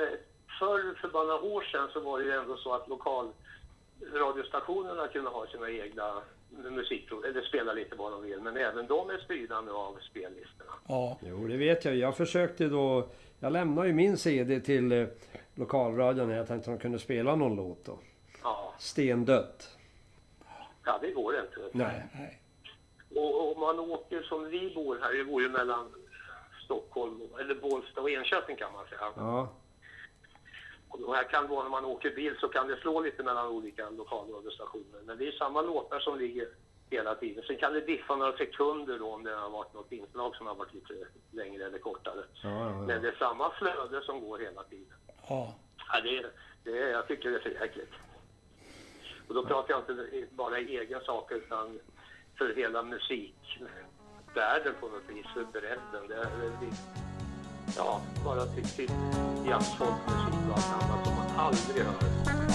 förr 0.58 0.94
för 1.00 1.08
bara 1.08 1.24
några 1.24 1.42
år 1.42 1.62
sedan 1.62 1.88
så 1.92 2.00
var 2.00 2.18
det 2.18 2.24
ju 2.24 2.32
ändå 2.32 2.56
så 2.56 2.74
att 2.74 2.88
lokalradiostationerna 2.88 5.08
kunde 5.08 5.30
ha 5.30 5.46
sina 5.46 5.70
egna 5.70 6.22
musikprov, 6.70 7.24
eller 7.24 7.42
spela 7.42 7.72
lite 7.72 7.96
vad 7.96 8.12
de 8.12 8.22
vill, 8.22 8.40
men 8.40 8.56
även 8.56 8.86
de 8.86 9.10
är 9.10 9.18
styrda 9.18 9.60
nu 9.60 9.70
av 9.70 9.98
spellistorna. 10.10 10.72
Ja, 10.88 11.18
Jo, 11.22 11.46
det 11.48 11.56
vet 11.56 11.84
jag. 11.84 11.96
Jag 11.96 12.16
försökte 12.16 12.68
då... 12.68 13.08
Jag 13.40 13.52
lämnade 13.52 13.88
ju 13.88 13.94
min 13.94 14.18
CD 14.18 14.60
till 14.60 14.92
eh, 14.92 15.06
lokalradion 15.54 16.28
när 16.28 16.36
jag 16.36 16.48
tänkte 16.48 16.70
att 16.70 16.76
de 16.78 16.82
kunde 16.82 16.98
spela 16.98 17.36
någon 17.36 17.56
låt 17.56 17.84
då. 17.84 17.98
Ja, 18.42 18.74
Stendött. 18.78 19.78
ja 20.84 20.98
det 21.02 21.10
går 21.10 21.40
inte. 21.40 21.60
Nej. 21.72 22.02
nej. 22.14 22.40
Och 23.16 23.52
om 23.52 23.60
man 23.60 23.78
åker 23.80 24.22
som 24.22 24.44
vi 24.44 24.74
bor 24.74 24.98
här, 25.02 25.12
det 25.12 25.24
bor 25.24 25.42
ju 25.42 25.48
mellan 25.48 25.86
Stockholm, 26.64 27.20
eller 27.40 27.54
Bålsta 27.54 28.00
och 28.00 28.10
Enköping 28.10 28.56
kan 28.56 28.72
man 28.72 28.86
säga. 28.86 29.00
Ja. 29.16 29.48
Och 30.88 31.00
då 31.00 31.12
här 31.14 31.24
kan 31.24 31.48
vara 31.48 31.62
när 31.62 31.70
man 31.70 31.84
åker 31.84 32.10
bil 32.14 32.36
så 32.40 32.48
kan 32.48 32.68
det 32.68 32.76
slå 32.80 33.00
lite 33.00 33.22
mellan 33.22 33.46
olika 33.48 33.90
lokalradiostationer. 33.90 35.00
Men 35.04 35.18
det 35.18 35.28
är 35.28 35.32
samma 35.32 35.62
låtar 35.62 36.00
som 36.00 36.18
ligger 36.18 36.48
hela 36.90 37.14
tiden. 37.14 37.44
Sen 37.46 37.56
kan 37.56 37.72
det 37.72 37.80
diffa 37.80 38.16
några 38.16 38.36
sekunder 38.36 38.98
då 38.98 39.12
om 39.12 39.24
det 39.24 39.34
har 39.34 39.50
varit 39.50 39.74
något 39.74 39.92
inslag 39.92 40.36
som 40.36 40.46
har 40.46 40.54
varit 40.54 40.74
lite 40.74 40.94
längre 41.30 41.64
eller 41.66 41.78
kortare. 41.78 42.24
Ja, 42.42 42.48
ja, 42.50 42.66
ja. 42.70 42.72
Men 42.86 43.02
det 43.02 43.08
är 43.08 43.16
samma 43.18 43.50
flöde 43.50 44.02
som 44.04 44.20
går 44.20 44.38
hela 44.38 44.62
tiden. 44.62 44.94
Ja, 45.28 45.54
Ja, 45.92 46.00
det, 46.00 46.18
är- 46.18 46.30
det, 46.64 46.78
är- 46.82 46.88
jag 46.90 47.08
tycker 47.08 47.30
det 47.30 47.36
är 47.36 47.40
för 47.40 47.50
jäkligt. 47.50 47.92
Och 49.28 49.34
då 49.34 49.44
pratar 49.44 49.74
jag 49.74 49.80
inte 49.80 50.26
bara 50.30 50.58
i 50.60 50.76
egen 50.78 51.00
sak 51.00 51.32
utan 51.32 51.80
för 52.38 52.54
hela 52.54 52.82
Världen 54.34 54.74
på 54.80 54.86
något 54.86 55.08
vis, 55.08 55.26
för 55.34 55.44
bredden. 55.52 56.08
Det 56.08 56.14
är, 56.14 56.50
det, 56.60 56.76
ja, 57.76 58.00
bara 58.24 58.46
till, 58.46 58.68
till 58.68 58.90
jazzfolkmusik 59.48 60.34
och 60.50 60.56
allt 60.56 60.82
annat 60.82 61.06
som 61.06 61.16
man 61.16 61.38
aldrig 61.38 61.84
hör. 61.84 62.53